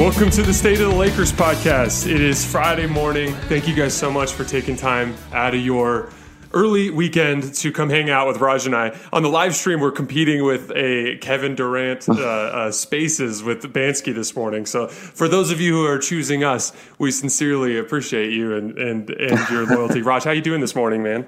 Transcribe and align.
Welcome 0.00 0.30
to 0.30 0.42
the 0.42 0.54
State 0.54 0.80
of 0.80 0.88
the 0.88 0.96
Lakers 0.96 1.30
podcast. 1.30 2.10
It 2.10 2.22
is 2.22 2.42
Friday 2.42 2.86
morning. 2.86 3.34
Thank 3.50 3.68
you 3.68 3.74
guys 3.74 3.92
so 3.92 4.10
much 4.10 4.32
for 4.32 4.44
taking 4.44 4.74
time 4.74 5.14
out 5.30 5.54
of 5.54 5.60
your 5.60 6.10
early 6.54 6.88
weekend 6.88 7.52
to 7.56 7.70
come 7.70 7.90
hang 7.90 8.08
out 8.08 8.26
with 8.26 8.38
Raj 8.38 8.64
and 8.64 8.74
I. 8.74 8.98
On 9.12 9.22
the 9.22 9.28
live 9.28 9.54
stream, 9.54 9.78
we're 9.78 9.90
competing 9.90 10.42
with 10.42 10.72
a 10.74 11.18
Kevin 11.18 11.54
Durant 11.54 12.08
uh, 12.08 12.14
uh, 12.14 12.72
Spaces 12.72 13.42
with 13.42 13.62
Bansky 13.74 14.14
this 14.14 14.34
morning. 14.34 14.64
So 14.64 14.88
for 14.88 15.28
those 15.28 15.50
of 15.50 15.60
you 15.60 15.74
who 15.74 15.84
are 15.84 15.98
choosing 15.98 16.44
us, 16.44 16.72
we 16.98 17.10
sincerely 17.10 17.76
appreciate 17.76 18.32
you 18.32 18.56
and 18.56 18.78
and, 18.78 19.10
and 19.10 19.50
your 19.50 19.66
loyalty. 19.66 20.00
Raj, 20.00 20.24
how 20.24 20.30
you 20.30 20.40
doing 20.40 20.62
this 20.62 20.74
morning, 20.74 21.02
man? 21.02 21.26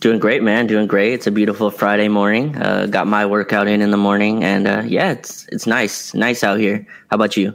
Doing 0.00 0.18
great, 0.18 0.42
man. 0.42 0.66
Doing 0.66 0.86
great. 0.86 1.14
It's 1.14 1.26
a 1.26 1.30
beautiful 1.30 1.70
Friday 1.70 2.08
morning. 2.08 2.56
Uh, 2.56 2.86
got 2.86 3.06
my 3.06 3.24
workout 3.24 3.66
in 3.66 3.80
in 3.80 3.90
the 3.90 3.96
morning, 3.96 4.44
and 4.44 4.66
uh, 4.66 4.82
yeah, 4.84 5.12
it's 5.12 5.46
it's 5.50 5.66
nice, 5.66 6.12
nice 6.12 6.44
out 6.44 6.58
here. 6.60 6.86
How 7.10 7.14
about 7.14 7.36
you? 7.36 7.54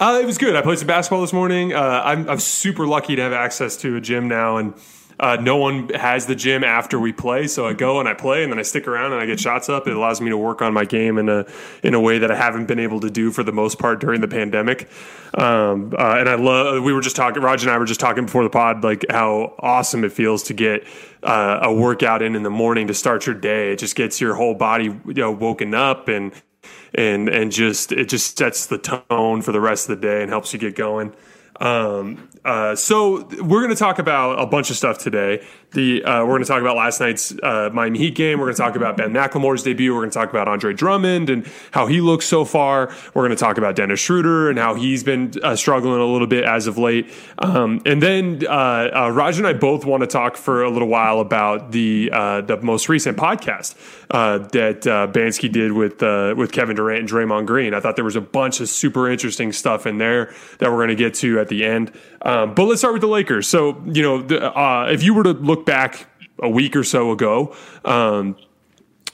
Uh, 0.00 0.18
it 0.20 0.26
was 0.26 0.38
good. 0.38 0.56
I 0.56 0.62
played 0.62 0.78
some 0.78 0.88
basketball 0.88 1.20
this 1.20 1.32
morning. 1.32 1.72
Uh, 1.72 2.02
I'm, 2.04 2.28
I'm 2.28 2.40
super 2.40 2.86
lucky 2.86 3.16
to 3.16 3.22
have 3.22 3.32
access 3.32 3.76
to 3.78 3.96
a 3.96 4.00
gym 4.00 4.28
now, 4.28 4.56
and 4.56 4.74
uh, 5.20 5.36
no 5.36 5.58
one 5.58 5.90
has 5.90 6.24
the 6.24 6.34
gym 6.34 6.64
after 6.64 6.98
we 6.98 7.12
play, 7.12 7.46
so 7.46 7.66
I 7.66 7.74
go 7.74 8.00
and 8.00 8.08
I 8.08 8.14
play, 8.14 8.42
and 8.42 8.50
then 8.50 8.58
I 8.58 8.62
stick 8.62 8.88
around 8.88 9.12
and 9.12 9.20
I 9.20 9.26
get 9.26 9.38
shots 9.38 9.68
up. 9.68 9.86
It 9.86 9.94
allows 9.94 10.18
me 10.18 10.30
to 10.30 10.36
work 10.38 10.62
on 10.62 10.72
my 10.72 10.86
game 10.86 11.18
in 11.18 11.28
a 11.28 11.44
in 11.82 11.92
a 11.92 12.00
way 12.00 12.18
that 12.18 12.30
I 12.30 12.36
haven't 12.36 12.66
been 12.66 12.78
able 12.78 13.00
to 13.00 13.10
do 13.10 13.30
for 13.30 13.42
the 13.42 13.52
most 13.52 13.78
part 13.78 14.00
during 14.00 14.22
the 14.22 14.28
pandemic. 14.28 14.88
Um, 15.34 15.92
uh, 15.96 16.16
and 16.18 16.28
I 16.28 16.36
love. 16.36 16.82
We 16.82 16.94
were 16.94 17.02
just 17.02 17.16
talking. 17.16 17.42
Raj 17.42 17.62
and 17.62 17.70
I 17.70 17.76
were 17.76 17.84
just 17.84 18.00
talking 18.00 18.24
before 18.24 18.44
the 18.44 18.50
pod, 18.50 18.82
like 18.82 19.04
how 19.10 19.54
awesome 19.58 20.04
it 20.04 20.12
feels 20.12 20.42
to 20.44 20.54
get 20.54 20.86
uh, 21.22 21.60
a 21.62 21.72
workout 21.72 22.22
in 22.22 22.34
in 22.34 22.42
the 22.42 22.50
morning 22.50 22.86
to 22.86 22.94
start 22.94 23.26
your 23.26 23.34
day. 23.34 23.72
It 23.72 23.78
just 23.78 23.96
gets 23.96 24.22
your 24.22 24.34
whole 24.34 24.54
body 24.54 24.84
you 24.84 25.14
know 25.14 25.32
woken 25.32 25.74
up 25.74 26.08
and 26.08 26.32
and 26.94 27.28
and 27.28 27.52
just 27.52 27.92
it 27.92 28.08
just 28.08 28.38
sets 28.38 28.66
the 28.66 28.78
tone 28.78 29.42
for 29.42 29.52
the 29.52 29.60
rest 29.60 29.90
of 29.90 30.00
the 30.00 30.06
day 30.06 30.22
and 30.22 30.30
helps 30.30 30.54
you 30.54 30.58
get 30.58 30.74
going. 30.74 31.12
Um, 31.60 32.28
uh, 32.44 32.74
so 32.74 33.26
we're 33.42 33.60
going 33.60 33.70
to 33.70 33.76
talk 33.76 33.98
about 33.98 34.40
a 34.40 34.46
bunch 34.46 34.70
of 34.70 34.76
stuff 34.76 34.98
today. 34.98 35.44
The 35.72 36.02
uh, 36.02 36.20
we're 36.24 36.32
going 36.32 36.42
to 36.42 36.48
talk 36.48 36.60
about 36.60 36.76
last 36.76 37.00
night's 37.00 37.32
uh, 37.42 37.70
Miami 37.72 37.98
Heat 37.98 38.14
game. 38.16 38.40
We're 38.40 38.46
going 38.46 38.56
to 38.56 38.62
talk 38.62 38.76
about 38.76 38.96
Ben 38.96 39.12
McLemore's 39.12 39.62
debut. 39.62 39.94
We're 39.94 40.00
going 40.00 40.10
to 40.10 40.18
talk 40.18 40.30
about 40.30 40.48
Andre 40.48 40.72
Drummond 40.72 41.30
and 41.30 41.48
how 41.70 41.86
he 41.86 42.00
looks 42.00 42.26
so 42.26 42.44
far. 42.44 42.92
We're 43.14 43.22
going 43.22 43.36
to 43.36 43.36
talk 43.36 43.56
about 43.56 43.76
Dennis 43.76 44.00
Schroeder 44.00 44.50
and 44.50 44.58
how 44.58 44.74
he's 44.74 45.04
been 45.04 45.32
uh, 45.42 45.54
struggling 45.54 46.00
a 46.00 46.06
little 46.06 46.26
bit 46.26 46.44
as 46.44 46.66
of 46.66 46.76
late. 46.76 47.08
Um, 47.38 47.82
and 47.86 48.02
then 48.02 48.44
uh, 48.48 48.90
uh, 48.92 49.10
Raj 49.12 49.38
and 49.38 49.46
I 49.46 49.52
both 49.52 49.84
want 49.84 50.02
to 50.02 50.08
talk 50.08 50.36
for 50.36 50.64
a 50.64 50.70
little 50.70 50.88
while 50.88 51.20
about 51.20 51.72
the 51.72 52.10
the 52.10 52.58
most 52.62 52.88
recent 52.88 53.16
podcast 53.16 53.74
that 54.08 54.82
Bansky 55.12 55.50
did 55.50 55.72
with 55.72 56.02
with 56.36 56.50
Kevin 56.50 56.76
Durant 56.76 57.00
and 57.00 57.08
Draymond 57.08 57.46
Green. 57.46 57.74
I 57.74 57.80
thought 57.80 57.94
there 57.94 58.04
was 58.04 58.16
a 58.16 58.20
bunch 58.20 58.60
of 58.60 58.68
super 58.68 59.08
interesting 59.08 59.52
stuff 59.52 59.86
in 59.86 59.98
there 59.98 60.34
that 60.58 60.70
we're 60.70 60.78
going 60.78 60.88
to 60.88 60.94
get 60.96 61.14
to 61.14 61.38
at 61.38 61.48
the 61.48 61.64
end. 61.64 61.92
Um, 62.22 62.54
but 62.54 62.64
let's 62.64 62.80
start 62.80 62.92
with 62.92 63.00
the 63.00 63.08
Lakers. 63.08 63.46
So, 63.46 63.82
you 63.86 64.02
know, 64.02 64.20
the, 64.20 64.54
uh, 64.54 64.88
if 64.90 65.02
you 65.02 65.14
were 65.14 65.22
to 65.22 65.32
look 65.32 65.59
back 65.66 66.06
a 66.42 66.48
week 66.48 66.74
or 66.76 66.84
so 66.84 67.12
ago, 67.12 67.54
um, 67.84 68.36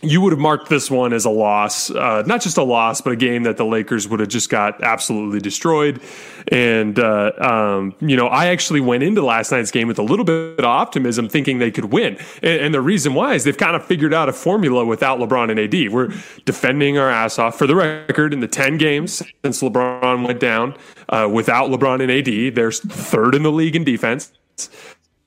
you 0.02 0.20
would 0.20 0.33
have 0.33 0.39
marked 0.39 0.69
this 0.69 0.91
one 0.91 1.12
as 1.12 1.25
a 1.25 1.30
loss, 1.30 1.91
uh, 1.91 2.22
not 2.27 2.42
just 2.42 2.58
a 2.58 2.62
loss, 2.62 3.00
but 3.00 3.12
a 3.12 3.16
game 3.16 3.44
that 3.44 3.56
the 3.56 3.64
Lakers 3.64 4.06
would 4.06 4.20
have 4.20 4.28
just 4.28 4.50
got 4.50 4.83
absolutely 4.83 5.41
destroyed. 5.41 6.00
And, 6.48 6.98
uh, 6.98 7.33
um, 7.39 7.94
you 8.00 8.17
know, 8.17 8.27
I 8.27 8.47
actually 8.47 8.80
went 8.80 9.02
into 9.02 9.24
last 9.24 9.50
night's 9.50 9.70
game 9.70 9.89
with 9.89 9.98
a 9.98 10.02
little 10.02 10.24
bit 10.24 10.58
of 10.58 10.64
optimism, 10.64 11.28
thinking 11.28 11.58
they 11.58 11.70
could 11.70 11.86
win. 11.86 12.18
And, 12.42 12.61
and 12.61 12.74
the 12.74 12.80
reason 12.80 13.14
why 13.14 13.34
is 13.34 13.45
they've 13.45 13.57
kind 13.57 13.74
of 13.74 13.84
figured 13.84 14.13
out 14.13 14.28
a 14.28 14.33
formula 14.33 14.84
without 14.84 15.18
LeBron 15.18 15.51
and 15.51 15.58
AD. 15.58 15.92
We're 15.92 16.13
defending 16.45 16.98
our 16.98 17.11
ass 17.11 17.39
off. 17.39 17.57
For 17.57 17.67
the 17.67 17.74
record, 17.74 18.34
in 18.34 18.40
the 18.40 18.48
10 18.48 18.77
games 18.77 19.23
since 19.45 19.63
LeBron 19.63 20.27
went 20.27 20.40
down, 20.40 20.77
uh, 21.08 21.28
without 21.33 21.70
LeBron 21.70 22.02
and 22.02 22.13
AD, 22.13 22.55
they're 22.55 22.70
third 22.70 23.34
in 23.34 23.42
the 23.42 23.52
league 23.52 23.74
in 23.74 23.83
defense. 23.83 24.33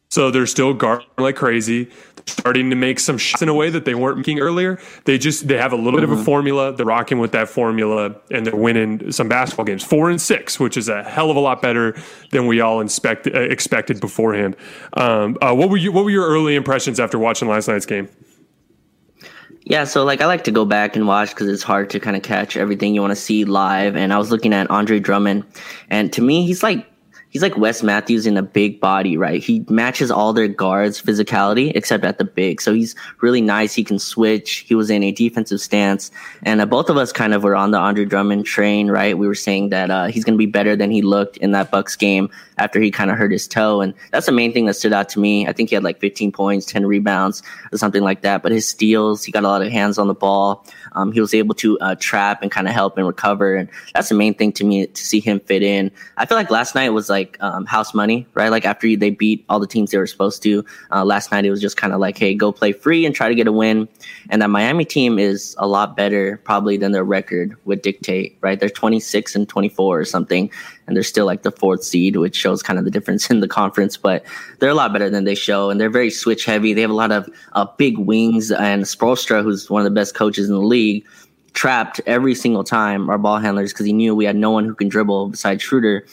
So 0.10 0.32
they're 0.32 0.48
still 0.48 0.74
guarding 0.74 1.08
like 1.18 1.36
crazy 1.36 1.90
starting 2.30 2.70
to 2.70 2.76
make 2.76 3.00
some 3.00 3.18
shots 3.18 3.42
in 3.42 3.50
a 3.50 3.54
way 3.54 3.70
that 3.70 3.86
they 3.86 3.96
weren't 3.96 4.18
making 4.18 4.40
earlier. 4.40 4.80
They 5.06 5.18
just 5.18 5.48
they 5.48 5.58
have 5.58 5.74
a 5.74 5.76
little 5.76 6.00
mm-hmm. 6.00 6.10
bit 6.10 6.14
of 6.14 6.20
a 6.20 6.24
formula. 6.24 6.74
They're 6.74 6.86
rocking 6.86 7.20
with 7.20 7.32
that 7.34 7.50
formula, 7.50 8.16
and 8.32 8.46
they're 8.46 8.56
winning 8.56 9.12
some 9.12 9.28
basketball 9.28 9.66
games, 9.66 9.84
four 9.84 10.10
and 10.10 10.22
six, 10.22 10.60
which 10.60 10.78
is 10.78 10.90
a 10.90 11.04
hell 11.04 11.30
of 11.30 11.38
a 11.38 11.40
lot 11.40 11.62
better 11.62 11.96
than 12.32 12.48
we 12.48 12.62
all 12.62 12.80
inspect, 12.80 13.28
uh, 13.28 13.40
expected 13.40 14.00
beforehand. 14.00 14.56
Um, 14.94 15.38
uh, 15.42 15.54
what 15.54 15.70
were 15.70 15.78
you? 15.78 15.92
What 15.92 16.06
were 16.06 16.12
your 16.12 16.28
early 16.28 16.56
impressions 16.56 17.00
after 17.00 17.20
watching 17.20 17.48
last 17.48 17.68
night's 17.68 17.86
game? 17.86 18.10
Yeah, 19.64 19.84
so 19.84 20.04
like 20.04 20.22
I 20.22 20.26
like 20.26 20.46
to 20.46 20.52
go 20.52 20.66
back 20.66 20.96
and 20.96 21.06
watch 21.06 21.30
because 21.30 21.48
it's 21.48 21.64
hard 21.64 21.90
to 21.92 22.00
kind 22.00 22.16
of 22.16 22.24
catch 22.24 22.58
everything 22.58 22.96
you 22.96 23.02
want 23.02 23.12
to 23.12 23.16
see 23.16 23.46
live. 23.46 23.96
And 23.96 24.12
I 24.12 24.18
was 24.18 24.32
looking 24.32 24.54
at 24.54 24.70
Andre 24.72 25.00
Drummond, 25.00 25.46
and 25.90 26.12
to 26.14 26.22
me, 26.22 26.46
he's 26.46 26.64
like 26.64 26.88
he's 27.30 27.42
like 27.42 27.58
Wes 27.58 27.82
Matthews 27.84 28.26
in 28.26 28.38
a 28.38 28.42
big 28.42 28.80
body, 28.80 29.18
right? 29.18 29.42
He 29.42 29.66
matches 29.70 30.12
all 30.12 30.34
their 30.34 30.48
guards' 30.48 31.02
physicality 31.02 31.72
except 31.76 32.04
at 32.04 32.18
the 32.18 32.26
big. 32.26 32.62
So 32.62 32.74
he's 32.74 32.96
really 33.22 33.42
nice. 33.42 33.74
He 33.74 33.84
can 33.84 34.00
switch. 34.00 34.66
He 34.68 34.76
was 34.76 34.90
in 34.90 35.04
a 35.04 35.12
defensive 35.12 35.62
stance. 35.62 36.12
And 36.44 36.62
uh, 36.62 36.66
both 36.66 36.90
of 36.90 36.98
us 36.98 37.12
kind 37.12 37.34
of 37.34 37.44
were 37.44 37.56
on 37.56 37.72
the 37.72 37.78
Andre 37.78 38.06
Drummond 38.06 38.46
train, 38.46 38.90
right? 38.90 39.18
We 39.18 39.28
were 39.28 39.36
saying 39.36 39.70
that 39.70 39.92
uh, 39.92 40.08
he's 40.08 40.24
going 40.24 40.36
to 40.36 40.40
be 40.40 40.46
better 40.46 40.76
than 40.76 40.92
he 40.92 41.02
looked 41.02 41.38
in 41.38 41.52
that 41.52 41.72
Bucks 41.72 41.96
game 41.96 42.30
after 42.60 42.80
he 42.80 42.92
kind 42.92 43.10
of 43.10 43.18
hurt 43.18 43.32
his 43.32 43.48
toe. 43.48 43.82
And 43.82 43.94
that's 44.12 44.26
the 44.26 44.32
main 44.32 44.54
thing 44.54 44.66
that 44.66 44.76
stood 44.76 44.94
out 44.94 45.10
to 45.10 45.20
me. 45.20 45.48
I 45.48 45.54
think 45.54 45.70
he 45.70 45.76
had 45.76 45.84
like 45.84 46.00
15 46.00 46.32
points, 46.32 46.66
10 46.66 46.86
rebounds, 46.86 47.42
or 47.72 47.78
something 47.78 48.04
like 48.04 48.22
that. 48.22 48.44
But 48.44 48.52
his 48.52 48.68
steals, 48.68 49.24
he 49.24 49.32
got 49.32 49.44
a 49.44 49.48
lot 49.48 49.62
of 49.62 49.72
hands 49.72 49.98
on 49.98 50.08
the 50.08 50.14
ball. 50.14 50.66
Um, 50.92 51.12
he 51.12 51.22
was 51.22 51.34
able 51.34 51.56
to 51.56 51.80
uh, 51.80 51.96
trap 51.96 52.42
and 52.42 52.52
kind 52.52 52.68
of 52.68 52.74
help 52.74 52.98
and 52.98 53.08
recover. 53.08 53.56
And 53.56 53.70
that's 53.94 54.10
the 54.10 54.16
main 54.16 54.34
thing 54.34 54.52
to 54.54 54.64
me 54.64 54.88
to 54.88 55.02
see 55.02 55.20
him 55.20 55.40
fit 55.40 55.64
in. 55.64 55.90
I 56.18 56.26
feel 56.26 56.38
like 56.38 56.52
last 56.52 56.76
night 56.76 56.90
was 56.90 57.10
like 57.10 57.38
um, 57.40 57.66
house 57.66 57.94
money, 57.94 58.28
right? 58.34 58.50
Like 58.50 58.66
after 58.66 58.94
they 58.96 59.10
beat 59.10 59.46
all 59.48 59.60
the 59.60 59.68
teams 59.68 59.92
they 59.92 59.98
were 59.98 60.08
supposed 60.08 60.44
to, 60.44 60.66
uh, 60.92 61.06
last 61.06 61.32
night 61.32 61.46
it 61.46 61.52
was 61.52 61.62
just 61.62 61.78
kind 61.78 61.94
of 61.94 62.00
like, 62.00 62.18
hey, 62.18 62.36
go 62.36 62.52
play 62.52 62.74
free 62.74 63.06
and 63.06 63.16
try 63.16 63.30
to 63.30 63.36
get 63.36 63.48
a 63.48 63.52
win. 63.52 63.88
And 64.30 64.42
that 64.42 64.50
Miami 64.50 64.84
team 64.84 65.18
is 65.18 65.56
a 65.58 65.68
lot 65.68 65.96
better 65.96 66.42
probably 66.44 66.76
than 66.76 66.92
their 66.92 67.04
record 67.06 67.56
would 67.64 67.82
dictate, 67.82 68.38
right? 68.42 68.60
They're 68.60 68.70
26 68.70 69.36
and 69.36 69.48
24 69.48 70.00
or 70.00 70.06
something 70.06 70.52
and 70.90 70.96
they're 70.96 71.04
still 71.04 71.28
like 71.28 71.44
the 71.44 71.52
fourth 71.52 71.84
seed, 71.84 72.16
which 72.16 72.36
shows 72.36 72.64
kind 72.64 72.80
of 72.80 72.84
the 72.84 72.92
difference 72.92 73.30
in 73.30 73.40
the 73.40 73.48
conference. 73.48 73.96
But 73.96 74.26
they're 74.58 74.72
a 74.72 74.74
lot 74.74 74.92
better 74.92 75.10
than 75.10 75.24
they 75.24 75.36
show, 75.36 75.70
and 75.70 75.80
they're 75.80 75.90
very 75.90 76.10
switch 76.10 76.46
heavy. 76.46 76.74
They 76.74 76.82
have 76.82 76.90
a 76.90 76.96
lot 76.96 77.12
of 77.12 77.30
uh, 77.54 77.66
big 77.78 78.00
wings, 78.00 78.52
and 78.52 78.84
Spoelstra, 78.84 79.44
who's 79.44 79.70
one 79.70 79.82
of 79.82 79.86
the 79.86 79.92
best 79.92 80.16
coaches 80.16 80.50
in 80.50 80.56
the 80.56 80.62
league, 80.62 81.06
trapped 81.54 82.02
every 82.08 82.34
single 82.34 82.64
time 82.64 83.10
our 83.10 83.18
ball 83.18 83.38
handlers 83.38 83.72
because 83.72 83.86
he 83.86 83.94
knew 83.94 84.16
we 84.16 84.26
had 84.26 84.36
no 84.36 84.52
one 84.52 84.66
who 84.66 84.74
can 84.74 84.90
dribble 84.90 85.30
besides 85.30 85.62
Schroeder, 85.62 86.06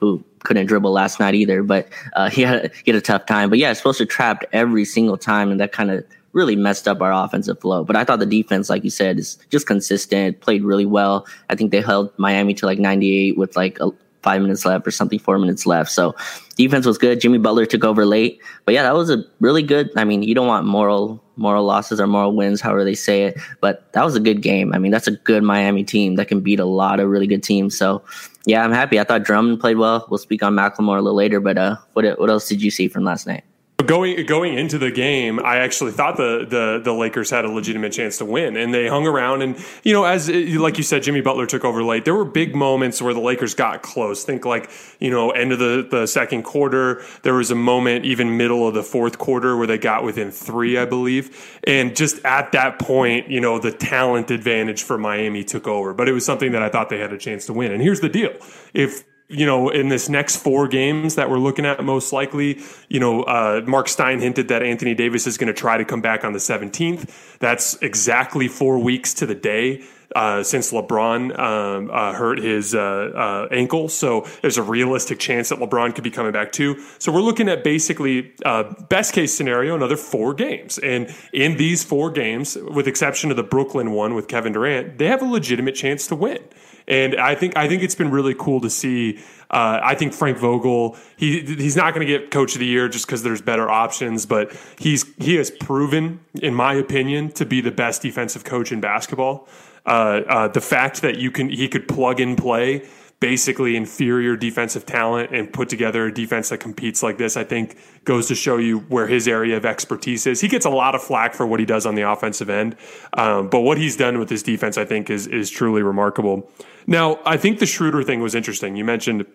who 0.00 0.24
couldn't 0.40 0.66
dribble 0.66 0.92
last 0.92 1.20
night 1.20 1.34
either. 1.34 1.62
But 1.62 1.88
uh, 2.14 2.28
he 2.36 2.42
had 2.42 2.72
he 2.84 2.90
had 2.90 2.98
a 2.98 3.00
tough 3.00 3.26
time. 3.26 3.50
But 3.50 3.60
yeah, 3.60 3.72
Spoelstra 3.72 4.08
trapped 4.08 4.44
every 4.52 4.84
single 4.84 5.16
time, 5.16 5.50
and 5.50 5.60
that 5.60 5.72
kind 5.72 5.90
of 5.90 6.04
really 6.34 6.56
messed 6.56 6.86
up 6.86 7.00
our 7.00 7.12
offensive 7.12 7.60
flow. 7.60 7.84
But 7.84 7.96
I 7.96 8.04
thought 8.04 8.18
the 8.18 8.26
defense, 8.26 8.68
like 8.68 8.84
you 8.84 8.90
said, 8.90 9.18
is 9.18 9.38
just 9.50 9.66
consistent, 9.66 10.40
played 10.40 10.64
really 10.64 10.84
well. 10.84 11.26
I 11.48 11.54
think 11.54 11.70
they 11.70 11.80
held 11.80 12.12
Miami 12.18 12.54
to 12.54 12.66
like 12.66 12.78
98 12.78 13.38
with 13.38 13.56
like 13.56 13.78
a, 13.80 13.90
five 14.24 14.42
minutes 14.42 14.64
left 14.64 14.86
or 14.86 14.90
something, 14.90 15.18
four 15.18 15.38
minutes 15.38 15.66
left. 15.66 15.90
So 15.90 16.14
defense 16.56 16.86
was 16.86 16.98
good. 16.98 17.20
Jimmy 17.20 17.38
Butler 17.38 17.66
took 17.66 17.84
over 17.84 18.06
late, 18.06 18.40
but 18.64 18.74
yeah, 18.74 18.82
that 18.82 18.94
was 18.94 19.10
a 19.10 19.22
really 19.40 19.62
good. 19.62 19.90
I 19.96 20.04
mean, 20.04 20.22
you 20.22 20.34
don't 20.34 20.48
want 20.48 20.66
moral 20.66 21.22
moral 21.36 21.64
losses 21.64 22.00
or 22.00 22.06
moral 22.06 22.34
wins, 22.34 22.60
however 22.60 22.84
they 22.84 22.94
say 22.94 23.24
it, 23.24 23.38
but 23.60 23.92
that 23.92 24.04
was 24.04 24.16
a 24.16 24.20
good 24.20 24.40
game. 24.40 24.72
I 24.72 24.78
mean, 24.78 24.90
that's 24.90 25.06
a 25.06 25.12
good 25.12 25.42
Miami 25.42 25.84
team 25.84 26.16
that 26.16 26.28
can 26.28 26.40
beat 26.40 26.58
a 26.58 26.64
lot 26.64 27.00
of 27.00 27.08
really 27.08 27.26
good 27.26 27.42
teams. 27.42 27.76
So 27.76 28.02
yeah, 28.46 28.64
I'm 28.64 28.72
happy. 28.72 28.98
I 28.98 29.04
thought 29.04 29.24
Drummond 29.24 29.60
played 29.60 29.76
well. 29.76 30.06
We'll 30.10 30.18
speak 30.18 30.42
on 30.42 30.54
McLemore 30.54 30.98
a 30.98 31.02
little 31.02 31.14
later, 31.14 31.40
but 31.40 31.58
uh, 31.58 31.76
what 31.92 32.18
what 32.18 32.30
else 32.30 32.48
did 32.48 32.62
you 32.62 32.70
see 32.70 32.88
from 32.88 33.04
last 33.04 33.26
night? 33.26 33.44
Going 33.78 34.24
going 34.26 34.56
into 34.56 34.78
the 34.78 34.92
game, 34.92 35.40
I 35.40 35.56
actually 35.56 35.90
thought 35.90 36.16
the, 36.16 36.46
the 36.48 36.80
the 36.82 36.92
Lakers 36.92 37.28
had 37.28 37.44
a 37.44 37.50
legitimate 37.50 37.92
chance 37.92 38.18
to 38.18 38.24
win, 38.24 38.56
and 38.56 38.72
they 38.72 38.86
hung 38.86 39.04
around. 39.04 39.42
And 39.42 39.56
you 39.82 39.92
know, 39.92 40.04
as 40.04 40.30
eh, 40.30 40.56
like 40.58 40.78
you 40.78 40.84
said, 40.84 41.02
Jimmy 41.02 41.20
Butler 41.20 41.44
took 41.44 41.64
over 41.64 41.82
late. 41.82 42.04
There 42.04 42.14
were 42.14 42.24
big 42.24 42.54
moments 42.54 43.02
where 43.02 43.12
the 43.12 43.20
Lakers 43.20 43.52
got 43.52 43.82
close. 43.82 44.22
Think 44.22 44.44
like 44.44 44.70
you 45.00 45.10
know, 45.10 45.32
end 45.32 45.52
of 45.52 45.58
the 45.58 45.86
the 45.90 46.06
second 46.06 46.44
quarter. 46.44 47.02
There 47.22 47.34
was 47.34 47.50
a 47.50 47.56
moment, 47.56 48.04
even 48.04 48.36
middle 48.36 48.66
of 48.66 48.74
the 48.74 48.84
fourth 48.84 49.18
quarter, 49.18 49.56
where 49.56 49.66
they 49.66 49.76
got 49.76 50.04
within 50.04 50.30
three, 50.30 50.78
I 50.78 50.84
believe. 50.84 51.60
And 51.66 51.96
just 51.96 52.24
at 52.24 52.52
that 52.52 52.78
point, 52.78 53.28
you 53.28 53.40
know, 53.40 53.58
the 53.58 53.72
talent 53.72 54.30
advantage 54.30 54.84
for 54.84 54.96
Miami 54.96 55.42
took 55.42 55.66
over. 55.66 55.92
But 55.92 56.08
it 56.08 56.12
was 56.12 56.24
something 56.24 56.52
that 56.52 56.62
I 56.62 56.68
thought 56.68 56.90
they 56.90 57.00
had 57.00 57.12
a 57.12 57.18
chance 57.18 57.46
to 57.46 57.52
win. 57.52 57.72
And 57.72 57.82
here's 57.82 58.00
the 58.00 58.08
deal: 58.08 58.32
if 58.72 59.02
you 59.28 59.46
know, 59.46 59.70
in 59.70 59.88
this 59.88 60.08
next 60.08 60.36
four 60.36 60.68
games 60.68 61.14
that 61.14 61.30
we're 61.30 61.38
looking 61.38 61.64
at, 61.64 61.82
most 61.82 62.12
likely, 62.12 62.60
you 62.88 63.00
know, 63.00 63.22
uh, 63.22 63.62
Marc 63.66 63.88
Stein 63.88 64.20
hinted 64.20 64.48
that 64.48 64.62
Anthony 64.62 64.94
Davis 64.94 65.26
is 65.26 65.38
going 65.38 65.48
to 65.48 65.58
try 65.58 65.78
to 65.78 65.84
come 65.84 66.02
back 66.02 66.24
on 66.24 66.32
the 66.32 66.38
17th. 66.38 67.38
That's 67.38 67.74
exactly 67.82 68.48
four 68.48 68.78
weeks 68.78 69.14
to 69.14 69.26
the 69.26 69.34
day 69.34 69.82
uh, 70.14 70.42
since 70.42 70.72
LeBron 70.72 71.38
um, 71.38 71.90
uh, 71.90 72.12
hurt 72.12 72.38
his 72.38 72.74
uh, 72.74 72.78
uh, 72.80 73.48
ankle. 73.50 73.88
So 73.88 74.26
there's 74.42 74.58
a 74.58 74.62
realistic 74.62 75.18
chance 75.18 75.48
that 75.48 75.58
LeBron 75.58 75.94
could 75.94 76.04
be 76.04 76.10
coming 76.10 76.32
back 76.32 76.52
too. 76.52 76.82
So 76.98 77.10
we're 77.12 77.22
looking 77.22 77.48
at 77.48 77.64
basically 77.64 78.32
uh, 78.44 78.74
best 78.88 79.14
case 79.14 79.34
scenario, 79.34 79.74
another 79.74 79.96
four 79.96 80.34
games. 80.34 80.78
And 80.78 81.12
in 81.32 81.56
these 81.56 81.82
four 81.82 82.10
games, 82.10 82.56
with 82.56 82.86
exception 82.86 83.30
of 83.30 83.36
the 83.36 83.42
Brooklyn 83.42 83.92
one 83.92 84.14
with 84.14 84.28
Kevin 84.28 84.52
Durant, 84.52 84.98
they 84.98 85.06
have 85.06 85.22
a 85.22 85.26
legitimate 85.26 85.74
chance 85.74 86.06
to 86.08 86.14
win. 86.14 86.40
And 86.86 87.16
I 87.16 87.34
think 87.34 87.56
I 87.56 87.68
think 87.68 87.82
it's 87.82 87.94
been 87.94 88.10
really 88.10 88.34
cool 88.34 88.60
to 88.60 88.70
see. 88.70 89.18
Uh, 89.50 89.78
I 89.82 89.94
think 89.94 90.12
Frank 90.12 90.38
Vogel 90.38 90.96
he 91.16 91.40
he's 91.40 91.76
not 91.76 91.94
going 91.94 92.06
to 92.06 92.12
get 92.18 92.30
coach 92.30 92.54
of 92.54 92.58
the 92.58 92.66
year 92.66 92.88
just 92.88 93.06
because 93.06 93.22
there's 93.22 93.40
better 93.40 93.70
options, 93.70 94.26
but 94.26 94.52
he's 94.78 95.04
he 95.16 95.36
has 95.36 95.50
proven, 95.50 96.20
in 96.42 96.54
my 96.54 96.74
opinion, 96.74 97.30
to 97.32 97.46
be 97.46 97.60
the 97.60 97.70
best 97.70 98.02
defensive 98.02 98.44
coach 98.44 98.72
in 98.72 98.80
basketball. 98.80 99.48
Uh, 99.86 100.22
uh, 100.28 100.48
the 100.48 100.60
fact 100.60 101.02
that 101.02 101.18
you 101.18 101.30
can 101.30 101.48
he 101.48 101.68
could 101.68 101.86
plug 101.88 102.20
and 102.20 102.36
play 102.36 102.86
basically 103.20 103.74
inferior 103.74 104.36
defensive 104.36 104.84
talent 104.84 105.30
and 105.34 105.50
put 105.50 105.70
together 105.70 106.04
a 106.04 106.12
defense 106.12 106.50
that 106.50 106.58
competes 106.58 107.02
like 107.02 107.16
this, 107.16 107.38
I 107.38 107.44
think 107.44 107.78
goes 108.04 108.28
to 108.28 108.34
show 108.34 108.58
you 108.58 108.80
where 108.80 109.06
his 109.06 109.26
area 109.26 109.56
of 109.56 109.64
expertise 109.64 110.26
is. 110.26 110.42
He 110.42 110.48
gets 110.48 110.66
a 110.66 110.70
lot 110.70 110.94
of 110.94 111.02
flack 111.02 111.32
for 111.32 111.46
what 111.46 111.58
he 111.58 111.64
does 111.64 111.86
on 111.86 111.94
the 111.94 112.02
offensive 112.02 112.50
end, 112.50 112.76
um, 113.14 113.48
but 113.48 113.60
what 113.60 113.78
he's 113.78 113.96
done 113.96 114.18
with 114.18 114.28
his 114.28 114.42
defense, 114.42 114.76
I 114.76 114.84
think, 114.84 115.08
is 115.08 115.26
is 115.26 115.48
truly 115.48 115.82
remarkable. 115.82 116.50
Now, 116.86 117.20
I 117.24 117.36
think 117.36 117.58
the 117.58 117.66
Schroeder 117.66 118.02
thing 118.02 118.20
was 118.20 118.34
interesting. 118.34 118.76
You 118.76 118.84
mentioned 118.84 119.26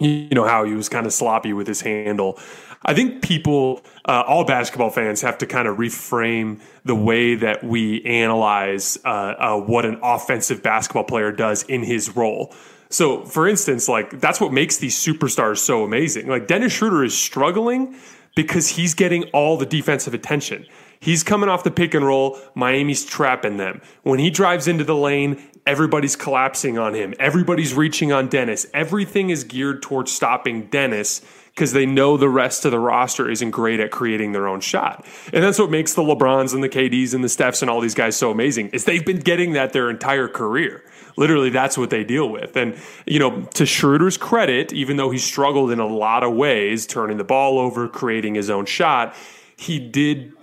you 0.00 0.28
know 0.30 0.44
how 0.44 0.64
he 0.64 0.74
was 0.74 0.88
kind 0.88 1.06
of 1.06 1.12
sloppy 1.12 1.52
with 1.52 1.66
his 1.66 1.80
handle. 1.80 2.38
I 2.84 2.94
think 2.94 3.22
people, 3.22 3.82
uh, 4.04 4.22
all 4.26 4.44
basketball 4.44 4.90
fans, 4.90 5.22
have 5.22 5.38
to 5.38 5.46
kind 5.46 5.66
of 5.66 5.78
reframe 5.78 6.60
the 6.84 6.94
way 6.94 7.34
that 7.34 7.64
we 7.64 8.04
analyze 8.04 8.98
uh, 9.04 9.08
uh, 9.08 9.56
what 9.58 9.86
an 9.86 9.98
offensive 10.02 10.62
basketball 10.62 11.04
player 11.04 11.32
does 11.32 11.62
in 11.64 11.82
his 11.82 12.14
role. 12.14 12.54
So, 12.90 13.24
for 13.24 13.48
instance, 13.48 13.88
like 13.88 14.20
that's 14.20 14.40
what 14.40 14.52
makes 14.52 14.76
these 14.76 14.96
superstars 14.96 15.58
so 15.58 15.82
amazing. 15.82 16.28
Like 16.28 16.46
Dennis 16.46 16.72
Schroeder 16.72 17.02
is 17.02 17.16
struggling 17.16 17.96
because 18.36 18.68
he's 18.68 18.94
getting 18.94 19.24
all 19.30 19.56
the 19.56 19.66
defensive 19.66 20.14
attention. 20.14 20.66
He's 21.00 21.22
coming 21.22 21.48
off 21.48 21.64
the 21.64 21.70
pick 21.70 21.94
and 21.94 22.06
roll. 22.06 22.38
Miami's 22.54 23.04
trapping 23.04 23.56
them. 23.56 23.80
When 24.02 24.18
he 24.18 24.30
drives 24.30 24.68
into 24.68 24.84
the 24.84 24.94
lane, 24.94 25.42
everybody's 25.66 26.16
collapsing 26.16 26.78
on 26.78 26.94
him. 26.94 27.14
Everybody's 27.18 27.74
reaching 27.74 28.12
on 28.12 28.28
Dennis. 28.28 28.66
Everything 28.72 29.30
is 29.30 29.44
geared 29.44 29.82
towards 29.82 30.12
stopping 30.12 30.66
Dennis 30.66 31.22
because 31.56 31.72
they 31.72 31.86
know 31.86 32.18
the 32.18 32.28
rest 32.28 32.66
of 32.66 32.70
the 32.70 32.78
roster 32.78 33.30
isn't 33.30 33.50
great 33.50 33.80
at 33.80 33.90
creating 33.90 34.32
their 34.32 34.46
own 34.46 34.60
shot. 34.60 35.06
And 35.32 35.42
that's 35.42 35.58
what 35.58 35.70
makes 35.70 35.94
the 35.94 36.02
LeBrons 36.02 36.52
and 36.52 36.62
the 36.62 36.68
KDs 36.68 37.14
and 37.14 37.24
the 37.24 37.28
Stephs 37.28 37.62
and 37.62 37.70
all 37.70 37.80
these 37.80 37.94
guys 37.94 38.14
so 38.14 38.30
amazing 38.30 38.68
is 38.68 38.84
they've 38.84 39.04
been 39.04 39.20
getting 39.20 39.54
that 39.54 39.72
their 39.72 39.88
entire 39.88 40.28
career. 40.28 40.84
Literally, 41.16 41.48
that's 41.48 41.78
what 41.78 41.88
they 41.88 42.04
deal 42.04 42.28
with. 42.28 42.56
And, 42.56 42.76
you 43.06 43.18
know, 43.18 43.40
to 43.54 43.64
Schroeder's 43.64 44.18
credit, 44.18 44.74
even 44.74 44.98
though 44.98 45.10
he 45.10 45.18
struggled 45.18 45.70
in 45.70 45.80
a 45.80 45.86
lot 45.86 46.22
of 46.22 46.34
ways, 46.34 46.86
turning 46.86 47.16
the 47.16 47.24
ball 47.24 47.58
over, 47.58 47.88
creating 47.88 48.34
his 48.34 48.50
own 48.50 48.66
shot, 48.66 49.14
he 49.56 49.78
did 49.78 50.34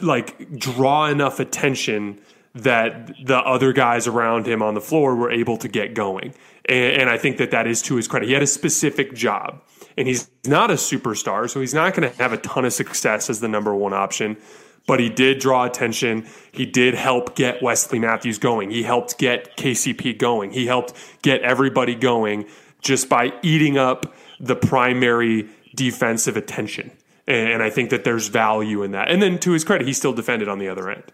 like 0.00 0.58
draw 0.58 1.06
enough 1.06 1.40
attention 1.40 2.20
that 2.54 3.12
the 3.24 3.36
other 3.36 3.72
guys 3.72 4.06
around 4.06 4.46
him 4.46 4.62
on 4.62 4.74
the 4.74 4.80
floor 4.80 5.14
were 5.14 5.30
able 5.30 5.56
to 5.58 5.68
get 5.68 5.94
going. 5.94 6.34
And, 6.64 7.02
and, 7.02 7.10
I 7.10 7.18
think 7.18 7.38
that 7.38 7.50
that 7.50 7.66
is 7.66 7.82
to 7.82 7.96
his 7.96 8.08
credit. 8.08 8.26
He 8.26 8.32
had 8.32 8.42
a 8.42 8.46
specific 8.46 9.14
job, 9.14 9.62
and 9.96 10.08
he's 10.08 10.30
not 10.46 10.70
a 10.70 10.74
superstar, 10.74 11.48
so 11.48 11.60
he's 11.60 11.74
not 11.74 11.94
going 11.94 12.10
to 12.10 12.16
have 12.16 12.32
a 12.32 12.38
ton 12.38 12.64
of 12.64 12.72
success 12.72 13.30
as 13.30 13.40
the 13.40 13.48
number 13.48 13.74
one 13.74 13.92
option. 13.92 14.36
But 14.86 15.00
he 15.00 15.10
did 15.10 15.38
draw 15.38 15.64
attention. 15.64 16.26
He 16.50 16.64
did 16.64 16.94
help 16.94 17.36
get 17.36 17.62
Wesley 17.62 17.98
Matthews 17.98 18.38
going. 18.38 18.70
He 18.70 18.82
helped 18.82 19.18
get 19.18 19.56
KCP 19.58 20.18
going. 20.18 20.50
He 20.50 20.66
helped 20.66 20.94
get 21.20 21.42
everybody 21.42 21.94
going 21.94 22.46
just 22.80 23.08
by 23.08 23.32
eating 23.42 23.76
up 23.76 24.14
the 24.40 24.56
primary 24.56 25.48
defensive 25.74 26.36
attention. 26.36 26.90
And 27.26 27.62
I 27.62 27.68
think 27.68 27.90
that 27.90 28.04
there's 28.04 28.28
value 28.28 28.82
in 28.82 28.92
that. 28.92 29.10
And 29.10 29.20
then 29.20 29.38
to 29.40 29.52
his 29.52 29.62
credit, 29.62 29.86
he 29.86 29.92
still 29.92 30.14
defended 30.14 30.48
on 30.48 30.58
the 30.58 30.68
other 30.68 30.88
end. 30.88 31.04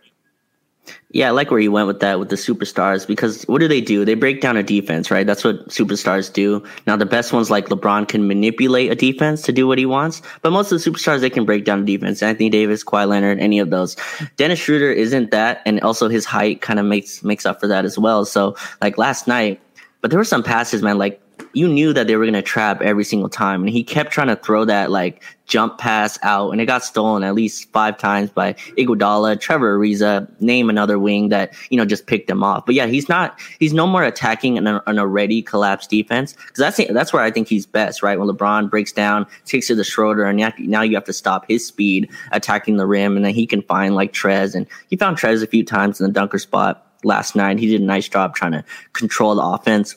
Yeah, 1.10 1.28
I 1.28 1.30
like 1.30 1.50
where 1.50 1.60
you 1.60 1.70
went 1.70 1.86
with 1.86 2.00
that 2.00 2.18
with 2.18 2.28
the 2.28 2.36
superstars 2.36 3.06
because 3.06 3.44
what 3.44 3.60
do 3.60 3.68
they 3.68 3.80
do? 3.80 4.04
They 4.04 4.14
break 4.14 4.40
down 4.40 4.56
a 4.56 4.62
defense, 4.62 5.10
right? 5.10 5.26
That's 5.26 5.44
what 5.44 5.68
superstars 5.68 6.32
do. 6.32 6.64
Now, 6.86 6.96
the 6.96 7.06
best 7.06 7.32
ones 7.32 7.50
like 7.50 7.68
LeBron 7.68 8.08
can 8.08 8.26
manipulate 8.26 8.90
a 8.90 8.94
defense 8.94 9.42
to 9.42 9.52
do 9.52 9.66
what 9.66 9.78
he 9.78 9.86
wants, 9.86 10.22
but 10.42 10.50
most 10.50 10.72
of 10.72 10.82
the 10.82 10.90
superstars 10.90 11.20
they 11.20 11.30
can 11.30 11.44
break 11.44 11.64
down 11.64 11.82
a 11.82 11.84
defense. 11.84 12.22
Anthony 12.22 12.50
Davis, 12.50 12.82
Kawhi 12.82 13.06
Leonard, 13.06 13.38
any 13.38 13.58
of 13.60 13.70
those. 13.70 13.96
Dennis 14.36 14.58
Schroeder 14.58 14.90
isn't 14.90 15.30
that, 15.30 15.62
and 15.64 15.80
also 15.80 16.08
his 16.08 16.24
height 16.24 16.60
kind 16.60 16.78
of 16.78 16.86
makes 16.86 17.22
makes 17.22 17.46
up 17.46 17.60
for 17.60 17.68
that 17.68 17.84
as 17.84 17.98
well. 17.98 18.24
So, 18.24 18.56
like 18.82 18.98
last 18.98 19.28
night, 19.28 19.60
but 20.00 20.10
there 20.10 20.18
were 20.18 20.24
some 20.24 20.42
passes, 20.42 20.82
man. 20.82 20.98
Like 20.98 21.20
you 21.54 21.68
knew 21.68 21.92
that 21.92 22.06
they 22.06 22.16
were 22.16 22.24
going 22.24 22.34
to 22.34 22.42
trap 22.42 22.82
every 22.82 23.04
single 23.04 23.28
time. 23.28 23.62
And 23.62 23.70
he 23.70 23.82
kept 23.84 24.12
trying 24.12 24.28
to 24.28 24.36
throw 24.36 24.64
that 24.64 24.90
like 24.90 25.22
jump 25.46 25.78
pass 25.78 26.18
out 26.22 26.50
and 26.50 26.60
it 26.60 26.66
got 26.66 26.82
stolen 26.82 27.22
at 27.22 27.34
least 27.34 27.70
five 27.70 27.98
times 27.98 28.30
by 28.30 28.54
Iguodala, 28.78 29.38
Trevor 29.38 29.78
Ariza, 29.78 30.28
name 30.40 30.70
another 30.70 30.98
wing 30.98 31.28
that, 31.28 31.54
you 31.70 31.76
know, 31.76 31.84
just 31.84 32.06
picked 32.06 32.28
him 32.30 32.42
off. 32.42 32.66
But 32.66 32.74
yeah, 32.74 32.86
he's 32.86 33.08
not, 33.08 33.38
he's 33.58 33.72
no 33.72 33.86
more 33.86 34.02
attacking 34.02 34.58
an, 34.58 34.66
an 34.66 34.98
already 34.98 35.42
collapsed 35.42 35.90
defense. 35.90 36.32
Cause 36.32 36.76
that's, 36.76 36.92
that's 36.92 37.12
where 37.12 37.22
I 37.22 37.30
think 37.30 37.48
he's 37.48 37.66
best, 37.66 38.02
right? 38.02 38.18
When 38.18 38.28
LeBron 38.28 38.70
breaks 38.70 38.92
down, 38.92 39.26
takes 39.44 39.66
to 39.68 39.74
the 39.74 39.84
Schroeder 39.84 40.24
and 40.24 40.52
now 40.58 40.82
you 40.82 40.94
have 40.94 41.04
to 41.04 41.12
stop 41.12 41.44
his 41.48 41.66
speed 41.66 42.10
attacking 42.32 42.76
the 42.76 42.86
rim 42.86 43.16
and 43.16 43.24
then 43.24 43.34
he 43.34 43.46
can 43.46 43.62
find 43.62 43.94
like 43.94 44.12
Trez 44.12 44.54
and 44.54 44.66
he 44.88 44.96
found 44.96 45.18
Trez 45.18 45.42
a 45.42 45.46
few 45.46 45.64
times 45.64 46.00
in 46.00 46.06
the 46.06 46.12
dunker 46.12 46.38
spot 46.38 46.86
last 47.04 47.36
night. 47.36 47.58
He 47.58 47.66
did 47.66 47.82
a 47.82 47.84
nice 47.84 48.08
job 48.08 48.34
trying 48.34 48.52
to 48.52 48.64
control 48.92 49.34
the 49.34 49.42
offense 49.42 49.94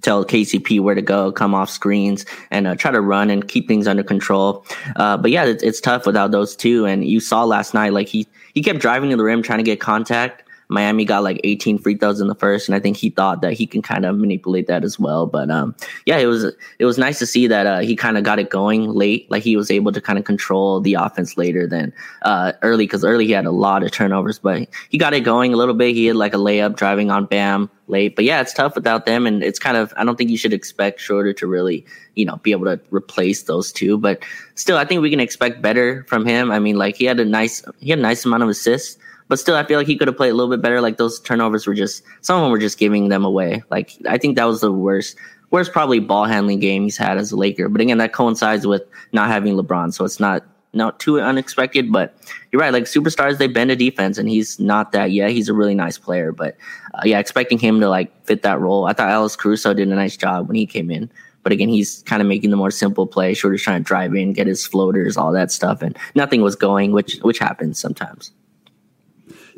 tell 0.00 0.24
KCP 0.24 0.80
where 0.80 0.94
to 0.94 1.02
go, 1.02 1.32
come 1.32 1.54
off 1.54 1.70
screens, 1.70 2.24
and 2.50 2.66
uh, 2.66 2.74
try 2.74 2.90
to 2.90 3.00
run 3.00 3.30
and 3.30 3.46
keep 3.46 3.68
things 3.68 3.86
under 3.86 4.02
control. 4.02 4.64
Uh, 4.96 5.16
but 5.16 5.30
yeah, 5.30 5.44
it's, 5.44 5.62
it's 5.62 5.80
tough 5.80 6.06
without 6.06 6.30
those 6.30 6.56
two. 6.56 6.86
And 6.86 7.04
you 7.04 7.20
saw 7.20 7.44
last 7.44 7.74
night, 7.74 7.92
like 7.92 8.08
he 8.08 8.26
he 8.54 8.62
kept 8.62 8.80
driving 8.80 9.10
to 9.10 9.16
the 9.16 9.24
rim, 9.24 9.42
trying 9.42 9.58
to 9.58 9.64
get 9.64 9.80
contact, 9.80 10.47
Miami 10.68 11.04
got 11.04 11.22
like 11.22 11.40
18 11.44 11.78
free 11.78 11.96
throws 11.96 12.20
in 12.20 12.28
the 12.28 12.34
first, 12.34 12.68
and 12.68 12.74
I 12.74 12.80
think 12.80 12.96
he 12.96 13.08
thought 13.10 13.40
that 13.40 13.54
he 13.54 13.66
can 13.66 13.80
kind 13.80 14.04
of 14.04 14.16
manipulate 14.16 14.66
that 14.66 14.84
as 14.84 14.98
well. 14.98 15.26
But 15.26 15.50
um, 15.50 15.74
yeah, 16.04 16.18
it 16.18 16.26
was 16.26 16.44
it 16.78 16.84
was 16.84 16.98
nice 16.98 17.18
to 17.20 17.26
see 17.26 17.46
that 17.46 17.66
uh, 17.66 17.78
he 17.80 17.96
kind 17.96 18.18
of 18.18 18.24
got 18.24 18.38
it 18.38 18.50
going 18.50 18.90
late. 18.90 19.30
Like 19.30 19.42
he 19.42 19.56
was 19.56 19.70
able 19.70 19.92
to 19.92 20.00
kind 20.00 20.18
of 20.18 20.24
control 20.26 20.80
the 20.80 20.94
offense 20.94 21.36
later 21.38 21.66
than 21.66 21.92
uh, 22.22 22.52
early 22.62 22.84
because 22.84 23.04
early 23.04 23.26
he 23.26 23.32
had 23.32 23.46
a 23.46 23.50
lot 23.50 23.82
of 23.82 23.90
turnovers, 23.90 24.38
but 24.38 24.68
he 24.90 24.98
got 24.98 25.14
it 25.14 25.20
going 25.20 25.54
a 25.54 25.56
little 25.56 25.74
bit. 25.74 25.94
He 25.94 26.06
had 26.06 26.16
like 26.16 26.34
a 26.34 26.38
layup 26.38 26.76
driving 26.76 27.10
on 27.10 27.24
Bam 27.24 27.70
late, 27.86 28.14
but 28.14 28.26
yeah, 28.26 28.42
it's 28.42 28.52
tough 28.52 28.74
without 28.74 29.06
them, 29.06 29.26
and 29.26 29.42
it's 29.42 29.58
kind 29.58 29.78
of 29.78 29.94
I 29.96 30.04
don't 30.04 30.16
think 30.16 30.28
you 30.28 30.36
should 30.36 30.52
expect 30.52 31.00
Schroeder 31.00 31.32
to 31.32 31.46
really 31.46 31.86
you 32.14 32.26
know 32.26 32.36
be 32.36 32.52
able 32.52 32.66
to 32.66 32.78
replace 32.90 33.44
those 33.44 33.72
two, 33.72 33.96
but 33.96 34.22
still 34.54 34.76
I 34.76 34.84
think 34.84 35.00
we 35.00 35.08
can 35.08 35.20
expect 35.20 35.62
better 35.62 36.04
from 36.08 36.26
him. 36.26 36.50
I 36.50 36.58
mean, 36.58 36.76
like 36.76 36.96
he 36.96 37.06
had 37.06 37.18
a 37.20 37.24
nice 37.24 37.64
he 37.80 37.88
had 37.88 38.00
a 38.00 38.02
nice 38.02 38.26
amount 38.26 38.42
of 38.42 38.50
assists 38.50 38.98
but 39.28 39.38
still, 39.38 39.56
I 39.56 39.64
feel 39.64 39.78
like 39.78 39.86
he 39.86 39.96
could 39.96 40.08
have 40.08 40.16
played 40.16 40.30
a 40.30 40.34
little 40.34 40.50
bit 40.50 40.62
better. 40.62 40.80
Like 40.80 40.96
those 40.96 41.20
turnovers 41.20 41.66
were 41.66 41.74
just 41.74 42.02
some 42.22 42.36
of 42.38 42.42
them 42.42 42.50
were 42.50 42.58
just 42.58 42.78
giving 42.78 43.08
them 43.08 43.24
away. 43.24 43.62
Like 43.70 43.92
I 44.08 44.18
think 44.18 44.36
that 44.36 44.44
was 44.44 44.62
the 44.62 44.72
worst, 44.72 45.16
worst 45.50 45.72
probably 45.72 46.00
ball 46.00 46.24
handling 46.24 46.60
game 46.60 46.84
he's 46.84 46.96
had 46.96 47.18
as 47.18 47.30
a 47.30 47.36
Laker. 47.36 47.68
But 47.68 47.82
again, 47.82 47.98
that 47.98 48.14
coincides 48.14 48.66
with 48.66 48.82
not 49.12 49.28
having 49.28 49.54
LeBron, 49.54 49.92
so 49.92 50.04
it's 50.04 50.18
not 50.18 50.44
not 50.72 50.98
too 50.98 51.20
unexpected. 51.20 51.92
But 51.92 52.16
you're 52.50 52.60
right. 52.60 52.72
Like 52.72 52.84
superstars, 52.84 53.36
they 53.36 53.48
bend 53.48 53.70
a 53.70 53.76
defense, 53.76 54.16
and 54.16 54.30
he's 54.30 54.58
not 54.58 54.92
that 54.92 55.10
yet. 55.10 55.30
He's 55.30 55.50
a 55.50 55.54
really 55.54 55.74
nice 55.74 55.98
player, 55.98 56.32
but 56.32 56.56
uh, 56.94 57.02
yeah, 57.04 57.18
expecting 57.18 57.58
him 57.58 57.80
to 57.80 57.88
like 57.90 58.10
fit 58.24 58.42
that 58.42 58.60
role. 58.60 58.86
I 58.86 58.94
thought 58.94 59.10
Alex 59.10 59.36
Caruso 59.36 59.74
did 59.74 59.88
a 59.88 59.94
nice 59.94 60.16
job 60.16 60.48
when 60.48 60.56
he 60.56 60.66
came 60.66 60.90
in. 60.90 61.10
But 61.42 61.52
again, 61.52 61.68
he's 61.68 62.02
kind 62.02 62.20
of 62.20 62.28
making 62.28 62.50
the 62.50 62.56
more 62.56 62.70
simple 62.70 63.06
play, 63.06 63.32
sort 63.32 63.54
of 63.54 63.60
trying 63.60 63.82
to 63.82 63.86
drive 63.86 64.14
in, 64.14 64.32
get 64.32 64.46
his 64.46 64.66
floaters, 64.66 65.16
all 65.16 65.32
that 65.32 65.52
stuff, 65.52 65.82
and 65.82 65.96
nothing 66.14 66.40
was 66.40 66.56
going, 66.56 66.92
which 66.92 67.18
which 67.18 67.38
happens 67.38 67.78
sometimes 67.78 68.32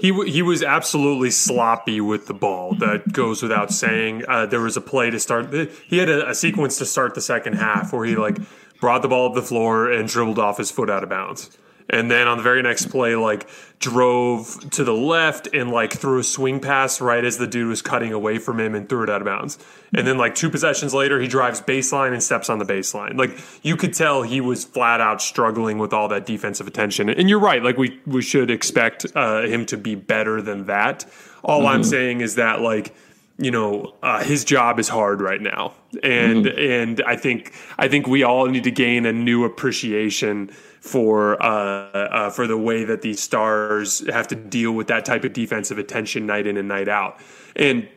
he 0.01 0.13
he 0.31 0.43
was 0.43 0.63
absolutely 0.63 1.31
sloppy 1.31 2.01
with 2.01 2.27
the 2.27 2.35
ball. 2.35 2.75
That 2.75 3.13
goes 3.13 3.43
without 3.43 3.71
saying. 3.71 4.25
Uh, 4.27 4.47
there 4.47 4.61
was 4.61 4.77
a 4.77 4.81
play 4.81 5.11
to 5.11 5.21
start. 5.21 5.53
He 5.87 5.99
had 5.99 6.09
a, 6.09 6.31
a, 6.31 6.35
sequence 6.35 6.79
to 6.79 6.87
start 6.87 7.15
the 7.15 7.21
second 7.21 7.55
half 7.55 7.93
where 7.93 8.07
he 8.07 8.17
like 8.17 8.39
brought 8.81 9.03
the 9.03 9.09
ball 9.09 9.29
up 9.29 9.35
the 9.35 9.43
floor 9.43 9.91
and 9.91 10.09
dribbled 10.09 10.39
off 10.39 10.59
his 10.59 10.71
foot 10.71 10.89
out 10.89 11.03
of 11.03 11.11
bounds 11.11 11.57
and 11.91 12.11
then 12.11 12.27
on 12.29 12.37
the 12.37 12.43
very 12.43 12.63
next 12.63 12.87
play 12.87 13.15
like 13.17 13.49
drove 13.81 14.71
to 14.71 14.85
the 14.85 14.93
left 14.93 15.49
and 15.53 15.71
like 15.71 15.93
threw 15.93 16.19
a 16.19 16.25
swing 16.25 16.61
pass 16.61 17.01
right 17.01 17.25
as 17.25 17.39
the 17.39 17.47
dude 17.47 17.69
was 17.69 17.83
cutting 17.83 18.13
away 18.13 18.39
from 18.39 18.61
him 18.61 18.75
and 18.75 18.89
threw 18.89 19.03
it 19.03 19.11
out 19.11 19.21
of 19.21 19.25
bounds. 19.25 19.59
And 19.95 20.07
then 20.07 20.19
like 20.19 20.35
two 20.35 20.51
possessions 20.51 20.95
later 20.95 21.21
he 21.21 21.27
drives 21.27 21.61
baseline 21.61 22.13
and 22.13 22.23
steps 22.23 22.49
on 22.49 22.59
the 22.59 22.65
baseline. 22.65 23.17
Like 23.17 23.39
you 23.63 23.77
could 23.77 23.95
tell 23.95 24.23
he 24.23 24.41
was 24.41 24.65
flat 24.65 25.01
out 25.01 25.21
struggling 25.21 25.79
with 25.79 25.93
all 25.93 26.09
that 26.09 26.27
defensive 26.27 26.67
attention. 26.67 27.09
And 27.09 27.29
you're 27.29 27.41
right 27.41 27.63
like 27.63 27.77
we 27.77 28.01
we 28.07 28.23
should 28.23 28.51
expect 28.51 29.07
uh, 29.15 29.43
him 29.43 29.67
to 29.67 29.77
be 29.77 29.95
better 29.95 30.41
than 30.41 30.67
that. 30.67 31.07
All 31.43 31.61
mm-hmm. 31.61 31.69
i'm 31.69 31.85
saying 31.85 32.21
is 32.21 32.35
that 32.37 32.61
like 32.61 32.95
you 33.41 33.51
know 33.51 33.95
uh, 34.03 34.23
his 34.23 34.45
job 34.45 34.79
is 34.79 34.89
hard 34.89 35.21
right 35.21 35.41
now 35.41 35.73
and 36.03 36.45
mm-hmm. 36.45 36.59
and 36.59 37.03
i 37.07 37.17
think 37.17 37.53
i 37.79 37.89
think 37.89 38.07
we 38.07 38.23
all 38.23 38.47
need 38.47 38.65
to 38.65 38.71
gain 38.71 39.07
a 39.07 39.13
new 39.13 39.45
appreciation 39.45 40.51
for 40.81 41.41
uh, 41.43 41.47
uh, 41.47 42.31
for 42.31 42.47
the 42.47 42.57
way 42.57 42.85
that 42.85 43.03
these 43.03 43.21
stars 43.21 44.07
have 44.09 44.27
to 44.29 44.35
deal 44.35 44.73
with 44.73 44.89
that 44.89 45.05
type 45.05 45.25
of 45.25 45.33
defensive 45.33 45.79
attention 45.79 46.27
night 46.27 46.47
in 46.47 46.57
and 46.57 46.69
night 46.69 46.89
out. 46.89 47.21
And 47.55 47.89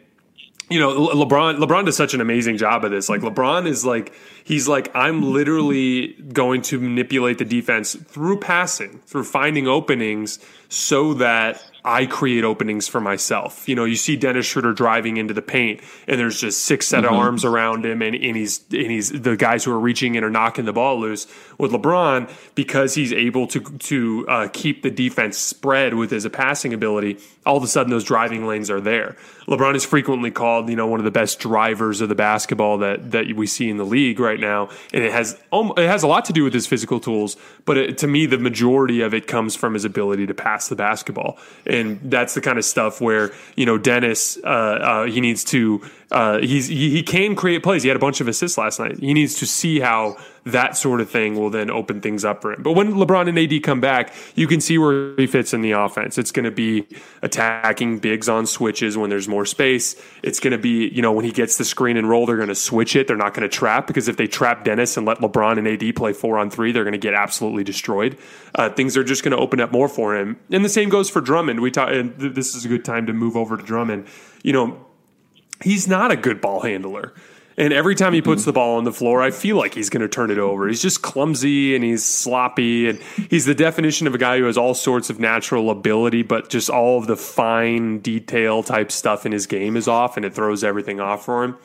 you 0.69 0.79
know, 0.79 1.07
LeBron 1.09 1.59
LeBron 1.59 1.85
does 1.85 1.95
such 1.95 2.13
an 2.13 2.21
amazing 2.21 2.57
job 2.57 2.83
of 2.83 2.91
this. 2.91 3.09
Like 3.09 3.21
LeBron 3.21 3.67
is 3.67 3.85
like 3.85 4.13
he's 4.43 4.67
like 4.67 4.93
I'm 4.93 5.21
literally 5.21 6.13
going 6.33 6.61
to 6.63 6.79
manipulate 6.79 7.37
the 7.37 7.45
defense 7.45 7.95
through 7.95 8.39
passing, 8.39 8.99
through 9.05 9.25
finding 9.25 9.67
openings 9.67 10.39
so 10.69 11.13
that 11.15 11.63
I 11.85 12.05
create 12.05 12.43
openings 12.43 12.87
for 12.87 13.01
myself. 13.01 13.67
You 13.67 13.75
know, 13.75 13.83
you 13.83 13.95
see 13.95 14.15
Dennis 14.15 14.45
Schroeder 14.45 14.73
driving 14.73 15.17
into 15.17 15.33
the 15.33 15.41
paint, 15.41 15.81
and 16.07 16.19
there's 16.19 16.39
just 16.39 16.61
six 16.61 16.87
set 16.87 17.03
mm-hmm. 17.03 17.13
of 17.13 17.19
arms 17.19 17.43
around 17.43 17.85
him, 17.85 18.01
and, 18.01 18.15
and 18.15 18.37
he's 18.37 18.61
and 18.71 18.89
he's 18.89 19.09
the 19.09 19.35
guys 19.35 19.65
who 19.65 19.71
are 19.71 19.79
reaching 19.79 20.15
in 20.15 20.23
are 20.23 20.29
knocking 20.29 20.65
the 20.65 20.73
ball 20.73 20.99
loose. 20.99 21.27
With 21.57 21.71
LeBron, 21.71 22.31
because 22.55 22.95
he's 22.95 23.13
able 23.13 23.47
to 23.47 23.59
to 23.59 24.25
uh, 24.27 24.47
keep 24.51 24.81
the 24.81 24.89
defense 24.89 25.37
spread 25.37 25.93
with 25.93 26.09
his 26.11 26.27
passing 26.29 26.73
ability, 26.73 27.19
all 27.45 27.57
of 27.57 27.63
a 27.63 27.67
sudden 27.67 27.91
those 27.91 28.03
driving 28.03 28.47
lanes 28.47 28.69
are 28.69 28.81
there. 28.81 29.15
LeBron 29.47 29.75
is 29.75 29.83
frequently 29.85 30.31
called, 30.31 30.69
you 30.69 30.75
know, 30.75 30.87
one 30.87 30.99
of 30.99 31.03
the 31.03 31.11
best 31.11 31.39
drivers 31.39 32.01
of 32.01 32.09
the 32.09 32.15
basketball 32.15 32.77
that 32.79 33.11
that 33.11 33.35
we 33.35 33.45
see 33.45 33.69
in 33.69 33.77
the 33.77 33.85
league 33.85 34.19
right 34.19 34.39
now, 34.39 34.69
and 34.93 35.03
it 35.03 35.11
has 35.11 35.39
it 35.51 35.87
has 35.87 36.03
a 36.03 36.07
lot 36.07 36.25
to 36.25 36.33
do 36.33 36.43
with 36.43 36.53
his 36.53 36.65
physical 36.65 36.99
tools. 36.99 37.35
But 37.65 37.77
it, 37.77 37.97
to 37.99 38.07
me, 38.07 38.25
the 38.25 38.37
majority 38.37 39.01
of 39.01 39.13
it 39.13 39.27
comes 39.27 39.55
from 39.55 39.73
his 39.73 39.85
ability 39.85 40.27
to 40.27 40.33
pass 40.33 40.69
the 40.69 40.75
basketball, 40.75 41.37
and 41.73 41.99
that's 42.03 42.33
the 42.33 42.41
kind 42.41 42.57
of 42.57 42.65
stuff 42.65 43.01
where 43.01 43.31
you 43.55 43.65
know 43.65 43.77
Dennis 43.77 44.37
uh, 44.43 44.47
uh, 44.47 45.05
he 45.05 45.19
needs 45.19 45.43
to 45.45 45.81
uh, 46.11 46.39
he's 46.39 46.67
he, 46.67 46.89
he 46.91 47.03
can 47.03 47.35
create 47.35 47.63
plays. 47.63 47.83
He 47.83 47.89
had 47.89 47.97
a 47.97 47.99
bunch 47.99 48.21
of 48.21 48.27
assists 48.27 48.57
last 48.57 48.79
night. 48.79 48.99
He 48.99 49.13
needs 49.13 49.35
to 49.35 49.45
see 49.45 49.79
how 49.79 50.17
that 50.45 50.75
sort 50.75 50.99
of 50.99 51.09
thing 51.09 51.35
will 51.35 51.49
then 51.49 51.69
open 51.69 52.01
things 52.01 52.25
up 52.25 52.41
for 52.41 52.51
him. 52.51 52.61
But 52.61 52.73
when 52.73 52.93
LeBron 52.93 53.29
and 53.29 53.39
AD 53.39 53.63
come 53.63 53.79
back, 53.79 54.13
you 54.35 54.47
can 54.47 54.59
see 54.59 54.77
where 54.77 55.15
he 55.15 55.25
fits 55.25 55.53
in 55.53 55.61
the 55.61 55.71
offense. 55.71 56.17
It's 56.17 56.31
going 56.31 56.45
to 56.45 56.51
be 56.51 56.85
attacking 57.21 57.99
bigs 57.99 58.27
on 58.27 58.45
switches 58.45 58.97
when 58.97 59.09
there's 59.09 59.27
more 59.27 59.45
space. 59.45 59.95
It's 60.21 60.39
going 60.39 60.51
to 60.51 60.57
be, 60.57 60.89
you 60.89 61.01
know, 61.01 61.13
when 61.13 61.23
he 61.23 61.31
gets 61.31 61.57
the 61.57 61.63
screen 61.63 61.95
and 61.95 62.09
roll, 62.09 62.25
they're 62.25 62.35
going 62.35 62.49
to 62.49 62.55
switch 62.55 62.95
it. 62.95 63.07
They're 63.07 63.15
not 63.15 63.33
going 63.33 63.49
to 63.49 63.55
trap 63.55 63.87
because 63.87 64.07
if 64.09 64.17
they 64.17 64.27
trap 64.27 64.65
Dennis 64.65 64.97
and 64.97 65.05
let 65.05 65.19
LeBron 65.19 65.57
and 65.57 65.67
AD 65.67 65.95
play 65.95 66.11
four 66.11 66.37
on 66.37 66.49
three, 66.49 66.73
they're 66.73 66.83
going 66.83 66.91
to 66.91 66.97
get 66.97 67.13
absolutely 67.13 67.63
destroyed. 67.63 68.17
Uh, 68.55 68.69
things 68.69 68.97
are 68.97 69.03
just 69.03 69.23
going 69.23 69.31
to 69.31 69.37
open 69.37 69.61
up 69.61 69.71
more 69.71 69.87
for 69.87 70.15
him. 70.15 70.37
And 70.51 70.65
the 70.65 70.69
same 70.69 70.89
goes 70.89 71.09
for 71.09 71.21
Drummond. 71.21 71.61
We 71.61 71.71
talk, 71.71 71.89
and 71.89 72.15
this 72.17 72.53
is 72.53 72.65
a 72.65 72.67
good 72.67 72.83
time 72.83 73.05
to 73.05 73.13
move 73.13 73.37
over 73.37 73.55
to 73.55 73.63
Drummond. 73.63 74.07
You 74.43 74.51
know, 74.51 74.85
he's 75.61 75.87
not 75.87 76.11
a 76.11 76.17
good 76.17 76.41
ball 76.41 76.61
handler. 76.61 77.13
And 77.57 77.71
every 77.71 77.95
time 77.95 78.13
he 78.13 78.21
puts 78.21 78.45
the 78.45 78.53
ball 78.53 78.77
on 78.77 78.83
the 78.83 78.91
floor, 78.91 79.21
I 79.21 79.31
feel 79.31 79.57
like 79.57 79.73
he's 79.73 79.89
going 79.89 80.01
to 80.01 80.07
turn 80.07 80.31
it 80.31 80.39
over. 80.39 80.67
He's 80.67 80.81
just 80.81 81.01
clumsy 81.01 81.75
and 81.75 81.83
he's 81.83 82.03
sloppy. 82.03 82.89
And 82.89 82.99
he's 83.29 83.45
the 83.45 83.53
definition 83.53 84.07
of 84.07 84.15
a 84.15 84.17
guy 84.17 84.39
who 84.39 84.45
has 84.45 84.57
all 84.57 84.73
sorts 84.73 85.09
of 85.09 85.19
natural 85.19 85.69
ability, 85.69 86.23
but 86.23 86.49
just 86.49 86.69
all 86.69 86.97
of 86.97 87.07
the 87.07 87.17
fine 87.17 87.99
detail 87.99 88.63
type 88.63 88.91
stuff 88.91 89.25
in 89.25 89.31
his 89.31 89.45
game 89.45 89.77
is 89.77 89.87
off 89.87 90.17
and 90.17 90.25
it 90.25 90.33
throws 90.33 90.63
everything 90.63 90.99
off 90.99 91.25
for 91.25 91.43
him. 91.43 91.57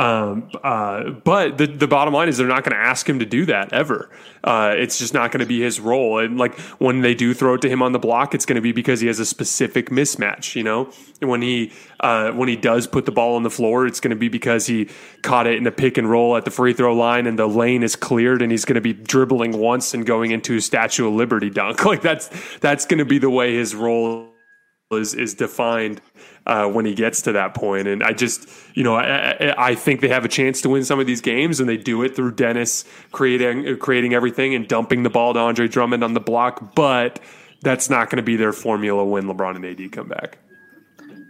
Um, 0.00 0.48
uh, 0.64 1.10
but 1.10 1.58
the, 1.58 1.66
the 1.66 1.86
bottom 1.86 2.14
line 2.14 2.30
is 2.30 2.38
they're 2.38 2.48
not 2.48 2.64
going 2.64 2.74
to 2.74 2.82
ask 2.82 3.06
him 3.06 3.18
to 3.18 3.26
do 3.26 3.44
that 3.44 3.74
ever. 3.74 4.08
Uh, 4.42 4.72
it's 4.74 4.98
just 4.98 5.12
not 5.12 5.30
going 5.30 5.40
to 5.40 5.46
be 5.46 5.60
his 5.60 5.78
role. 5.78 6.18
And 6.18 6.38
like 6.38 6.58
when 6.78 7.02
they 7.02 7.14
do 7.14 7.34
throw 7.34 7.52
it 7.54 7.60
to 7.60 7.68
him 7.68 7.82
on 7.82 7.92
the 7.92 7.98
block, 7.98 8.34
it's 8.34 8.46
going 8.46 8.56
to 8.56 8.62
be 8.62 8.72
because 8.72 9.00
he 9.00 9.08
has 9.08 9.20
a 9.20 9.26
specific 9.26 9.90
mismatch. 9.90 10.56
You 10.56 10.62
know, 10.62 10.90
and 11.20 11.28
when 11.28 11.42
he 11.42 11.72
uh, 12.00 12.30
when 12.30 12.48
he 12.48 12.56
does 12.56 12.86
put 12.86 13.04
the 13.04 13.12
ball 13.12 13.36
on 13.36 13.42
the 13.42 13.50
floor, 13.50 13.86
it's 13.86 14.00
going 14.00 14.08
to 14.10 14.16
be 14.16 14.30
because 14.30 14.66
he 14.66 14.88
caught 15.20 15.46
it 15.46 15.58
in 15.58 15.66
a 15.66 15.72
pick 15.72 15.98
and 15.98 16.08
roll 16.08 16.34
at 16.34 16.46
the 16.46 16.50
free 16.50 16.72
throw 16.72 16.94
line, 16.94 17.26
and 17.26 17.38
the 17.38 17.46
lane 17.46 17.82
is 17.82 17.94
cleared, 17.94 18.40
and 18.40 18.50
he's 18.50 18.64
going 18.64 18.76
to 18.76 18.80
be 18.80 18.94
dribbling 18.94 19.58
once 19.58 19.92
and 19.92 20.06
going 20.06 20.30
into 20.30 20.56
a 20.56 20.60
Statue 20.62 21.08
of 21.08 21.12
Liberty 21.12 21.50
dunk. 21.50 21.84
Like 21.90 22.02
that's 22.02 22.30
that's 22.58 22.86
going 22.86 22.98
to 22.98 23.04
be 23.04 23.18
the 23.18 23.28
way 23.28 23.54
his 23.56 23.74
role 23.74 24.30
is 24.92 25.12
is 25.12 25.34
defined 25.34 26.00
uh, 26.46 26.68
when 26.68 26.84
he 26.84 26.94
gets 26.94 27.22
to 27.22 27.32
that 27.32 27.54
point. 27.54 27.86
And 27.86 28.02
I 28.02 28.12
just, 28.12 28.48
you 28.74 28.82
know, 28.82 28.96
I, 28.96 29.54
I, 29.56 29.74
think 29.74 30.00
they 30.00 30.08
have 30.08 30.24
a 30.24 30.28
chance 30.28 30.62
to 30.62 30.68
win 30.68 30.84
some 30.84 30.98
of 30.98 31.06
these 31.06 31.20
games, 31.20 31.60
and 31.60 31.68
they 31.68 31.76
do 31.76 32.02
it 32.02 32.16
through 32.16 32.32
Dennis 32.32 32.84
creating 33.12 33.78
creating 33.78 34.14
everything 34.14 34.54
and 34.54 34.66
dumping 34.66 35.02
the 35.02 35.10
ball 35.10 35.34
to 35.34 35.40
Andre 35.40 35.68
Drummond 35.68 36.02
on 36.02 36.14
the 36.14 36.20
block. 36.20 36.74
But 36.74 37.20
that's 37.60 37.90
not 37.90 38.10
going 38.10 38.16
to 38.16 38.22
be 38.22 38.36
their 38.36 38.52
formula 38.52 39.04
when 39.04 39.24
LeBron 39.24 39.56
and 39.56 39.64
AD 39.64 39.92
come 39.92 40.08
back. 40.08 40.38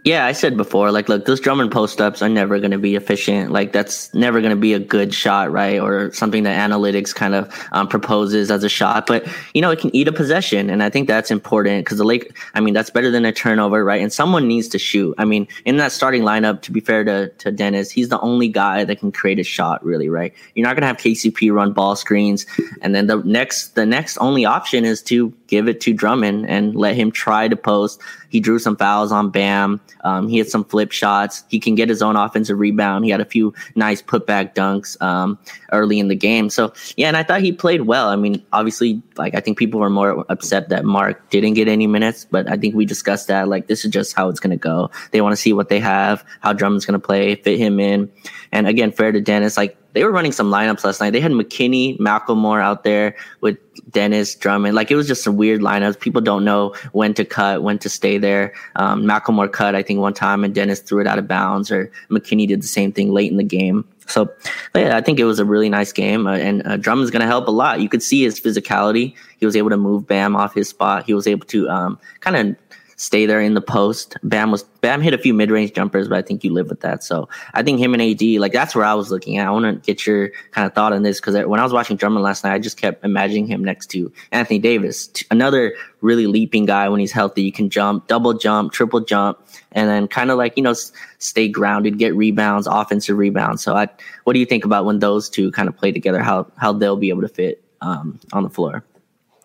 Yeah, 0.03 0.25
I 0.25 0.31
said 0.31 0.57
before, 0.57 0.91
like, 0.91 1.09
look, 1.09 1.25
those 1.25 1.39
Drummond 1.39 1.71
post 1.71 2.01
ups 2.01 2.23
are 2.23 2.29
never 2.29 2.57
going 2.57 2.71
to 2.71 2.79
be 2.79 2.95
efficient. 2.95 3.51
Like, 3.51 3.71
that's 3.71 4.11
never 4.15 4.41
going 4.41 4.49
to 4.49 4.55
be 4.55 4.73
a 4.73 4.79
good 4.79 5.13
shot, 5.13 5.51
right? 5.51 5.79
Or 5.79 6.11
something 6.11 6.41
that 6.41 6.57
analytics 6.57 7.13
kind 7.13 7.35
of 7.35 7.53
um, 7.71 7.87
proposes 7.87 8.49
as 8.49 8.63
a 8.63 8.69
shot. 8.69 9.05
But, 9.05 9.27
you 9.53 9.61
know, 9.61 9.69
it 9.69 9.77
can 9.77 9.95
eat 9.95 10.07
a 10.07 10.11
possession. 10.11 10.71
And 10.71 10.81
I 10.81 10.89
think 10.89 11.07
that's 11.07 11.29
important 11.29 11.85
because 11.85 11.99
the 11.99 12.03
Lake, 12.03 12.35
I 12.55 12.61
mean, 12.61 12.73
that's 12.73 12.89
better 12.89 13.11
than 13.11 13.25
a 13.25 13.31
turnover, 13.31 13.85
right? 13.85 14.01
And 14.01 14.11
someone 14.11 14.47
needs 14.47 14.67
to 14.69 14.79
shoot. 14.79 15.13
I 15.19 15.25
mean, 15.25 15.47
in 15.65 15.77
that 15.77 15.91
starting 15.91 16.23
lineup, 16.23 16.63
to 16.63 16.71
be 16.71 16.79
fair 16.79 17.03
to, 17.03 17.27
to 17.29 17.51
Dennis, 17.51 17.91
he's 17.91 18.09
the 18.09 18.19
only 18.21 18.47
guy 18.47 18.83
that 18.83 18.99
can 18.99 19.11
create 19.11 19.37
a 19.37 19.43
shot, 19.43 19.85
really, 19.85 20.09
right? 20.09 20.33
You're 20.55 20.65
not 20.65 20.75
going 20.75 20.81
to 20.81 20.87
have 20.87 20.97
KCP 20.97 21.53
run 21.53 21.73
ball 21.73 21.95
screens. 21.95 22.47
And 22.81 22.95
then 22.95 23.05
the 23.05 23.17
next, 23.17 23.75
the 23.75 23.85
next 23.85 24.17
only 24.17 24.45
option 24.45 24.83
is 24.83 25.03
to 25.03 25.31
give 25.45 25.67
it 25.67 25.79
to 25.81 25.93
Drummond 25.93 26.49
and 26.49 26.75
let 26.75 26.95
him 26.95 27.11
try 27.11 27.47
to 27.47 27.55
post. 27.55 28.01
He 28.29 28.39
drew 28.39 28.57
some 28.57 28.77
fouls 28.77 29.11
on 29.11 29.29
Bam. 29.29 29.79
Um, 30.03 30.27
he 30.27 30.37
had 30.37 30.49
some 30.49 30.63
flip 30.63 30.91
shots. 30.91 31.43
He 31.49 31.59
can 31.59 31.75
get 31.75 31.89
his 31.89 32.01
own 32.01 32.15
offensive 32.15 32.59
rebound. 32.59 33.05
He 33.05 33.11
had 33.11 33.21
a 33.21 33.25
few 33.25 33.53
nice 33.75 34.01
putback 34.01 34.53
dunks 34.53 35.01
um, 35.01 35.39
early 35.71 35.99
in 35.99 36.07
the 36.07 36.15
game. 36.15 36.49
So 36.49 36.73
yeah, 36.97 37.07
and 37.07 37.17
I 37.17 37.23
thought 37.23 37.41
he 37.41 37.51
played 37.51 37.81
well. 37.81 38.09
I 38.09 38.15
mean, 38.15 38.43
obviously, 38.53 39.01
like 39.17 39.35
I 39.35 39.39
think 39.39 39.57
people 39.57 39.79
were 39.79 39.89
more 39.89 40.25
upset 40.29 40.69
that 40.69 40.85
Marc 40.85 41.29
didn't 41.29 41.53
get 41.53 41.67
any 41.67 41.87
minutes, 41.87 42.25
but 42.29 42.49
I 42.49 42.57
think 42.57 42.75
we 42.75 42.85
discussed 42.85 43.27
that. 43.27 43.47
Like 43.47 43.67
this 43.67 43.85
is 43.85 43.91
just 43.91 44.15
how 44.15 44.29
it's 44.29 44.39
going 44.39 44.51
to 44.51 44.57
go. 44.57 44.91
They 45.11 45.21
want 45.21 45.33
to 45.33 45.41
see 45.41 45.53
what 45.53 45.69
they 45.69 45.79
have, 45.79 46.23
how 46.41 46.53
Drummond's 46.53 46.85
going 46.85 46.99
to 46.99 47.05
play, 47.05 47.35
fit 47.35 47.59
him 47.59 47.79
in. 47.79 48.11
And 48.51 48.67
again, 48.67 48.91
fair 48.91 49.11
to 49.11 49.21
Dennis, 49.21 49.57
like 49.57 49.77
they 49.93 50.03
were 50.03 50.11
running 50.11 50.31
some 50.31 50.49
lineups 50.49 50.83
last 50.83 51.01
night. 51.01 51.11
They 51.11 51.19
had 51.19 51.31
McKinnie, 51.31 51.99
Moore 52.35 52.61
out 52.61 52.83
there 52.83 53.15
with 53.41 53.57
Dennis 53.91 54.35
Drummond. 54.35 54.75
Like 54.75 54.91
it 54.91 54.95
was 54.95 55.07
just 55.07 55.23
some 55.23 55.37
weird 55.37 55.61
lineups. 55.61 55.99
People 55.99 56.21
don't 56.21 56.45
know 56.45 56.73
when 56.91 57.13
to 57.15 57.25
cut, 57.25 57.63
when 57.63 57.77
to 57.79 57.89
stay 57.89 58.17
there. 58.17 58.53
Um, 58.75 59.05
Moore 59.05 59.47
cut, 59.47 59.75
I 59.75 59.83
think, 59.83 59.99
one 59.99 60.13
time, 60.13 60.43
and 60.43 60.55
Dennis 60.55 60.79
threw 60.79 61.01
it 61.01 61.07
out 61.07 61.19
of 61.19 61.27
bounds, 61.27 61.71
or 61.71 61.91
McKinnie 62.09 62.47
did 62.47 62.61
the 62.61 62.67
same 62.67 62.91
thing 62.91 63.11
late 63.11 63.31
in 63.31 63.37
the 63.37 63.43
game. 63.43 63.87
So, 64.07 64.29
yeah, 64.75 64.97
I 64.97 65.01
think 65.01 65.19
it 65.19 65.23
was 65.23 65.39
a 65.39 65.45
really 65.45 65.69
nice 65.69 65.93
game, 65.93 66.27
uh, 66.27 66.35
and 66.35 66.65
uh, 66.67 66.77
Drummond's 66.77 67.11
going 67.11 67.21
to 67.21 67.27
help 67.27 67.47
a 67.47 67.51
lot. 67.51 67.79
You 67.79 67.87
could 67.87 68.03
see 68.03 68.23
his 68.23 68.39
physicality. 68.41 69.15
He 69.39 69.45
was 69.45 69.55
able 69.55 69.69
to 69.69 69.77
move 69.77 70.05
Bam 70.05 70.35
off 70.35 70.53
his 70.53 70.67
spot. 70.67 71.05
He 71.05 71.13
was 71.13 71.27
able 71.27 71.45
to 71.47 71.69
um, 71.69 71.99
kind 72.19 72.35
of 72.35 72.55
stay 73.01 73.25
there 73.25 73.41
in 73.41 73.55
the 73.55 73.61
post. 73.61 74.15
Bam 74.21 74.51
was 74.51 74.61
Bam 74.81 75.01
hit 75.01 75.13
a 75.13 75.17
few 75.17 75.33
mid 75.33 75.49
range 75.49 75.73
jumpers, 75.73 76.07
but 76.07 76.19
I 76.19 76.21
think 76.21 76.43
you 76.43 76.53
live 76.53 76.69
with 76.69 76.81
that. 76.81 77.03
So 77.03 77.27
I 77.55 77.63
think 77.63 77.79
him 77.79 77.93
and 77.93 78.01
AD, 78.01 78.21
like 78.39 78.53
that's 78.53 78.75
where 78.75 78.85
I 78.85 78.93
was 78.93 79.09
looking 79.09 79.37
at. 79.37 79.47
I 79.47 79.51
want 79.51 79.65
to 79.65 79.85
get 79.85 80.05
your 80.05 80.29
kind 80.51 80.67
of 80.67 80.73
thought 80.73 80.93
on 80.93 81.01
this 81.01 81.19
because 81.19 81.33
when 81.47 81.59
I 81.59 81.63
was 81.63 81.73
watching 81.73 81.97
Drummond 81.97 82.23
last 82.23 82.43
night, 82.43 82.53
I 82.53 82.59
just 82.59 82.77
kept 82.77 83.03
imagining 83.03 83.47
him 83.47 83.63
next 83.63 83.87
to 83.87 84.11
Anthony 84.31 84.59
Davis, 84.59 85.09
another 85.31 85.73
really 86.01 86.27
leaping 86.27 86.65
guy 86.65 86.87
when 86.89 86.99
he's 86.99 87.11
healthy. 87.11 87.41
You 87.41 87.51
can 87.51 87.71
jump, 87.71 88.07
double 88.07 88.35
jump, 88.35 88.71
triple 88.71 89.01
jump, 89.01 89.39
and 89.71 89.89
then 89.89 90.07
kind 90.07 90.29
of 90.29 90.37
like 90.37 90.55
you 90.55 90.61
know 90.61 90.75
stay 91.17 91.47
grounded, 91.47 91.97
get 91.97 92.15
rebounds, 92.15 92.67
offensive 92.67 93.17
rebounds. 93.17 93.63
So 93.63 93.75
I, 93.75 93.87
what 94.25 94.33
do 94.33 94.39
you 94.39 94.45
think 94.45 94.63
about 94.63 94.85
when 94.85 94.99
those 94.99 95.27
two 95.27 95.51
kind 95.51 95.67
of 95.67 95.75
play 95.75 95.91
together? 95.91 96.21
How 96.21 96.51
how 96.57 96.71
they'll 96.71 96.97
be 96.97 97.09
able 97.09 97.21
to 97.21 97.29
fit 97.29 97.63
um, 97.81 98.19
on 98.31 98.43
the 98.43 98.49
floor? 98.49 98.83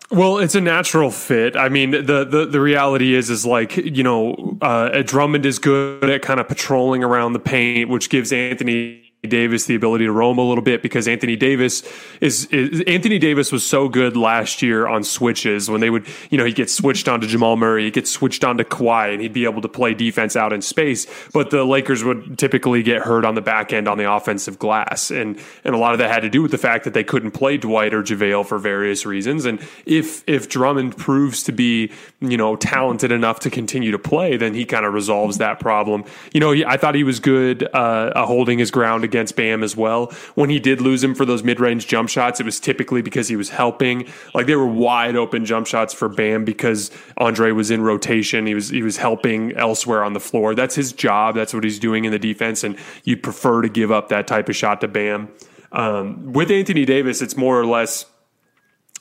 Well, 0.09 0.37
it's 0.37 0.55
a 0.55 0.61
natural 0.61 1.11
fit. 1.11 1.57
I 1.57 1.67
mean, 1.67 1.91
the 1.91 2.23
the, 2.23 2.45
the 2.45 2.61
reality 2.61 3.13
is 3.13 3.29
is 3.29 3.45
like 3.45 3.75
you 3.75 4.03
know, 4.03 4.57
uh, 4.61 5.01
Drummond 5.01 5.45
is 5.45 5.59
good 5.59 6.09
at 6.09 6.21
kind 6.21 6.39
of 6.39 6.47
patrolling 6.47 7.03
around 7.03 7.33
the 7.33 7.39
paint, 7.39 7.89
which 7.89 8.09
gives 8.09 8.31
Anthony 8.31 9.06
Davis 9.23 9.65
the 9.65 9.75
ability 9.75 10.05
to 10.05 10.11
roam 10.11 10.37
a 10.37 10.43
little 10.43 10.63
bit 10.63 10.83
because 10.83 11.07
Anthony 11.07 11.35
Davis 11.35 11.83
is, 12.21 12.45
is, 12.45 12.81
Anthony 12.81 13.17
Davis 13.17 13.51
was 13.51 13.65
so 13.65 13.89
good 13.89 14.15
last 14.15 14.61
year 14.61 14.87
on 14.87 15.03
switches 15.03 15.69
when 15.69 15.81
they 15.81 15.89
would 15.89 16.05
you 16.29 16.37
know 16.37 16.45
he'd 16.45 16.55
get 16.55 16.69
switched 16.69 17.07
onto 17.07 17.25
Jamal 17.25 17.57
Murray, 17.57 17.85
he'd 17.85 17.93
get 17.93 18.07
switched 18.07 18.43
onto 18.43 18.63
Kawhi, 18.63 19.13
and 19.13 19.21
he'd 19.21 19.33
be 19.33 19.45
able 19.45 19.61
to 19.63 19.67
play 19.67 19.95
defense 19.95 20.35
out 20.35 20.53
in 20.53 20.61
space. 20.61 21.07
But 21.33 21.49
the 21.49 21.63
Lakers 21.63 22.03
would 22.03 22.37
typically 22.37 22.83
get 22.83 23.01
hurt 23.01 23.25
on 23.25 23.33
the 23.33 23.41
back 23.41 23.73
end 23.73 23.87
on 23.87 23.97
the 23.97 24.09
offensive 24.09 24.59
glass, 24.59 25.09
and 25.09 25.39
and 25.63 25.73
a 25.73 25.77
lot 25.79 25.93
of 25.93 25.97
that 25.99 26.11
had 26.11 26.21
to 26.21 26.29
do 26.29 26.43
with 26.43 26.51
the 26.51 26.59
fact 26.59 26.83
that 26.83 26.93
they 26.93 27.03
couldn't 27.03 27.31
play 27.31 27.57
Dwight 27.57 27.95
or 27.95 28.03
JaVale 28.03 28.45
for 28.45 28.59
various 28.59 29.05
reasons. 29.05 29.45
And 29.45 29.59
if 29.87 30.23
if 30.27 30.47
Drummond 30.47 30.95
proves 30.95 31.41
to 31.43 31.51
be 31.51 31.91
you 32.21 32.37
know 32.37 32.55
talented 32.55 33.11
enough 33.11 33.39
to 33.41 33.49
continue 33.49 33.91
to 33.91 33.99
play, 33.99 34.37
then 34.37 34.53
he 34.53 34.63
kind 34.63 34.85
of 34.85 34.93
resolves 34.93 35.39
that 35.39 35.59
problem. 35.59 36.03
You 36.33 36.39
know, 36.39 36.51
he, 36.51 36.63
I 36.63 36.77
thought 36.77 36.93
he 36.93 37.03
was 37.03 37.19
good 37.19 37.67
uh, 37.73 38.25
holding 38.25 38.59
his 38.59 38.69
ground 38.69 39.06
against 39.07 39.35
Bam 39.35 39.63
as 39.63 39.75
well. 39.75 40.07
When 40.35 40.49
he 40.51 40.59
did 40.59 40.81
lose 40.81 41.03
him 41.03 41.15
for 41.15 41.25
those 41.25 41.43
mid 41.43 41.59
range 41.59 41.87
jump 41.87 42.09
shots, 42.09 42.39
it 42.39 42.45
was 42.45 42.59
typically 42.59 43.01
because 43.01 43.27
he 43.27 43.35
was 43.35 43.49
helping. 43.49 44.07
Like 44.35 44.45
they 44.45 44.55
were 44.55 44.67
wide 44.67 45.15
open 45.15 45.45
jump 45.45 45.65
shots 45.65 45.93
for 45.93 46.07
Bam 46.09 46.45
because 46.45 46.91
Andre 47.17 47.51
was 47.51 47.71
in 47.71 47.81
rotation. 47.81 48.45
He 48.45 48.53
was 48.53 48.69
he 48.69 48.83
was 48.83 48.97
helping 48.97 49.53
elsewhere 49.53 50.03
on 50.03 50.13
the 50.13 50.19
floor. 50.19 50.53
That's 50.53 50.75
his 50.75 50.93
job. 50.93 51.33
That's 51.33 51.53
what 51.53 51.63
he's 51.63 51.79
doing 51.79 52.05
in 52.05 52.11
the 52.11 52.19
defense. 52.19 52.63
And 52.63 52.77
you'd 53.03 53.23
prefer 53.23 53.61
to 53.63 53.69
give 53.69 53.91
up 53.91 54.09
that 54.09 54.27
type 54.27 54.49
of 54.49 54.55
shot 54.55 54.81
to 54.81 54.87
Bam. 54.87 55.29
Um, 55.71 56.33
with 56.33 56.51
Anthony 56.51 56.85
Davis, 56.85 57.21
it's 57.21 57.35
more 57.35 57.59
or 57.59 57.65
less 57.65 58.05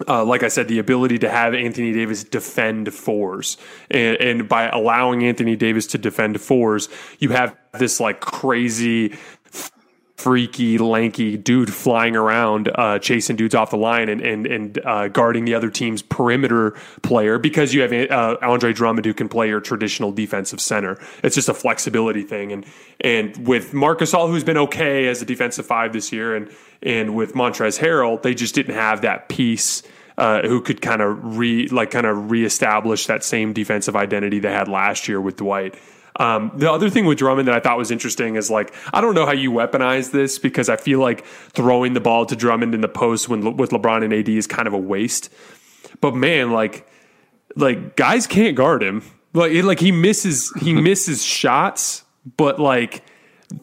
uh, 0.06 0.24
like 0.24 0.42
I 0.42 0.48
said, 0.48 0.68
the 0.68 0.78
ability 0.78 1.18
to 1.20 1.30
have 1.30 1.54
Anthony 1.54 1.92
Davis 1.92 2.22
defend 2.22 2.92
fours, 2.92 3.56
and, 3.90 4.16
and, 4.20 4.48
by 4.48 4.68
allowing 4.68 5.24
Anthony 5.24 5.56
Davis 5.56 5.86
to 5.88 5.98
defend 5.98 6.38
fours, 6.40 6.90
you 7.18 7.30
have 7.30 7.56
this 7.78 7.98
like 7.98 8.20
crazy 8.20 9.16
freaky, 10.16 10.78
lanky 10.78 11.36
dude 11.36 11.72
flying 11.72 12.16
around, 12.16 12.70
uh, 12.74 12.98
chasing 12.98 13.36
dudes 13.36 13.54
off 13.54 13.70
the 13.70 13.76
line 13.76 14.08
and 14.08 14.20
and 14.20 14.46
and 14.46 14.84
uh, 14.84 15.08
guarding 15.08 15.44
the 15.44 15.54
other 15.54 15.70
team's 15.70 16.02
perimeter 16.02 16.74
player 17.02 17.38
because 17.38 17.74
you 17.74 17.82
have 17.82 17.92
uh, 17.92 18.36
Andre 18.42 18.72
Drummond 18.72 19.04
who 19.04 19.14
can 19.14 19.28
play 19.28 19.48
your 19.48 19.60
traditional 19.60 20.12
defensive 20.12 20.60
center. 20.60 20.98
It's 21.22 21.34
just 21.34 21.48
a 21.48 21.54
flexibility 21.54 22.22
thing, 22.22 22.52
and 22.52 22.64
and 23.00 23.46
with 23.46 23.74
Marc 23.74 24.00
Gasol 24.00 24.28
who's 24.28 24.44
been 24.44 24.56
okay 24.58 25.06
as 25.06 25.20
a 25.20 25.26
defensive 25.26 25.66
five 25.66 25.92
this 25.92 26.12
year, 26.12 26.34
and 26.34 26.50
and 26.82 27.14
with 27.14 27.34
Montrezl 27.34 27.78
Harrell, 27.80 28.20
they 28.22 28.34
just 28.34 28.54
didn't 28.54 28.74
have 28.74 29.02
that 29.02 29.28
piece. 29.28 29.82
Uh, 30.18 30.40
who 30.48 30.62
could 30.62 30.80
kind 30.80 31.02
of 31.02 31.36
re 31.36 31.68
like 31.68 31.90
kind 31.90 32.06
of 32.06 32.30
reestablish 32.30 33.04
that 33.04 33.22
same 33.22 33.52
defensive 33.52 33.94
identity 33.94 34.38
they 34.38 34.50
had 34.50 34.66
last 34.66 35.08
year 35.08 35.20
with 35.20 35.36
Dwight. 35.36 35.74
Um, 36.18 36.50
the 36.54 36.70
other 36.70 36.88
thing 36.88 37.04
with 37.04 37.18
Drummond 37.18 37.46
that 37.48 37.54
I 37.54 37.60
thought 37.60 37.76
was 37.76 37.90
interesting 37.90 38.36
is 38.36 38.50
like 38.50 38.74
I 38.92 39.00
don't 39.00 39.14
know 39.14 39.26
how 39.26 39.32
you 39.32 39.50
weaponize 39.50 40.12
this 40.12 40.38
because 40.38 40.68
I 40.68 40.76
feel 40.76 40.98
like 40.98 41.24
throwing 41.24 41.92
the 41.92 42.00
ball 42.00 42.26
to 42.26 42.36
Drummond 42.36 42.74
in 42.74 42.80
the 42.80 42.88
post 42.88 43.28
when 43.28 43.56
with 43.56 43.70
LeBron 43.70 44.02
and 44.02 44.12
AD 44.12 44.28
is 44.28 44.46
kind 44.46 44.66
of 44.66 44.74
a 44.74 44.78
waste. 44.78 45.32
But 46.00 46.14
man, 46.14 46.52
like 46.52 46.88
like 47.54 47.96
guys 47.96 48.26
can't 48.26 48.56
guard 48.56 48.82
him. 48.82 49.02
Like 49.34 49.52
like 49.62 49.80
he 49.80 49.92
misses 49.92 50.52
he 50.60 50.74
misses 50.80 51.22
shots, 51.22 52.04
but 52.36 52.58
like 52.58 53.04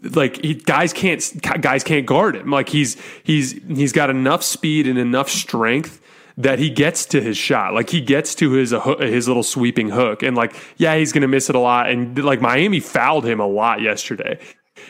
like 0.04 0.42
he, 0.44 0.54
guys 0.54 0.94
can't 0.94 1.42
guys 1.42 1.84
can't 1.84 2.06
guard 2.06 2.36
him. 2.36 2.52
Like 2.52 2.70
he's 2.70 3.02
he's 3.24 3.54
he's 3.68 3.92
got 3.92 4.10
enough 4.10 4.44
speed 4.44 4.88
and 4.88 5.00
enough 5.00 5.30
strength 5.30 6.02
that 6.38 6.60
he 6.60 6.70
gets 6.70 7.06
to 7.08 7.22
his 7.22 7.38
shot. 7.38 7.74
Like 7.74 7.90
he 7.90 8.02
gets 8.02 8.36
to 8.36 8.52
his 8.52 8.74
uh, 8.74 8.98
his 9.00 9.28
little 9.28 9.44
sweeping 9.44 9.90
hook, 9.90 10.24
and 10.24 10.36
like 10.36 10.56
yeah, 10.78 10.96
he's 10.96 11.12
going 11.12 11.22
to 11.22 11.28
miss 11.28 11.50
it 11.50 11.56
a 11.56 11.60
lot. 11.60 11.90
And 11.90 12.24
like 12.24 12.42
Miami 12.42 12.80
fouled 12.80 13.26
him 13.26 13.40
a 13.40 13.48
lot 13.48 13.82
yesterday, 13.82 14.40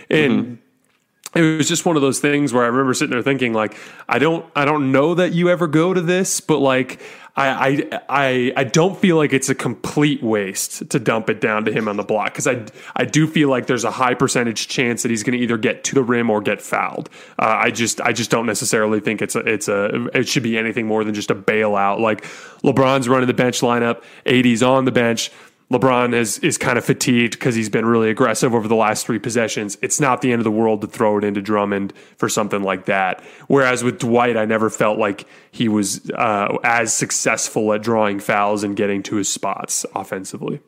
and. 0.10 0.32
Mm-hmm. 0.32 0.54
It 1.36 1.58
was 1.58 1.68
just 1.68 1.84
one 1.84 1.96
of 1.96 2.04
those 2.04 2.20
things 2.20 2.54
where 2.54 2.64
I 2.64 2.68
remember 2.68 2.94
sitting 2.94 3.10
there 3.10 3.24
thinking, 3.24 3.54
like, 3.54 3.76
I 4.08 4.20
don't, 4.20 4.46
I 4.56 4.66
don't 4.66 4.92
know 4.92 5.16
that 5.16 5.34
you 5.34 5.50
ever 5.50 5.66
go 5.66 5.92
to 5.92 6.00
this, 6.00 6.40
but 6.40 6.60
like, 6.60 7.02
I, 7.36 8.00
I, 8.10 8.54
I, 8.56 8.64
don't 8.64 8.96
feel 8.96 9.16
like 9.16 9.34
it's 9.34 9.50
a 9.50 9.56
complete 9.56 10.22
waste 10.22 10.88
to 10.92 11.00
dump 11.00 11.32
it 11.32 11.42
down 11.42 11.66
to 11.66 11.72
him 11.72 11.88
on 11.88 11.98
the 11.98 12.04
block 12.04 12.28
because 12.32 12.46
I, 12.46 12.64
I 12.96 13.06
do 13.06 13.26
feel 13.26 13.50
like 13.50 13.66
there's 13.66 13.84
a 13.84 13.90
high 13.90 14.14
percentage 14.14 14.68
chance 14.68 15.02
that 15.02 15.10
he's 15.10 15.24
going 15.24 15.36
to 15.36 15.44
either 15.44 15.58
get 15.58 15.84
to 15.86 15.96
the 15.96 16.04
rim 16.04 16.30
or 16.30 16.42
get 16.42 16.62
fouled. 16.62 17.10
Uh, 17.40 17.58
I 17.64 17.72
just, 17.72 18.00
I 18.02 18.12
just 18.14 18.30
don't 18.30 18.46
necessarily 18.46 19.00
think 19.00 19.24
it's 19.24 19.36
a, 19.36 19.40
it's 19.40 19.68
a, 19.68 20.06
it 20.14 20.28
should 20.28 20.44
be 20.44 20.60
anything 20.60 20.86
more 20.86 21.04
than 21.04 21.16
just 21.16 21.32
a 21.32 21.36
bailout. 21.36 22.00
Like 22.00 22.24
LeBron's 22.62 23.10
running 23.10 23.26
the 23.26 23.34
bench 23.34 23.62
lineup, 23.62 24.04
AD's 24.28 24.62
on 24.62 24.86
the 24.86 24.92
bench. 24.92 25.32
LeBron 25.74 26.14
is 26.14 26.40
is 26.40 26.58
kind 26.58 26.78
of 26.78 26.86
fatigued 26.86 27.34
because 27.34 27.56
he's 27.56 27.70
been 27.70 27.86
really 27.86 28.10
aggressive 28.10 28.54
over 28.54 28.68
the 28.68 28.76
last 28.76 29.06
three 29.06 29.20
possessions. 29.20 29.78
It's 29.82 30.00
not 30.00 30.22
the 30.22 30.32
end 30.32 30.40
of 30.40 30.44
the 30.44 30.52
world 30.52 30.82
to 30.82 30.88
throw 30.88 31.18
it 31.18 31.24
into 31.24 31.42
Drummond 31.42 31.94
for 32.18 32.30
something 32.30 32.64
like 32.64 32.86
that. 32.86 33.22
Whereas 33.48 33.84
with 33.84 34.00
Dwight, 34.00 34.38
I 34.38 34.46
never 34.46 34.70
felt 34.70 34.98
like 34.98 35.26
he 35.52 35.68
was 35.68 36.10
uh, 36.12 36.58
as 36.64 36.94
successful 36.94 37.74
at 37.74 37.82
drawing 37.82 38.20
fouls 38.20 38.64
and 38.64 38.76
getting 38.76 39.04
to 39.04 39.16
his 39.16 39.30
spots 39.30 39.86
offensively. 39.96 40.62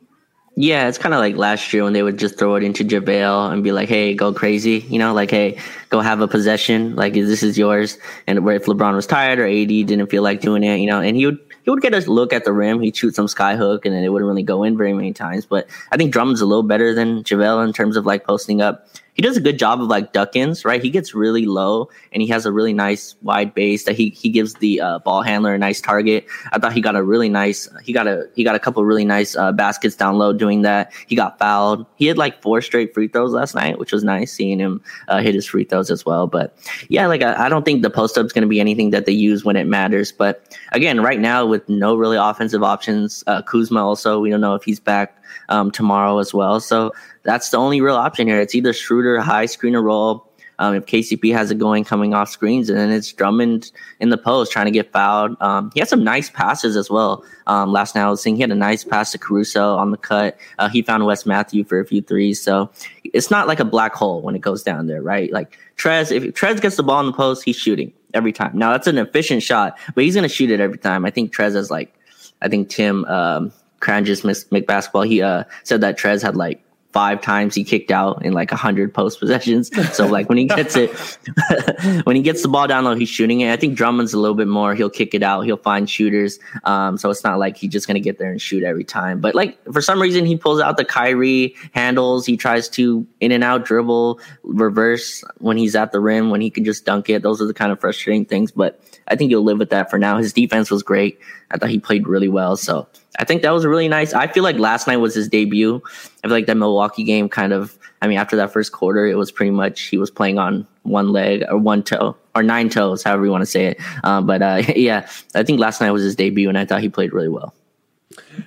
Yeah, 0.57 0.87
it's 0.87 0.97
kind 0.97 1.13
of 1.13 1.19
like 1.19 1.35
last 1.35 1.73
year 1.73 1.83
when 1.83 1.91
they 1.91 2.01
would 2.01 2.17
just 2.17 2.39
throw 2.39 2.55
it 2.55 2.63
into 2.63 2.85
JaVale 2.85 3.51
and 3.51 3.61
be 3.61 3.73
like, 3.73 3.89
"Hey, 3.89 4.13
go 4.15 4.31
crazy," 4.33 4.85
you 4.87 4.97
know, 4.97 5.13
like, 5.13 5.29
"Hey, 5.29 5.57
go 5.89 5.99
have 5.99 6.21
a 6.21 6.29
possession, 6.29 6.95
like 6.95 7.13
this 7.13 7.43
is 7.43 7.57
yours." 7.57 7.97
And 8.25 8.45
where 8.45 8.55
if 8.55 8.65
LeBron 8.65 8.95
was 8.95 9.05
tired 9.05 9.37
or 9.37 9.45
AD 9.45 9.67
didn't 9.67 10.07
feel 10.07 10.23
like 10.23 10.39
doing 10.39 10.63
it, 10.63 10.77
you 10.77 10.87
know, 10.87 11.01
and 11.01 11.17
he 11.17 11.25
would 11.25 11.39
he 11.63 11.69
would 11.71 11.81
get 11.81 11.93
a 11.93 12.09
look 12.09 12.31
at 12.31 12.45
the 12.45 12.53
rim. 12.53 12.79
He'd 12.79 12.95
shoot 12.95 13.15
some 13.15 13.27
sky 13.27 13.57
hook, 13.57 13.85
and 13.85 13.93
then 13.93 14.05
it 14.05 14.09
wouldn't 14.09 14.29
really 14.29 14.43
go 14.43 14.63
in 14.63 14.77
very 14.77 14.93
many 14.93 15.11
times. 15.11 15.45
But 15.45 15.67
I 15.91 15.97
think 15.97 16.13
Drummond's 16.13 16.39
a 16.41 16.45
little 16.45 16.63
better 16.63 16.93
than 16.93 17.23
JaVale 17.23 17.65
in 17.65 17.73
terms 17.73 17.97
of 17.97 18.05
like 18.05 18.23
posting 18.23 18.61
up 18.61 18.87
he 19.15 19.21
does 19.21 19.37
a 19.37 19.41
good 19.41 19.57
job 19.57 19.81
of 19.81 19.87
like 19.87 20.11
duck-ins, 20.11 20.65
right? 20.65 20.83
He 20.83 20.89
gets 20.89 21.15
really 21.15 21.45
low 21.45 21.89
and 22.11 22.21
he 22.21 22.27
has 22.27 22.45
a 22.45 22.51
really 22.51 22.73
nice 22.73 23.15
wide 23.21 23.53
base 23.53 23.85
that 23.85 23.95
he 23.95 24.09
he 24.09 24.29
gives 24.29 24.55
the 24.55 24.81
uh, 24.81 24.99
ball 24.99 25.21
handler 25.21 25.55
a 25.55 25.57
nice 25.57 25.81
target. 25.81 26.27
I 26.51 26.59
thought 26.59 26.73
he 26.73 26.81
got 26.81 26.95
a 26.95 27.03
really 27.03 27.29
nice 27.29 27.67
he 27.83 27.93
got 27.93 28.07
a 28.07 28.29
he 28.35 28.43
got 28.43 28.55
a 28.55 28.59
couple 28.59 28.83
really 28.83 29.05
nice 29.05 29.35
uh, 29.35 29.53
baskets 29.53 29.95
down 29.95 30.17
low 30.17 30.33
doing 30.33 30.61
that. 30.63 30.91
He 31.07 31.15
got 31.15 31.39
fouled. 31.39 31.85
He 31.95 32.07
had 32.07 32.17
like 32.17 32.41
four 32.41 32.61
straight 32.61 32.93
free 32.93 33.07
throws 33.07 33.31
last 33.31 33.55
night, 33.55 33.79
which 33.79 33.93
was 33.93 34.03
nice 34.03 34.33
seeing 34.33 34.59
him 34.59 34.81
uh, 35.07 35.21
hit 35.21 35.33
his 35.33 35.45
free 35.45 35.63
throws 35.63 35.89
as 35.89 36.05
well. 36.05 36.27
But 36.27 36.55
yeah, 36.89 37.07
like 37.07 37.23
I, 37.23 37.45
I 37.45 37.49
don't 37.49 37.63
think 37.63 37.83
the 37.83 37.89
post 37.89 38.17
up 38.17 38.25
is 38.25 38.33
going 38.33 38.43
to 38.43 38.49
be 38.49 38.59
anything 38.59 38.89
that 38.89 39.05
they 39.05 39.13
use 39.13 39.45
when 39.45 39.55
it 39.55 39.65
matters. 39.65 40.11
But 40.11 40.57
again, 40.73 40.99
right 40.99 41.19
now 41.19 41.45
with 41.45 41.67
no 41.69 41.95
really 41.95 42.17
offensive 42.17 42.63
options, 42.63 43.23
uh, 43.27 43.41
Kuzma 43.43 43.81
also 43.81 44.19
we 44.19 44.29
don't 44.29 44.41
know 44.41 44.55
if 44.55 44.63
he's 44.63 44.81
back 44.81 45.17
um, 45.49 45.71
tomorrow 45.71 46.19
as 46.19 46.33
well. 46.33 46.59
So 46.59 46.91
that's 47.23 47.49
the 47.49 47.57
only 47.57 47.81
real 47.81 47.95
option 47.95 48.27
here. 48.27 48.39
It's 48.39 48.55
either 48.55 48.73
Schroeder, 48.73 49.19
high 49.19 49.45
screen 49.45 49.75
or 49.75 49.81
roll. 49.81 50.29
Um, 50.59 50.75
if 50.75 50.85
KCP 50.85 51.33
has 51.33 51.51
it 51.51 51.57
going 51.57 51.83
coming 51.83 52.13
off 52.13 52.29
screens, 52.29 52.69
and 52.69 52.77
then 52.77 52.89
it's 52.89 53.11
Drummond 53.11 53.71
in 53.99 54.09
the 54.09 54.17
post 54.17 54.51
trying 54.51 54.65
to 54.65 54.71
get 54.71 54.91
fouled. 54.91 55.35
Um, 55.41 55.71
he 55.73 55.79
had 55.79 55.89
some 55.89 56.03
nice 56.03 56.29
passes 56.29 56.77
as 56.77 56.89
well. 56.89 57.23
Um, 57.47 57.71
last 57.71 57.95
night 57.95 58.05
I 58.05 58.09
was 58.09 58.21
seeing 58.21 58.35
he 58.35 58.41
had 58.41 58.51
a 58.51 58.55
nice 58.55 58.83
pass 58.83 59.11
to 59.11 59.17
Caruso 59.17 59.75
on 59.75 59.91
the 59.91 59.97
cut. 59.97 60.37
Uh, 60.57 60.69
he 60.69 60.81
found 60.81 61.05
Wes 61.05 61.25
Matthew 61.25 61.63
for 61.63 61.79
a 61.79 61.85
few 61.85 62.01
threes. 62.01 62.41
So 62.41 62.71
it's 63.03 63.29
not 63.29 63.47
like 63.47 63.59
a 63.59 63.65
black 63.65 63.93
hole 63.93 64.21
when 64.21 64.35
it 64.35 64.41
goes 64.41 64.63
down 64.63 64.87
there, 64.87 65.01
right? 65.01 65.31
Like 65.31 65.57
Trez, 65.77 66.11
if 66.11 66.23
Trez 66.33 66.61
gets 66.61 66.77
the 66.77 66.83
ball 66.83 67.01
in 67.01 67.07
the 67.07 67.13
post, 67.13 67.43
he's 67.43 67.57
shooting 67.57 67.91
every 68.13 68.31
time. 68.31 68.57
Now 68.57 68.71
that's 68.71 68.87
an 68.87 68.97
efficient 68.97 69.43
shot, 69.43 69.77
but 69.93 70.03
he's 70.03 70.15
going 70.15 70.23
to 70.23 70.33
shoot 70.33 70.49
it 70.49 70.59
every 70.59 70.77
time. 70.77 71.05
I 71.05 71.11
think 71.11 71.33
Trez 71.33 71.53
has 71.55 71.69
like, 71.69 71.93
I 72.41 72.47
think 72.47 72.69
Tim 72.69 73.03
um, 73.05 73.51
Cranjis 73.85 74.23
McBasketball, 74.49 75.07
he 75.07 75.21
uh, 75.21 75.43
said 75.63 75.81
that 75.81 75.97
Trez 75.97 76.23
had 76.23 76.35
like 76.35 76.65
five 76.95 77.21
times 77.21 77.53
he 77.53 77.65
kicked 77.65 77.91
out 77.91 78.23
in 78.23 78.31
like 78.31 78.53
a 78.53 78.55
hundred 78.55 78.93
post 78.93 79.19
possessions. 79.19 79.69
So 79.95 80.07
like 80.07 80.29
when 80.29 80.37
he 80.37 80.45
gets 80.45 80.75
it, 80.75 80.89
when 82.05 82.15
he 82.15 82.21
gets 82.21 82.41
the 82.41 82.47
ball 82.47 82.67
down 82.67 82.85
low, 82.85 82.95
he's 82.95 83.09
shooting 83.09 83.41
it. 83.41 83.51
I 83.51 83.57
think 83.57 83.77
Drummond's 83.77 84.13
a 84.13 84.19
little 84.19 84.35
bit 84.35 84.47
more. 84.47 84.73
He'll 84.75 84.89
kick 84.89 85.13
it 85.13 85.21
out. 85.21 85.41
He'll 85.41 85.57
find 85.57 85.89
shooters. 85.89 86.39
Um, 86.63 86.97
so 86.97 87.09
it's 87.09 87.23
not 87.23 87.37
like 87.37 87.55
he's 87.55 87.71
just 87.71 87.85
gonna 87.85 87.99
get 87.99 88.17
there 88.17 88.31
and 88.31 88.41
shoot 88.41 88.63
every 88.63 88.83
time. 88.83 89.19
But 89.19 89.35
like 89.35 89.61
for 89.71 89.81
some 89.81 90.01
reason, 90.01 90.25
he 90.25 90.37
pulls 90.37 90.59
out 90.59 90.77
the 90.77 90.85
Kyrie 90.85 91.53
handles. 91.73 92.25
He 92.25 92.37
tries 92.37 92.67
to 92.69 93.05
in 93.19 93.31
and 93.31 93.43
out 93.43 93.65
dribble, 93.65 94.19
reverse 94.43 95.23
when 95.37 95.57
he's 95.57 95.75
at 95.75 95.91
the 95.91 95.99
rim 95.99 96.29
when 96.29 96.41
he 96.41 96.49
can 96.49 96.63
just 96.63 96.85
dunk 96.85 97.09
it. 97.09 97.21
Those 97.21 97.41
are 97.41 97.45
the 97.45 97.53
kind 97.53 97.71
of 97.71 97.79
frustrating 97.79 98.25
things. 98.25 98.51
But 98.51 98.81
I 99.07 99.15
think 99.15 99.31
you'll 99.31 99.43
live 99.43 99.59
with 99.59 99.69
that 99.69 99.89
for 99.89 99.99
now. 99.99 100.17
His 100.17 100.33
defense 100.33 100.71
was 100.71 100.81
great. 100.83 101.19
I 101.51 101.57
thought 101.57 101.69
he 101.69 101.79
played 101.79 102.07
really 102.07 102.29
well. 102.29 102.57
So 102.57 102.87
I 103.19 103.23
think 103.23 103.41
that 103.41 103.51
was 103.51 103.65
really 103.65 103.87
nice. 103.87 104.13
I 104.13 104.27
feel 104.27 104.43
like 104.43 104.57
last 104.57 104.87
night 104.87 104.97
was 104.97 105.15
his 105.15 105.27
debut. 105.27 105.81
I 106.23 106.27
feel 106.27 106.31
like 106.31 106.47
that 106.47 106.57
Milwaukee 106.57 107.03
game 107.03 107.29
kind 107.29 107.53
of, 107.53 107.77
I 108.01 108.07
mean, 108.07 108.17
after 108.17 108.35
that 108.35 108.51
first 108.51 108.71
quarter, 108.71 109.05
it 109.05 109.15
was 109.15 109.31
pretty 109.31 109.51
much 109.51 109.81
he 109.83 109.97
was 109.97 110.11
playing 110.11 110.37
on 110.37 110.67
one 110.83 111.11
leg 111.11 111.43
or 111.49 111.57
one 111.57 111.83
toe 111.83 112.15
or 112.35 112.43
nine 112.43 112.69
toes, 112.69 113.03
however 113.03 113.25
you 113.25 113.31
want 113.31 113.41
to 113.41 113.47
say 113.47 113.67
it. 113.67 113.81
Um, 114.03 114.25
but 114.25 114.41
uh, 114.41 114.63
yeah, 114.75 115.07
I 115.33 115.43
think 115.43 115.59
last 115.59 115.81
night 115.81 115.91
was 115.91 116.03
his 116.03 116.15
debut, 116.15 116.49
and 116.49 116.57
I 116.57 116.65
thought 116.65 116.81
he 116.81 116.89
played 116.89 117.13
really 117.13 117.29
well. 117.29 117.53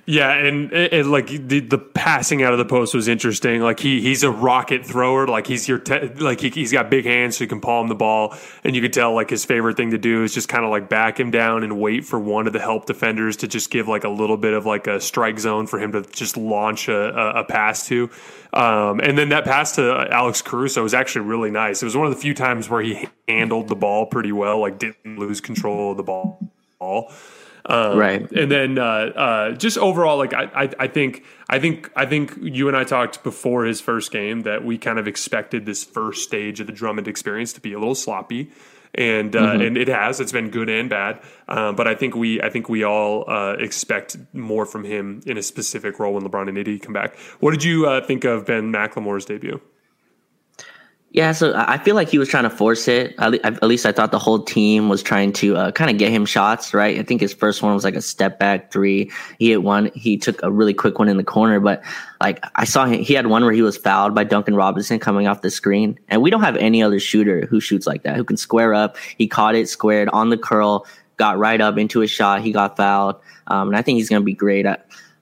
Yeah, 0.05 0.31
and 0.31 0.71
like 1.11 1.27
the 1.27 1.59
the 1.59 1.77
passing 1.77 2.43
out 2.43 2.53
of 2.53 2.59
the 2.59 2.65
post 2.65 2.93
was 2.93 3.07
interesting. 3.07 3.61
Like 3.61 3.79
he 3.79 4.01
he's 4.01 4.23
a 4.23 4.31
rocket 4.31 4.85
thrower. 4.85 5.27
Like 5.27 5.47
he's 5.47 5.67
your 5.67 5.79
te- 5.79 6.07
like 6.15 6.41
he, 6.41 6.49
he's 6.49 6.71
got 6.71 6.89
big 6.89 7.05
hands, 7.05 7.37
so 7.37 7.43
you 7.43 7.47
can 7.47 7.61
palm 7.61 7.87
the 7.87 7.95
ball, 7.95 8.35
and 8.63 8.75
you 8.75 8.81
could 8.81 8.93
tell 8.93 9.13
like 9.13 9.29
his 9.29 9.45
favorite 9.45 9.77
thing 9.77 9.91
to 9.91 9.97
do 9.97 10.23
is 10.23 10.33
just 10.33 10.49
kind 10.49 10.65
of 10.65 10.71
like 10.71 10.89
back 10.89 11.19
him 11.19 11.31
down 11.31 11.63
and 11.63 11.79
wait 11.79 12.05
for 12.05 12.19
one 12.19 12.47
of 12.47 12.53
the 12.53 12.59
help 12.59 12.85
defenders 12.85 13.37
to 13.37 13.47
just 13.47 13.69
give 13.69 13.87
like 13.87 14.03
a 14.03 14.09
little 14.09 14.37
bit 14.37 14.53
of 14.53 14.65
like 14.65 14.87
a 14.87 14.99
strike 14.99 15.39
zone 15.39 15.67
for 15.67 15.79
him 15.79 15.91
to 15.91 16.01
just 16.01 16.37
launch 16.37 16.87
a, 16.87 17.15
a, 17.15 17.41
a 17.41 17.43
pass 17.43 17.87
to. 17.87 18.09
Um, 18.51 18.99
and 18.99 19.17
then 19.17 19.29
that 19.29 19.45
pass 19.45 19.75
to 19.75 20.07
Alex 20.11 20.41
Caruso 20.41 20.81
was 20.81 20.93
actually 20.93 21.25
really 21.25 21.51
nice. 21.51 21.81
It 21.81 21.85
was 21.85 21.95
one 21.95 22.07
of 22.07 22.13
the 22.13 22.19
few 22.19 22.33
times 22.33 22.69
where 22.69 22.81
he 22.81 23.07
handled 23.27 23.67
the 23.67 23.75
ball 23.75 24.07
pretty 24.07 24.31
well, 24.31 24.59
like 24.59 24.79
didn't 24.79 25.19
lose 25.19 25.39
control 25.39 25.91
of 25.91 25.97
the 25.97 26.03
ball. 26.03 26.51
Um, 27.69 27.97
right. 27.99 28.31
And 28.31 28.51
then 28.51 28.79
uh, 28.79 28.81
uh, 28.83 29.51
just 29.51 29.77
overall, 29.77 30.17
like 30.17 30.33
I, 30.33 30.45
I, 30.55 30.69
I, 30.79 30.87
think 30.87 31.23
I 31.47 31.59
think 31.59 31.91
I 31.95 32.07
think 32.07 32.33
you 32.41 32.67
and 32.67 32.75
I 32.75 32.83
talked 32.83 33.23
before 33.23 33.65
his 33.65 33.79
first 33.79 34.11
game 34.11 34.41
that 34.41 34.65
we 34.65 34.79
kind 34.79 34.97
of 34.97 35.07
expected 35.07 35.67
this 35.67 35.83
first 35.83 36.23
stage 36.23 36.59
of 36.59 36.65
the 36.65 36.73
Drummond 36.73 37.07
experience 37.07 37.53
to 37.53 37.61
be 37.61 37.73
a 37.73 37.79
little 37.79 37.93
sloppy. 37.93 38.51
And 38.95 39.35
uh, 39.35 39.39
mm-hmm. 39.39 39.61
and 39.61 39.77
it 39.77 39.87
has. 39.87 40.19
It's 40.19 40.31
been 40.31 40.49
good 40.49 40.67
and 40.67 40.89
bad. 40.89 41.21
Um, 41.47 41.75
but 41.75 41.87
I 41.87 41.93
think 41.93 42.15
we 42.15 42.41
I 42.41 42.49
think 42.49 42.69
we 42.69 42.83
all 42.83 43.29
uh, 43.29 43.53
expect 43.59 44.17
more 44.33 44.65
from 44.65 44.83
him 44.83 45.21
in 45.27 45.37
a 45.37 45.43
specific 45.43 45.99
role 45.99 46.15
when 46.15 46.23
LeBron 46.23 46.49
and 46.49 46.57
AD 46.57 46.81
come 46.81 46.93
back. 46.93 47.15
What 47.39 47.51
did 47.51 47.63
you 47.63 47.85
uh, 47.85 48.03
think 48.03 48.23
of 48.23 48.47
Ben 48.47 48.73
McLemore's 48.73 49.25
debut? 49.25 49.61
Yeah, 51.11 51.31
so 51.31 51.53
I 51.55 51.79
feel 51.79 51.95
like 51.95 52.07
he 52.07 52.19
was 52.19 52.29
trying 52.29 52.43
to 52.43 52.51
force 52.51 52.87
it. 52.87 53.15
At 53.17 53.63
least 53.63 53.87
I 53.87 53.91
thought 53.91 54.11
the 54.11 54.19
whole 54.19 54.43
team 54.43 54.89
was 54.89 55.01
trying 55.01 55.33
to 55.33 55.57
uh, 55.57 55.71
kind 55.71 55.89
of 55.89 55.97
get 55.97 56.11
him 56.11 56.23
shots, 56.23 56.71
right? 56.71 56.99
I 56.99 57.03
think 57.03 57.19
his 57.19 57.33
first 57.33 57.63
one 57.63 57.73
was 57.73 57.83
like 57.83 57.95
a 57.95 58.01
step 58.01 58.37
back 58.37 58.71
three. 58.71 59.11
He 59.39 59.49
hit 59.49 59.63
one. 59.63 59.89
He 59.95 60.17
took 60.17 60.41
a 60.43 60.51
really 60.51 60.73
quick 60.73 60.99
one 60.99 61.09
in 61.09 61.17
the 61.17 61.23
corner, 61.23 61.59
but 61.59 61.83
like 62.21 62.43
I 62.53 62.65
saw 62.65 62.85
him, 62.85 63.01
he 63.01 63.15
had 63.15 63.25
one 63.25 63.43
where 63.43 63.53
he 63.53 63.63
was 63.63 63.75
fouled 63.75 64.13
by 64.13 64.23
Duncan 64.23 64.55
Robinson 64.55 64.99
coming 64.99 65.25
off 65.25 65.41
the 65.41 65.49
screen. 65.49 65.99
And 66.09 66.21
we 66.21 66.29
don't 66.29 66.43
have 66.43 66.55
any 66.57 66.83
other 66.83 66.99
shooter 66.99 67.47
who 67.47 67.59
shoots 67.59 67.87
like 67.87 68.03
that, 68.03 68.15
who 68.15 68.23
can 68.23 68.37
square 68.37 68.75
up. 68.75 68.95
He 69.17 69.27
caught 69.27 69.55
it, 69.55 69.67
squared 69.67 70.09
on 70.09 70.29
the 70.29 70.37
curl, 70.37 70.85
got 71.17 71.39
right 71.39 71.59
up 71.59 71.79
into 71.79 72.03
a 72.03 72.07
shot. 72.07 72.43
He 72.43 72.51
got 72.51 72.77
fouled. 72.77 73.15
Um, 73.47 73.69
and 73.69 73.75
I 73.75 73.81
think 73.81 73.97
he's 73.97 74.09
going 74.09 74.21
to 74.21 74.25
be 74.25 74.35
great. 74.35 74.67
I, 74.67 74.77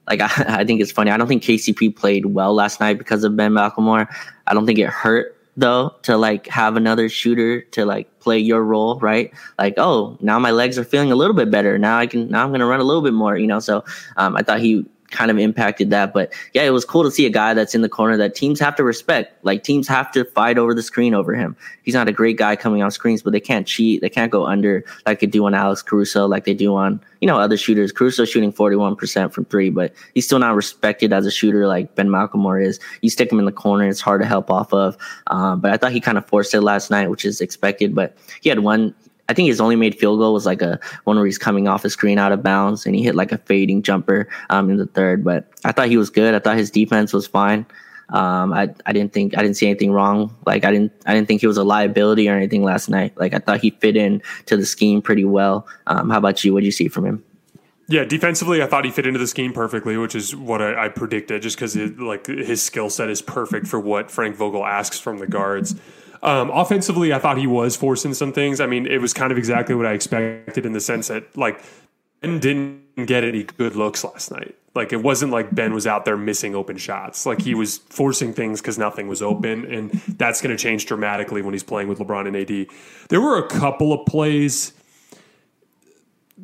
like 0.06 0.20
I, 0.38 0.60
I 0.60 0.64
think 0.66 0.82
it's 0.82 0.92
funny. 0.92 1.10
I 1.10 1.16
don't 1.16 1.28
think 1.28 1.42
KCP 1.42 1.96
played 1.96 2.26
well 2.26 2.52
last 2.52 2.78
night 2.78 2.98
because 2.98 3.24
of 3.24 3.34
Ben 3.36 3.52
McLemore. 3.52 4.06
I 4.46 4.52
don't 4.52 4.66
think 4.66 4.78
it 4.78 4.90
hurt 4.90 5.37
though 5.58 5.94
to 6.02 6.16
like 6.16 6.46
have 6.46 6.76
another 6.76 7.08
shooter 7.08 7.60
to 7.60 7.84
like 7.84 8.20
play 8.20 8.38
your 8.38 8.62
role, 8.62 8.98
right? 9.00 9.32
Like, 9.58 9.74
oh, 9.76 10.16
now 10.20 10.38
my 10.38 10.52
legs 10.52 10.78
are 10.78 10.84
feeling 10.84 11.12
a 11.12 11.16
little 11.16 11.34
bit 11.34 11.50
better. 11.50 11.76
Now 11.78 11.98
I 11.98 12.06
can 12.06 12.28
now 12.30 12.44
I'm 12.44 12.52
gonna 12.52 12.66
run 12.66 12.80
a 12.80 12.84
little 12.84 13.02
bit 13.02 13.12
more, 13.12 13.36
you 13.36 13.46
know. 13.46 13.58
So 13.58 13.84
um, 14.16 14.36
I 14.36 14.42
thought 14.42 14.60
he 14.60 14.86
kind 15.10 15.30
of 15.30 15.38
impacted 15.38 15.90
that. 15.90 16.12
But 16.12 16.32
yeah, 16.52 16.62
it 16.62 16.70
was 16.70 16.84
cool 16.84 17.02
to 17.04 17.10
see 17.10 17.26
a 17.26 17.30
guy 17.30 17.54
that's 17.54 17.74
in 17.74 17.82
the 17.82 17.88
corner 17.88 18.16
that 18.16 18.34
teams 18.34 18.60
have 18.60 18.76
to 18.76 18.84
respect. 18.84 19.44
Like 19.44 19.62
teams 19.62 19.88
have 19.88 20.10
to 20.12 20.24
fight 20.24 20.58
over 20.58 20.74
the 20.74 20.82
screen 20.82 21.14
over 21.14 21.34
him. 21.34 21.56
He's 21.82 21.94
not 21.94 22.08
a 22.08 22.12
great 22.12 22.36
guy 22.36 22.56
coming 22.56 22.82
off 22.82 22.92
screens, 22.92 23.22
but 23.22 23.32
they 23.32 23.40
can't 23.40 23.66
cheat. 23.66 24.00
They 24.00 24.10
can't 24.10 24.30
go 24.30 24.46
under 24.46 24.84
like 25.06 25.20
they 25.20 25.26
do 25.26 25.46
on 25.46 25.54
Alex 25.54 25.82
Caruso, 25.82 26.26
like 26.26 26.44
they 26.44 26.54
do 26.54 26.74
on, 26.76 27.00
you 27.20 27.26
know, 27.26 27.38
other 27.38 27.56
shooters. 27.56 27.92
Caruso 27.92 28.24
shooting 28.24 28.52
41% 28.52 29.32
from 29.32 29.44
three, 29.46 29.70
but 29.70 29.92
he's 30.14 30.26
still 30.26 30.38
not 30.38 30.54
respected 30.54 31.12
as 31.12 31.26
a 31.26 31.30
shooter 31.30 31.66
like 31.66 31.94
Ben 31.94 32.08
McLemore 32.08 32.62
is. 32.62 32.78
You 33.00 33.10
stick 33.10 33.32
him 33.32 33.38
in 33.38 33.44
the 33.44 33.52
corner, 33.52 33.88
it's 33.88 34.00
hard 34.00 34.20
to 34.20 34.26
help 34.26 34.50
off 34.50 34.72
of. 34.72 34.96
Um, 35.28 35.60
but 35.60 35.72
I 35.72 35.76
thought 35.76 35.92
he 35.92 36.00
kind 36.00 36.18
of 36.18 36.26
forced 36.26 36.52
it 36.54 36.60
last 36.60 36.90
night, 36.90 37.08
which 37.10 37.24
is 37.24 37.40
expected. 37.40 37.94
But 37.94 38.16
he 38.40 38.48
had 38.48 38.60
one 38.60 38.94
I 39.28 39.34
think 39.34 39.48
his 39.48 39.60
only 39.60 39.76
made 39.76 39.98
field 39.98 40.18
goal 40.18 40.32
was 40.32 40.46
like 40.46 40.62
a 40.62 40.80
one 41.04 41.16
where 41.16 41.26
he's 41.26 41.38
coming 41.38 41.68
off 41.68 41.84
a 41.84 41.90
screen 41.90 42.18
out 42.18 42.32
of 42.32 42.42
bounds 42.42 42.86
and 42.86 42.94
he 42.94 43.02
hit 43.02 43.14
like 43.14 43.30
a 43.30 43.38
fading 43.38 43.82
jumper 43.82 44.28
um, 44.48 44.70
in 44.70 44.78
the 44.78 44.86
third. 44.86 45.22
But 45.22 45.50
I 45.64 45.72
thought 45.72 45.88
he 45.88 45.98
was 45.98 46.10
good. 46.10 46.34
I 46.34 46.38
thought 46.38 46.56
his 46.56 46.70
defense 46.70 47.12
was 47.12 47.26
fine. 47.26 47.66
Um, 48.10 48.54
I 48.54 48.74
I 48.86 48.92
didn't 48.92 49.12
think 49.12 49.36
I 49.36 49.42
didn't 49.42 49.56
see 49.56 49.66
anything 49.66 49.92
wrong. 49.92 50.34
Like 50.46 50.64
I 50.64 50.72
didn't 50.72 50.92
I 51.04 51.12
didn't 51.14 51.28
think 51.28 51.42
he 51.42 51.46
was 51.46 51.58
a 51.58 51.64
liability 51.64 52.28
or 52.28 52.34
anything 52.34 52.64
last 52.64 52.88
night. 52.88 53.16
Like 53.18 53.34
I 53.34 53.38
thought 53.38 53.60
he 53.60 53.70
fit 53.70 53.96
in 53.96 54.22
to 54.46 54.56
the 54.56 54.64
scheme 54.64 55.02
pretty 55.02 55.26
well. 55.26 55.66
Um, 55.86 56.08
how 56.08 56.18
about 56.18 56.42
you? 56.42 56.54
What 56.54 56.60
did 56.60 56.66
you 56.66 56.72
see 56.72 56.88
from 56.88 57.04
him? 57.04 57.24
Yeah, 57.90 58.04
defensively, 58.04 58.62
I 58.62 58.66
thought 58.66 58.84
he 58.84 58.90
fit 58.90 59.06
into 59.06 59.18
the 59.18 59.26
scheme 59.26 59.54
perfectly, 59.54 59.96
which 59.96 60.14
is 60.14 60.36
what 60.36 60.60
I, 60.60 60.84
I 60.84 60.88
predicted. 60.88 61.40
Just 61.42 61.56
because 61.56 61.76
like 61.76 62.26
his 62.26 62.62
skill 62.62 62.90
set 62.90 63.10
is 63.10 63.20
perfect 63.22 63.66
for 63.66 63.80
what 63.80 64.10
Frank 64.10 64.36
Vogel 64.36 64.64
asks 64.64 64.98
from 64.98 65.18
the 65.18 65.26
guards. 65.26 65.74
Um, 66.22 66.50
offensively, 66.50 67.12
I 67.12 67.18
thought 67.18 67.38
he 67.38 67.46
was 67.46 67.76
forcing 67.76 68.14
some 68.14 68.32
things. 68.32 68.60
I 68.60 68.66
mean, 68.66 68.86
it 68.86 69.00
was 69.00 69.12
kind 69.12 69.32
of 69.32 69.38
exactly 69.38 69.74
what 69.74 69.86
I 69.86 69.92
expected 69.92 70.66
in 70.66 70.72
the 70.72 70.80
sense 70.80 71.08
that 71.08 71.36
like 71.36 71.62
Ben 72.20 72.38
didn't 72.38 73.06
get 73.06 73.24
any 73.24 73.44
good 73.44 73.76
looks 73.76 74.04
last 74.04 74.30
night. 74.30 74.56
Like 74.74 74.92
it 74.92 75.02
wasn't 75.02 75.32
like 75.32 75.52
Ben 75.54 75.72
was 75.74 75.86
out 75.86 76.04
there 76.04 76.16
missing 76.16 76.54
open 76.54 76.76
shots. 76.76 77.26
Like 77.26 77.40
he 77.40 77.54
was 77.54 77.78
forcing 77.78 78.32
things 78.32 78.60
because 78.60 78.78
nothing 78.78 79.08
was 79.08 79.22
open, 79.22 79.64
and 79.72 79.90
that's 79.90 80.40
going 80.40 80.56
to 80.56 80.62
change 80.62 80.86
dramatically 80.86 81.42
when 81.42 81.54
he's 81.54 81.62
playing 81.62 81.88
with 81.88 81.98
LeBron 81.98 82.26
and 82.26 82.36
AD. 82.36 82.66
There 83.08 83.20
were 83.20 83.38
a 83.38 83.48
couple 83.48 83.92
of 83.92 84.06
plays 84.06 84.72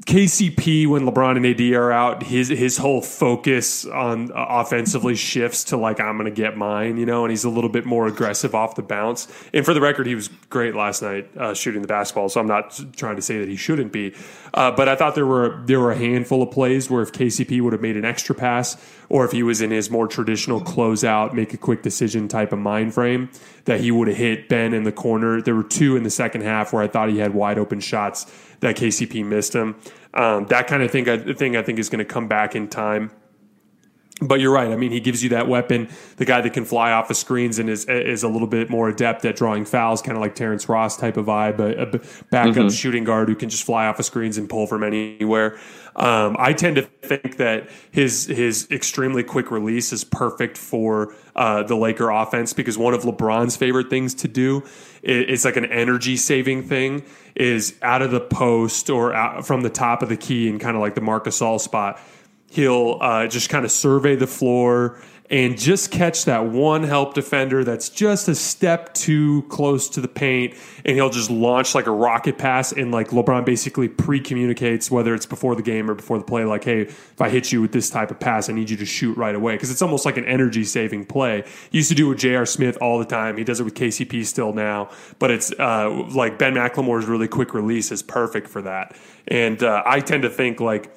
KCP 0.01 0.89
when 0.89 1.07
LeBron 1.07 1.37
and 1.37 1.47
AD 1.47 1.61
are 1.73 1.93
out, 1.93 2.25
his 2.25 2.49
his 2.49 2.77
whole 2.77 3.01
focus 3.01 3.87
on 3.87 4.33
uh, 4.33 4.45
offensively 4.49 5.15
shifts 5.15 5.63
to 5.65 5.77
like 5.77 6.01
I'm 6.01 6.19
going 6.19 6.25
to 6.25 6.35
get 6.35 6.57
mine, 6.57 6.97
you 6.97 7.07
know, 7.07 7.25
and 7.25 7.31
he's 7.31 7.45
a 7.45 7.49
little 7.49 7.71
bit 7.71 7.87
more 7.87 8.09
aggressive 8.09 8.57
off 8.57 8.75
the 8.75 8.83
bounce. 8.83 9.29
And 9.53 9.65
for 9.65 9.73
the 9.73 9.81
record, 9.81 10.09
he 10.09 10.17
was 10.17 10.29
great 10.51 10.75
last 10.75 11.01
night 11.01 11.31
uh, 11.37 11.55
shooting 11.55 11.81
the 11.81 11.87
basketball, 11.87 12.29
so 12.29 12.41
I'm 12.41 12.49
not 12.49 12.79
trying 12.97 13.15
to 13.17 13.23
say 13.23 13.39
that 13.39 13.49
he 13.49 13.55
shouldn't 13.55 13.93
be. 13.93 14.17
Uh, 14.53 14.73
but 14.73 14.89
I 14.89 14.97
thought 14.97 15.15
there 15.15 15.27
were 15.27 15.63
there 15.65 15.79
were 15.79 15.93
a 15.93 15.97
handful 15.97 16.43
of 16.43 16.51
plays 16.51 16.91
where 16.91 17.03
if 17.03 17.13
KCP 17.13 17.61
would 17.61 17.73
have 17.73 17.83
made 17.83 17.97
an 17.97 18.05
extra 18.05 18.35
pass, 18.35 18.77
or 19.09 19.25
if 19.25 19.33
he 19.33 19.43
was 19.43 19.61
in 19.61 19.71
his 19.71 19.91
more 19.91 20.07
traditional 20.07 20.61
closeout, 20.61 21.33
make 21.33 21.53
a 21.55 21.57
quick 21.57 21.83
decision 21.83 22.29
type 22.29 22.53
of 22.53 22.59
mind 22.59 22.95
frame, 22.95 23.31
that 23.65 23.81
he 23.81 23.91
would 23.91 24.09
have 24.09 24.17
hit 24.17 24.49
Ben 24.49 24.73
in 24.75 24.85
the 24.85 24.93
corner. 24.93 25.41
There 25.41 25.55
were 25.55 25.63
two 25.65 25.97
in 25.97 26.03
the 26.03 26.11
second 26.11 26.43
half 26.43 26.73
where 26.73 26.83
I 26.83 26.89
thought 26.89 27.09
he 27.09 27.19
had 27.19 27.35
wide 27.35 27.59
open 27.59 27.81
shots 27.81 28.31
that 28.61 28.77
KCP 28.77 29.25
missed 29.25 29.55
him. 29.55 29.77
Um, 30.15 30.47
that 30.47 30.67
kind 30.67 30.83
of 30.83 30.91
thing, 30.91 31.05
thing 31.35 31.57
I 31.57 31.63
think 31.63 31.79
is 31.79 31.89
going 31.89 31.99
to 31.99 32.05
come 32.05 32.29
back 32.29 32.55
in 32.55 32.69
time. 32.69 33.11
But 34.23 34.39
you're 34.39 34.53
right. 34.53 34.71
I 34.71 34.77
mean, 34.77 34.93
he 34.93 35.01
gives 35.01 35.25
you 35.25 35.31
that 35.31 35.49
weapon, 35.49 35.89
the 36.19 36.25
guy 36.25 36.41
that 36.41 36.53
can 36.53 36.65
fly 36.65 36.93
off 36.93 37.09
the 37.09 37.15
screens 37.15 37.59
and 37.59 37.69
is 37.69 37.85
is 37.87 38.23
a 38.23 38.29
little 38.29 38.47
bit 38.47 38.71
more 38.71 38.89
adept 38.89 39.25
at 39.25 39.35
drawing 39.35 39.65
fouls, 39.65 40.03
kind 40.03 40.17
of 40.17 40.23
like 40.23 40.37
Terrence 40.37 40.69
Ross 40.69 40.97
type 40.97 41.17
of 41.17 41.27
vibe, 41.27 41.59
a, 41.59 41.83
a 41.83 41.87
backup 42.31 42.55
mm-hmm. 42.55 42.69
shooting 42.69 43.03
guard 43.03 43.29
who 43.29 43.35
can 43.35 43.49
just 43.49 43.65
fly 43.65 43.87
off 43.87 43.97
the 43.97 44.05
screens 44.05 44.39
and 44.39 44.49
pull 44.49 44.69
from 44.69 44.85
anywhere. 44.85 45.59
Um, 45.97 46.37
I 46.39 46.53
tend 46.53 46.77
to 46.77 46.83
think 46.83 47.39
that 47.39 47.69
his 47.91 48.27
his 48.27 48.71
extremely 48.71 49.25
quick 49.25 49.51
release 49.51 49.93
is 49.93 50.05
perfect 50.05 50.59
for 50.59 51.13
uh, 51.35 51.65
the 51.65 51.75
Laker 51.75 52.11
offense 52.11 52.53
because 52.53 52.79
one 52.79 52.95
of 52.95 53.03
LeBron's 53.03 53.57
favorite 53.57 53.91
things 53.91 54.15
to 54.15 54.29
do 54.29 54.63
it's 55.05 55.45
like 55.45 55.57
an 55.57 55.67
energy 55.67 56.17
saving 56.17 56.63
thing 56.63 57.05
is 57.35 57.75
out 57.83 58.01
of 58.01 58.11
the 58.11 58.21
post 58.21 58.89
or 58.89 59.13
out 59.13 59.47
from 59.47 59.61
the 59.61 59.69
top 59.69 60.03
of 60.03 60.09
the 60.09 60.17
key 60.17 60.49
and 60.49 60.61
kind 60.61 60.77
of 60.77 60.81
like 60.81 60.95
the 60.95 61.01
Marc 61.01 61.27
Gasol 61.27 61.61
spot 61.61 62.01
he'll 62.55 62.99
uh, 63.01 63.27
just 63.27 63.49
kind 63.49 63.65
of 63.65 63.71
survey 63.71 64.17
the 64.17 64.27
floor 64.27 65.01
and 65.31 65.59
just 65.59 65.91
catch 65.91 66.27
that 66.27 66.45
one 66.47 66.83
help 66.83 67.15
defender 67.15 67.65
that's 67.65 67.89
just 67.89 68.29
a 68.29 68.35
step 68.35 68.93
too 68.93 69.43
close 69.49 69.89
to 69.89 70.01
the 70.03 70.09
paint 70.09 70.55
and 70.85 70.97
he'll 70.97 71.09
just 71.09 71.31
launch 71.31 71.75
like 71.75 71.87
a 71.87 71.91
rocket 71.91 72.37
pass 72.37 72.73
and 72.73 72.93
like 72.93 73.09
LeBron 73.09 73.45
basically 73.45 73.89
pre-communicates 73.89 74.91
whether 74.91 75.15
it's 75.15 75.25
before 75.25 75.57
the 75.57 75.63
game 75.63 75.91
or 75.91 75.95
before 75.95 76.19
the 76.19 76.25
play 76.25 76.45
like 76.45 76.65
hey 76.65 76.83
if 76.83 77.21
I 77.21 77.31
hit 77.31 77.51
you 77.53 77.63
with 77.63 77.73
this 77.73 77.89
type 77.89 78.11
of 78.11 78.21
pass 78.21 78.51
I 78.51 78.53
need 78.53 78.69
you 78.69 78.77
to 78.77 78.85
shoot 78.85 79.17
right 79.17 79.35
away. 79.35 79.55
Because 79.55 79.71
it's 79.71 79.83
almost 79.83 80.05
like 80.05 80.19
an 80.19 80.27
energy 80.27 80.63
saving 80.63 81.07
play. 81.07 81.45
He 81.71 81.79
used 81.79 81.89
to 81.89 81.95
do 81.95 82.07
it 82.07 82.11
with 82.11 82.19
J.R. 82.19 82.45
Smith 82.45 82.77
all 82.81 82.99
the 82.99 83.05
time. 83.05 83.39
He 83.39 83.45
does 83.45 83.61
it 83.61 83.65
with 83.65 83.75
KCP 83.75 84.27
still 84.27 84.53
now 84.53 84.91
but 85.19 85.31
it's 85.31 85.53
uh, 85.59 85.91
like 86.15 86.39
Ben 86.39 86.55
McLemore's 86.55 87.07
really 87.07 87.29
quick 87.29 87.55
release 87.55 87.91
is 87.91 88.03
perfect 88.03 88.49
for 88.49 88.63
that. 88.63 88.97
And 89.27 89.63
uh, 89.63 89.83
I 89.87 90.01
tend 90.01 90.23
to 90.23 90.31
think 90.31 90.61
like 90.61 90.95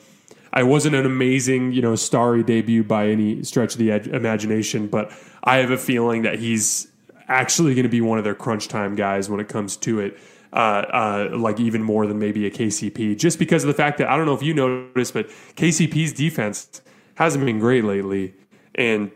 I 0.58 0.64
wasn't 0.64 0.96
an 0.96 1.06
amazing, 1.06 1.72
you 1.74 1.84
know, 1.84 1.96
starry 1.96 2.42
debut 2.42 2.84
by 2.84 3.10
any 3.10 3.44
stretch 3.44 3.74
of 3.74 3.78
the 3.78 3.92
ed- 3.92 4.08
imagination, 4.08 4.88
but 4.88 5.12
I 5.44 5.58
have 5.58 5.70
a 5.70 5.78
feeling 5.78 6.24
that 6.24 6.40
he's 6.40 6.88
actually 7.28 7.76
going 7.76 7.84
to 7.84 7.90
be 7.90 8.02
one 8.02 8.18
of 8.18 8.24
their 8.24 8.34
crunch 8.34 8.68
time 8.68 8.96
guys 8.96 9.30
when 9.30 9.40
it 9.40 9.50
comes 9.50 9.78
to 9.78 10.00
it. 10.00 10.18
Uh, 10.52 11.28
uh, 11.32 11.38
like 11.38 11.60
even 11.60 11.84
more 11.84 12.08
than 12.08 12.18
maybe 12.18 12.48
a 12.48 12.50
KCP, 12.50 13.20
just 13.20 13.38
because 13.38 13.66
of 13.66 13.68
the 13.68 13.74
fact 13.74 14.00
that 14.00 14.10
I 14.10 14.16
don't 14.18 14.26
know 14.26 14.34
if 14.34 14.42
you 14.42 14.54
noticed, 14.54 15.14
but 15.14 15.28
KCP's 15.58 16.14
defense 16.14 16.82
hasn't 17.16 17.46
been 17.46 17.60
great 17.60 17.84
lately, 17.84 18.34
and 18.74 19.12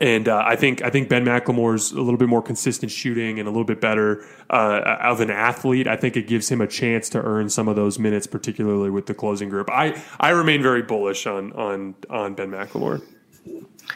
and 0.00 0.28
uh, 0.28 0.42
I 0.44 0.56
think 0.56 0.82
I 0.82 0.90
think 0.90 1.08
Ben 1.08 1.24
McLemore's 1.24 1.92
a 1.92 2.00
little 2.00 2.18
bit 2.18 2.28
more 2.28 2.42
consistent 2.42 2.90
shooting 2.90 3.38
and 3.38 3.46
a 3.46 3.50
little 3.50 3.64
bit 3.64 3.80
better 3.80 4.24
uh, 4.50 4.96
of 5.00 5.20
an 5.20 5.30
athlete. 5.30 5.86
I 5.86 5.96
think 5.96 6.16
it 6.16 6.26
gives 6.26 6.48
him 6.48 6.60
a 6.60 6.66
chance 6.66 7.08
to 7.10 7.22
earn 7.22 7.48
some 7.48 7.68
of 7.68 7.76
those 7.76 7.98
minutes, 7.98 8.26
particularly 8.26 8.90
with 8.90 9.06
the 9.06 9.14
closing 9.14 9.48
group. 9.48 9.70
I, 9.70 10.02
I 10.18 10.30
remain 10.30 10.60
very 10.60 10.82
bullish 10.82 11.26
on 11.26 11.52
on 11.52 11.94
on 12.10 12.34
Ben 12.34 12.50
McLemore. 12.50 13.02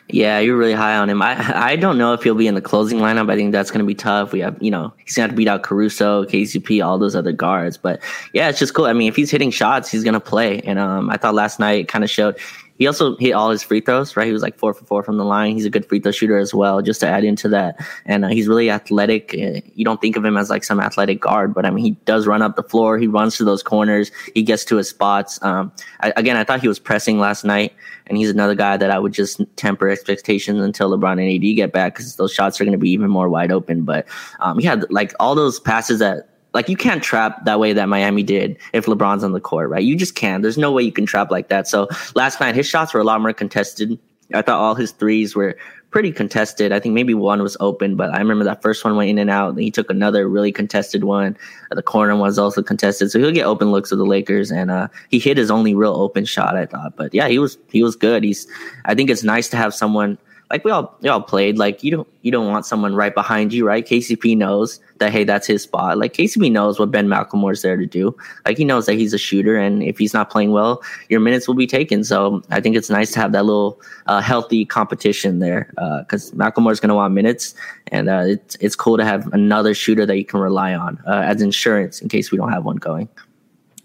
Yeah, 0.09 0.39
you're 0.39 0.57
really 0.57 0.75
high 0.75 0.97
on 0.97 1.11
him. 1.11 1.23
I 1.23 1.73
I 1.73 1.77
don't 1.77 1.99
know 1.99 2.13
if 2.13 2.23
he'll 2.23 2.35
be 2.35 2.47
in 2.47 2.55
the 2.55 2.61
closing 2.61 2.99
lineup. 2.99 3.31
I 3.31 3.37
think 3.37 3.51
that's 3.51 3.71
going 3.73 3.81
to 3.81 3.87
be 3.87 3.95
tough. 3.95 4.33
We 4.33 4.41
have, 4.41 4.57
you 4.61 4.71
know, 4.71 4.93
he's 5.05 5.17
going 5.17 5.31
to 5.31 5.35
beat 5.35 5.49
out 5.49 5.63
Caruso, 5.63 6.25
KCP, 6.25 6.85
all 6.85 6.99
those 6.99 7.17
other 7.17 7.33
guards. 7.33 7.77
But 7.77 8.01
yeah, 8.33 8.49
it's 8.49 8.59
just 8.59 8.75
cool. 8.75 8.87
I 8.87 8.93
mean, 8.93 9.09
if 9.09 9.17
he's 9.17 9.31
hitting 9.31 9.51
shots, 9.51 9.91
he's 9.91 10.05
going 10.05 10.15
to 10.15 10.21
play. 10.21 10.61
And 10.61 10.79
um, 10.79 11.11
I 11.11 11.17
thought 11.17 11.35
last 11.35 11.59
night 11.59 11.89
kind 11.89 12.05
of 12.05 12.11
showed 12.11 12.39
he 12.81 12.87
also 12.87 13.15
hit 13.19 13.33
all 13.33 13.51
his 13.51 13.63
free 13.63 13.83
throws, 13.83 14.17
right? 14.17 14.27
He 14.27 14.33
was 14.33 14.41
like 14.41 14.59
four 14.59 14.73
for 14.73 14.87
four 14.87 15.03
from 15.03 15.19
the 15.19 15.25
line. 15.25 15.55
He's 15.55 15.67
a 15.67 15.71
good 15.71 15.87
free 15.87 16.01
throw 16.01 16.13
shooter 16.13 16.39
as 16.39 16.55
well, 16.55 16.81
just 16.81 17.01
to 17.01 17.07
add 17.07 17.25
into 17.25 17.47
that. 17.51 17.77
And 18.07 18.25
uh, 18.25 18.29
he's 18.29 18.49
really 18.49 18.71
athletic. 18.71 19.35
Uh, 19.35 19.61
you 19.75 19.85
don't 19.85 20.01
think 20.01 20.17
of 20.17 20.25
him 20.25 20.39
as 20.39 20.49
like 20.49 20.65
some 20.65 20.81
athletic 20.81 21.21
guard, 21.21 21.53
but 21.53 21.67
I 21.67 21.71
mean, 21.71 21.85
he 21.85 21.91
does 22.07 22.27
run 22.27 22.41
up 22.41 22.57
the 22.57 22.63
floor. 22.63 22.97
He 22.97 23.07
runs 23.07 23.37
to 23.37 23.45
those 23.45 23.63
corners. 23.63 24.11
He 24.35 24.43
gets 24.43 24.65
to 24.65 24.77
his 24.77 24.89
spots. 24.89 25.39
Um, 25.43 25.71
I, 26.01 26.15
again, 26.17 26.39
I 26.39 26.45
thought 26.45 26.63
he 26.63 26.69
was 26.69 26.79
pressing 26.79 27.19
last 27.19 27.45
night, 27.45 27.75
and 28.07 28.17
he's 28.17 28.31
another 28.31 28.55
guy 28.55 28.79
that 28.79 28.91
I 28.91 28.99
would 28.99 29.13
just 29.13 29.43
temper 29.57 29.91
expectations 29.91 30.63
until 30.63 30.91
LeBron 30.91 31.21
and 31.21 31.31
AD 31.31 31.57
get 31.57 31.73
back 31.73 31.93
because 31.93 32.17
those 32.17 32.33
shots 32.33 32.63
are 32.63 32.65
going 32.65 32.73
to 32.73 32.79
be 32.79 32.91
even 32.91 33.11
more 33.11 33.29
wide 33.29 33.53
open. 33.53 33.85
But 33.85 34.09
um, 34.39 34.59
he 34.59 34.65
had 34.65 34.91
like 34.91 35.13
all 35.21 35.35
those 35.35 35.61
passes 35.61 35.99
that 35.99 36.30
like 36.53 36.69
you 36.69 36.77
can't 36.77 37.03
trap 37.03 37.45
that 37.45 37.61
way 37.61 37.73
that 37.73 37.89
Miami 37.89 38.23
did 38.23 38.59
if 38.73 38.87
LeBron's 38.87 39.25
on 39.25 39.33
the 39.33 39.41
court, 39.41 39.71
right? 39.71 39.83
You 39.83 39.97
just 39.97 40.15
can't. 40.15 40.43
There's 40.43 40.59
no 40.59 40.73
way 40.73 40.83
you 40.83 40.93
can 40.93 41.07
trap 41.07 41.31
like 41.31 41.49
that. 41.49 41.69
So 41.69 41.89
last 42.15 42.41
night 42.41 42.55
his 42.55 42.67
shots 42.67 42.93
were 42.93 43.01
a 43.01 43.05
lot 43.05 43.21
more 43.21 43.33
contested. 43.33 43.99
I 44.35 44.43
thought 44.43 44.61
all 44.61 44.75
his 44.75 44.93
threes 44.93 45.35
were 45.35 45.57
pretty 45.91 46.13
contested. 46.13 46.73
I 46.73 46.79
think 46.79 46.95
maybe 46.95 47.15
one 47.15 47.43
was 47.43 47.57
open, 47.59 47.97
but 47.97 48.15
I 48.15 48.19
remember 48.19 48.45
that 48.45 48.63
first 48.63 48.85
one 48.85 48.97
went 48.97 49.11
in 49.11 49.19
and 49.19 49.29
out. 49.29 49.59
He 49.59 49.71
took 49.71 49.91
another 49.91 50.29
really 50.29 50.53
contested 50.53 51.05
one. 51.05 51.37
The 51.71 51.83
corner 51.83 52.13
one 52.15 52.29
was 52.29 52.39
also 52.39 52.63
contested, 52.63 53.11
so 53.11 53.19
he'll 53.19 53.33
get 53.33 53.47
open 53.47 53.73
looks 53.73 53.91
with 53.91 53.99
the 53.99 54.07
Lakers. 54.07 54.53
And 54.53 54.71
uh, 54.71 54.89
he 55.09 55.19
hit 55.19 55.37
his 55.37 55.51
only 55.51 55.75
real 55.75 55.95
open 55.95 56.25
shot, 56.25 56.57
I 56.57 56.67
thought. 56.67 56.97
But 56.97 57.13
yeah, 57.13 57.29
he 57.29 57.39
was 57.39 57.59
he 57.71 57.83
was 57.83 57.97
good. 57.97 58.23
He's. 58.23 58.47
I 58.85 58.95
think 58.95 59.11
it's 59.11 59.25
nice 59.25 59.49
to 59.49 59.57
have 59.57 59.75
someone 59.75 60.17
like 60.51 60.65
we 60.65 60.71
all 60.71 60.97
we 61.01 61.09
all 61.09 61.23
played. 61.23 61.59
Like 61.59 61.85
you 61.85 61.91
don't 61.93 62.09
you 62.23 62.33
don't 62.33 62.49
want 62.49 62.67
someone 62.67 62.95
right 62.95 63.15
behind 63.15 63.53
you, 63.53 63.65
right? 63.65 63.87
KCP 63.87 64.37
knows 64.37 64.81
that 64.99 65.13
hey, 65.13 65.23
that's 65.23 65.47
his 65.47 65.63
spot. 65.63 65.97
Like 65.97 66.13
KCP 66.13 66.51
knows 66.51 66.79
what 66.79 66.91
Ben 66.91 67.07
McLemore's 67.07 67.63
there 67.63 67.77
to 67.77 67.87
do. 67.87 68.17
Like 68.45 68.59
he 68.59 68.65
knows 68.65 68.87
that 68.87 68.95
he's 68.95 69.15
a 69.15 69.19
shooter, 69.19 69.57
and 69.57 69.83
if 69.83 69.97
he's 69.97 70.13
not 70.13 70.29
playing 70.29 70.51
well, 70.51 70.83
your 71.09 71.21
minutes 71.21 71.47
will 71.47 71.55
be 71.55 71.69
taken. 71.69 72.03
So 72.03 72.43
I 72.51 72.61
think 72.61 72.77
it's 72.77 72.91
nice 72.91 73.13
to 73.13 73.21
have 73.21 73.33
that 73.33 73.45
little 73.45 73.81
uh, 74.07 74.21
healthy 74.21 74.65
competition 74.65 75.39
there 75.39 75.71
because 76.01 76.33
uh, 76.33 76.37
McLemore's 76.37 76.81
going 76.81 76.89
to 76.89 76.97
want 76.97 77.15
minutes, 77.15 77.55
and 77.89 78.09
uh, 78.09 78.25
it's 78.27 78.57
it's 78.57 78.75
cool 78.75 78.97
to 78.97 79.05
have 79.05 79.33
another 79.33 79.73
shooter 79.73 80.05
that 80.05 80.17
you 80.17 80.25
can 80.25 80.41
rely 80.41 80.75
on 80.75 81.01
uh, 81.07 81.23
as 81.25 81.41
insurance 81.43 82.01
in 82.01 82.09
case 82.09 82.33
we 82.33 82.39
don't 82.39 82.53
have 82.53 82.65
one 82.65 82.77
going. 82.77 83.09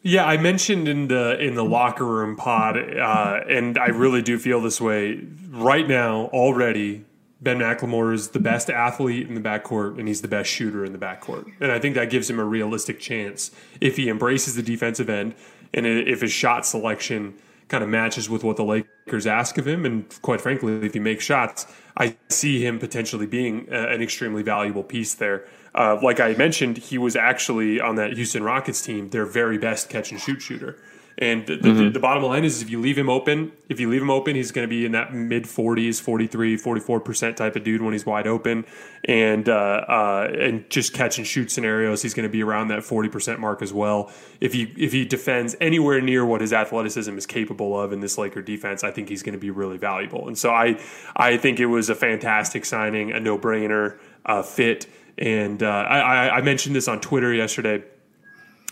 Yeah, 0.07 0.25
I 0.25 0.37
mentioned 0.37 0.87
in 0.87 1.07
the 1.07 1.35
in 1.39 1.55
the 1.55 1.65
locker 1.65 2.05
room 2.05 2.35
pod, 2.35 2.77
uh, 2.77 3.39
and 3.49 3.75
I 3.75 3.87
really 3.87 4.21
do 4.21 4.37
feel 4.37 4.61
this 4.61 4.79
way 4.79 5.19
right 5.49 5.87
now 5.87 6.25
already. 6.27 7.03
Ben 7.41 7.57
McLemore 7.57 8.13
is 8.13 8.29
the 8.29 8.39
best 8.39 8.69
athlete 8.69 9.27
in 9.27 9.33
the 9.33 9.41
backcourt 9.41 9.97
and 9.97 10.07
he's 10.07 10.21
the 10.21 10.27
best 10.27 10.49
shooter 10.49 10.85
in 10.85 10.93
the 10.93 10.99
backcourt. 10.99 11.51
And 11.59 11.71
I 11.71 11.79
think 11.79 11.95
that 11.95 12.11
gives 12.11 12.29
him 12.29 12.39
a 12.39 12.45
realistic 12.45 12.99
chance 12.99 13.49
if 13.81 13.97
he 13.97 14.07
embraces 14.07 14.55
the 14.55 14.63
defensive 14.63 15.09
end 15.09 15.33
and 15.73 15.85
if 15.85 16.21
his 16.21 16.31
shot 16.31 16.65
selection 16.65 17.33
kind 17.67 17.83
of 17.83 17.89
matches 17.89 18.29
with 18.29 18.43
what 18.43 18.57
the 18.57 18.63
Lakers 18.63 19.27
ask 19.27 19.57
of 19.57 19.67
him. 19.67 19.85
And 19.85 20.05
quite 20.21 20.39
frankly, 20.39 20.85
if 20.85 20.93
he 20.93 20.99
makes 20.99 21.23
shots, 21.23 21.65
I 21.97 22.15
see 22.29 22.65
him 22.65 22.79
potentially 22.79 23.25
being 23.25 23.67
an 23.69 24.01
extremely 24.01 24.43
valuable 24.43 24.83
piece 24.83 25.15
there. 25.15 25.45
Uh, 25.75 25.99
like 26.01 26.19
I 26.19 26.33
mentioned, 26.33 26.77
he 26.77 26.97
was 26.97 27.15
actually 27.15 27.81
on 27.81 27.95
that 27.95 28.13
Houston 28.13 28.43
Rockets 28.43 28.81
team, 28.81 29.09
their 29.09 29.25
very 29.25 29.57
best 29.57 29.89
catch 29.89 30.11
and 30.11 30.19
shoot 30.19 30.41
shooter. 30.41 30.77
And 31.17 31.47
the, 31.47 31.55
mm-hmm. 31.55 31.77
the, 31.77 31.89
the, 31.91 31.99
bottom 31.99 32.23
line 32.23 32.43
is 32.43 32.61
if 32.61 32.69
you 32.69 32.81
leave 32.81 32.97
him 32.97 33.09
open, 33.09 33.53
if 33.69 33.79
you 33.79 33.89
leave 33.89 34.01
him 34.01 34.09
open, 34.09 34.35
he's 34.35 34.51
going 34.51 34.67
to 34.67 34.69
be 34.69 34.85
in 34.85 34.91
that 34.91 35.13
mid 35.13 35.45
40s, 35.45 36.01
43, 36.01 36.57
44% 36.57 37.35
type 37.37 37.55
of 37.55 37.63
dude 37.63 37.81
when 37.81 37.93
he's 37.93 38.05
wide 38.05 38.27
open. 38.27 38.65
And, 39.05 39.47
uh, 39.47 39.53
uh, 39.87 40.29
and 40.37 40.69
just 40.69 40.93
catch 40.93 41.17
and 41.17 41.25
shoot 41.25 41.51
scenarios, 41.51 42.01
he's 42.01 42.13
going 42.13 42.27
to 42.27 42.31
be 42.31 42.43
around 42.43 42.67
that 42.67 42.79
40% 42.79 43.39
mark 43.39 43.61
as 43.61 43.71
well. 43.71 44.11
If 44.41 44.51
he, 44.51 44.73
if 44.77 44.91
he 44.91 45.05
defends 45.05 45.55
anywhere 45.61 46.01
near 46.01 46.25
what 46.25 46.41
his 46.41 46.51
athleticism 46.51 47.17
is 47.17 47.25
capable 47.25 47.79
of 47.79 47.93
in 47.93 48.01
this 48.01 48.17
Laker 48.17 48.41
defense, 48.41 48.83
I 48.83 48.91
think 48.91 49.07
he's 49.07 49.23
going 49.23 49.35
to 49.35 49.39
be 49.39 49.51
really 49.51 49.77
valuable. 49.77 50.27
And 50.27 50.37
so 50.37 50.49
I, 50.49 50.81
I 51.15 51.37
think 51.37 51.61
it 51.61 51.67
was 51.67 51.89
a 51.89 51.95
fantastic 51.95 52.65
signing, 52.65 53.13
a 53.13 53.21
no 53.21 53.37
brainer 53.39 53.97
uh, 54.25 54.43
fit. 54.43 54.87
And 55.17 55.63
uh, 55.63 55.67
I, 55.67 56.37
I 56.37 56.41
mentioned 56.41 56.75
this 56.75 56.87
on 56.87 56.99
Twitter 56.99 57.33
yesterday. 57.33 57.83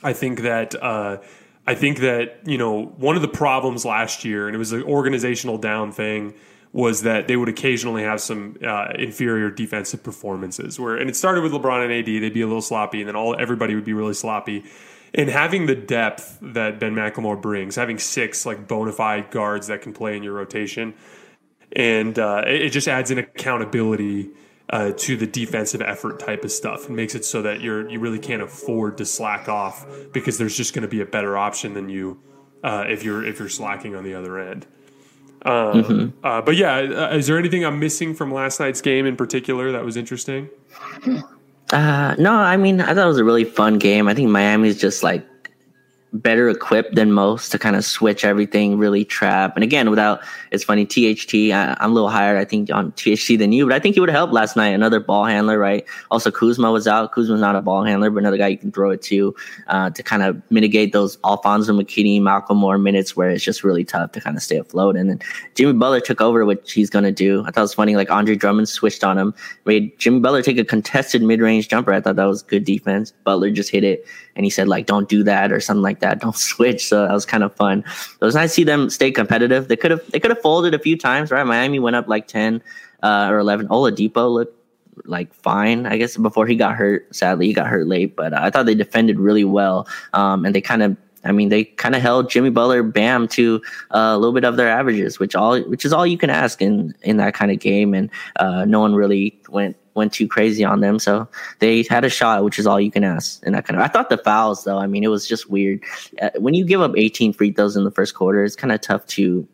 I 0.04 0.14
think 0.14 0.42
that 0.42 0.76
uh, 0.82 1.18
I 1.66 1.76
think 1.76 2.00
that 2.00 2.40
you 2.46 2.58
know 2.58 2.86
one 2.86 3.16
of 3.16 3.22
the 3.22 3.28
problems 3.28 3.86
last 3.86 4.26
year, 4.26 4.48
and 4.48 4.56
it 4.56 4.60
was 4.60 4.74
an 4.74 4.84
organizational 4.84 5.58
down 5.58 5.92
thing, 5.92 6.34
was 6.74 7.04
that 7.04 7.28
they 7.28 7.38
would 7.38 7.50
occasionally 7.50 8.04
have 8.04 8.20
some 8.20 8.58
uh, 8.66 8.90
inferior 8.96 9.50
defensive 9.50 10.04
performances. 10.04 10.80
Where 10.80 10.98
and 10.98 11.10
it 11.10 11.16
started 11.16 11.42
with 11.42 11.54
LeBron 11.54 11.84
and 11.86 11.94
AD, 11.94 12.06
they'd 12.06 12.34
be 12.34 12.42
a 12.42 12.48
little 12.48 12.62
sloppy, 12.62 13.00
and 13.00 13.08
then 13.08 13.16
all 13.16 13.36
everybody 13.40 13.76
would 13.76 13.86
be 13.86 13.94
really 13.94 14.14
sloppy. 14.14 14.66
And 15.16 15.30
having 15.30 15.68
the 15.68 15.76
depth 15.76 16.40
that 16.42 16.80
Ben 16.80 16.96
McLemore 16.96 17.40
brings, 17.40 17.76
having 17.76 18.00
six 18.00 18.46
like 18.46 18.68
bona 18.68 18.92
fide 18.92 19.32
guards 19.32 19.68
that 19.68 19.82
can 19.82 19.94
play 19.94 20.18
in 20.18 20.24
your 20.24 20.34
rotation, 20.34 20.96
and 21.72 22.20
uh, 22.20 22.44
it, 22.46 22.64
it 22.64 22.70
just 22.72 22.90
adds 22.90 23.10
an 23.10 23.20
accountability 23.20 24.32
uh, 24.69 24.91
to 24.97 25.17
the 25.17 25.28
defensive 25.28 25.82
effort 25.82 26.19
type 26.19 26.43
of 26.43 26.52
stuff 26.52 26.88
and 26.88 26.95
makes 26.95 27.15
it 27.15 27.26
so 27.26 27.41
that 27.41 27.62
you're 27.62 27.89
you 27.89 27.99
really 27.99 28.19
can't 28.19 28.41
afford 28.41 28.97
to 28.97 29.06
slack 29.06 29.49
off 29.49 29.86
because 30.12 30.38
there's 30.38 30.56
just 30.56 30.73
going 30.73 30.84
to 30.84 30.88
be 30.88 31.02
a 31.02 31.06
better 31.06 31.38
option 31.38 31.73
than 31.73 31.89
you 31.89 32.19
uh, 32.63 32.86
if 32.88 33.04
you're 33.04 33.23
if 33.23 33.39
you're 33.39 33.49
slacking 33.49 33.95
on 33.95 34.04
the 34.04 34.13
other 34.13 34.39
end. 34.39 34.65
Um, 35.45 35.84
mm-hmm. 35.84 36.26
uh, 36.26 36.41
but 36.41 36.56
yeah, 36.56 36.76
uh, 36.76 37.15
is 37.15 37.28
there 37.28 37.38
anything 37.38 37.65
I'm 37.65 37.80
missing 37.80 38.15
from 38.15 38.34
last 38.34 38.62
night's 38.62 38.82
game 38.82 39.06
in 39.06 39.17
particular 39.17 39.73
that 39.73 39.84
was 39.84 39.97
interesting? 39.97 40.49
Uh, 41.71 42.15
no, 42.17 42.34
I 42.34 42.56
mean 42.56 42.80
I 42.80 42.93
thought 42.93 43.04
it 43.04 43.08
was 43.08 43.17
a 43.17 43.23
really 43.23 43.43
fun 43.43 43.78
game. 43.78 44.08
I 44.08 44.13
think 44.13 44.30
Miami's 44.30 44.80
just 44.80 45.04
like 45.04 45.28
better 46.13 46.47
equipped 46.47 46.93
than 46.93 47.12
most 47.12 47.52
to 47.52 47.60
kind 47.60 47.76
of 47.76 47.84
switch 47.84 48.23
everything, 48.23 48.78
really 48.78 49.04
trap. 49.04 49.56
And 49.56 49.63
again, 49.63 49.89
without 49.89 50.21
it's 50.52 50.63
funny, 50.63 50.86
THT, 50.86 51.34
I, 51.52 51.76
am 51.80 51.91
a 51.91 51.93
little 51.93 52.10
higher, 52.10 52.38
I 52.38 52.45
think, 52.45 52.71
on 52.71 52.91
THT 52.91 53.39
than 53.39 53.52
you, 53.52 53.65
but 53.65 53.73
I 53.73 53.80
think 53.80 53.95
he 53.95 53.99
would 53.99 54.10
have 54.10 54.15
helped 54.15 54.34
last 54.34 54.56
night. 54.56 54.69
Another 54.69 54.99
ball 54.99 55.26
handler, 55.26 55.58
right? 55.58 55.86
Also, 56.12 56.30
Kuzma 56.30 56.71
was 56.71 56.88
out. 56.88 57.12
Kuzma's 57.12 57.41
not 57.41 57.56
a 57.56 57.62
ball 57.62 57.84
handler, 57.84 58.12
but 58.12 58.19
another 58.19 58.38
guy 58.38 58.47
you 58.47 58.58
can 58.58 58.71
throw 58.71 58.91
it 58.91 59.02
to 59.04 59.34
uh, 59.67 59.89
to 59.89 60.04
kind 60.04 60.21
of 60.21 60.39
mitigate 60.52 60.93
those 60.93 61.17
Alfonzo 61.26 61.73
McKinnie, 61.73 62.21
Malcolm 62.21 62.58
Moore 62.58 62.78
minutes 62.78 63.15
where 63.15 63.32
it's 63.32 63.43
just 63.43 63.63
really 63.63 63.84
tough 63.84 64.12
to 64.12 64.21
kind 64.21 64.38
of 64.38 64.43
stay 64.43 64.58
afloat. 64.58 64.95
And 64.95 65.10
then 65.10 65.19
Jimmy 65.56 65.73
Butler 65.73 65.99
took 65.99 66.21
over, 66.21 66.45
which 66.45 66.73
he's 66.73 66.91
going 66.91 67.06
to 67.06 67.12
do. 67.12 67.41
I 67.41 67.45
thought 67.45 67.62
it 67.62 67.62
was 67.62 67.73
funny, 67.73 67.95
like 67.95 68.12
Andre 68.12 68.36
Drummond 68.36 68.69
switched 68.69 69.04
on 69.04 69.17
him, 69.17 69.34
made 69.65 69.97
Jimmy 69.97 70.19
Butler 70.19 70.43
take 70.43 70.60
a 70.60 70.65
contested 70.65 71.23
mid 71.23 71.41
range 71.41 71.69
jumper. 71.69 71.91
I 71.91 72.02
thought 72.02 72.17
that 72.17 72.26
was 72.26 72.43
good 72.43 72.65
defense. 72.65 73.13
Butler 73.23 73.49
just 73.49 73.71
hit 73.71 73.84
it, 73.84 74.06
and 74.36 74.46
he 74.46 74.50
said, 74.50 74.67
like, 74.67 74.86
don't 74.86 75.08
do 75.08 75.24
that 75.24 75.52
or 75.52 75.60
something 75.60 75.84
like 75.84 76.00
that. 76.00 76.19
Don't 76.24 76.36
switch. 76.36 76.88
So 76.88 77.06
that 77.06 77.13
was 77.13 77.26
kind 77.26 77.43
of 77.43 77.56
fun. 77.56 77.80
It 77.80 78.26
was 78.26 78.36
nice 78.36 78.52
to 78.52 78.54
see 78.56 78.63
them 78.63 78.89
stay 78.89 79.12
competitive. 79.12 79.67
They 79.67 79.76
could 79.76 79.91
have 79.91 80.06
they 80.12 80.19
could 80.19 80.32
have 80.32 80.41
folded 80.41 80.74
a 80.74 80.80
few 80.80 80.98
times, 80.98 81.32
right? 81.32 81.46
Miami 81.46 81.80
went 81.80 81.96
up 81.96 82.08
like 82.08 82.28
ten 82.28 82.62
uh, 83.02 83.28
or 83.30 83.39
eleven. 83.39 83.67
Oladipo 83.67 84.32
looked 84.32 84.58
like 85.06 85.34
fine, 85.34 85.86
I 85.86 85.98
guess, 85.98 86.17
before 86.17 86.48
he 86.48 86.56
got 86.56 86.76
hurt. 86.76 87.13
Sadly, 87.15 87.48
he 87.48 87.54
got 87.54 87.67
hurt 87.67 87.88
late, 87.88 88.15
but 88.15 88.34
uh, 88.34 88.39
I 88.41 88.50
thought 88.50 88.65
they 88.65 88.76
defended 88.76 89.19
really 89.19 89.43
well, 89.43 89.88
um, 90.13 90.46
and 90.46 90.56
they 90.56 90.62
kind 90.62 90.84
of. 90.84 90.98
I 91.26 91.32
mean, 91.32 91.48
they 91.48 91.63
kind 91.63 91.96
of 91.96 92.02
held 92.02 92.30
Jimmy 92.30 92.50
Butler, 92.50 92.84
Bam, 92.84 93.30
to 93.30 93.62
uh, 93.91 94.12
a 94.12 94.17
little 94.17 94.34
bit 94.34 94.43
of 94.43 94.58
their 94.58 94.67
averages, 94.67 95.19
which 95.19 95.38
all, 95.38 95.58
which 95.69 95.86
is 95.86 95.93
all 95.93 96.06
you 96.06 96.17
can 96.17 96.30
ask 96.30 96.62
in 96.62 96.93
in 97.02 97.15
that 97.15 97.34
kind 97.34 97.50
of 97.50 97.60
game. 97.60 97.93
And 97.93 98.10
uh, 98.36 98.65
no 98.65 98.82
one 98.82 98.93
really 98.93 99.39
went 99.48 99.78
went 99.96 100.14
too 100.14 100.28
crazy 100.28 100.64
on 100.64 100.80
them. 100.80 101.00
So 101.00 101.28
they 101.60 101.86
had 101.90 102.04
a 102.04 102.10
shot, 102.10 102.44
which 102.44 102.60
is 102.60 102.68
all 102.68 102.80
you 102.80 102.92
can 102.92 103.04
ask. 103.04 103.42
And 103.46 103.56
that 103.56 103.66
kind 103.66 103.80
of, 103.80 103.86
I 103.86 103.88
thought 103.88 104.10
the 104.10 104.18
fouls 104.18 104.64
though, 104.64 104.78
I 104.78 104.88
mean, 104.88 105.04
it 105.04 105.10
was 105.10 105.28
just 105.28 105.50
weird. 105.50 105.82
Uh, 106.22 106.30
when 106.38 106.54
you 106.54 106.66
give 106.66 106.82
up 106.82 106.94
18 106.98 107.34
free 107.34 107.52
throws 107.52 107.76
in 107.76 107.84
the 107.84 107.92
first 107.92 108.16
quarter, 108.16 108.44
it's 108.44 108.56
kind 108.56 108.72
of 108.72 108.82
tough 108.82 109.06
to 109.08 109.48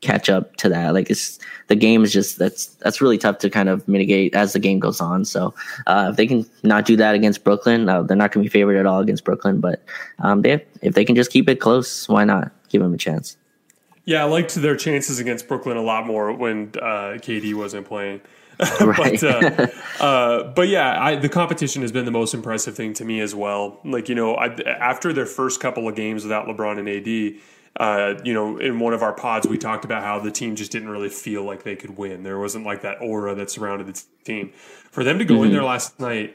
catch 0.00 0.28
up 0.28 0.56
to 0.56 0.68
that. 0.68 0.94
Like 0.94 1.10
it's 1.10 1.38
the 1.68 1.74
game 1.74 2.04
is 2.04 2.12
just 2.12 2.38
that's 2.38 2.66
that's 2.66 3.00
really 3.00 3.18
tough 3.18 3.38
to 3.38 3.50
kind 3.50 3.68
of 3.68 3.86
mitigate 3.88 4.34
as 4.34 4.52
the 4.52 4.58
game 4.58 4.78
goes 4.78 5.00
on. 5.00 5.24
So 5.24 5.54
uh, 5.86 6.08
if 6.10 6.16
they 6.16 6.26
can 6.26 6.46
not 6.62 6.84
do 6.84 6.96
that 6.96 7.14
against 7.14 7.44
Brooklyn, 7.44 7.88
uh, 7.88 8.02
they're 8.02 8.16
not 8.16 8.32
going 8.32 8.44
to 8.44 8.50
be 8.50 8.52
favored 8.52 8.76
at 8.76 8.86
all 8.86 9.00
against 9.00 9.24
Brooklyn. 9.24 9.60
But 9.60 9.82
um, 10.18 10.42
they 10.42 10.64
if 10.82 10.94
they 10.94 11.04
can 11.04 11.16
just 11.16 11.30
keep 11.30 11.48
it 11.48 11.56
close, 11.56 12.08
why 12.08 12.24
not 12.24 12.52
give 12.68 12.82
them 12.82 12.94
a 12.94 12.98
chance? 12.98 13.36
Yeah, 14.04 14.22
I 14.22 14.28
liked 14.28 14.54
their 14.54 14.76
chances 14.76 15.18
against 15.18 15.48
Brooklyn 15.48 15.76
a 15.76 15.82
lot 15.82 16.06
more 16.06 16.32
when 16.32 16.70
uh, 16.76 17.18
KD 17.18 17.54
wasn't 17.54 17.86
playing. 17.86 18.20
but 18.80 19.22
uh, 19.22 19.66
uh, 20.00 20.42
but 20.52 20.68
yeah, 20.68 21.02
I, 21.02 21.16
the 21.16 21.28
competition 21.28 21.82
has 21.82 21.92
been 21.92 22.04
the 22.04 22.10
most 22.10 22.34
impressive 22.34 22.74
thing 22.74 22.94
to 22.94 23.04
me 23.04 23.20
as 23.20 23.34
well. 23.34 23.80
Like 23.84 24.08
you 24.08 24.14
know, 24.14 24.34
I, 24.34 24.48
after 24.64 25.12
their 25.12 25.26
first 25.26 25.60
couple 25.60 25.88
of 25.88 25.94
games 25.94 26.22
without 26.22 26.46
LeBron 26.46 26.78
and 26.78 26.88
AD. 26.88 27.42
Uh, 27.78 28.18
you 28.24 28.32
know, 28.32 28.56
in 28.56 28.78
one 28.78 28.94
of 28.94 29.02
our 29.02 29.12
pods, 29.12 29.46
we 29.46 29.58
talked 29.58 29.84
about 29.84 30.02
how 30.02 30.18
the 30.18 30.30
team 30.30 30.56
just 30.56 30.72
didn't 30.72 30.88
really 30.88 31.10
feel 31.10 31.44
like 31.44 31.62
they 31.62 31.76
could 31.76 31.98
win. 31.98 32.22
There 32.22 32.38
wasn't 32.38 32.64
like 32.64 32.80
that 32.80 33.02
aura 33.02 33.34
that 33.34 33.50
surrounded 33.50 33.86
the 33.86 34.02
team. 34.24 34.48
For 34.90 35.04
them 35.04 35.18
to 35.18 35.26
go 35.26 35.34
mm-hmm. 35.34 35.44
in 35.44 35.52
there 35.52 35.62
last 35.62 36.00
night 36.00 36.34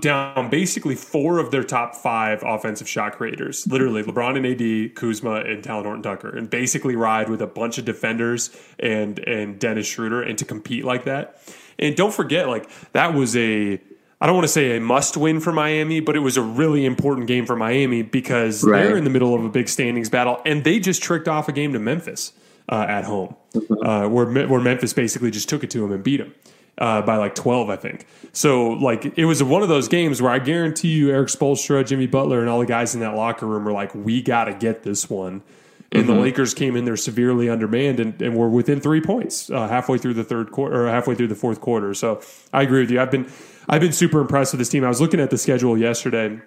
down 0.00 0.50
basically 0.50 0.94
four 0.94 1.38
of 1.38 1.50
their 1.50 1.64
top 1.64 1.94
five 1.94 2.42
offensive 2.44 2.88
shot 2.88 3.16
creators, 3.16 3.66
literally 3.66 4.02
LeBron 4.02 4.36
and 4.36 4.46
AD, 4.46 4.94
Kuzma, 4.94 5.36
and 5.36 5.62
Talen 5.62 5.84
Horton 5.84 6.02
Tucker, 6.02 6.36
and 6.36 6.48
basically 6.48 6.96
ride 6.96 7.28
with 7.28 7.42
a 7.42 7.46
bunch 7.46 7.78
of 7.78 7.84
defenders 7.84 8.50
and 8.78 9.18
and 9.20 9.58
Dennis 9.58 9.86
Schroeder, 9.86 10.22
and 10.22 10.38
to 10.38 10.44
compete 10.44 10.84
like 10.84 11.04
that. 11.04 11.40
And 11.78 11.96
don't 11.96 12.12
forget, 12.12 12.48
like 12.48 12.68
that 12.92 13.14
was 13.14 13.36
a 13.36 13.80
I 14.20 14.26
don't 14.26 14.34
want 14.34 14.46
to 14.46 14.52
say 14.52 14.76
a 14.76 14.80
must 14.80 15.16
win 15.16 15.40
for 15.40 15.52
Miami, 15.52 16.00
but 16.00 16.16
it 16.16 16.20
was 16.20 16.36
a 16.36 16.42
really 16.42 16.84
important 16.84 17.26
game 17.26 17.46
for 17.46 17.54
Miami 17.54 18.02
because 18.02 18.64
right. 18.64 18.82
they're 18.82 18.96
in 18.96 19.04
the 19.04 19.10
middle 19.10 19.34
of 19.34 19.44
a 19.44 19.48
big 19.48 19.68
standings 19.68 20.08
battle, 20.08 20.40
and 20.44 20.64
they 20.64 20.80
just 20.80 21.02
tricked 21.02 21.28
off 21.28 21.48
a 21.48 21.52
game 21.52 21.72
to 21.72 21.78
Memphis 21.78 22.32
uh, 22.68 22.86
at 22.88 23.04
home, 23.04 23.36
mm-hmm. 23.54 23.86
uh, 23.86 24.08
where 24.08 24.46
where 24.46 24.60
Memphis 24.60 24.92
basically 24.92 25.30
just 25.30 25.48
took 25.48 25.62
it 25.62 25.70
to 25.70 25.80
them 25.80 25.92
and 25.92 26.02
beat 26.02 26.18
them 26.18 26.34
uh, 26.78 27.02
by 27.02 27.16
like 27.16 27.34
12, 27.34 27.68
I 27.68 27.76
think. 27.76 28.06
So, 28.32 28.70
like, 28.70 29.18
it 29.18 29.24
was 29.24 29.42
one 29.42 29.62
of 29.62 29.68
those 29.68 29.88
games 29.88 30.22
where 30.22 30.30
I 30.30 30.38
guarantee 30.38 30.88
you, 30.88 31.10
Erik 31.10 31.28
Spoelstra, 31.28 31.84
Jimmy 31.86 32.06
Butler, 32.06 32.40
and 32.40 32.48
all 32.48 32.60
the 32.60 32.66
guys 32.66 32.94
in 32.94 33.00
that 33.00 33.14
locker 33.14 33.46
room 33.46 33.64
were 33.64 33.72
like, 33.72 33.94
we 33.94 34.22
got 34.22 34.44
to 34.44 34.54
get 34.54 34.84
this 34.84 35.10
one. 35.10 35.42
And 35.90 36.04
mm-hmm. 36.04 36.14
the 36.14 36.20
Lakers 36.20 36.54
came 36.54 36.76
in 36.76 36.84
there 36.84 36.96
severely 36.96 37.48
undermanned 37.48 37.98
and, 37.98 38.20
and 38.20 38.36
were 38.36 38.48
within 38.48 38.80
three 38.80 39.00
points 39.00 39.50
uh, 39.50 39.68
halfway 39.68 39.96
through 39.98 40.14
the 40.14 40.24
third 40.24 40.52
quarter 40.52 40.86
or 40.86 40.90
halfway 40.90 41.14
through 41.14 41.28
the 41.28 41.34
fourth 41.34 41.60
quarter. 41.60 41.94
So 41.94 42.20
I 42.52 42.62
agree 42.62 42.80
with 42.80 42.90
you. 42.90 43.00
I've 43.00 43.10
been 43.10 43.26
I've 43.70 43.80
been 43.80 43.92
super 43.92 44.20
impressed 44.20 44.52
with 44.52 44.58
this 44.58 44.68
team. 44.68 44.84
I 44.84 44.88
was 44.88 45.00
looking 45.00 45.18
at 45.18 45.30
the 45.30 45.38
schedule 45.38 45.78
yesterday, 45.78 46.40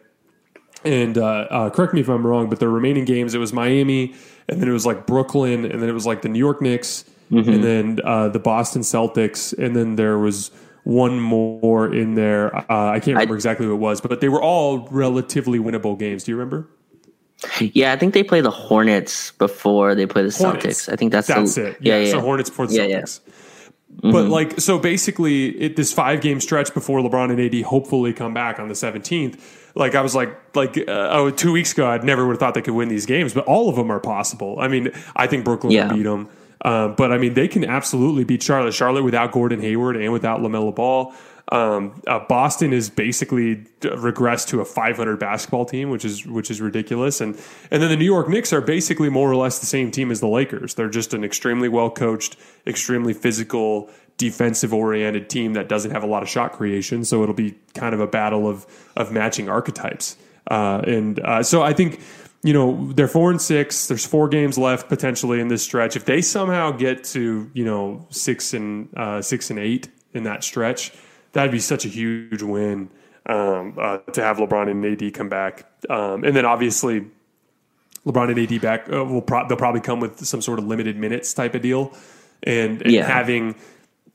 and 0.83 1.17
uh, 1.17 1.47
uh, 1.49 1.69
correct 1.71 1.95
me 1.95 2.01
if 2.01 2.09
I'm 2.09 2.25
wrong, 2.25 2.49
but 2.49 2.59
the 2.59 2.67
remaining 2.67 3.05
games 3.05 3.33
it 3.33 3.39
was 3.39 3.51
Miami, 3.51 4.13
and 4.47 4.61
then 4.61 4.69
it 4.69 4.73
was 4.73 4.85
like 4.85 5.07
Brooklyn, 5.07 5.65
and 5.65 5.81
then 5.81 5.89
it 5.89 5.93
was 5.93 6.05
like 6.05 6.21
the 6.21 6.29
New 6.29 6.39
York 6.39 6.61
Knicks, 6.61 7.05
mm-hmm. 7.31 7.49
and 7.49 7.63
then 7.63 7.99
uh, 8.03 8.29
the 8.29 8.39
Boston 8.39 8.81
Celtics, 8.81 9.57
and 9.57 9.75
then 9.75 9.95
there 9.95 10.17
was 10.17 10.51
one 10.83 11.19
more 11.19 11.93
in 11.93 12.15
there. 12.15 12.55
Uh, 12.55 12.91
I 12.91 12.99
can't 12.99 13.15
remember 13.15 13.35
I, 13.35 13.37
exactly 13.37 13.65
who 13.65 13.73
it 13.73 13.77
was, 13.77 14.01
but 14.01 14.19
they 14.21 14.29
were 14.29 14.41
all 14.41 14.87
relatively 14.89 15.59
winnable 15.59 15.97
games. 15.97 16.23
Do 16.23 16.31
you 16.31 16.37
remember? 16.37 16.67
Yeah, 17.59 17.91
I 17.93 17.97
think 17.97 18.13
they 18.13 18.23
play 18.23 18.41
the 18.41 18.51
Hornets 18.51 19.31
before 19.31 19.95
they 19.95 20.05
play 20.05 20.23
the 20.23 20.35
Hornets. 20.35 20.65
Celtics. 20.65 20.93
I 20.93 20.95
think 20.95 21.11
that's 21.11 21.27
that's 21.27 21.55
the, 21.55 21.67
it. 21.67 21.77
Yeah, 21.81 21.97
yeah, 21.97 22.05
yeah. 22.05 22.11
So 22.11 22.21
Hornets 22.21 22.49
before 22.49 22.67
the 22.67 22.75
yeah, 22.75 22.83
Celtics. 22.83 23.21
Yeah. 23.25 23.33
Mm-hmm. 23.97 24.11
But 24.11 24.25
like, 24.29 24.59
so 24.59 24.79
basically, 24.79 25.49
it, 25.59 25.75
this 25.75 25.91
five 25.91 26.21
game 26.21 26.39
stretch 26.39 26.73
before 26.73 26.99
LeBron 27.01 27.29
and 27.29 27.39
AD 27.39 27.61
hopefully 27.63 28.13
come 28.13 28.33
back 28.33 28.57
on 28.59 28.67
the 28.67 28.73
17th. 28.73 29.39
Like 29.75 29.95
I 29.95 30.01
was 30.01 30.15
like, 30.15 30.55
like 30.55 30.77
uh, 30.77 31.09
oh, 31.11 31.29
two 31.29 31.51
weeks 31.51 31.73
ago, 31.73 31.87
I'd 31.87 32.03
never 32.03 32.25
would 32.25 32.33
have 32.33 32.39
thought 32.39 32.53
they 32.53 32.61
could 32.61 32.73
win 32.73 32.89
these 32.89 33.05
games, 33.05 33.33
but 33.33 33.45
all 33.45 33.69
of 33.69 33.75
them 33.75 33.91
are 33.91 33.99
possible. 33.99 34.57
I 34.59 34.67
mean, 34.67 34.91
I 35.15 35.27
think 35.27 35.45
Brooklyn 35.45 35.71
yeah. 35.71 35.87
will 35.87 35.95
beat 35.95 36.03
them. 36.03 36.29
Um, 36.63 36.95
but 36.95 37.11
I 37.11 37.17
mean, 37.17 37.33
they 37.33 37.47
can 37.47 37.65
absolutely 37.65 38.23
beat 38.23 38.43
Charlotte. 38.43 38.73
Charlotte 38.73 39.03
without 39.03 39.31
Gordon 39.31 39.61
Hayward 39.61 39.97
and 39.97 40.13
without 40.13 40.39
LaMelo 40.39 40.73
Ball. 40.73 41.13
Um, 41.51 42.01
uh, 42.07 42.19
Boston 42.19 42.71
is 42.71 42.89
basically 42.89 43.57
regressed 43.81 44.47
to 44.49 44.61
a 44.61 44.65
500 44.65 45.19
basketball 45.19 45.65
team, 45.65 45.89
which 45.89 46.05
is 46.05 46.25
which 46.25 46.49
is 46.49 46.61
ridiculous. 46.61 47.19
And 47.19 47.37
and 47.71 47.81
then 47.81 47.89
the 47.89 47.97
New 47.97 48.05
York 48.05 48.29
Knicks 48.29 48.53
are 48.53 48.61
basically 48.61 49.09
more 49.09 49.29
or 49.29 49.35
less 49.35 49.59
the 49.59 49.65
same 49.65 49.91
team 49.91 50.11
as 50.11 50.21
the 50.21 50.27
Lakers. 50.27 50.75
They're 50.75 50.89
just 50.89 51.13
an 51.13 51.23
extremely 51.23 51.67
well 51.67 51.89
coached, 51.89 52.37
extremely 52.65 53.13
physical 53.13 53.89
defensive 54.17 54.73
oriented 54.73 55.29
team 55.29 55.53
that 55.53 55.67
doesn't 55.67 55.91
have 55.91 56.03
a 56.03 56.07
lot 56.07 56.23
of 56.23 56.29
shot 56.29 56.53
creation. 56.53 57.03
So 57.03 57.23
it'll 57.23 57.35
be 57.35 57.55
kind 57.73 57.93
of 57.93 57.99
a 57.99 58.07
battle 58.07 58.47
of 58.47 58.65
of 58.95 59.11
matching 59.11 59.49
archetypes. 59.49 60.15
Uh, 60.49 60.81
and 60.87 61.19
uh, 61.19 61.43
so 61.43 61.61
I 61.61 61.73
think 61.73 62.01
you 62.43 62.53
know 62.53 62.91
they're 62.93 63.07
four 63.07 63.29
and 63.31 63.41
six. 63.41 63.87
There's 63.87 64.05
four 64.05 64.27
games 64.27 64.57
left 64.57 64.89
potentially 64.89 65.39
in 65.39 65.47
this 65.47 65.63
stretch. 65.63 65.95
If 65.95 66.05
they 66.05 66.21
somehow 66.21 66.71
get 66.71 67.03
to 67.05 67.49
you 67.53 67.65
know 67.65 68.05
six 68.09 68.53
and 68.53 68.89
uh, 68.97 69.21
six 69.21 69.49
and 69.49 69.59
eight 69.59 69.89
in 70.13 70.23
that 70.23 70.43
stretch, 70.43 70.91
that'd 71.33 71.51
be 71.51 71.59
such 71.59 71.85
a 71.85 71.87
huge 71.87 72.41
win 72.41 72.89
um, 73.27 73.75
uh, 73.79 73.97
to 74.13 74.21
have 74.23 74.37
LeBron 74.37 74.69
and 74.71 75.01
AD 75.01 75.13
come 75.13 75.29
back. 75.29 75.65
Um, 75.89 76.23
and 76.23 76.35
then 76.35 76.45
obviously 76.45 77.05
LeBron 78.05 78.31
and 78.35 78.51
AD 78.51 78.61
back 78.61 78.91
uh, 78.91 79.05
will 79.05 79.21
pro- 79.21 79.47
they'll 79.47 79.57
probably 79.57 79.81
come 79.81 79.99
with 79.99 80.25
some 80.25 80.41
sort 80.41 80.57
of 80.59 80.65
limited 80.65 80.97
minutes 80.97 81.33
type 81.33 81.53
of 81.55 81.61
deal, 81.61 81.93
and, 82.43 82.81
and 82.81 82.91
Yeah. 82.91 83.05
having 83.05 83.55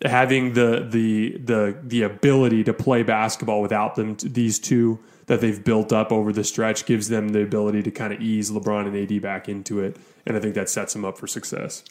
having 0.05 0.53
the 0.53 0.87
the 0.91 1.39
the 1.39 1.77
the 1.83 2.03
ability 2.03 2.65
to 2.65 2.75
play 2.75 3.03
basketball 3.03 3.62
without 3.62 3.95
them 3.95 4.17
these 4.23 4.59
two 4.59 4.99
that 5.27 5.41
they've 5.41 5.62
built 5.65 5.93
up 5.93 6.12
over 6.12 6.33
the 6.33 6.45
stretch 6.45 6.87
gives 6.87 7.09
them 7.09 7.31
the 7.31 7.43
ability 7.43 7.83
to 7.83 7.91
kind 7.91 8.12
of 8.12 8.21
ease 8.21 8.51
LeBron 8.51 8.87
and 8.87 8.97
AD 8.97 9.21
back 9.21 9.49
into 9.49 9.81
it, 9.81 9.97
and 10.25 10.37
I 10.37 10.41
think 10.41 10.55
that 10.55 10.69
sets 10.69 10.93
them 10.93 11.05
up 11.05 11.19
for 11.19 11.27
success. 11.27 11.83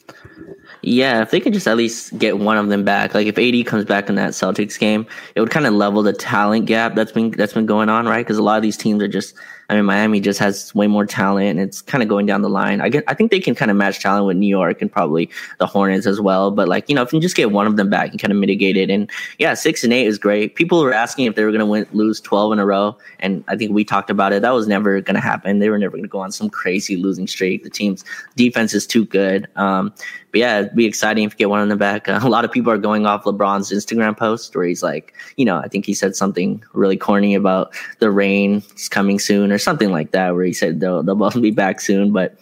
Yeah, 0.81 1.21
if 1.21 1.31
they 1.31 1.39
can 1.39 1.51
just 1.51 1.67
at 1.67 1.75
least 1.75 2.17
get 2.17 2.39
one 2.39 2.57
of 2.57 2.69
them 2.69 2.83
back, 2.83 3.13
like 3.13 3.27
if 3.27 3.37
AD 3.37 3.65
comes 3.65 3.85
back 3.85 4.09
in 4.09 4.15
that 4.15 4.31
Celtics 4.31 4.79
game, 4.79 5.05
it 5.35 5.41
would 5.41 5.51
kind 5.51 5.65
of 5.65 5.73
level 5.73 6.01
the 6.01 6.13
talent 6.13 6.65
gap 6.65 6.95
that's 6.95 7.11
been 7.11 7.31
that's 7.31 7.53
been 7.53 7.65
going 7.65 7.89
on, 7.89 8.05
right? 8.05 8.25
Because 8.25 8.37
a 8.37 8.43
lot 8.43 8.55
of 8.57 8.63
these 8.63 8.77
teams 8.77 9.03
are 9.03 9.07
just, 9.07 9.35
I 9.69 9.75
mean, 9.75 9.85
Miami 9.85 10.19
just 10.19 10.39
has 10.39 10.73
way 10.75 10.87
more 10.87 11.05
talent, 11.05 11.47
and 11.49 11.59
it's 11.59 11.81
kind 11.81 12.03
of 12.03 12.09
going 12.09 12.25
down 12.25 12.41
the 12.41 12.49
line. 12.49 12.81
I 12.81 12.89
get, 12.89 13.03
I 13.07 13.13
think 13.13 13.31
they 13.31 13.39
can 13.39 13.55
kind 13.55 13.71
of 13.71 13.77
match 13.77 13.99
talent 13.99 14.27
with 14.27 14.37
New 14.37 14.47
York 14.47 14.81
and 14.81 14.91
probably 14.91 15.29
the 15.59 15.65
Hornets 15.65 16.05
as 16.05 16.21
well. 16.21 16.51
But 16.51 16.67
like 16.67 16.87
you 16.87 16.95
know, 16.95 17.01
if 17.01 17.11
you 17.11 17.19
just 17.19 17.35
get 17.35 17.51
one 17.51 17.65
of 17.65 17.75
them 17.75 17.89
back 17.89 18.11
and 18.11 18.19
kind 18.19 18.31
of 18.31 18.37
mitigate 18.37 18.77
it, 18.77 18.89
and 18.89 19.09
yeah, 19.39 19.53
six 19.53 19.83
and 19.83 19.91
eight 19.91 20.05
is 20.05 20.17
great. 20.17 20.55
People 20.55 20.81
were 20.81 20.93
asking 20.93 21.25
if 21.25 21.35
they 21.35 21.43
were 21.43 21.51
going 21.51 21.59
to 21.59 21.65
win 21.65 21.87
lose 21.93 22.21
twelve 22.21 22.53
in 22.53 22.59
a 22.59 22.65
row, 22.65 22.97
and 23.19 23.43
I 23.47 23.55
think 23.55 23.71
we 23.71 23.83
talked 23.83 24.09
about 24.09 24.33
it. 24.33 24.41
That 24.41 24.53
was 24.53 24.67
never 24.67 25.01
going 25.01 25.15
to 25.15 25.21
happen. 25.21 25.59
They 25.59 25.69
were 25.69 25.79
never 25.79 25.91
going 25.91 26.03
to 26.03 26.09
go 26.09 26.19
on 26.19 26.31
some 26.31 26.49
crazy 26.49 26.95
losing 26.95 27.27
streak. 27.27 27.63
The 27.63 27.69
team's 27.69 28.05
defense 28.35 28.73
is 28.73 28.85
too 28.85 29.05
good. 29.05 29.47
Um, 29.55 29.93
but 30.35 30.39
yeah, 30.39 30.59
it'd 30.59 30.75
be 30.75 30.85
exciting 30.85 31.23
if 31.23 31.31
you 31.31 31.37
get 31.37 31.49
one 31.49 31.61
in 31.61 31.69
the 31.69 31.77
back. 31.77 32.09
Uh, 32.09 32.19
a 32.23 32.27
lot 32.27 32.43
of 32.43 32.51
people 32.51 32.69
are 32.69 32.77
going 32.77 33.05
off 33.05 33.23
LeBron's 33.23 33.71
Instagram 33.71 34.17
post 34.17 34.53
where 34.53 34.65
he's 34.65 34.83
like, 34.83 35.13
you 35.37 35.45
know, 35.45 35.59
I 35.59 35.69
think 35.69 35.85
he 35.85 35.93
said 35.93 36.13
something 36.13 36.61
really 36.73 36.97
corny 36.97 37.35
about 37.35 37.73
the 37.99 38.11
rain 38.11 38.61
is 38.75 38.89
coming 38.89 39.17
soon 39.17 39.49
or 39.49 39.57
something 39.57 39.91
like 39.91 40.11
that, 40.11 40.35
where 40.35 40.43
he 40.43 40.51
said 40.51 40.81
they'll, 40.81 41.03
they'll 41.03 41.15
both 41.15 41.41
be 41.41 41.51
back 41.51 41.79
soon. 41.79 42.11
But 42.11 42.37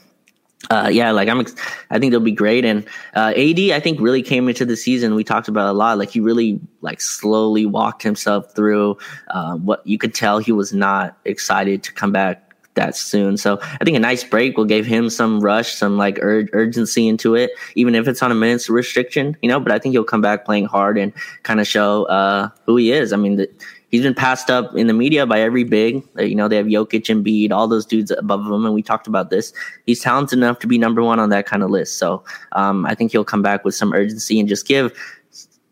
uh, 0.72 0.90
yeah, 0.92 1.12
like 1.12 1.30
I'm, 1.30 1.42
ex- 1.42 1.56
I 1.92 2.00
think 2.00 2.10
they'll 2.10 2.20
be 2.20 2.32
great. 2.32 2.66
And 2.66 2.84
uh, 3.16 3.32
AD, 3.38 3.60
I 3.60 3.80
think 3.80 4.00
really 4.00 4.24
came 4.24 4.50
into 4.50 4.66
the 4.66 4.76
season. 4.76 5.14
We 5.14 5.24
talked 5.24 5.48
about 5.48 5.70
a 5.70 5.78
lot. 5.78 6.00
Like 6.00 6.10
he 6.10 6.20
really 6.20 6.60
like 6.82 7.00
slowly 7.00 7.68
walked 7.68 8.02
himself 8.02 8.56
through. 8.56 8.98
Uh, 9.28 9.58
what 9.58 9.86
you 9.86 10.00
could 10.00 10.16
tell 10.16 10.40
he 10.40 10.52
was 10.52 10.74
not 10.74 11.16
excited 11.26 11.84
to 11.84 11.94
come 11.94 12.12
back 12.12 12.53
that 12.76 12.96
soon. 12.96 13.38
So 13.38 13.60
I 13.62 13.84
think 13.84 13.98
a 13.98 14.00
nice 14.00 14.24
break 14.24 14.58
will 14.58 14.66
give 14.66 14.86
him 14.86 15.10
some 15.10 15.40
rush, 15.40 15.74
some 15.74 15.98
like 15.98 16.20
ur- 16.20 16.50
urgency 16.54 17.08
into 17.08 17.36
it, 17.36 17.52
even 17.76 17.96
if 17.96 18.08
it's 18.08 18.22
on 18.22 18.32
a 18.32 18.36
minutes 18.36 18.70
restriction, 18.70 19.38
you 19.42 19.50
know. 19.50 19.60
But 19.60 19.72
I 19.72 19.80
think 19.80 19.94
he'll 19.94 20.04
come 20.04 20.22
back 20.22 20.46
playing 20.46 20.66
hard 20.66 20.98
and 20.98 21.14
kind 21.44 21.60
of 21.60 21.68
show 21.68 22.06
uh, 22.06 22.50
who 22.66 22.78
he 22.78 22.92
is. 22.92 23.14
I 23.14 23.18
mean, 23.18 23.36
the, 23.38 23.50
he's 23.90 24.02
been 24.02 24.16
passed 24.16 24.50
up 24.50 24.76
in 24.76 24.88
the 24.88 24.94
media 24.94 25.26
by 25.26 25.40
every 25.40 25.64
big. 25.64 26.04
Uh, 26.18 26.24
You 26.24 26.36
know, 26.36 26.48
they 26.48 26.58
have 26.58 26.66
Jokic 26.66 27.10
and 27.10 27.24
Embiid, 27.24 27.52
all 27.52 27.68
those 27.68 27.86
dudes 27.86 28.12
above 28.12 28.42
him, 28.46 28.66
and 28.66 28.74
we 28.74 28.82
talked 28.82 29.08
about 29.08 29.30
this. 29.30 29.54
He's 29.86 30.02
talented 30.02 30.40
enough 30.40 30.60
to 30.60 30.68
be 30.68 30.78
number 30.78 31.04
one 31.04 31.20
on 31.20 31.30
that 31.30 31.46
kind 31.46 31.64
of 31.64 31.70
list. 31.70 31.98
So 31.98 32.24
um, 32.54 32.86
I 32.86 32.96
think 32.96 33.12
he'll 33.12 33.24
come 33.24 33.42
back 33.42 33.64
with 33.64 33.76
some 33.76 33.94
urgency 33.94 34.40
and 34.40 34.50
just 34.50 34.68
give 34.68 34.92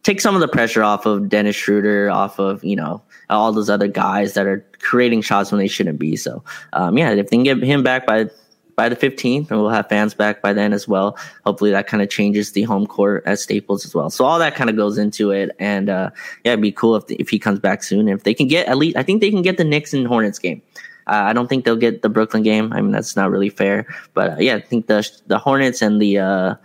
take 0.04 0.22
some 0.22 0.36
of 0.36 0.42
the 0.42 0.48
pressure 0.48 0.84
off 0.84 1.06
of 1.06 1.30
Dennis 1.30 1.56
Schroeder, 1.56 2.10
off 2.10 2.40
of 2.40 2.64
you 2.64 2.76
know 2.76 3.02
all 3.32 3.52
those 3.52 3.70
other 3.70 3.88
guys 3.88 4.34
that 4.34 4.46
are 4.46 4.65
creating 4.80 5.22
shots 5.22 5.52
when 5.52 5.60
they 5.60 5.67
shouldn't 5.67 6.00
be. 6.00 6.15
So 6.15 6.44
um, 6.74 6.98
yeah, 6.98 7.12
if 7.12 7.30
they 7.30 7.38
can 7.38 7.44
get 7.44 7.63
him 7.63 7.84
back 7.84 8.06
by 8.06 8.30
by 8.76 8.89
the 8.89 8.96
15th, 8.96 9.52
and 9.52 9.62
we'll 9.62 9.70
have 9.70 9.88
fans 9.89 10.13
back 10.13 10.41
by 10.41 10.54
then 10.54 10.74
as 10.74 10.88
well. 10.88 11.17
Hopefully 11.46 11.72
that 11.72 11.88
kind 11.88 12.02
of 12.02 12.10
changes 12.10 12.54
the 12.54 12.63
home 12.63 12.88
court 12.88 13.22
at 13.26 13.38
Staples 13.38 13.86
as 13.86 13.94
well. 13.94 14.10
So 14.10 14.26
all 14.26 14.39
that 14.39 14.56
kind 14.56 14.70
of 14.70 14.76
goes 14.76 14.98
into 14.98 15.32
it, 15.32 15.52
and 15.60 15.89
uh, 15.89 16.10
yeah, 16.44 16.54
it'd 16.54 16.62
be 16.62 16.72
cool 16.72 16.96
if 16.96 17.04
if 17.10 17.30
he 17.30 17.39
comes 17.39 17.60
back 17.60 17.84
soon. 17.84 18.08
If 18.08 18.24
they 18.24 18.34
can 18.34 18.48
get 18.48 18.67
at 18.67 18.78
least, 18.78 18.98
I 18.98 19.04
think 19.04 19.22
they 19.22 19.30
can 19.30 19.41
get 19.41 19.58
the 19.58 19.63
Knicks 19.63 19.94
and 19.94 20.08
Hornets 20.08 20.39
game. 20.39 20.62
Uh, 21.08 21.24
I 21.30 21.34
don't 21.34 21.48
think 21.48 21.65
they'll 21.65 21.76
get 21.76 22.02
the 22.02 22.10
Brooklyn 22.10 22.44
game. 22.44 22.72
I 22.74 22.82
mean 22.82 22.91
that's 22.91 23.15
not 23.15 23.30
really 23.32 23.50
fair, 23.50 23.86
but 24.13 24.32
uh, 24.32 24.38
yeah, 24.39 24.56
I 24.56 24.62
think 24.62 24.88
the 24.88 25.08
the 25.28 25.38
Hornets 25.38 25.82
and 25.82 26.02
the 26.02 26.20
uh, 26.20 26.56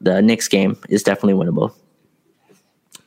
the 0.00 0.22
Knicks 0.22 0.48
game 0.48 0.76
is 0.88 1.02
definitely 1.02 1.34
winnable. 1.44 1.74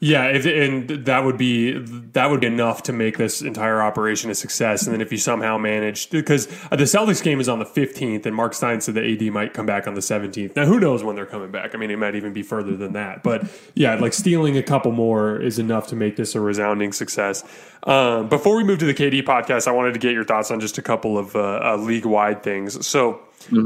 Yeah, 0.05 0.25
if, 0.25 0.45
and 0.45 0.87
that 1.05 1.23
would 1.23 1.35
be 1.35 1.79
that 2.13 2.29
would 2.29 2.39
be 2.39 2.45
enough 2.45 2.83
to 2.83 2.93
make 2.93 3.17
this 3.17 3.41
entire 3.41 3.81
operation 3.81 4.29
a 4.29 4.35
success. 4.35 4.85
And 4.85 4.93
then 4.93 5.01
if 5.01 5.11
you 5.11 5.17
somehow 5.17 5.57
manage, 5.57 6.11
because 6.11 6.45
the 6.45 6.85
Celtics 6.85 7.23
game 7.23 7.39
is 7.39 7.49
on 7.49 7.57
the 7.57 7.65
fifteenth, 7.65 8.27
and 8.27 8.35
Marc 8.35 8.53
Stein 8.53 8.81
said 8.81 8.93
that 8.93 9.03
AD 9.03 9.23
might 9.33 9.55
come 9.55 9.65
back 9.65 9.87
on 9.87 9.95
the 9.95 10.03
seventeenth. 10.03 10.55
Now, 10.55 10.67
who 10.67 10.79
knows 10.79 11.03
when 11.03 11.15
they're 11.15 11.25
coming 11.25 11.49
back? 11.49 11.73
I 11.73 11.79
mean, 11.79 11.89
it 11.89 11.97
might 11.97 12.13
even 12.13 12.33
be 12.33 12.43
further 12.43 12.75
than 12.75 12.93
that. 12.93 13.23
But 13.23 13.47
yeah, 13.73 13.95
like 13.95 14.13
stealing 14.13 14.55
a 14.57 14.61
couple 14.61 14.91
more 14.91 15.41
is 15.41 15.57
enough 15.57 15.87
to 15.87 15.95
make 15.95 16.17
this 16.17 16.35
a 16.35 16.39
resounding 16.39 16.93
success. 16.93 17.43
Um, 17.81 18.29
before 18.29 18.55
we 18.57 18.63
move 18.63 18.77
to 18.79 18.85
the 18.85 18.93
KD 18.93 19.23
podcast, 19.23 19.67
I 19.67 19.71
wanted 19.71 19.95
to 19.95 19.99
get 19.99 20.13
your 20.13 20.23
thoughts 20.23 20.51
on 20.51 20.59
just 20.59 20.77
a 20.77 20.83
couple 20.83 21.17
of 21.17 21.35
uh, 21.35 21.61
uh, 21.63 21.77
league 21.77 22.05
wide 22.05 22.43
things. 22.43 22.85
So 22.85 23.21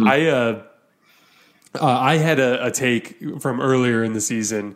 I. 0.05 0.27
Uh, 0.27 0.63
uh, 1.75 1.85
I 1.85 2.17
had 2.17 2.39
a, 2.39 2.65
a 2.65 2.71
take 2.71 3.39
from 3.39 3.61
earlier 3.61 4.03
in 4.03 4.13
the 4.13 4.21
season 4.21 4.75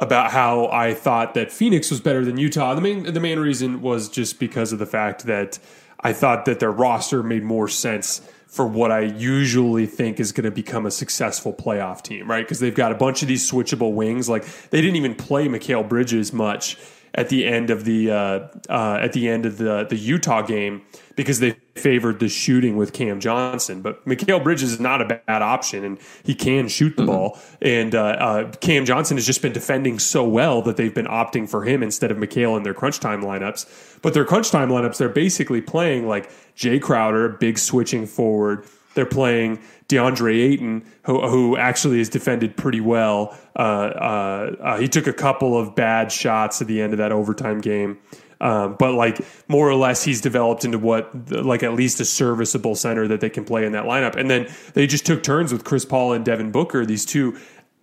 about 0.00 0.30
how 0.30 0.66
I 0.68 0.94
thought 0.94 1.34
that 1.34 1.52
Phoenix 1.52 1.90
was 1.90 2.00
better 2.00 2.24
than 2.24 2.38
Utah. 2.38 2.74
The 2.74 2.80
main 2.80 3.12
the 3.12 3.20
main 3.20 3.38
reason 3.38 3.82
was 3.82 4.08
just 4.08 4.40
because 4.40 4.72
of 4.72 4.78
the 4.78 4.86
fact 4.86 5.26
that 5.26 5.58
I 6.00 6.12
thought 6.12 6.46
that 6.46 6.60
their 6.60 6.72
roster 6.72 7.22
made 7.22 7.44
more 7.44 7.68
sense 7.68 8.22
for 8.46 8.66
what 8.66 8.90
I 8.90 9.00
usually 9.02 9.86
think 9.86 10.18
is 10.18 10.32
going 10.32 10.44
to 10.44 10.50
become 10.50 10.84
a 10.84 10.90
successful 10.90 11.52
playoff 11.52 12.02
team, 12.02 12.28
right? 12.28 12.44
Because 12.44 12.58
they've 12.58 12.74
got 12.74 12.90
a 12.90 12.96
bunch 12.96 13.22
of 13.22 13.28
these 13.28 13.48
switchable 13.48 13.92
wings. 13.92 14.28
Like 14.28 14.44
they 14.70 14.80
didn't 14.80 14.96
even 14.96 15.14
play 15.14 15.46
Mikal 15.46 15.88
Bridges 15.88 16.32
much 16.32 16.76
at 17.14 17.28
the 17.28 17.46
end 17.46 17.70
of 17.70 17.84
the 17.84 18.10
uh, 18.10 18.48
uh, 18.68 18.98
at 19.00 19.12
the 19.12 19.28
end 19.28 19.46
of 19.46 19.58
the 19.58 19.86
the 19.88 19.96
Utah 19.96 20.42
game 20.42 20.82
because 21.16 21.40
they 21.40 21.52
favored 21.74 22.18
the 22.20 22.28
shooting 22.28 22.76
with 22.76 22.92
Cam 22.92 23.20
Johnson. 23.20 23.82
But 23.82 24.04
Mikal 24.06 24.42
Bridges 24.42 24.72
is 24.72 24.80
not 24.80 25.02
a 25.02 25.04
bad 25.04 25.42
option, 25.42 25.84
and 25.84 25.98
he 26.22 26.34
can 26.34 26.68
shoot 26.68 26.96
the 26.96 27.04
ball. 27.04 27.38
And 27.60 27.94
uh, 27.94 28.02
uh, 28.02 28.50
Cam 28.60 28.84
Johnson 28.84 29.16
has 29.16 29.26
just 29.26 29.42
been 29.42 29.52
defending 29.52 29.98
so 29.98 30.26
well 30.26 30.62
that 30.62 30.76
they've 30.76 30.94
been 30.94 31.06
opting 31.06 31.48
for 31.48 31.64
him 31.64 31.82
instead 31.82 32.10
of 32.10 32.16
Mikal 32.16 32.56
in 32.56 32.62
their 32.62 32.74
crunch 32.74 33.00
time 33.00 33.22
lineups. 33.22 34.00
But 34.02 34.14
their 34.14 34.24
crunch 34.24 34.50
time 34.50 34.70
lineups, 34.70 34.98
they're 34.98 35.08
basically 35.08 35.60
playing 35.60 36.06
like 36.06 36.30
Jay 36.54 36.78
Crowder, 36.78 37.28
big 37.28 37.58
switching 37.58 38.06
forward. 38.06 38.64
They're 38.94 39.06
playing 39.06 39.60
DeAndre 39.90 40.52
Ayton, 40.52 40.84
who, 41.02 41.20
who 41.28 41.56
actually 41.56 41.98
has 41.98 42.08
defended 42.08 42.56
pretty 42.56 42.80
well. 42.80 43.36
Uh, 43.56 43.62
uh, 43.62 44.56
uh, 44.60 44.78
he 44.78 44.88
took 44.88 45.06
a 45.06 45.12
couple 45.12 45.58
of 45.58 45.74
bad 45.74 46.12
shots 46.12 46.62
at 46.62 46.68
the 46.68 46.80
end 46.80 46.92
of 46.92 46.98
that 46.98 47.12
overtime 47.12 47.60
game. 47.60 47.98
Um, 48.40 48.76
but 48.78 48.94
like 48.94 49.20
more 49.48 49.68
or 49.68 49.74
less, 49.74 50.02
he's 50.02 50.20
developed 50.22 50.64
into 50.64 50.78
what 50.78 51.30
like 51.30 51.62
at 51.62 51.74
least 51.74 52.00
a 52.00 52.06
serviceable 52.06 52.74
center 52.74 53.06
that 53.08 53.20
they 53.20 53.28
can 53.28 53.44
play 53.44 53.66
in 53.66 53.72
that 53.72 53.84
lineup. 53.84 54.16
And 54.16 54.30
then 54.30 54.48
they 54.72 54.86
just 54.86 55.04
took 55.04 55.22
turns 55.22 55.52
with 55.52 55.64
Chris 55.64 55.84
Paul 55.84 56.14
and 56.14 56.24
Devin 56.24 56.50
Booker, 56.50 56.86
these 56.86 57.04
two 57.04 57.36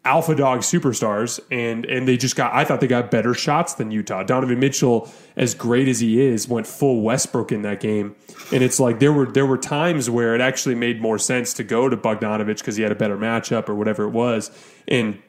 alpha 0.07 0.33
dog 0.33 0.61
superstars, 0.61 1.39
and 1.51 1.85
and 1.85 2.07
they 2.07 2.17
just 2.17 2.35
got. 2.35 2.53
I 2.53 2.63
thought 2.63 2.79
they 2.79 2.87
got 2.87 3.11
better 3.11 3.33
shots 3.33 3.73
than 3.73 3.91
Utah. 3.91 4.23
Donovan 4.23 4.59
Mitchell, 4.59 5.11
as 5.35 5.53
great 5.53 5.87
as 5.87 5.99
he 5.99 6.21
is, 6.21 6.47
went 6.47 6.65
full 6.65 7.01
Westbrook 7.01 7.51
in 7.51 7.61
that 7.63 7.79
game, 7.79 8.15
and 8.51 8.63
it's 8.63 8.79
like 8.79 8.99
there 8.99 9.13
were 9.13 9.25
there 9.25 9.45
were 9.45 9.57
times 9.57 10.09
where 10.09 10.33
it 10.33 10.41
actually 10.41 10.75
made 10.75 11.01
more 11.01 11.19
sense 11.19 11.53
to 11.55 11.63
go 11.63 11.89
to 11.89 11.97
Bogdanovic 11.97 12.59
because 12.59 12.77
he 12.77 12.83
had 12.83 12.91
a 12.91 12.95
better 12.95 13.17
matchup 13.17 13.67
or 13.69 13.75
whatever 13.75 14.05
it 14.05 14.11
was, 14.11 14.49
and 14.87 15.21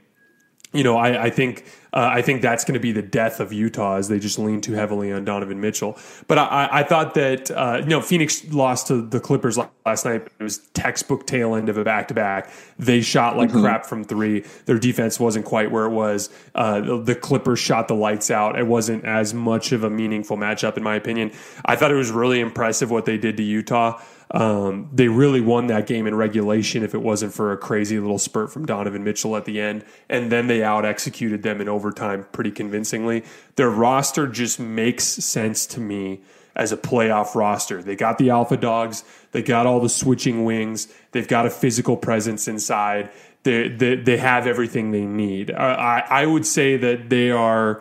you 0.72 0.84
know, 0.84 0.96
I, 0.96 1.24
I 1.24 1.30
think 1.30 1.64
uh, 1.98 2.10
I 2.12 2.22
think 2.22 2.42
that's 2.42 2.62
going 2.62 2.74
to 2.74 2.80
be 2.80 2.92
the 2.92 3.02
death 3.02 3.40
of 3.40 3.52
Utah 3.52 3.96
as 3.96 4.06
they 4.06 4.20
just 4.20 4.38
lean 4.38 4.60
too 4.60 4.74
heavily 4.74 5.12
on 5.12 5.24
Donovan 5.24 5.60
Mitchell. 5.60 5.98
But 6.28 6.38
I, 6.38 6.68
I 6.70 6.82
thought 6.84 7.14
that 7.14 7.50
uh, 7.50 7.78
you 7.82 7.88
know 7.88 8.00
Phoenix 8.00 8.44
lost 8.52 8.86
to 8.86 9.02
the 9.02 9.18
Clippers 9.18 9.58
last 9.84 10.04
night. 10.04 10.28
It 10.38 10.42
was 10.42 10.58
textbook 10.74 11.26
tail 11.26 11.56
end 11.56 11.68
of 11.68 11.76
a 11.76 11.82
back 11.82 12.06
to 12.08 12.14
back. 12.14 12.52
They 12.78 13.00
shot 13.00 13.36
like 13.36 13.50
crap 13.50 13.84
from 13.84 14.04
three. 14.04 14.44
Their 14.66 14.78
defense 14.78 15.18
wasn't 15.18 15.44
quite 15.44 15.72
where 15.72 15.86
it 15.86 15.90
was. 15.90 16.30
Uh, 16.54 16.80
the, 16.82 17.02
the 17.02 17.14
Clippers 17.16 17.58
shot 17.58 17.88
the 17.88 17.96
lights 17.96 18.30
out. 18.30 18.56
It 18.56 18.68
wasn't 18.68 19.04
as 19.04 19.34
much 19.34 19.72
of 19.72 19.82
a 19.82 19.90
meaningful 19.90 20.36
matchup 20.36 20.76
in 20.76 20.84
my 20.84 20.94
opinion. 20.94 21.32
I 21.64 21.74
thought 21.74 21.90
it 21.90 21.96
was 21.96 22.12
really 22.12 22.38
impressive 22.38 22.92
what 22.92 23.06
they 23.06 23.18
did 23.18 23.36
to 23.38 23.42
Utah. 23.42 24.00
Um, 24.30 24.90
they 24.92 25.08
really 25.08 25.40
won 25.40 25.68
that 25.68 25.86
game 25.86 26.06
in 26.06 26.14
regulation 26.14 26.82
if 26.82 26.94
it 26.94 27.00
wasn't 27.00 27.32
for 27.32 27.52
a 27.52 27.56
crazy 27.56 27.98
little 27.98 28.18
spurt 28.18 28.52
from 28.52 28.66
Donovan 28.66 29.02
Mitchell 29.02 29.36
at 29.36 29.44
the 29.44 29.60
end. 29.60 29.84
And 30.08 30.30
then 30.30 30.48
they 30.48 30.62
out 30.62 30.84
executed 30.84 31.42
them 31.42 31.60
in 31.60 31.68
overtime 31.88 32.26
pretty 32.32 32.50
convincingly. 32.50 33.24
Their 33.56 33.70
roster 33.70 34.26
just 34.26 34.60
makes 34.60 35.04
sense 35.04 35.66
to 35.66 35.80
me 35.80 36.20
as 36.54 36.72
a 36.72 36.76
playoff 36.76 37.34
roster. 37.34 37.82
They 37.82 37.96
got 37.96 38.18
the 38.18 38.30
alpha 38.30 38.56
dogs, 38.56 39.04
they 39.32 39.42
got 39.42 39.66
all 39.66 39.80
the 39.80 39.88
switching 39.88 40.44
wings, 40.44 40.88
they've 41.12 41.28
got 41.28 41.46
a 41.46 41.50
physical 41.50 41.96
presence 41.96 42.48
inside. 42.48 43.10
they 43.44 43.68
they, 43.68 43.96
they 43.96 44.16
have 44.16 44.46
everything 44.46 44.90
they 44.90 45.06
need. 45.06 45.50
I, 45.50 46.04
I 46.08 46.26
would 46.26 46.44
say 46.44 46.76
that 46.76 47.08
they 47.08 47.30
are 47.30 47.80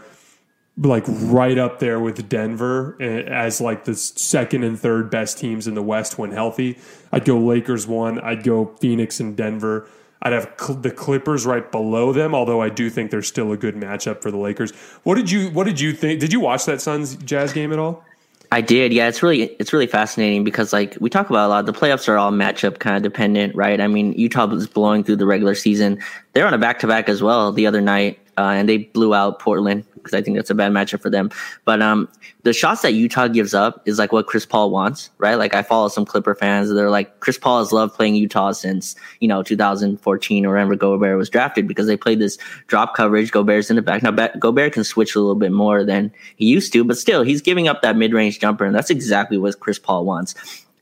like 0.80 1.06
right 1.08 1.58
up 1.58 1.80
there 1.80 2.00
with 2.00 2.30
Denver 2.30 2.96
eh, 3.00 3.24
as 3.24 3.60
like 3.60 3.86
the 3.86 3.96
second 3.96 4.64
and 4.64 4.80
third 4.80 5.10
best 5.10 5.40
teams 5.40 5.68
in 5.68 5.74
the 5.74 5.82
West 5.82 6.20
when 6.20 6.32
healthy. 6.32 6.78
I'd 7.12 7.26
go 7.26 7.40
Lakers 7.40 7.88
one. 7.88 8.20
I'd 8.20 8.44
go 8.44 8.76
Phoenix 8.80 9.20
and 9.20 9.36
Denver. 9.36 9.88
I'd 10.22 10.34
have 10.34 10.52
cl- 10.60 10.80
the 10.80 10.92
Clippers 10.92 11.46
right 11.46 11.72
below 11.72 12.12
them, 12.12 12.34
although 12.34 12.62
I 12.62 12.70
do 12.70 12.90
think 12.90 13.12
they're 13.12 13.22
still 13.22 13.52
a 13.52 13.58
good 13.58 13.76
matchup 13.76 14.22
for 14.22 14.32
the 14.32 14.38
Lakers. 14.38 14.72
What 15.04 15.16
did 15.16 15.30
you 15.30 15.50
What 15.50 15.66
did 15.66 15.80
you 15.80 15.94
think? 15.94 16.20
Did 16.20 16.34
you 16.34 16.40
watch 16.40 16.66
that 16.66 16.82
Suns 16.82 17.16
Jazz 17.18 17.54
game 17.54 17.72
at 17.72 17.80
all? 17.80 18.04
I 18.52 18.62
did. 18.62 18.94
Yeah, 18.94 19.10
it's 19.10 19.22
really 19.22 19.44
it's 19.44 19.74
really 19.74 19.88
fascinating 19.88 20.44
because 20.44 20.72
like 20.72 20.98
we 21.00 21.10
talk 21.10 21.30
about 21.30 21.48
a 21.48 21.50
lot. 21.50 21.66
The 21.66 21.74
playoffs 21.74 22.08
are 22.08 22.18
all 22.18 22.32
matchup 22.32 22.80
kind 22.80 22.96
of 22.96 23.04
dependent, 23.04 23.56
right? 23.56 23.80
I 23.80 23.88
mean, 23.88 24.14
Utah 24.14 24.48
was 24.48 24.68
blowing 24.68 25.04
through 25.04 25.18
the 25.18 25.26
regular 25.26 25.54
season. 25.54 26.02
They're 26.34 26.48
on 26.48 26.54
a 26.54 26.58
back 26.58 26.80
to 26.80 26.88
back 26.88 27.10
as 27.10 27.22
well 27.22 27.52
the 27.52 27.68
other 27.68 27.82
night, 27.82 28.20
uh, 28.38 28.42
and 28.56 28.70
they 28.70 28.78
blew 28.78 29.14
out 29.14 29.40
Portland 29.40 29.84
because 30.08 30.18
I 30.18 30.24
think 30.24 30.38
that's 30.38 30.50
a 30.50 30.56
bad 30.56 30.72
matchup 30.72 31.02
for 31.02 31.10
them. 31.10 31.30
But 31.66 31.82
um, 31.82 32.08
the 32.44 32.54
shots 32.54 32.82
that 32.82 32.94
Utah 32.94 33.28
gives 33.28 33.54
up 33.54 33.82
is 33.86 34.00
like 34.00 34.12
what 34.12 34.28
Chris 34.28 34.46
Paul 34.46 34.72
wants, 34.72 35.10
right? 35.18 35.36
Like 35.36 35.54
I 35.54 35.62
follow 35.62 35.90
some 35.90 36.06
Clipper 36.06 36.34
fans. 36.34 36.74
They're 36.74 36.90
like, 36.90 37.20
Chris 37.20 37.38
Paul 37.38 37.60
has 37.60 37.72
loved 37.72 37.94
playing 37.94 38.16
Utah 38.16 38.52
since, 38.54 38.96
you 39.20 39.28
know, 39.28 39.44
2014 39.44 40.46
or 40.46 40.54
whenever 40.54 40.76
Gobert 40.76 41.18
was 41.18 41.30
drafted 41.30 41.68
because 41.68 41.88
they 41.88 41.98
played 41.98 42.20
this 42.20 42.38
drop 42.68 42.96
coverage. 42.96 43.32
Gobert's 43.32 43.70
in 43.70 43.76
the 43.76 43.82
back. 43.82 44.04
Now, 44.04 44.12
Gobert 44.12 44.74
can 44.74 44.84
switch 44.84 45.16
a 45.16 45.20
little 45.20 45.36
bit 45.36 45.52
more 45.52 45.84
than 45.84 46.12
he 46.38 46.46
used 46.46 46.72
to, 46.74 46.84
but 46.84 46.98
still, 46.98 47.24
he's 47.24 47.42
giving 47.42 47.68
up 47.68 47.82
that 47.82 47.98
mid 47.98 48.14
range 48.14 48.40
jumper. 48.40 48.66
And 48.66 48.76
that's 48.76 48.90
exactly 48.90 49.38
what 49.38 49.60
Chris 49.60 49.80
Paul 49.80 50.06
wants 50.06 50.34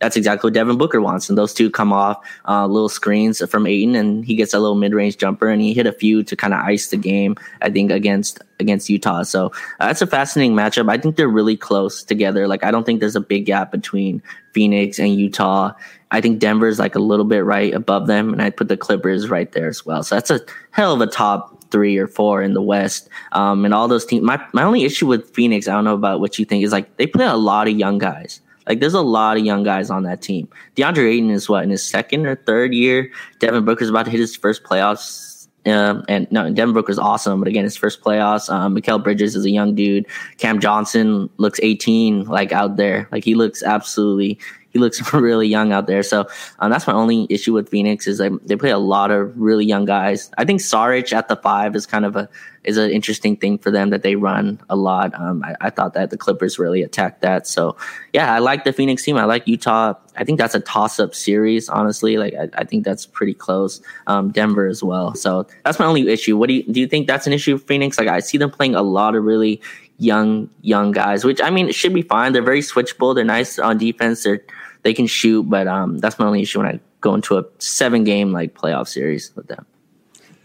that's 0.05 0.15
exactly 0.15 0.47
what 0.47 0.53
Devin 0.53 0.77
Booker 0.77 1.01
wants. 1.01 1.29
And 1.29 1.37
those 1.37 1.51
two 1.51 1.71
come 1.71 1.91
off 1.91 2.23
uh, 2.47 2.67
little 2.67 2.89
screens 2.89 3.41
from 3.49 3.65
Ayton, 3.65 3.95
and 3.95 4.23
he 4.23 4.35
gets 4.35 4.53
a 4.53 4.59
little 4.59 4.75
mid 4.75 4.93
range 4.93 5.17
jumper, 5.17 5.47
and 5.47 5.59
he 5.59 5.73
hit 5.73 5.87
a 5.87 5.91
few 5.91 6.21
to 6.23 6.35
kind 6.35 6.53
of 6.53 6.59
ice 6.59 6.89
the 6.89 6.97
game. 6.97 7.35
I 7.63 7.71
think 7.71 7.91
against 7.91 8.39
against 8.59 8.87
Utah. 8.87 9.23
So 9.23 9.47
uh, 9.79 9.87
that's 9.87 10.03
a 10.03 10.07
fascinating 10.07 10.55
matchup. 10.55 10.91
I 10.91 10.99
think 10.99 11.15
they're 11.15 11.27
really 11.27 11.57
close 11.57 12.03
together. 12.03 12.47
Like 12.47 12.63
I 12.63 12.69
don't 12.69 12.85
think 12.85 12.99
there's 12.99 13.15
a 13.15 13.21
big 13.21 13.47
gap 13.47 13.71
between 13.71 14.21
Phoenix 14.53 14.99
and 14.99 15.15
Utah. 15.15 15.71
I 16.11 16.21
think 16.21 16.37
Denver's 16.37 16.77
like 16.77 16.93
a 16.93 16.99
little 16.99 17.25
bit 17.25 17.43
right 17.43 17.73
above 17.73 18.05
them, 18.05 18.31
and 18.31 18.43
I'd 18.43 18.55
put 18.55 18.67
the 18.67 18.77
Clippers 18.77 19.27
right 19.27 19.51
there 19.53 19.67
as 19.67 19.87
well. 19.87 20.03
So 20.03 20.13
that's 20.13 20.29
a 20.29 20.39
hell 20.69 20.93
of 20.93 21.01
a 21.01 21.07
top 21.07 21.63
three 21.71 21.97
or 21.97 22.05
four 22.05 22.43
in 22.43 22.53
the 22.53 22.61
West. 22.61 23.09
Um, 23.31 23.65
and 23.65 23.73
all 23.73 23.87
those 23.87 24.05
teams. 24.05 24.23
My 24.23 24.39
my 24.53 24.61
only 24.61 24.83
issue 24.83 25.07
with 25.07 25.33
Phoenix, 25.33 25.67
I 25.67 25.73
don't 25.73 25.83
know 25.83 25.95
about 25.95 26.19
what 26.19 26.37
you 26.37 26.45
think, 26.45 26.63
is 26.63 26.71
like 26.71 26.97
they 26.97 27.07
play 27.07 27.25
a 27.25 27.33
lot 27.33 27.67
of 27.67 27.73
young 27.73 27.97
guys. 27.97 28.39
Like 28.67 28.79
there's 28.79 28.93
a 28.93 29.01
lot 29.01 29.37
of 29.37 29.45
young 29.45 29.63
guys 29.63 29.89
on 29.89 30.03
that 30.03 30.21
team. 30.21 30.47
DeAndre 30.75 31.13
Ayton 31.13 31.29
is 31.29 31.47
what 31.49 31.63
in 31.63 31.69
his 31.69 31.83
second 31.83 32.25
or 32.25 32.35
third 32.35 32.73
year. 32.73 33.11
Devin 33.39 33.65
Booker's 33.65 33.89
about 33.89 34.05
to 34.05 34.11
hit 34.11 34.19
his 34.19 34.35
first 34.35 34.63
playoffs. 34.63 35.47
Um, 35.65 36.05
and 36.07 36.31
no, 36.31 36.51
Devin 36.51 36.75
Booker's 36.75 36.99
awesome, 36.99 37.39
but 37.39 37.47
again, 37.47 37.63
his 37.63 37.75
first 37.75 38.01
playoffs. 38.01 38.51
Um, 38.51 38.75
Mikal 38.75 39.03
Bridges 39.03 39.35
is 39.35 39.45
a 39.45 39.49
young 39.49 39.73
dude. 39.73 40.05
Cam 40.37 40.59
Johnson 40.59 41.27
looks 41.37 41.59
18, 41.63 42.25
like 42.25 42.51
out 42.51 42.77
there. 42.77 43.07
Like 43.11 43.23
he 43.23 43.33
looks 43.33 43.63
absolutely 43.63 44.37
he 44.75 44.79
looks 44.79 45.13
really 45.13 45.47
young 45.47 45.71
out 45.71 45.87
there. 45.87 46.03
So 46.03 46.27
um, 46.59 46.69
that's 46.69 46.85
my 46.85 46.91
only 46.91 47.27
issue 47.29 47.53
with 47.53 47.69
Phoenix 47.69 48.07
is 48.07 48.17
they, 48.17 48.29
they 48.43 48.57
play 48.57 48.71
a 48.71 48.77
lot 48.77 49.09
of 49.09 49.31
really 49.39 49.63
young 49.63 49.85
guys. 49.85 50.29
I 50.37 50.43
think 50.43 50.59
Saric 50.59 51.13
at 51.13 51.29
the 51.29 51.37
five 51.37 51.77
is 51.77 51.85
kind 51.85 52.03
of 52.03 52.17
a 52.17 52.27
is 52.65 52.77
an 52.77 52.89
interesting 52.89 53.37
thing 53.37 53.57
for 53.57 53.71
them 53.71 53.91
that 53.91 54.01
they 54.01 54.15
run 54.15 54.59
a 54.69 54.75
lot. 54.75 55.13
Um, 55.13 55.43
I, 55.45 55.55
I, 55.61 55.69
thought 55.69 55.93
that 55.93 56.09
the 56.09 56.17
Clippers 56.17 56.57
really 56.57 56.81
attacked 56.81 57.21
that. 57.21 57.45
So 57.47 57.77
yeah, 58.11 58.33
I 58.33 58.39
like 58.39 58.63
the 58.63 58.73
Phoenix 58.73 59.03
team. 59.03 59.17
I 59.17 59.25
like 59.25 59.47
Utah. 59.47 59.93
I 60.17 60.23
think 60.23 60.39
that's 60.39 60.55
a 60.55 60.59
toss 60.59 60.99
up 60.99 61.13
series. 61.13 61.69
Honestly, 61.69 62.17
like 62.17 62.33
I, 62.33 62.49
I 62.55 62.63
think 62.65 62.83
that's 62.83 63.05
pretty 63.05 63.35
close. 63.35 63.81
Um, 64.07 64.31
Denver 64.31 64.65
as 64.65 64.83
well. 64.83 65.13
So 65.13 65.47
that's 65.63 65.79
my 65.79 65.85
only 65.85 66.09
issue. 66.09 66.37
What 66.37 66.49
do 66.49 66.55
you 66.55 66.63
do? 66.63 66.81
You 66.81 66.87
think 66.87 67.07
that's 67.07 67.27
an 67.27 67.33
issue 67.33 67.57
for 67.57 67.65
Phoenix? 67.65 67.97
Like 67.97 68.09
I 68.09 68.19
see 68.19 68.37
them 68.37 68.49
playing 68.49 68.75
a 68.75 68.81
lot 68.81 69.15
of 69.15 69.23
really 69.23 69.61
young 69.97 70.49
young 70.61 70.91
guys, 70.91 71.23
which 71.23 71.41
I 71.41 71.49
mean 71.49 71.69
it 71.69 71.75
should 71.75 71.93
be 71.93 72.01
fine. 72.01 72.33
They're 72.33 72.41
very 72.41 72.61
switchable. 72.61 73.15
They're 73.15 73.23
nice 73.23 73.59
on 73.59 73.77
defense. 73.77 74.23
They're 74.23 74.41
they 74.85 74.93
can 74.93 75.07
shoot, 75.07 75.49
but 75.49 75.67
um, 75.67 75.97
that's 75.97 76.19
my 76.19 76.27
only 76.27 76.43
issue 76.43 76.59
when 76.59 76.67
I 76.67 76.79
go 77.01 77.15
into 77.15 77.39
a 77.39 77.45
seven 77.57 78.03
game 78.03 78.31
like 78.31 78.53
playoff 78.53 78.87
series 78.87 79.35
with 79.35 79.47
them. 79.47 79.65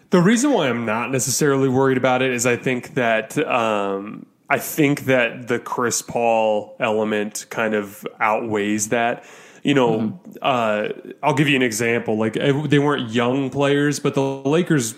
The 0.08 0.20
reason 0.20 0.50
why 0.52 0.70
I'm 0.70 0.86
not 0.86 1.12
necessarily 1.12 1.68
worried 1.68 1.98
about 1.98 2.22
it 2.22 2.32
is 2.32 2.46
I 2.46 2.56
think 2.56 2.94
that 2.94 3.36
um, 3.46 4.24
I 4.48 4.58
think 4.58 5.04
that 5.04 5.48
the 5.48 5.58
Chris 5.58 6.00
Paul 6.00 6.74
element 6.80 7.46
kind 7.50 7.74
of 7.74 8.06
outweighs 8.18 8.88
that. 8.88 9.24
You 9.62 9.74
know, 9.74 10.00
mm-hmm. 10.00 10.30
uh, 10.40 10.88
I'll 11.22 11.34
give 11.34 11.46
you 11.46 11.56
an 11.56 11.62
example. 11.62 12.16
Like 12.16 12.32
they 12.32 12.78
weren't 12.78 13.10
young 13.10 13.50
players, 13.50 14.00
but 14.00 14.14
the 14.14 14.22
Lakers 14.22 14.94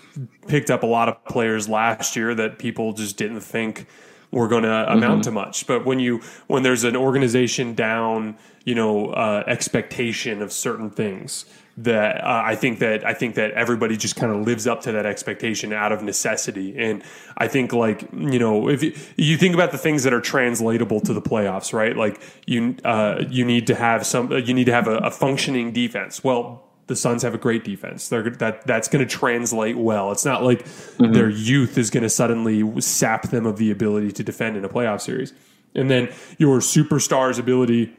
picked 0.47 0.71
up 0.71 0.83
a 0.83 0.87
lot 0.87 1.09
of 1.09 1.23
players 1.25 1.67
last 1.67 2.15
year 2.15 2.33
that 2.33 2.59
people 2.59 2.93
just 2.93 3.17
didn't 3.17 3.41
think 3.41 3.87
were 4.33 4.47
going 4.47 4.63
to 4.63 4.69
mm-hmm. 4.69 4.97
amount 4.97 5.23
to 5.25 5.31
much. 5.31 5.67
But 5.67 5.85
when 5.85 5.99
you 5.99 6.21
when 6.47 6.63
there's 6.63 6.83
an 6.83 6.95
organization 6.95 7.73
down 7.73 8.37
you 8.65 8.75
know 8.75 9.09
uh, 9.09 9.43
expectation 9.47 10.41
of 10.41 10.51
certain 10.51 10.89
things 10.89 11.45
that 11.75 12.23
uh, 12.23 12.41
I 12.45 12.55
think 12.55 12.79
that 12.79 13.05
I 13.05 13.13
think 13.13 13.35
that 13.35 13.51
everybody 13.51 13.97
just 13.97 14.15
kind 14.15 14.31
of 14.31 14.45
lives 14.45 14.67
up 14.67 14.81
to 14.81 14.91
that 14.91 15.05
expectation 15.05 15.73
out 15.73 15.91
of 15.91 16.03
necessity, 16.03 16.77
and 16.77 17.03
I 17.37 17.47
think 17.47 17.73
like 17.73 18.01
you 18.13 18.39
know 18.39 18.69
if 18.69 18.83
you, 18.83 18.95
you 19.15 19.37
think 19.37 19.53
about 19.55 19.71
the 19.71 19.77
things 19.77 20.03
that 20.03 20.13
are 20.13 20.21
translatable 20.21 20.99
to 21.01 21.13
the 21.13 21.21
playoffs, 21.21 21.73
right? 21.73 21.95
Like 21.95 22.21
you 22.45 22.75
uh, 22.83 23.23
you 23.29 23.45
need 23.45 23.67
to 23.67 23.75
have 23.75 24.05
some 24.05 24.31
you 24.31 24.53
need 24.53 24.65
to 24.65 24.73
have 24.73 24.87
a, 24.87 24.97
a 24.97 25.11
functioning 25.11 25.71
defense. 25.71 26.23
Well, 26.23 26.63
the 26.87 26.95
Suns 26.95 27.23
have 27.23 27.33
a 27.33 27.37
great 27.37 27.63
defense. 27.63 28.09
They're, 28.09 28.29
that 28.29 28.67
that's 28.67 28.87
going 28.87 29.07
to 29.07 29.09
translate 29.09 29.77
well. 29.77 30.11
It's 30.11 30.25
not 30.25 30.43
like 30.43 30.65
mm-hmm. 30.65 31.13
their 31.13 31.29
youth 31.29 31.77
is 31.77 31.89
going 31.89 32.03
to 32.03 32.09
suddenly 32.09 32.81
sap 32.81 33.29
them 33.29 33.45
of 33.45 33.57
the 33.57 33.71
ability 33.71 34.11
to 34.13 34.23
defend 34.23 34.57
in 34.57 34.65
a 34.65 34.69
playoff 34.69 35.01
series. 35.01 35.33
And 35.75 35.89
then 35.89 36.11
your 36.37 36.59
superstar's 36.59 37.39
ability 37.39 37.95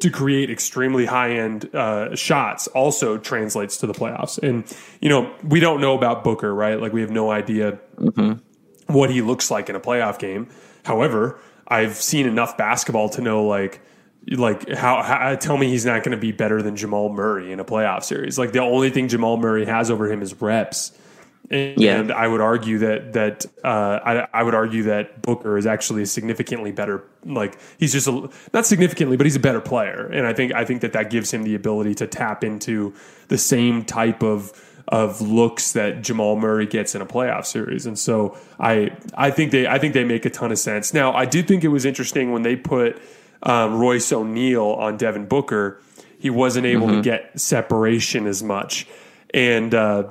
to 0.00 0.10
create 0.10 0.50
extremely 0.50 1.06
high 1.06 1.30
end 1.30 1.72
uh, 1.74 2.16
shots 2.16 2.66
also 2.68 3.16
translates 3.16 3.76
to 3.78 3.86
the 3.86 3.94
playoffs. 3.94 4.38
And, 4.42 4.64
you 5.00 5.08
know, 5.08 5.32
we 5.44 5.60
don't 5.60 5.80
know 5.80 5.96
about 5.96 6.24
Booker, 6.24 6.52
right? 6.52 6.80
Like, 6.80 6.92
we 6.92 7.00
have 7.00 7.12
no 7.12 7.30
idea 7.30 7.78
mm-hmm. 7.96 8.32
what 8.92 9.10
he 9.10 9.22
looks 9.22 9.52
like 9.52 9.68
in 9.70 9.76
a 9.76 9.80
playoff 9.80 10.18
game. 10.18 10.48
However, 10.84 11.38
I've 11.68 11.94
seen 11.94 12.26
enough 12.26 12.56
basketball 12.56 13.08
to 13.10 13.22
know, 13.22 13.46
like, 13.46 13.80
like 14.30 14.68
how, 14.70 15.02
how 15.02 15.34
tell 15.36 15.56
me 15.56 15.68
he's 15.68 15.84
not 15.84 16.02
going 16.02 16.16
to 16.16 16.20
be 16.20 16.32
better 16.32 16.62
than 16.62 16.76
Jamal 16.76 17.10
Murray 17.10 17.52
in 17.52 17.60
a 17.60 17.64
playoff 17.64 18.04
series. 18.04 18.38
Like 18.38 18.52
the 18.52 18.60
only 18.60 18.90
thing 18.90 19.08
Jamal 19.08 19.36
Murray 19.36 19.66
has 19.66 19.90
over 19.90 20.10
him 20.10 20.22
is 20.22 20.40
reps. 20.40 20.96
And, 21.50 21.78
yeah. 21.78 22.00
and 22.00 22.10
I 22.10 22.26
would 22.26 22.40
argue 22.40 22.78
that 22.78 23.12
that 23.12 23.44
uh, 23.62 24.00
I, 24.02 24.26
I, 24.32 24.42
would 24.42 24.54
argue 24.54 24.84
that 24.84 25.20
Booker 25.20 25.58
is 25.58 25.66
actually 25.66 26.02
a 26.02 26.06
significantly 26.06 26.72
better. 26.72 27.04
Like 27.26 27.58
he's 27.78 27.92
just 27.92 28.08
a, 28.08 28.30
not 28.54 28.64
significantly, 28.64 29.18
but 29.18 29.26
he's 29.26 29.36
a 29.36 29.40
better 29.40 29.60
player, 29.60 30.06
and 30.06 30.26
I 30.26 30.32
think 30.32 30.54
I 30.54 30.64
think 30.64 30.80
that 30.80 30.94
that 30.94 31.10
gives 31.10 31.30
him 31.30 31.42
the 31.42 31.54
ability 31.54 31.96
to 31.96 32.06
tap 32.06 32.44
into 32.44 32.94
the 33.28 33.36
same 33.36 33.84
type 33.84 34.22
of 34.22 34.58
of 34.88 35.20
looks 35.20 35.72
that 35.72 36.02
Jamal 36.02 36.36
Murray 36.36 36.66
gets 36.66 36.94
in 36.94 37.02
a 37.02 37.06
playoff 37.06 37.44
series. 37.44 37.84
And 37.84 37.98
so 37.98 38.38
I 38.58 38.96
I 39.14 39.30
think 39.30 39.50
they 39.50 39.66
I 39.66 39.78
think 39.78 39.92
they 39.92 40.04
make 40.04 40.24
a 40.24 40.30
ton 40.30 40.50
of 40.50 40.58
sense. 40.58 40.94
Now 40.94 41.12
I 41.12 41.26
did 41.26 41.46
think 41.46 41.62
it 41.62 41.68
was 41.68 41.84
interesting 41.84 42.32
when 42.32 42.42
they 42.42 42.56
put 42.56 43.02
um, 43.44 43.78
Royce 43.78 44.12
O'Neale 44.12 44.76
on 44.78 44.96
Devin 44.96 45.26
Booker. 45.26 45.80
He 46.18 46.30
wasn't 46.30 46.66
able 46.66 46.86
mm-hmm. 46.86 46.96
to 46.96 47.02
get 47.02 47.40
separation 47.40 48.26
as 48.26 48.42
much, 48.42 48.86
and. 49.32 49.74
Uh, 49.74 50.08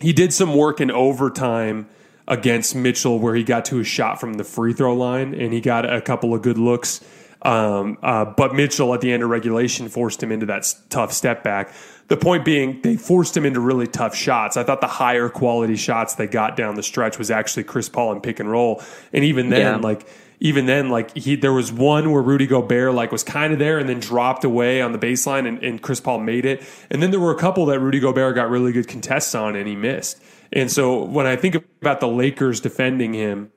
he 0.00 0.12
did 0.12 0.32
some 0.32 0.54
work 0.54 0.80
in 0.80 0.90
overtime 0.90 1.88
against 2.28 2.74
Mitchell 2.74 3.18
where 3.18 3.34
he 3.34 3.44
got 3.44 3.64
to 3.66 3.80
a 3.80 3.84
shot 3.84 4.20
from 4.20 4.34
the 4.34 4.44
free 4.44 4.72
throw 4.72 4.94
line 4.94 5.34
and 5.34 5.52
he 5.52 5.60
got 5.60 5.90
a 5.90 6.00
couple 6.00 6.34
of 6.34 6.42
good 6.42 6.58
looks. 6.58 7.04
Um, 7.42 7.98
uh, 8.02 8.24
but 8.24 8.54
Mitchell 8.54 8.92
at 8.94 9.00
the 9.00 9.12
end 9.12 9.22
of 9.22 9.30
regulation 9.30 9.88
forced 9.88 10.22
him 10.22 10.32
into 10.32 10.46
that 10.46 10.72
tough 10.90 11.12
step 11.12 11.44
back. 11.44 11.72
The 12.08 12.16
point 12.16 12.44
being, 12.44 12.80
they 12.82 12.96
forced 12.96 13.36
him 13.36 13.44
into 13.44 13.60
really 13.60 13.86
tough 13.86 14.14
shots. 14.14 14.56
I 14.56 14.64
thought 14.64 14.80
the 14.80 14.86
higher 14.86 15.28
quality 15.28 15.76
shots 15.76 16.14
they 16.14 16.26
got 16.26 16.56
down 16.56 16.74
the 16.74 16.82
stretch 16.82 17.18
was 17.18 17.30
actually 17.30 17.64
Chris 17.64 17.88
Paul 17.88 18.12
and 18.12 18.22
pick 18.22 18.40
and 18.40 18.50
roll. 18.50 18.82
And 19.12 19.24
even 19.24 19.48
then, 19.50 19.60
yeah. 19.60 19.76
like 19.76 20.06
even 20.40 20.66
then, 20.66 20.90
like 20.90 21.16
he, 21.16 21.36
there 21.36 21.52
was 21.52 21.72
one 21.72 22.12
where 22.12 22.22
Rudy 22.22 22.46
Gobert 22.46 22.94
like 22.94 23.12
was 23.12 23.24
kind 23.24 23.52
of 23.52 23.58
there 23.58 23.78
and 23.78 23.88
then 23.88 24.00
dropped 24.00 24.44
away 24.44 24.80
on 24.82 24.92
the 24.92 24.98
baseline, 24.98 25.46
and, 25.46 25.62
and 25.62 25.80
Chris 25.80 26.00
Paul 26.00 26.20
made 26.20 26.44
it. 26.44 26.62
And 26.90 27.02
then 27.02 27.10
there 27.10 27.20
were 27.20 27.32
a 27.32 27.38
couple 27.38 27.66
that 27.66 27.80
Rudy 27.80 28.00
Gobert 28.00 28.34
got 28.34 28.50
really 28.50 28.72
good 28.72 28.88
contests 28.88 29.34
on, 29.34 29.56
and 29.56 29.66
he 29.66 29.76
missed. 29.76 30.22
And 30.52 30.70
so 30.70 31.02
when 31.04 31.26
I 31.26 31.36
think 31.36 31.56
about 31.80 32.00
the 32.00 32.08
Lakers 32.08 32.60
defending 32.60 33.14
him, 33.14 33.50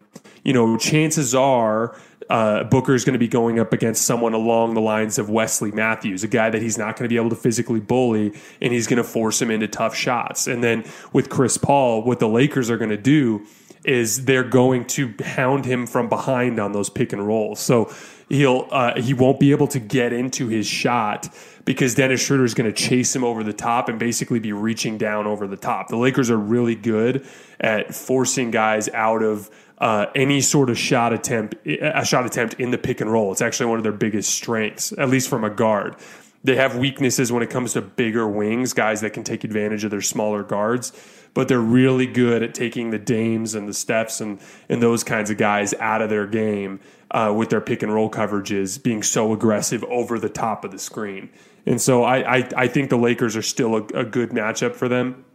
you 0.43 0.53
know, 0.53 0.77
chances 0.77 1.35
are 1.35 1.95
uh, 2.29 2.63
Booker 2.63 2.93
is 2.93 3.03
going 3.03 3.13
to 3.13 3.19
be 3.19 3.27
going 3.27 3.59
up 3.59 3.73
against 3.73 4.05
someone 4.05 4.33
along 4.33 4.75
the 4.75 4.81
lines 4.81 5.17
of 5.17 5.29
Wesley 5.29 5.71
Matthews, 5.71 6.23
a 6.23 6.27
guy 6.27 6.49
that 6.49 6.61
he's 6.61 6.77
not 6.77 6.95
going 6.95 7.05
to 7.05 7.09
be 7.09 7.17
able 7.17 7.29
to 7.31 7.35
physically 7.35 7.79
bully, 7.79 8.33
and 8.61 8.71
he's 8.71 8.87
going 8.87 8.97
to 8.97 9.03
force 9.03 9.41
him 9.41 9.49
into 9.49 9.67
tough 9.67 9.95
shots. 9.95 10.47
And 10.47 10.63
then 10.63 10.85
with 11.11 11.29
Chris 11.29 11.57
Paul, 11.57 12.03
what 12.03 12.19
the 12.19 12.27
Lakers 12.27 12.69
are 12.69 12.77
going 12.77 12.91
to 12.91 12.97
do 12.97 13.45
is 13.83 14.25
they're 14.25 14.43
going 14.43 14.85
to 14.85 15.13
hound 15.23 15.65
him 15.65 15.87
from 15.87 16.09
behind 16.09 16.59
on 16.59 16.71
those 16.73 16.89
pick 16.89 17.13
and 17.13 17.25
rolls. 17.25 17.59
So 17.59 17.93
he'll 18.27 18.67
uh, 18.71 18.99
he 19.01 19.13
won't 19.13 19.39
be 19.39 19.51
able 19.51 19.67
to 19.67 19.79
get 19.79 20.13
into 20.13 20.47
his 20.47 20.67
shot 20.67 21.29
because 21.65 21.95
Dennis 21.95 22.25
Schroeder 22.25 22.45
is 22.45 22.53
going 22.53 22.71
to 22.71 22.75
chase 22.75 23.15
him 23.15 23.23
over 23.23 23.43
the 23.43 23.53
top 23.53 23.89
and 23.89 23.99
basically 23.99 24.39
be 24.39 24.53
reaching 24.53 24.97
down 24.97 25.27
over 25.27 25.47
the 25.47 25.57
top. 25.57 25.87
The 25.87 25.97
Lakers 25.97 26.29
are 26.29 26.37
really 26.37 26.75
good 26.75 27.25
at 27.59 27.93
forcing 27.93 28.51
guys 28.51 28.89
out 28.89 29.21
of 29.21 29.49
uh, 29.77 30.07
any 30.15 30.41
sort 30.41 30.69
of 30.69 30.77
shot 30.77 31.13
attempt, 31.13 31.55
a 31.65 32.03
shot 32.05 32.25
attempt 32.25 32.55
in 32.55 32.71
the 32.71 32.77
pick 32.77 33.01
and 33.01 33.11
roll. 33.11 33.31
It's 33.31 33.41
actually 33.41 33.67
one 33.67 33.77
of 33.77 33.83
their 33.83 33.91
biggest 33.91 34.31
strengths, 34.31 34.91
at 34.93 35.09
least 35.09 35.29
from 35.29 35.43
a 35.43 35.49
guard. 35.49 35.95
They 36.43 36.55
have 36.55 36.77
weaknesses 36.77 37.31
when 37.31 37.43
it 37.43 37.49
comes 37.49 37.73
to 37.73 37.81
bigger 37.81 38.27
wings, 38.27 38.73
guys 38.73 39.01
that 39.01 39.11
can 39.11 39.23
take 39.23 39.43
advantage 39.43 39.83
of 39.83 39.91
their 39.91 40.01
smaller 40.01 40.43
guards, 40.43 40.91
but 41.33 41.47
they're 41.47 41.59
really 41.59 42.07
good 42.07 42.43
at 42.43 42.53
taking 42.53 42.89
the 42.89 42.99
Dames 42.99 43.55
and 43.55 43.67
the 43.67 43.73
Stephs 43.73 44.21
and, 44.21 44.39
and 44.67 44.81
those 44.81 45.03
kinds 45.03 45.29
of 45.29 45.37
guys 45.37 45.73
out 45.75 46.01
of 46.01 46.09
their 46.09 46.27
game 46.27 46.79
uh, 47.11 47.33
with 47.35 47.49
their 47.49 47.61
pick 47.61 47.83
and 47.83 47.93
roll 47.93 48.09
coverages, 48.09 48.81
being 48.81 49.03
so 49.03 49.33
aggressive 49.33 49.83
over 49.85 50.19
the 50.19 50.29
top 50.29 50.65
of 50.65 50.71
the 50.71 50.79
screen. 50.79 51.29
And 51.65 51.81
so 51.81 52.03
I, 52.03 52.37
I, 52.37 52.49
I 52.55 52.67
think 52.67 52.89
the 52.89 52.97
Lakers 52.97 53.35
are 53.35 53.41
still 53.41 53.75
a, 53.75 53.83
a 53.93 54.03
good 54.03 54.31
matchup 54.31 54.75
for 54.75 54.87
them. 54.87 55.25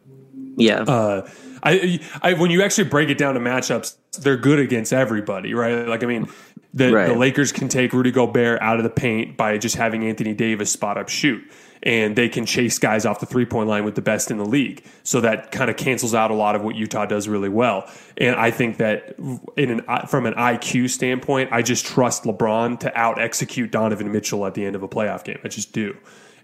Yeah. 0.57 0.82
Uh, 0.82 1.28
I, 1.62 2.01
I, 2.22 2.34
when 2.34 2.51
you 2.51 2.62
actually 2.62 2.84
break 2.84 3.09
it 3.09 3.18
down 3.18 3.34
to 3.34 3.40
matchups, 3.40 3.97
they're 4.20 4.36
good 4.36 4.59
against 4.59 4.92
everybody, 4.92 5.55
right? 5.55 5.88
Like, 5.88 6.03
I 6.03 6.07
mean, 6.07 6.28
the, 6.74 6.92
right. 6.92 7.09
the 7.09 7.14
Lakers 7.14 7.53
can 7.53 7.68
take 7.68 7.92
Rudy 7.92 8.11
Gobert 8.11 8.61
out 8.61 8.76
of 8.76 8.84
the 8.84 8.90
paint 8.90 9.36
by 9.36 9.57
just 9.59 9.76
having 9.76 10.05
Anthony 10.05 10.34
Davis 10.34 10.70
spot 10.70 10.99
up 10.99 11.09
shoot, 11.09 11.42
and 11.85 12.16
they 12.16 12.28
can 12.28 12.47
chase 12.47 12.78
guys 12.78 13.05
off 13.05 13.20
the 13.20 13.26
three 13.26 13.45
point 13.45 13.68
line 13.68 13.85
with 13.85 13.95
the 13.95 14.03
best 14.03 14.30
in 14.30 14.39
the 14.39 14.45
league. 14.45 14.85
So 15.03 15.20
that 15.20 15.53
kind 15.53 15.70
of 15.70 15.76
cancels 15.76 16.14
out 16.14 16.30
a 16.30 16.35
lot 16.35 16.57
of 16.57 16.62
what 16.62 16.74
Utah 16.74 17.07
does 17.07 17.28
really 17.28 17.51
well. 17.51 17.89
And 18.16 18.35
I 18.35 18.51
think 18.51 18.78
that 18.78 19.16
in 19.57 19.70
an 19.70 20.07
from 20.09 20.26
an 20.26 20.35
IQ 20.35 20.91
standpoint, 20.91 21.53
I 21.53 21.62
just 21.62 21.85
trust 21.85 22.24
LeBron 22.24 22.80
to 22.80 22.99
out 22.99 23.20
execute 23.20 23.70
Donovan 23.70 24.11
Mitchell 24.11 24.47
at 24.47 24.55
the 24.55 24.64
end 24.64 24.74
of 24.74 24.82
a 24.82 24.89
playoff 24.89 25.24
game. 25.24 25.39
I 25.45 25.49
just 25.49 25.72
do. 25.72 25.97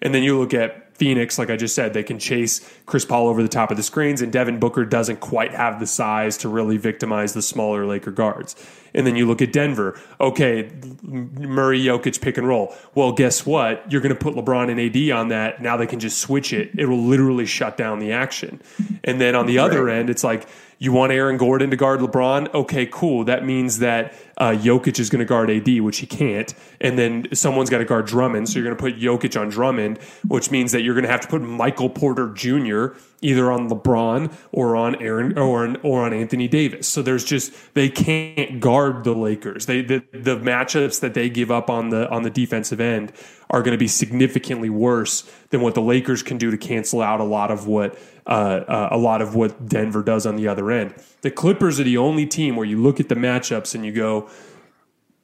And 0.03 0.15
then 0.15 0.23
you 0.23 0.39
look 0.39 0.55
at 0.55 0.90
Phoenix, 1.01 1.39
like 1.39 1.49
I 1.49 1.57
just 1.57 1.75
said, 1.75 1.95
they 1.95 2.03
can 2.03 2.19
chase 2.19 2.61
Chris 2.85 3.07
Paul 3.07 3.27
over 3.29 3.43
the 3.43 3.49
top 3.49 3.71
of 3.71 3.79
the 3.79 3.83
screens, 3.83 4.21
and 4.21 4.31
Devin 4.31 4.61
Booker 4.61 4.85
doesn't 4.85 5.21
quite 5.21 5.55
have 5.55 5.81
the 5.81 5.87
size 5.87 6.37
to 6.39 6.49
really 6.51 6.77
victimize 6.77 7.33
the 7.33 7.41
smaller 7.41 7.87
Laker 7.87 8.11
guards. 8.11 8.55
And 8.93 9.07
then 9.07 9.17
you 9.17 9.27
look 9.27 9.41
at 9.41 9.51
Denver. 9.51 9.99
Okay, 10.21 10.71
Murray 11.03 11.81
Jokic 11.81 12.21
pick 12.21 12.37
and 12.37 12.47
roll. 12.47 12.75
Well, 12.95 13.13
guess 13.13 13.47
what? 13.47 13.91
You're 13.91 14.03
going 14.03 14.15
to 14.15 14.21
put 14.21 14.35
LeBron 14.35 14.71
and 14.71 14.79
AD 14.79 15.17
on 15.17 15.29
that. 15.29 15.63
Now 15.63 15.79
they 15.79 15.87
can 15.87 16.01
just 16.01 16.19
switch 16.19 16.53
it. 16.53 16.71
It 16.77 16.85
will 16.85 17.03
literally 17.03 17.47
shut 17.47 17.79
down 17.79 17.99
the 17.99 18.13
action. 18.13 18.61
And 19.03 19.19
then 19.21 19.35
on 19.35 19.47
the 19.47 19.59
other 19.59 19.89
end, 19.89 20.11
it's 20.11 20.25
like 20.25 20.47
you 20.81 20.93
want 20.93 21.13
Aaron 21.13 21.37
Gordon 21.37 21.71
to 21.71 21.77
guard 21.77 22.01
LeBron? 22.01 22.55
Okay, 22.55 22.87
cool. 22.87 23.25
That 23.25 23.45
means 23.45 23.81
that 23.81 24.15
uh, 24.39 24.53
Jokic 24.53 24.99
is 24.99 25.11
going 25.11 25.19
to 25.19 25.27
guard 25.27 25.51
AD, 25.51 25.81
which 25.83 25.99
he 25.99 26.07
can't. 26.07 26.55
And 26.81 26.99
then 26.99 27.27
someone's 27.35 27.69
got 27.69 27.79
to 27.79 27.85
guard 27.85 28.07
Drummond. 28.07 28.49
So 28.49 28.59
you're 28.59 28.65
going 28.65 28.77
to 28.77 28.83
put 28.83 28.99
Jokic 28.99 29.39
on 29.39 29.51
Drummond, 29.51 29.99
which 30.27 30.51
means 30.51 30.73
that 30.73 30.81
you're 30.81 30.90
going 30.95 31.05
to 31.05 31.11
have 31.11 31.21
to 31.21 31.29
put 31.29 31.43
Michael 31.43 31.89
Porter 31.91 32.33
Jr. 32.33 32.99
either 33.21 33.51
on 33.51 33.69
LeBron 33.69 34.33
or 34.53 34.77
on 34.77 35.01
Aaron 35.03 35.37
or 35.39 35.65
on, 35.65 35.77
or 35.83 36.05
on 36.05 36.13
Anthony 36.13 36.49
Davis. 36.49 36.89
So 36.89 37.03
there's 37.03 37.25
just 37.25 37.75
they 37.75 37.89
can't 37.89 38.61
guard 38.61 39.05
the 39.05 39.15
Lakers. 39.15 39.67
They 39.67 39.83
the, 39.83 40.03
the 40.13 40.37
matchups 40.37 41.01
that 41.01 41.15
they 41.15 41.29
give 41.29 41.51
up 41.51 41.71
on 41.71 41.91
the 41.91 42.09
on 42.11 42.23
the 42.23 42.31
defensive 42.31 42.81
end 42.81 43.13
are 43.51 43.63
going 43.63 43.73
to 43.73 43.79
be 43.79 43.89
significantly 43.89 44.71
worse 44.71 45.31
than 45.51 45.61
what 45.61 45.75
the 45.75 45.83
Lakers 45.83 46.23
can 46.23 46.39
do 46.39 46.51
to 46.51 46.57
cancel 46.57 47.03
out 47.03 47.21
a 47.21 47.25
lot 47.25 47.51
of 47.51 47.67
what 47.67 47.99
uh, 48.27 48.31
uh, 48.69 48.89
a 48.93 48.99
lot 48.99 49.21
of 49.21 49.35
what 49.35 49.69
Denver 49.69 50.03
does 50.03 50.27
on 50.27 50.37
the 50.37 50.47
other 50.47 50.71
end. 50.71 50.95
The 51.23 51.31
Clippers 51.31 51.81
are 51.81 51.85
the 51.85 51.99
only 51.99 52.27
team 52.27 52.57
where 52.57 52.67
you 52.67 52.81
look 52.81 53.01
at 53.01 53.09
the 53.09 53.15
matchups 53.15 53.75
and 53.75 53.85
you 53.85 53.93
go, 53.93 54.29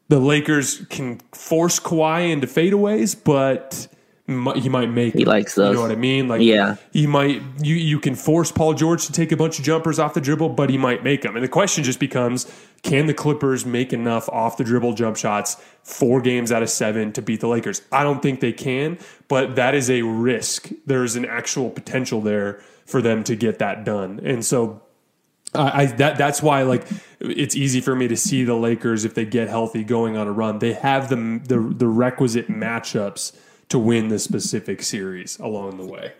the 0.09 0.19
Lakers 0.19 0.85
can 0.87 1.21
force 1.33 1.81
Kawhi 1.81 2.31
into 2.31 2.47
fadeaways, 2.47 3.17
but 3.23 3.89
he 4.27 4.69
might 4.69 4.91
make. 4.91 5.15
He 5.15 5.25
likes 5.25 5.55
those. 5.55 5.69
You 5.69 5.75
know 5.75 5.83
what 5.83 5.93
I 5.93 5.97
mean? 5.97 6.27
Like, 6.27 6.41
yeah, 6.41 6.77
he 6.93 7.07
might. 7.07 7.43
You 7.63 7.77
you 7.77 8.01
can 8.01 8.17
force 8.17 8.51
Paul 8.51 8.75
George 8.75 9.07
to 9.07 9.13
take 9.13 9.31
a 9.31 9.37
bunch 9.37 9.61
of 9.61 9.65
jumpers 9.65 10.01
off 10.01 10.15
the 10.15 10.21
dribble, 10.21 10.51
but 10.51 10.69
he 10.69 10.77
might 10.77 11.05
make 11.05 11.23
them. 11.23 11.37
And 11.37 11.45
the 11.45 11.49
question 11.49 11.85
just 11.85 12.01
becomes: 12.01 12.51
Can 12.83 13.07
the 13.07 13.15
Clippers 13.15 13.65
make 13.65 13.93
enough 13.93 14.29
off 14.31 14.57
the 14.57 14.65
dribble 14.65 14.95
jump 14.95 15.17
shots 15.17 15.63
four 15.85 16.21
games 16.21 16.51
out 16.51 16.63
of 16.63 16.71
seven 16.71 17.13
to 17.13 17.23
beat 17.23 17.41
the 17.41 17.47
Lakers? 17.47 17.83
I 17.93 18.03
don't 18.03 18.21
think 18.21 18.41
they 18.41 18.53
can, 18.53 18.99
but 19.29 19.55
that 19.55 19.77
is 19.77 19.89
a 19.89 20.03
risk. 20.03 20.71
There 20.87 21.05
is 21.05 21.15
an 21.15 21.25
actual 21.25 21.71
potential 21.71 22.21
there 22.21 22.61
for 22.85 23.01
them 23.01 23.23
to 23.25 23.37
get 23.37 23.61
that 23.61 23.85
done. 23.85 24.21
And 24.25 24.45
so 24.45 24.83
I 25.55 25.87
that 25.87 26.19
that's 26.19 26.43
why 26.43 26.63
like 26.63 26.85
it's 27.21 27.55
easy 27.55 27.81
for 27.81 27.95
me 27.95 28.09
to 28.09 28.17
see 28.17 28.43
the 28.43 28.55
Lakers 28.55 29.05
if 29.05 29.15
they 29.15 29.25
get 29.25 29.49
healthy 29.49 29.85
going 29.85 30.17
on 30.17 30.27
a 30.27 30.33
run. 30.33 30.59
They 30.59 30.73
have 30.73 31.09
the 31.09 31.41
the, 31.45 31.61
the 31.61 31.87
requisite 31.87 32.49
matchups 32.49 33.37
to 33.69 33.79
win 33.79 34.09
the 34.09 34.19
specific 34.19 34.83
series 34.83 35.39
along 35.39 35.79
the 35.79 35.87
way. 35.87 36.13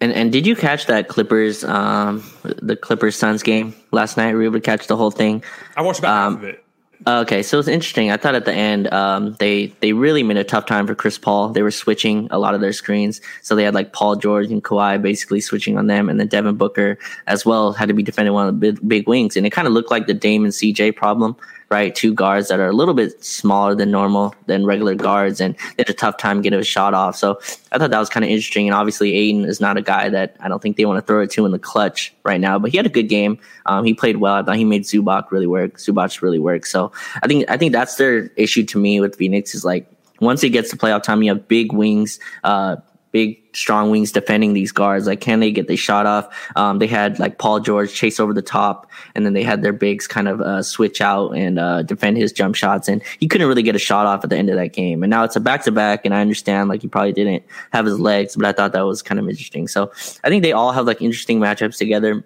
And 0.00 0.12
and 0.12 0.32
did 0.32 0.46
you 0.46 0.56
catch 0.56 0.86
that 0.86 1.08
Clippers 1.08 1.62
um 1.64 2.24
the 2.42 2.76
Clippers 2.76 3.16
Suns 3.16 3.42
game 3.42 3.74
last 3.90 4.16
night? 4.16 4.34
Were 4.34 4.42
you 4.42 4.48
able 4.48 4.58
to 4.58 4.64
catch 4.64 4.86
the 4.86 4.96
whole 4.96 5.10
thing? 5.10 5.44
I 5.76 5.82
watched 5.82 6.00
about 6.00 6.26
um, 6.26 6.34
half 6.34 6.42
of 6.42 6.48
it. 6.48 6.64
Okay, 7.04 7.42
so 7.42 7.58
it's 7.58 7.66
interesting. 7.66 8.12
I 8.12 8.16
thought 8.16 8.36
at 8.36 8.44
the 8.44 8.52
end, 8.52 8.92
um, 8.92 9.34
they 9.40 9.66
they 9.80 9.92
really 9.92 10.22
made 10.22 10.36
a 10.36 10.44
tough 10.44 10.66
time 10.66 10.86
for 10.86 10.94
Chris 10.94 11.18
Paul. 11.18 11.48
They 11.48 11.62
were 11.62 11.72
switching 11.72 12.28
a 12.30 12.38
lot 12.38 12.54
of 12.54 12.60
their 12.60 12.72
screens, 12.72 13.20
so 13.42 13.56
they 13.56 13.64
had 13.64 13.74
like 13.74 13.92
Paul 13.92 14.14
George 14.14 14.50
and 14.52 14.62
Kawhi 14.62 15.02
basically 15.02 15.40
switching 15.40 15.76
on 15.76 15.88
them, 15.88 16.08
and 16.08 16.20
then 16.20 16.28
Devin 16.28 16.56
Booker 16.56 16.98
as 17.26 17.44
well 17.44 17.72
had 17.72 17.88
to 17.88 17.94
be 17.94 18.04
defending 18.04 18.34
one 18.34 18.46
of 18.46 18.54
the 18.54 18.72
big, 18.72 18.88
big 18.88 19.08
wings, 19.08 19.36
and 19.36 19.44
it 19.44 19.50
kind 19.50 19.66
of 19.66 19.74
looked 19.74 19.90
like 19.90 20.06
the 20.06 20.14
Dame 20.14 20.44
and 20.44 20.52
CJ 20.52 20.94
problem 20.94 21.36
right? 21.72 21.94
Two 21.94 22.12
guards 22.12 22.48
that 22.48 22.60
are 22.60 22.68
a 22.68 22.72
little 22.72 22.92
bit 22.92 23.24
smaller 23.24 23.74
than 23.74 23.90
normal 23.90 24.34
than 24.46 24.66
regular 24.66 24.94
guards, 24.94 25.40
and 25.40 25.54
they 25.54 25.74
had 25.78 25.90
a 25.90 25.94
tough 25.94 26.18
time 26.18 26.42
getting 26.42 26.60
a 26.60 26.64
shot 26.64 26.92
off. 26.92 27.16
So 27.16 27.40
I 27.72 27.78
thought 27.78 27.90
that 27.90 27.98
was 27.98 28.10
kind 28.10 28.24
of 28.24 28.30
interesting. 28.30 28.68
And 28.68 28.74
obviously, 28.74 29.14
Ayton 29.14 29.46
is 29.46 29.60
not 29.60 29.78
a 29.78 29.82
guy 29.82 30.10
that 30.10 30.36
I 30.40 30.48
don't 30.48 30.60
think 30.60 30.76
they 30.76 30.84
want 30.84 30.98
to 30.98 31.06
throw 31.06 31.22
it 31.22 31.30
to 31.32 31.46
in 31.46 31.52
the 31.52 31.58
clutch 31.58 32.14
right 32.24 32.40
now. 32.40 32.58
But 32.58 32.70
he 32.70 32.76
had 32.76 32.86
a 32.86 32.90
good 32.90 33.08
game. 33.08 33.38
Um, 33.66 33.84
he 33.84 33.94
played 33.94 34.18
well. 34.18 34.34
I 34.34 34.42
thought 34.42 34.56
he 34.56 34.64
made 34.64 34.82
Zubac 34.82 35.30
really 35.30 35.46
work. 35.46 35.78
Zubac 35.78 36.20
really 36.20 36.38
work. 36.38 36.66
So 36.66 36.92
I 37.22 37.26
think 37.26 37.50
I 37.50 37.56
think 37.56 37.72
that's 37.72 37.96
their 37.96 38.26
issue 38.36 38.64
to 38.66 38.78
me 38.78 39.00
with 39.00 39.16
Phoenix 39.16 39.54
is 39.54 39.64
like 39.64 39.90
once 40.20 40.44
it 40.44 40.50
gets 40.50 40.70
to 40.70 40.76
playoff 40.76 41.02
time, 41.02 41.22
you 41.22 41.30
have 41.30 41.48
big 41.48 41.72
wings. 41.72 42.20
Uh, 42.44 42.76
big 43.12 43.38
strong 43.54 43.90
wings 43.90 44.10
defending 44.10 44.54
these 44.54 44.72
guards. 44.72 45.06
Like, 45.06 45.20
can 45.20 45.40
they 45.40 45.52
get 45.52 45.68
the 45.68 45.76
shot 45.76 46.06
off? 46.06 46.50
Um, 46.56 46.78
they 46.78 46.86
had 46.86 47.18
like 47.18 47.38
Paul 47.38 47.60
George 47.60 47.92
chase 47.94 48.18
over 48.18 48.32
the 48.32 48.42
top, 48.42 48.90
and 49.14 49.24
then 49.24 49.34
they 49.34 49.42
had 49.42 49.62
their 49.62 49.72
bigs 49.72 50.06
kind 50.08 50.28
of 50.28 50.40
uh, 50.40 50.62
switch 50.62 51.00
out 51.00 51.32
and 51.32 51.58
uh, 51.58 51.82
defend 51.82 52.16
his 52.16 52.32
jump 52.32 52.54
shots. 52.54 52.88
And 52.88 53.02
he 53.20 53.28
couldn't 53.28 53.46
really 53.46 53.62
get 53.62 53.76
a 53.76 53.78
shot 53.78 54.06
off 54.06 54.24
at 54.24 54.30
the 54.30 54.36
end 54.36 54.50
of 54.50 54.56
that 54.56 54.72
game. 54.72 55.02
And 55.02 55.10
now 55.10 55.24
it's 55.24 55.36
a 55.36 55.40
back 55.40 55.62
to 55.64 55.72
back, 55.72 56.04
and 56.04 56.14
I 56.14 56.20
understand 56.20 56.68
like 56.68 56.82
he 56.82 56.88
probably 56.88 57.12
didn't 57.12 57.44
have 57.72 57.86
his 57.86 58.00
legs, 58.00 58.34
but 58.34 58.46
I 58.46 58.52
thought 58.52 58.72
that 58.72 58.82
was 58.86 59.02
kind 59.02 59.20
of 59.20 59.28
interesting. 59.28 59.68
So 59.68 59.92
I 60.24 60.28
think 60.28 60.42
they 60.42 60.52
all 60.52 60.72
have 60.72 60.86
like 60.86 61.00
interesting 61.02 61.38
matchups 61.38 61.76
together. 61.76 62.24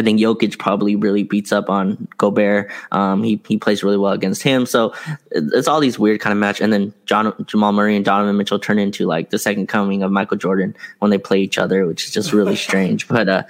I 0.00 0.02
think 0.02 0.18
Jokic 0.18 0.58
probably 0.58 0.96
really 0.96 1.24
beats 1.24 1.52
up 1.52 1.68
on 1.68 2.08
Gobert. 2.16 2.70
Um, 2.90 3.22
he 3.22 3.38
he 3.46 3.58
plays 3.58 3.84
really 3.84 3.98
well 3.98 4.12
against 4.12 4.42
him. 4.42 4.64
So 4.64 4.94
it's 5.30 5.68
all 5.68 5.78
these 5.78 5.98
weird 5.98 6.20
kind 6.20 6.32
of 6.32 6.38
match. 6.38 6.58
And 6.62 6.72
then 6.72 6.94
John, 7.04 7.34
Jamal 7.46 7.72
Murray 7.72 7.96
and 7.96 8.04
Donovan 8.04 8.38
Mitchell 8.38 8.58
turn 8.58 8.78
into 8.78 9.04
like 9.04 9.28
the 9.28 9.38
second 9.38 9.66
coming 9.66 10.02
of 10.02 10.10
Michael 10.10 10.38
Jordan 10.38 10.74
when 11.00 11.10
they 11.10 11.18
play 11.18 11.40
each 11.40 11.58
other, 11.58 11.86
which 11.86 12.06
is 12.06 12.12
just 12.12 12.32
really 12.32 12.56
strange. 12.66 13.08
But 13.08 13.28
uh, 13.28 13.42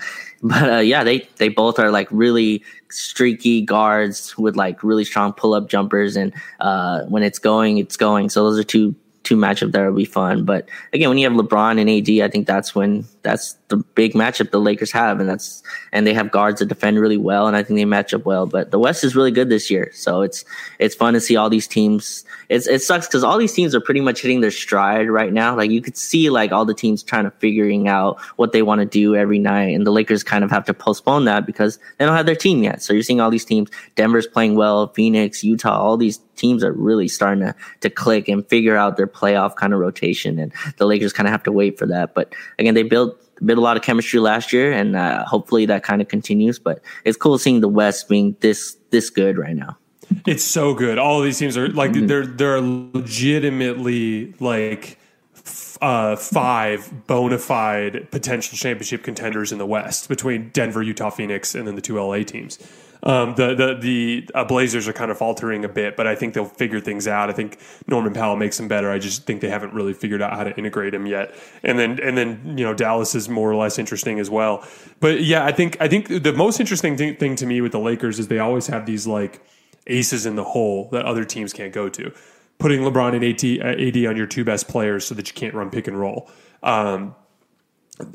but 0.42 0.68
uh, 0.68 0.78
yeah, 0.78 1.04
they 1.04 1.28
they 1.36 1.48
both 1.48 1.78
are 1.78 1.92
like 1.92 2.08
really 2.10 2.64
streaky 2.90 3.62
guards 3.62 4.36
with 4.36 4.56
like 4.56 4.82
really 4.82 5.04
strong 5.04 5.32
pull 5.32 5.54
up 5.54 5.68
jumpers, 5.68 6.16
and 6.16 6.34
uh, 6.58 7.04
when 7.04 7.22
it's 7.22 7.38
going, 7.38 7.78
it's 7.78 7.96
going. 7.96 8.28
So 8.28 8.42
those 8.42 8.58
are 8.58 8.64
two 8.64 8.96
two 9.22 9.36
matchup 9.36 9.70
that 9.70 9.84
will 9.84 9.94
be 9.94 10.04
fun. 10.04 10.44
But 10.44 10.68
again, 10.92 11.10
when 11.10 11.18
you 11.18 11.30
have 11.30 11.38
LeBron 11.38 11.80
and 11.80 11.88
AD, 11.88 12.26
I 12.26 12.28
think 12.28 12.48
that's 12.48 12.74
when 12.74 13.04
that's 13.22 13.56
the 13.70 13.76
big 13.76 14.12
matchup 14.12 14.50
the 14.50 14.60
Lakers 14.60 14.92
have, 14.92 15.20
and 15.20 15.28
that's 15.28 15.62
and 15.92 16.06
they 16.06 16.12
have 16.12 16.30
guards 16.30 16.58
that 16.58 16.66
defend 16.66 17.00
really 17.00 17.16
well, 17.16 17.46
and 17.46 17.56
I 17.56 17.62
think 17.62 17.78
they 17.78 17.84
match 17.86 18.12
up 18.12 18.26
well. 18.26 18.44
But 18.46 18.70
the 18.70 18.78
West 18.78 19.02
is 19.02 19.16
really 19.16 19.30
good 19.30 19.48
this 19.48 19.70
year, 19.70 19.90
so 19.94 20.20
it's 20.20 20.44
it's 20.78 20.94
fun 20.94 21.14
to 21.14 21.20
see 21.20 21.36
all 21.36 21.48
these 21.48 21.66
teams. 21.66 22.24
It's 22.48 22.66
it 22.66 22.82
sucks 22.82 23.06
because 23.06 23.24
all 23.24 23.38
these 23.38 23.52
teams 23.52 23.74
are 23.74 23.80
pretty 23.80 24.00
much 24.00 24.20
hitting 24.20 24.40
their 24.40 24.50
stride 24.50 25.08
right 25.08 25.32
now. 25.32 25.56
Like 25.56 25.70
you 25.70 25.80
could 25.80 25.96
see 25.96 26.28
like 26.28 26.52
all 26.52 26.64
the 26.64 26.74
teams 26.74 27.02
trying 27.02 27.24
to 27.24 27.30
figuring 27.30 27.88
out 27.88 28.20
what 28.36 28.52
they 28.52 28.62
want 28.62 28.80
to 28.80 28.86
do 28.86 29.16
every 29.16 29.38
night, 29.38 29.74
and 29.74 29.86
the 29.86 29.92
Lakers 29.92 30.22
kind 30.22 30.44
of 30.44 30.50
have 30.50 30.64
to 30.66 30.74
postpone 30.74 31.24
that 31.24 31.46
because 31.46 31.78
they 31.98 32.04
don't 32.04 32.16
have 32.16 32.26
their 32.26 32.36
team 32.36 32.62
yet. 32.62 32.82
So 32.82 32.92
you're 32.92 33.02
seeing 33.02 33.20
all 33.20 33.30
these 33.30 33.44
teams. 33.44 33.70
Denver's 33.94 34.26
playing 34.26 34.56
well, 34.56 34.88
Phoenix, 34.88 35.42
Utah, 35.42 35.80
all 35.80 35.96
these 35.96 36.18
teams 36.36 36.64
are 36.64 36.72
really 36.72 37.06
starting 37.06 37.44
to 37.44 37.54
to 37.80 37.90
click 37.90 38.28
and 38.28 38.46
figure 38.48 38.76
out 38.76 38.96
their 38.96 39.06
playoff 39.06 39.54
kind 39.54 39.72
of 39.72 39.78
rotation, 39.78 40.38
and 40.38 40.52
the 40.76 40.86
Lakers 40.86 41.12
kind 41.12 41.28
of 41.28 41.32
have 41.32 41.44
to 41.44 41.52
wait 41.52 41.78
for 41.78 41.86
that. 41.86 42.14
But 42.14 42.34
again, 42.58 42.74
they 42.74 42.82
built 42.82 43.16
built 43.44 43.58
a 43.58 43.62
lot 43.62 43.76
of 43.76 43.82
chemistry 43.82 44.20
last 44.20 44.52
year, 44.52 44.72
and 44.72 44.96
uh, 44.96 45.24
hopefully 45.24 45.66
that 45.66 45.82
kind 45.82 46.00
of 46.00 46.08
continues. 46.08 46.58
But 46.58 46.80
it's 47.04 47.16
cool 47.16 47.38
seeing 47.38 47.60
the 47.60 47.68
West 47.68 48.08
being 48.08 48.36
this 48.40 48.76
this 48.90 49.10
good 49.10 49.38
right 49.38 49.56
now. 49.56 49.76
It's 50.26 50.44
so 50.44 50.74
good. 50.74 50.98
All 50.98 51.18
of 51.18 51.24
these 51.24 51.38
teams 51.38 51.56
are 51.56 51.68
like 51.68 51.92
mm-hmm. 51.92 52.06
they're 52.06 52.26
they're 52.26 52.60
legitimately 52.60 54.34
like 54.40 54.98
uh, 55.80 56.16
five 56.16 57.06
bona 57.06 57.38
fide 57.38 58.10
potential 58.10 58.56
championship 58.56 59.02
contenders 59.02 59.52
in 59.52 59.58
the 59.58 59.66
West 59.66 60.08
between 60.08 60.50
Denver, 60.50 60.82
Utah, 60.82 61.10
Phoenix, 61.10 61.54
and 61.54 61.66
then 61.66 61.74
the 61.74 61.80
two 61.80 61.98
LA 61.98 62.22
teams. 62.22 62.58
Um, 63.02 63.34
the 63.34 63.54
the 63.54 63.74
the 63.80 64.30
uh, 64.34 64.44
Blazers 64.44 64.86
are 64.86 64.92
kind 64.92 65.10
of 65.10 65.18
faltering 65.18 65.64
a 65.64 65.68
bit, 65.68 65.96
but 65.96 66.06
I 66.06 66.14
think 66.14 66.34
they'll 66.34 66.44
figure 66.44 66.80
things 66.80 67.08
out. 67.08 67.30
I 67.30 67.32
think 67.32 67.58
Norman 67.86 68.12
Powell 68.12 68.36
makes 68.36 68.56
them 68.58 68.68
better. 68.68 68.90
I 68.90 68.98
just 68.98 69.24
think 69.24 69.40
they 69.40 69.48
haven't 69.48 69.72
really 69.72 69.94
figured 69.94 70.20
out 70.20 70.34
how 70.34 70.44
to 70.44 70.56
integrate 70.56 70.92
him 70.92 71.06
yet. 71.06 71.34
And 71.62 71.78
then 71.78 71.98
and 72.00 72.16
then 72.16 72.58
you 72.58 72.64
know 72.64 72.74
Dallas 72.74 73.14
is 73.14 73.28
more 73.28 73.50
or 73.50 73.56
less 73.56 73.78
interesting 73.78 74.20
as 74.20 74.28
well. 74.28 74.66
But 75.00 75.22
yeah, 75.22 75.44
I 75.44 75.52
think 75.52 75.78
I 75.80 75.88
think 75.88 76.08
the 76.08 76.32
most 76.32 76.60
interesting 76.60 76.96
thing, 76.96 77.16
thing 77.16 77.36
to 77.36 77.46
me 77.46 77.60
with 77.60 77.72
the 77.72 77.80
Lakers 77.80 78.18
is 78.18 78.28
they 78.28 78.38
always 78.38 78.66
have 78.66 78.84
these 78.86 79.06
like 79.06 79.42
aces 79.86 80.26
in 80.26 80.36
the 80.36 80.44
hole 80.44 80.88
that 80.92 81.04
other 81.06 81.24
teams 81.24 81.52
can't 81.52 81.72
go 81.72 81.88
to. 81.88 82.12
Putting 82.58 82.80
LeBron 82.80 83.14
and 83.14 83.24
AD, 83.24 83.78
AD 83.80 84.06
on 84.06 84.16
your 84.16 84.26
two 84.26 84.44
best 84.44 84.68
players 84.68 85.06
so 85.06 85.14
that 85.14 85.26
you 85.28 85.34
can't 85.34 85.54
run 85.54 85.70
pick 85.70 85.88
and 85.88 85.98
roll. 85.98 86.30
Um, 86.62 87.14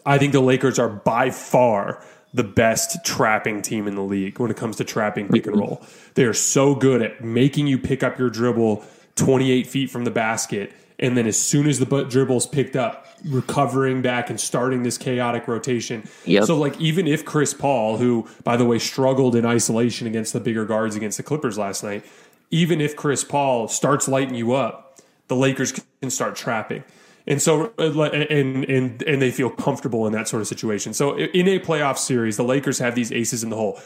I 0.05 0.17
think 0.17 0.33
the 0.33 0.41
Lakers 0.41 0.79
are 0.79 0.89
by 0.89 1.31
far 1.31 2.03
the 2.36 2.43
best 2.43 3.03
trapping 3.05 3.61
team 3.61 3.88
in 3.88 3.95
the 3.95 4.03
league 4.03 4.39
when 4.39 4.51
it 4.51 4.57
comes 4.57 4.75
to 4.75 4.83
trapping 4.83 5.29
pick 5.29 5.47
and 5.47 5.57
roll. 5.57 5.81
They 6.15 6.25
are 6.25 6.33
so 6.33 6.75
good 6.75 7.01
at 7.01 7.23
making 7.23 7.67
you 7.67 7.79
pick 7.79 8.03
up 8.03 8.19
your 8.19 8.29
dribble 8.29 8.83
28 9.15 9.65
feet 9.67 9.89
from 9.89 10.03
the 10.03 10.11
basket. 10.11 10.73
And 10.99 11.17
then 11.17 11.27
as 11.27 11.38
soon 11.38 11.65
as 11.65 11.79
the 11.79 11.86
dribble 11.86 12.36
is 12.36 12.45
picked 12.45 12.75
up, 12.75 13.07
recovering 13.23 14.01
back 14.01 14.29
and 14.29 14.39
starting 14.39 14.83
this 14.83 14.97
chaotic 14.97 15.47
rotation. 15.47 16.07
Yep. 16.25 16.43
So, 16.43 16.57
like, 16.57 16.79
even 16.79 17.07
if 17.07 17.23
Chris 17.23 17.53
Paul, 17.53 17.97
who, 17.97 18.27
by 18.43 18.57
the 18.57 18.65
way, 18.65 18.79
struggled 18.79 19.36
in 19.36 19.45
isolation 19.45 20.05
against 20.05 20.33
the 20.33 20.41
bigger 20.41 20.65
guards 20.65 20.95
against 20.95 21.15
the 21.15 21.23
Clippers 21.23 21.57
last 21.57 21.83
night, 21.83 22.05
even 22.51 22.81
if 22.81 22.97
Chris 22.97 23.23
Paul 23.23 23.69
starts 23.69 24.09
lighting 24.09 24.36
you 24.36 24.53
up, 24.53 24.99
the 25.27 25.36
Lakers 25.38 25.71
can 26.01 26.09
start 26.09 26.36
trapping 26.36 26.83
and 27.28 27.41
so 27.41 27.73
uh, 27.80 28.03
and 28.03 28.65
and 28.65 29.01
and 29.03 29.21
they 29.21 29.32
feel 29.32 29.49
comfortable 29.49 30.05
in 30.05 30.13
that 30.13 30.28
sort 30.28 30.41
of 30.41 30.47
situation. 30.47 30.93
So 30.93 31.17
in 31.17 31.47
a 31.47 31.59
playoff 31.59 31.97
series, 31.97 32.38
the 32.38 32.43
Lakers 32.43 32.80
have 32.80 32.95
these 32.95 33.11
aces 33.11 33.43
in 33.43 33.49
the 33.49 33.55
hole. 33.55 33.80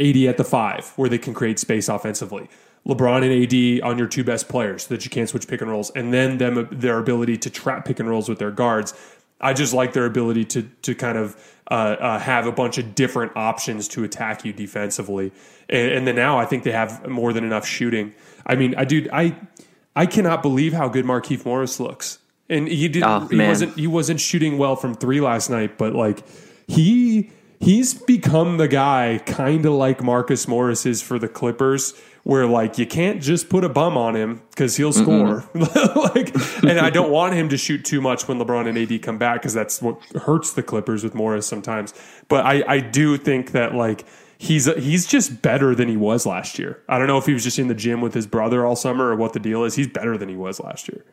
AD 0.00 0.16
at 0.16 0.36
the 0.36 0.44
five, 0.44 0.92
where 0.96 1.08
they 1.08 1.18
can 1.18 1.34
create 1.34 1.58
space 1.58 1.88
offensively. 1.88 2.48
LeBron 2.86 3.22
and 3.24 3.82
AD 3.82 3.88
on 3.90 3.98
your 3.98 4.06
two 4.06 4.22
best 4.24 4.48
players, 4.48 4.84
so 4.84 4.94
that 4.94 5.04
you 5.04 5.10
can't 5.10 5.28
switch 5.28 5.48
pick 5.48 5.60
and 5.60 5.70
rolls, 5.70 5.90
and 5.90 6.12
then 6.12 6.38
them 6.38 6.68
their 6.70 6.98
ability 6.98 7.36
to 7.38 7.50
trap 7.50 7.84
pick 7.84 8.00
and 8.00 8.08
rolls 8.08 8.28
with 8.28 8.38
their 8.38 8.52
guards. 8.52 8.94
I 9.40 9.52
just 9.52 9.74
like 9.74 9.92
their 9.92 10.06
ability 10.06 10.46
to 10.46 10.62
to 10.82 10.94
kind 10.94 11.18
of 11.18 11.36
uh, 11.70 11.74
uh, 11.74 12.18
have 12.18 12.46
a 12.46 12.52
bunch 12.52 12.78
of 12.78 12.94
different 12.94 13.36
options 13.36 13.88
to 13.88 14.04
attack 14.04 14.44
you 14.44 14.54
defensively, 14.54 15.32
and, 15.68 15.90
and 15.90 16.06
then 16.06 16.16
now 16.16 16.38
I 16.38 16.46
think 16.46 16.62
they 16.62 16.72
have 16.72 17.06
more 17.06 17.34
than 17.34 17.44
enough 17.44 17.66
shooting. 17.66 18.14
I 18.46 18.54
mean, 18.54 18.74
I 18.76 18.86
do 18.86 19.06
I 19.12 19.36
I 19.94 20.06
cannot 20.06 20.40
believe 20.40 20.72
how 20.72 20.88
good 20.88 21.04
Markieff 21.04 21.44
Morris 21.44 21.78
looks 21.78 22.20
and 22.48 22.68
he 22.68 22.88
didn't. 22.88 23.08
Oh, 23.08 23.26
he 23.28 23.38
wasn't. 23.38 23.78
He 23.78 23.86
wasn't 23.86 24.20
shooting 24.20 24.58
well 24.58 24.76
from 24.76 24.94
three 24.94 25.20
last 25.20 25.50
night, 25.50 25.78
but 25.78 25.94
like 25.94 26.22
he 26.66 27.30
he's 27.60 27.94
become 27.94 28.58
the 28.58 28.68
guy, 28.68 29.20
kind 29.26 29.64
of 29.66 29.72
like 29.72 30.02
Marcus 30.02 30.46
Morris 30.46 30.86
is 30.86 31.02
for 31.02 31.18
the 31.18 31.28
Clippers, 31.28 31.94
where 32.22 32.46
like 32.46 32.78
you 32.78 32.86
can't 32.86 33.22
just 33.22 33.48
put 33.48 33.64
a 33.64 33.68
bum 33.68 33.96
on 33.96 34.14
him 34.14 34.42
because 34.50 34.76
he'll 34.76 34.92
score. 34.92 35.48
like, 35.54 36.34
and 36.62 36.78
I 36.78 36.90
don't 36.90 37.10
want 37.12 37.34
him 37.34 37.48
to 37.50 37.56
shoot 37.56 37.84
too 37.84 38.00
much 38.00 38.28
when 38.28 38.38
LeBron 38.38 38.68
and 38.68 38.78
AD 38.78 39.02
come 39.02 39.18
back 39.18 39.40
because 39.40 39.54
that's 39.54 39.82
what 39.82 40.00
hurts 40.14 40.52
the 40.52 40.62
Clippers 40.62 41.02
with 41.02 41.14
Morris 41.14 41.46
sometimes. 41.46 41.94
But 42.28 42.44
I 42.44 42.64
I 42.66 42.80
do 42.80 43.16
think 43.16 43.52
that 43.52 43.74
like 43.74 44.04
he's 44.38 44.66
he's 44.76 45.06
just 45.06 45.42
better 45.42 45.74
than 45.74 45.88
he 45.88 45.96
was 45.96 46.26
last 46.26 46.58
year. 46.58 46.82
I 46.88 46.98
don't 46.98 47.06
know 47.06 47.18
if 47.18 47.26
he 47.26 47.32
was 47.32 47.44
just 47.44 47.58
in 47.58 47.68
the 47.68 47.74
gym 47.74 48.00
with 48.00 48.14
his 48.14 48.26
brother 48.26 48.64
all 48.64 48.76
summer 48.76 49.06
or 49.06 49.16
what 49.16 49.32
the 49.32 49.40
deal 49.40 49.64
is. 49.64 49.74
He's 49.74 49.88
better 49.88 50.16
than 50.16 50.28
he 50.28 50.36
was 50.36 50.60
last 50.60 50.88
year. 50.88 51.04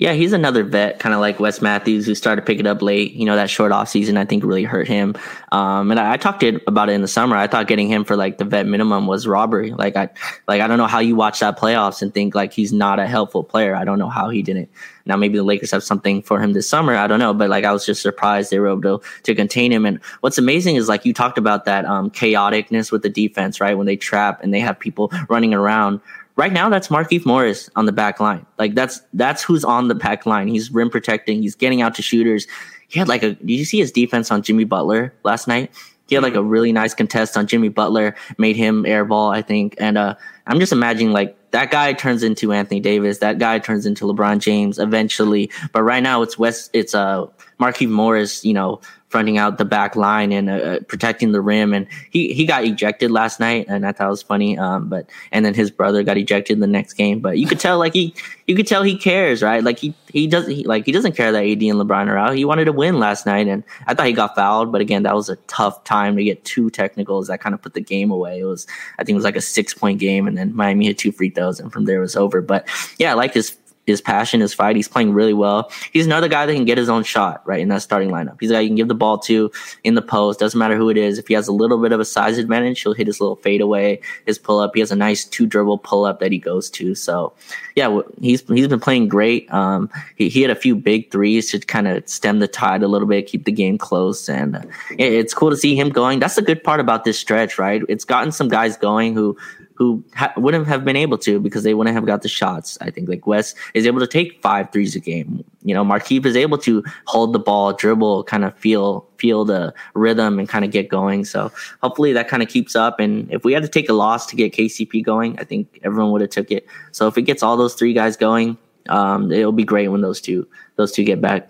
Yeah, 0.00 0.12
he's 0.12 0.32
another 0.32 0.62
vet, 0.62 1.00
kind 1.00 1.12
of 1.12 1.20
like 1.20 1.40
Wes 1.40 1.60
Matthews, 1.60 2.06
who 2.06 2.14
started 2.14 2.46
picking 2.46 2.68
up 2.68 2.82
late. 2.82 3.14
You 3.14 3.24
know, 3.24 3.34
that 3.34 3.50
short 3.50 3.72
off 3.72 3.88
season, 3.88 4.16
I 4.16 4.26
think, 4.26 4.44
really 4.44 4.62
hurt 4.62 4.86
him. 4.86 5.16
Um, 5.50 5.90
and 5.90 5.98
I, 5.98 6.12
I, 6.12 6.16
talked 6.16 6.38
to 6.38 6.60
about 6.68 6.88
it 6.88 6.92
in 6.92 7.02
the 7.02 7.08
summer. 7.08 7.36
I 7.36 7.48
thought 7.48 7.66
getting 7.66 7.88
him 7.88 8.04
for 8.04 8.14
like 8.14 8.38
the 8.38 8.44
vet 8.44 8.64
minimum 8.64 9.08
was 9.08 9.26
robbery. 9.26 9.72
Like 9.72 9.96
I, 9.96 10.08
like 10.46 10.60
I 10.60 10.68
don't 10.68 10.78
know 10.78 10.86
how 10.86 11.00
you 11.00 11.16
watch 11.16 11.40
that 11.40 11.58
playoffs 11.58 12.00
and 12.00 12.14
think 12.14 12.36
like 12.36 12.52
he's 12.52 12.72
not 12.72 13.00
a 13.00 13.08
helpful 13.08 13.42
player. 13.42 13.74
I 13.74 13.84
don't 13.84 13.98
know 13.98 14.08
how 14.08 14.28
he 14.28 14.40
didn't. 14.40 14.70
Now 15.04 15.16
maybe 15.16 15.36
the 15.36 15.42
Lakers 15.42 15.72
have 15.72 15.82
something 15.82 16.22
for 16.22 16.40
him 16.40 16.52
this 16.52 16.68
summer. 16.68 16.94
I 16.94 17.08
don't 17.08 17.18
know, 17.18 17.34
but 17.34 17.50
like 17.50 17.64
I 17.64 17.72
was 17.72 17.84
just 17.84 18.00
surprised 18.00 18.52
they 18.52 18.60
were 18.60 18.68
able 18.68 18.82
to 18.82 19.00
to 19.24 19.34
contain 19.34 19.72
him. 19.72 19.84
And 19.84 20.00
what's 20.20 20.38
amazing 20.38 20.76
is 20.76 20.88
like 20.88 21.06
you 21.06 21.12
talked 21.12 21.38
about 21.38 21.64
that 21.64 21.84
um, 21.86 22.08
chaoticness 22.10 22.92
with 22.92 23.02
the 23.02 23.08
defense, 23.08 23.60
right? 23.60 23.76
When 23.76 23.86
they 23.86 23.96
trap 23.96 24.44
and 24.44 24.54
they 24.54 24.60
have 24.60 24.78
people 24.78 25.10
running 25.28 25.54
around 25.54 26.00
right 26.38 26.52
now 26.52 26.70
that's 26.70 26.88
Markieff 26.88 27.26
Morris 27.26 27.68
on 27.76 27.84
the 27.84 27.92
back 27.92 28.20
line. 28.20 28.46
Like 28.58 28.74
that's 28.74 29.02
that's 29.12 29.42
who's 29.42 29.64
on 29.64 29.88
the 29.88 29.94
back 29.94 30.24
line. 30.24 30.48
He's 30.48 30.70
rim 30.70 30.88
protecting. 30.88 31.42
He's 31.42 31.54
getting 31.54 31.82
out 31.82 31.94
to 31.96 32.02
shooters. 32.02 32.46
He 32.86 32.98
had 32.98 33.08
like 33.08 33.22
a. 33.22 33.34
Did 33.34 33.50
you 33.50 33.66
see 33.66 33.78
his 33.78 33.92
defense 33.92 34.30
on 34.30 34.42
Jimmy 34.42 34.64
Butler 34.64 35.12
last 35.24 35.46
night? 35.48 35.70
He 36.06 36.14
had 36.14 36.24
like 36.24 36.36
a 36.36 36.42
really 36.42 36.72
nice 36.72 36.94
contest 36.94 37.36
on 37.36 37.46
Jimmy 37.46 37.68
Butler, 37.68 38.16
made 38.38 38.56
him 38.56 38.84
airball, 38.84 39.34
I 39.34 39.42
think. 39.42 39.74
And 39.78 39.98
uh, 39.98 40.14
I'm 40.46 40.58
just 40.58 40.72
imagining 40.72 41.12
like 41.12 41.36
that 41.50 41.70
guy 41.70 41.92
turns 41.92 42.22
into 42.22 42.50
Anthony 42.52 42.80
Davis, 42.80 43.18
that 43.18 43.38
guy 43.38 43.58
turns 43.58 43.84
into 43.84 44.06
LeBron 44.06 44.38
James 44.38 44.78
eventually. 44.78 45.50
But 45.72 45.82
right 45.82 46.02
now 46.02 46.22
it's 46.22 46.38
West, 46.38 46.70
it's 46.72 46.94
uh 46.94 47.26
Markieff 47.60 47.90
Morris, 47.90 48.44
you 48.44 48.54
know, 48.54 48.80
fronting 49.08 49.38
out 49.38 49.56
the 49.58 49.64
back 49.64 49.96
line 49.96 50.32
and 50.32 50.50
uh, 50.50 50.54
uh, 50.54 50.80
protecting 50.80 51.32
the 51.32 51.40
rim. 51.40 51.72
And 51.72 51.86
he, 52.10 52.32
he 52.34 52.44
got 52.44 52.64
ejected 52.64 53.10
last 53.10 53.40
night, 53.40 53.66
and 53.68 53.86
I 53.86 53.92
thought 53.92 54.06
it 54.06 54.10
was 54.10 54.22
funny. 54.22 54.58
Um, 54.58 54.88
but 54.88 55.08
and 55.32 55.44
then 55.44 55.54
his 55.54 55.70
brother 55.70 56.02
got 56.02 56.16
ejected 56.16 56.60
the 56.60 56.66
next 56.66 56.94
game. 56.94 57.20
But 57.20 57.38
you 57.38 57.46
could 57.46 57.58
tell, 57.58 57.78
like 57.78 57.94
he, 57.94 58.14
you 58.46 58.54
could 58.54 58.66
tell 58.66 58.82
he 58.82 58.96
cares, 58.96 59.42
right? 59.42 59.62
Like 59.62 59.78
he 59.78 59.94
he 60.12 60.26
doesn't 60.26 60.52
he, 60.52 60.64
like 60.64 60.84
he 60.86 60.92
doesn't 60.92 61.16
care 61.16 61.32
that 61.32 61.44
AD 61.44 61.62
and 61.62 61.80
LeBron 61.80 62.08
are 62.08 62.18
out. 62.18 62.34
He 62.34 62.44
wanted 62.44 62.66
to 62.66 62.72
win 62.72 62.98
last 62.98 63.26
night, 63.26 63.48
and 63.48 63.64
I 63.86 63.94
thought 63.94 64.06
he 64.06 64.12
got 64.12 64.34
fouled. 64.34 64.72
But 64.72 64.80
again, 64.80 65.02
that 65.04 65.14
was 65.14 65.28
a 65.28 65.36
tough 65.46 65.84
time 65.84 66.16
to 66.16 66.24
get 66.24 66.44
two 66.44 66.70
technicals 66.70 67.28
that 67.28 67.40
kind 67.40 67.54
of 67.54 67.62
put 67.62 67.74
the 67.74 67.80
game 67.80 68.10
away. 68.10 68.40
It 68.40 68.44
was 68.44 68.66
I 68.98 69.04
think 69.04 69.14
it 69.14 69.18
was 69.18 69.24
like 69.24 69.36
a 69.36 69.40
six 69.40 69.74
point 69.74 69.98
game, 69.98 70.26
and 70.26 70.36
then 70.36 70.54
Miami 70.54 70.86
hit 70.86 70.98
two 70.98 71.12
free 71.12 71.30
throws, 71.30 71.60
and 71.60 71.72
from 71.72 71.86
there 71.86 71.98
it 71.98 72.02
was 72.02 72.16
over. 72.16 72.40
But 72.40 72.68
yeah, 72.98 73.12
I 73.12 73.14
like 73.14 73.34
his 73.34 73.56
his 73.88 74.00
passion, 74.00 74.40
his 74.40 74.54
fight. 74.54 74.76
He's 74.76 74.88
playing 74.88 75.12
really 75.12 75.34
well. 75.34 75.70
He's 75.92 76.06
another 76.06 76.28
guy 76.28 76.46
that 76.46 76.54
can 76.54 76.64
get 76.64 76.78
his 76.78 76.88
own 76.88 77.02
shot 77.02 77.42
right 77.46 77.60
in 77.60 77.68
that 77.68 77.82
starting 77.82 78.10
lineup. 78.10 78.36
He's 78.38 78.50
a 78.50 78.54
guy 78.54 78.60
you 78.60 78.68
can 78.68 78.76
give 78.76 78.88
the 78.88 78.94
ball 78.94 79.18
to 79.20 79.50
in 79.82 79.94
the 79.94 80.02
post. 80.02 80.38
Doesn't 80.38 80.58
matter 80.58 80.76
who 80.76 80.90
it 80.90 80.96
is. 80.96 81.18
If 81.18 81.28
he 81.28 81.34
has 81.34 81.48
a 81.48 81.52
little 81.52 81.78
bit 81.78 81.92
of 81.92 82.00
a 82.00 82.04
size 82.04 82.38
advantage, 82.38 82.82
he'll 82.82 82.92
hit 82.92 83.06
his 83.06 83.20
little 83.20 83.36
fadeaway, 83.36 84.00
his 84.26 84.38
pull 84.38 84.60
up. 84.60 84.72
He 84.74 84.80
has 84.80 84.92
a 84.92 84.96
nice 84.96 85.24
two 85.24 85.46
dribble 85.46 85.78
pull 85.78 86.04
up 86.04 86.20
that 86.20 86.30
he 86.30 86.38
goes 86.38 86.70
to. 86.70 86.94
So 86.94 87.32
yeah, 87.74 88.00
he's 88.20 88.42
he's 88.48 88.68
been 88.68 88.80
playing 88.80 89.08
great. 89.08 89.52
Um, 89.52 89.90
he, 90.16 90.28
he 90.28 90.42
had 90.42 90.50
a 90.50 90.54
few 90.54 90.76
big 90.76 91.10
threes 91.10 91.50
to 91.52 91.58
kind 91.58 91.88
of 91.88 92.08
stem 92.08 92.40
the 92.40 92.48
tide 92.48 92.82
a 92.82 92.88
little 92.88 93.08
bit, 93.08 93.26
keep 93.26 93.44
the 93.44 93.52
game 93.52 93.78
close, 93.78 94.28
and 94.28 94.56
uh, 94.56 94.62
it's 94.98 95.34
cool 95.34 95.50
to 95.50 95.56
see 95.56 95.74
him 95.74 95.88
going. 95.88 96.18
That's 96.18 96.36
the 96.36 96.42
good 96.42 96.62
part 96.62 96.80
about 96.80 97.04
this 97.04 97.18
stretch, 97.18 97.58
right? 97.58 97.82
It's 97.88 98.04
gotten 98.04 98.32
some 98.32 98.48
guys 98.48 98.76
going 98.76 99.14
who 99.14 99.36
who 99.78 100.04
ha- 100.16 100.32
wouldn't 100.36 100.66
have 100.66 100.84
been 100.84 100.96
able 100.96 101.16
to 101.16 101.38
because 101.38 101.62
they 101.62 101.72
wouldn't 101.72 101.94
have 101.94 102.04
got 102.04 102.22
the 102.22 102.28
shots. 102.28 102.76
I 102.80 102.90
think 102.90 103.08
like 103.08 103.28
Wes 103.28 103.54
is 103.74 103.86
able 103.86 104.00
to 104.00 104.08
take 104.08 104.42
five 104.42 104.72
threes 104.72 104.96
a 104.96 105.00
game. 105.00 105.44
You 105.62 105.72
know, 105.72 105.84
Markieff 105.84 106.26
is 106.26 106.34
able 106.34 106.58
to 106.58 106.82
hold 107.06 107.32
the 107.32 107.38
ball, 107.38 107.72
dribble, 107.72 108.24
kind 108.24 108.44
of 108.44 108.58
feel 108.58 109.06
feel 109.18 109.44
the 109.44 109.72
rhythm 109.94 110.40
and 110.40 110.48
kind 110.48 110.64
of 110.64 110.72
get 110.72 110.88
going. 110.88 111.24
So 111.24 111.52
hopefully 111.80 112.12
that 112.12 112.26
kind 112.26 112.42
of 112.42 112.48
keeps 112.48 112.74
up. 112.74 112.98
And 112.98 113.32
if 113.32 113.44
we 113.44 113.52
had 113.52 113.62
to 113.62 113.68
take 113.68 113.88
a 113.88 113.92
loss 113.92 114.26
to 114.26 114.36
get 114.36 114.52
KCP 114.52 115.04
going, 115.04 115.38
I 115.38 115.44
think 115.44 115.78
everyone 115.84 116.10
would 116.10 116.22
have 116.22 116.30
took 116.30 116.50
it. 116.50 116.66
So 116.90 117.06
if 117.06 117.16
it 117.16 117.22
gets 117.22 117.44
all 117.44 117.56
those 117.56 117.74
three 117.74 117.92
guys 117.92 118.16
going, 118.16 118.58
um, 118.88 119.30
it'll 119.30 119.52
be 119.52 119.64
great 119.64 119.88
when 119.88 120.00
those 120.00 120.20
two 120.20 120.48
those 120.74 120.90
two 120.90 121.04
get 121.04 121.20
back. 121.20 121.48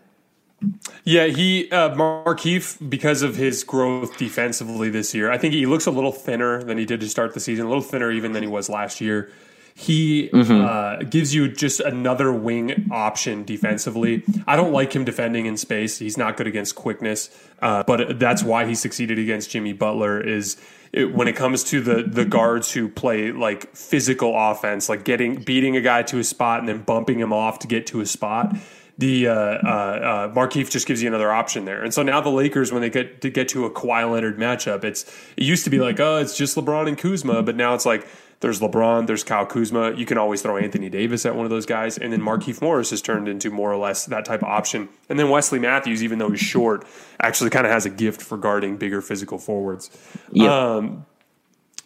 Yeah, 1.04 1.26
he 1.26 1.70
uh, 1.70 1.94
Markieff 1.94 2.88
because 2.90 3.22
of 3.22 3.36
his 3.36 3.62
growth 3.62 4.16
defensively 4.16 4.90
this 4.90 5.14
year. 5.14 5.30
I 5.30 5.38
think 5.38 5.54
he 5.54 5.66
looks 5.66 5.86
a 5.86 5.90
little 5.90 6.12
thinner 6.12 6.62
than 6.62 6.78
he 6.78 6.84
did 6.84 7.00
to 7.00 7.08
start 7.08 7.34
the 7.34 7.40
season. 7.40 7.66
A 7.66 7.68
little 7.68 7.82
thinner 7.82 8.10
even 8.10 8.32
than 8.32 8.42
he 8.42 8.48
was 8.48 8.68
last 8.68 9.00
year. 9.00 9.30
He 9.74 10.28
mm-hmm. 10.30 10.64
uh, 10.64 10.96
gives 11.08 11.32
you 11.32 11.46
just 11.46 11.78
another 11.78 12.32
wing 12.32 12.88
option 12.90 13.44
defensively. 13.44 14.24
I 14.44 14.56
don't 14.56 14.72
like 14.72 14.92
him 14.92 15.04
defending 15.04 15.46
in 15.46 15.56
space. 15.56 15.98
He's 15.98 16.18
not 16.18 16.36
good 16.36 16.48
against 16.48 16.74
quickness, 16.74 17.30
uh, 17.62 17.84
but 17.84 18.18
that's 18.18 18.42
why 18.42 18.66
he 18.66 18.74
succeeded 18.74 19.20
against 19.20 19.50
Jimmy 19.50 19.72
Butler. 19.72 20.20
Is 20.20 20.56
it, 20.92 21.14
when 21.14 21.28
it 21.28 21.36
comes 21.36 21.62
to 21.64 21.80
the 21.80 22.02
the 22.02 22.24
guards 22.24 22.72
who 22.72 22.88
play 22.88 23.30
like 23.30 23.76
physical 23.76 24.34
offense, 24.36 24.88
like 24.88 25.04
getting 25.04 25.36
beating 25.44 25.76
a 25.76 25.80
guy 25.80 26.02
to 26.02 26.18
a 26.18 26.24
spot 26.24 26.58
and 26.58 26.68
then 26.68 26.82
bumping 26.82 27.20
him 27.20 27.32
off 27.32 27.60
to 27.60 27.68
get 27.68 27.86
to 27.86 28.00
a 28.00 28.06
spot 28.06 28.56
the 28.98 29.28
uh, 29.28 29.32
uh, 29.32 29.36
uh, 29.36 30.34
Markieff 30.34 30.70
just 30.70 30.86
gives 30.86 31.00
you 31.00 31.08
another 31.08 31.30
option 31.30 31.64
there. 31.64 31.82
And 31.84 31.94
so 31.94 32.02
now 32.02 32.20
the 32.20 32.30
Lakers, 32.30 32.72
when 32.72 32.82
they 32.82 32.90
get 32.90 33.20
to 33.22 33.30
get 33.30 33.48
to 33.50 33.64
a 33.64 33.70
Kawhi 33.70 34.10
Leonard 34.10 34.38
matchup, 34.38 34.82
it's 34.82 35.04
it 35.36 35.44
used 35.44 35.64
to 35.64 35.70
be 35.70 35.78
like, 35.78 36.00
oh, 36.00 36.16
it's 36.16 36.36
just 36.36 36.56
LeBron 36.56 36.88
and 36.88 36.98
Kuzma, 36.98 37.42
but 37.44 37.54
now 37.54 37.74
it's 37.74 37.86
like 37.86 38.06
there's 38.40 38.60
LeBron, 38.60 39.06
there's 39.06 39.22
Kyle 39.22 39.46
Kuzma. 39.46 39.94
You 39.94 40.04
can 40.04 40.18
always 40.18 40.42
throw 40.42 40.56
Anthony 40.56 40.88
Davis 40.88 41.24
at 41.26 41.36
one 41.36 41.44
of 41.44 41.50
those 41.50 41.64
guys, 41.64 41.96
and 41.96 42.12
then 42.12 42.20
Markieff 42.20 42.60
Morris 42.60 42.90
has 42.90 43.00
turned 43.00 43.28
into 43.28 43.50
more 43.50 43.72
or 43.72 43.76
less 43.76 44.06
that 44.06 44.24
type 44.24 44.42
of 44.42 44.48
option. 44.48 44.88
And 45.08 45.18
then 45.18 45.30
Wesley 45.30 45.60
Matthews, 45.60 46.02
even 46.02 46.18
though 46.18 46.30
he's 46.30 46.40
short, 46.40 46.84
actually 47.20 47.50
kind 47.50 47.66
of 47.66 47.72
has 47.72 47.86
a 47.86 47.90
gift 47.90 48.20
for 48.20 48.36
guarding 48.36 48.78
bigger 48.78 49.00
physical 49.00 49.38
forwards. 49.38 49.90
Yeah. 50.32 50.74
Um, 50.74 51.06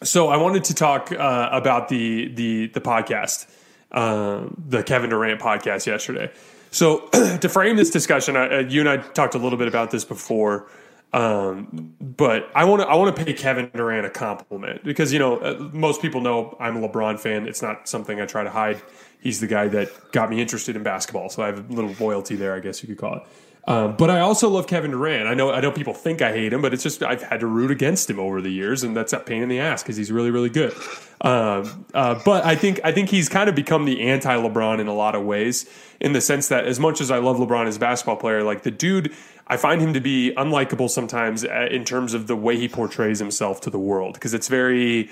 so 0.02 0.28
I 0.28 0.38
wanted 0.38 0.64
to 0.64 0.74
talk 0.74 1.12
uh, 1.12 1.48
about 1.52 1.88
the 1.88 2.28
the 2.28 2.68
the 2.68 2.80
podcast, 2.80 3.46
uh, 3.90 4.46
the 4.56 4.82
Kevin 4.82 5.10
Durant 5.10 5.40
podcast 5.42 5.86
yesterday. 5.86 6.30
So 6.72 7.06
to 7.40 7.48
frame 7.48 7.76
this 7.76 7.90
discussion, 7.90 8.36
I, 8.36 8.60
you 8.60 8.80
and 8.80 8.88
I 8.88 8.96
talked 8.96 9.36
a 9.36 9.38
little 9.38 9.58
bit 9.58 9.68
about 9.68 9.92
this 9.92 10.04
before. 10.04 10.68
Um, 11.12 11.94
but 12.00 12.50
I 12.54 12.64
want 12.64 12.80
to 12.80 12.88
I 12.88 12.94
want 12.94 13.14
to 13.14 13.24
pay 13.24 13.34
Kevin 13.34 13.70
Durant 13.74 14.06
a 14.06 14.10
compliment 14.10 14.82
because 14.82 15.12
you 15.12 15.18
know 15.18 15.36
uh, 15.36 15.68
most 15.70 16.00
people 16.00 16.22
know 16.22 16.56
I'm 16.58 16.82
a 16.82 16.88
LeBron 16.88 17.20
fan. 17.20 17.46
It's 17.46 17.60
not 17.60 17.86
something 17.86 18.18
I 18.18 18.24
try 18.24 18.42
to 18.42 18.50
hide. 18.50 18.80
He's 19.20 19.38
the 19.38 19.46
guy 19.46 19.68
that 19.68 19.90
got 20.12 20.30
me 20.30 20.40
interested 20.40 20.74
in 20.74 20.82
basketball, 20.82 21.28
so 21.28 21.42
I 21.42 21.46
have 21.46 21.70
a 21.70 21.72
little 21.72 21.94
loyalty 22.00 22.34
there, 22.34 22.54
I 22.54 22.60
guess 22.60 22.82
you 22.82 22.88
could 22.88 22.96
call 22.96 23.16
it. 23.16 23.22
Um, 23.64 23.96
but 23.96 24.10
I 24.10 24.20
also 24.20 24.48
love 24.48 24.66
Kevin 24.66 24.90
Durant. 24.90 25.28
I 25.28 25.34
know 25.34 25.52
I 25.52 25.60
know 25.60 25.70
people 25.70 25.94
think 25.94 26.20
I 26.20 26.32
hate 26.32 26.52
him, 26.52 26.62
but 26.62 26.74
it's 26.74 26.82
just 26.82 27.00
I've 27.02 27.22
had 27.22 27.40
to 27.40 27.46
root 27.46 27.70
against 27.70 28.10
him 28.10 28.18
over 28.18 28.40
the 28.40 28.50
years, 28.50 28.82
and 28.82 28.96
that's 28.96 29.12
a 29.12 29.20
pain 29.20 29.40
in 29.42 29.48
the 29.48 29.60
ass 29.60 29.82
because 29.82 29.96
he's 29.96 30.10
really 30.10 30.32
really 30.32 30.48
good. 30.48 30.74
Um, 31.20 31.86
uh, 31.94 32.20
but 32.24 32.44
I 32.44 32.56
think 32.56 32.80
I 32.82 32.90
think 32.90 33.08
he's 33.08 33.28
kind 33.28 33.48
of 33.48 33.54
become 33.54 33.84
the 33.84 34.00
anti 34.00 34.34
LeBron 34.34 34.80
in 34.80 34.88
a 34.88 34.94
lot 34.94 35.14
of 35.14 35.22
ways, 35.24 35.70
in 36.00 36.12
the 36.12 36.20
sense 36.20 36.48
that 36.48 36.66
as 36.66 36.80
much 36.80 37.00
as 37.00 37.12
I 37.12 37.18
love 37.18 37.36
LeBron 37.36 37.66
as 37.68 37.76
a 37.76 37.80
basketball 37.80 38.16
player, 38.16 38.42
like 38.42 38.62
the 38.62 38.72
dude, 38.72 39.14
I 39.46 39.56
find 39.56 39.80
him 39.80 39.94
to 39.94 40.00
be 40.00 40.34
unlikable 40.36 40.90
sometimes 40.90 41.44
uh, 41.44 41.68
in 41.70 41.84
terms 41.84 42.14
of 42.14 42.26
the 42.26 42.34
way 42.34 42.56
he 42.56 42.68
portrays 42.68 43.20
himself 43.20 43.60
to 43.60 43.70
the 43.70 43.78
world 43.78 44.14
because 44.14 44.34
it's 44.34 44.48
very 44.48 45.08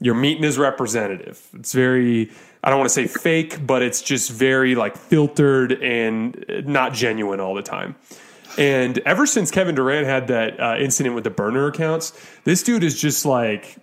you're 0.00 0.14
meeting 0.14 0.42
his 0.42 0.58
representative. 0.58 1.46
It's 1.54 1.72
very 1.72 2.30
I 2.62 2.68
don't 2.68 2.78
want 2.78 2.90
to 2.90 2.94
say 2.94 3.06
fake, 3.06 3.66
but 3.66 3.82
it's 3.82 4.02
just 4.02 4.30
very 4.30 4.74
like 4.74 4.96
filtered 4.96 5.72
and 5.82 6.44
not 6.66 6.92
genuine 6.92 7.40
all 7.40 7.54
the 7.54 7.62
time. 7.62 7.96
And 8.58 8.98
ever 9.00 9.26
since 9.26 9.50
Kevin 9.50 9.74
Durant 9.74 10.06
had 10.06 10.28
that 10.28 10.60
uh, 10.60 10.76
incident 10.78 11.14
with 11.14 11.24
the 11.24 11.30
burner 11.30 11.68
accounts, 11.68 12.12
this 12.44 12.62
dude 12.62 12.84
is 12.84 13.00
just 13.00 13.24
like, 13.24 13.76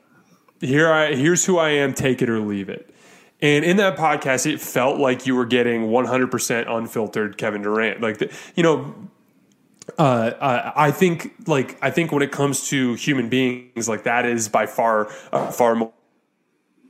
here 0.60 0.92
I 0.92 1.16
here's 1.16 1.46
who 1.46 1.58
I 1.58 1.70
am, 1.70 1.94
take 1.94 2.22
it 2.22 2.30
or 2.30 2.40
leave 2.40 2.70
it. 2.70 2.94
And 3.42 3.64
in 3.64 3.78
that 3.78 3.98
podcast, 3.98 4.52
it 4.52 4.60
felt 4.60 5.00
like 5.00 5.28
you 5.28 5.36
were 5.36 5.46
getting 5.46 5.88
100% 5.90 6.70
unfiltered 6.70 7.38
Kevin 7.38 7.62
Durant. 7.62 8.02
Like, 8.02 8.18
the, 8.18 8.36
you 8.56 8.64
know, 8.64 8.96
uh, 10.00 10.72
I 10.76 10.92
think 10.92 11.34
like 11.48 11.78
I 11.82 11.92
think 11.92 12.12
when 12.12 12.22
it 12.22 12.32
comes 12.32 12.68
to 12.70 12.96
human 12.96 13.30
beings, 13.30 13.88
like 13.88 14.04
that 14.04 14.26
is 14.26 14.50
by 14.50 14.66
far 14.66 15.08
uh, 15.32 15.50
far 15.52 15.76
more 15.76 15.94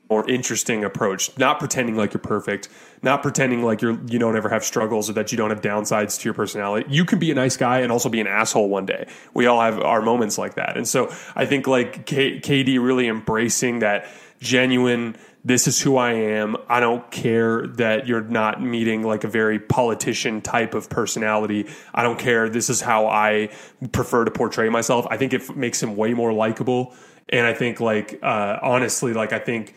more 0.10 0.30
interesting 0.30 0.84
approach. 0.84 1.38
Not 1.38 1.60
pretending 1.60 1.96
like 1.96 2.14
you're 2.14 2.22
perfect, 2.22 2.70
not 3.02 3.22
pretending 3.22 3.64
like 3.64 3.82
you're 3.82 4.00
you 4.08 4.20
don't 4.20 4.36
ever 4.36 4.50
have 4.50 4.64
struggles 4.64 5.10
or 5.10 5.14
that 5.14 5.32
you 5.32 5.38
don't 5.38 5.50
have 5.50 5.62
downsides 5.62 6.20
to 6.20 6.26
your 6.26 6.34
personality. 6.34 6.88
You 6.90 7.06
can 7.06 7.20
be 7.20 7.32
a 7.32 7.36
nice 7.36 7.58
guy 7.58 7.80
and 7.80 7.92
also 7.92 8.10
be 8.10 8.22
an 8.22 8.28
asshole 8.28 8.70
one 8.70 8.86
day. 8.86 9.08
We 9.34 9.46
all 9.46 9.62
have 9.62 9.80
our 9.80 10.02
moments 10.02 10.38
like 10.38 10.56
that. 10.56 10.78
And 10.78 10.88
so 10.88 11.12
I 11.36 11.46
think 11.46 11.68
like 11.68 12.06
K- 12.06 12.40
KD 12.40 12.84
really 12.84 13.08
embracing 13.08 13.80
that 13.80 14.08
genuine 14.40 15.16
this 15.48 15.66
is 15.66 15.80
who 15.80 15.96
I 15.96 16.12
am. 16.12 16.58
I 16.68 16.82
don't 16.82 17.10
care 17.10 17.68
that 17.68 18.06
you're 18.06 18.22
not 18.22 18.62
meeting 18.62 19.04
like 19.04 19.24
a 19.24 19.30
very 19.30 19.60
politician 19.60 20.42
type 20.42 20.74
of 20.74 20.90
personality. 20.90 21.70
I 21.94 22.04
don't 22.04 22.20
care. 22.20 22.50
This 22.50 22.70
is 22.70 22.82
how 22.82 23.08
I 23.08 23.50
prefer 23.94 24.26
to 24.26 24.32
portray 24.32 24.68
myself. 24.68 25.08
I 25.10 25.16
think 25.16 25.32
it 25.32 25.56
makes 25.56 25.82
him 25.82 25.96
way 25.96 26.14
more 26.14 26.34
likable. 26.34 26.94
And 27.30 27.48
I 27.48 27.54
think 27.54 27.80
like 27.80 28.20
uh, 28.22 28.60
honestly, 28.62 29.14
like 29.14 29.32
I 29.32 29.40
think 29.40 29.74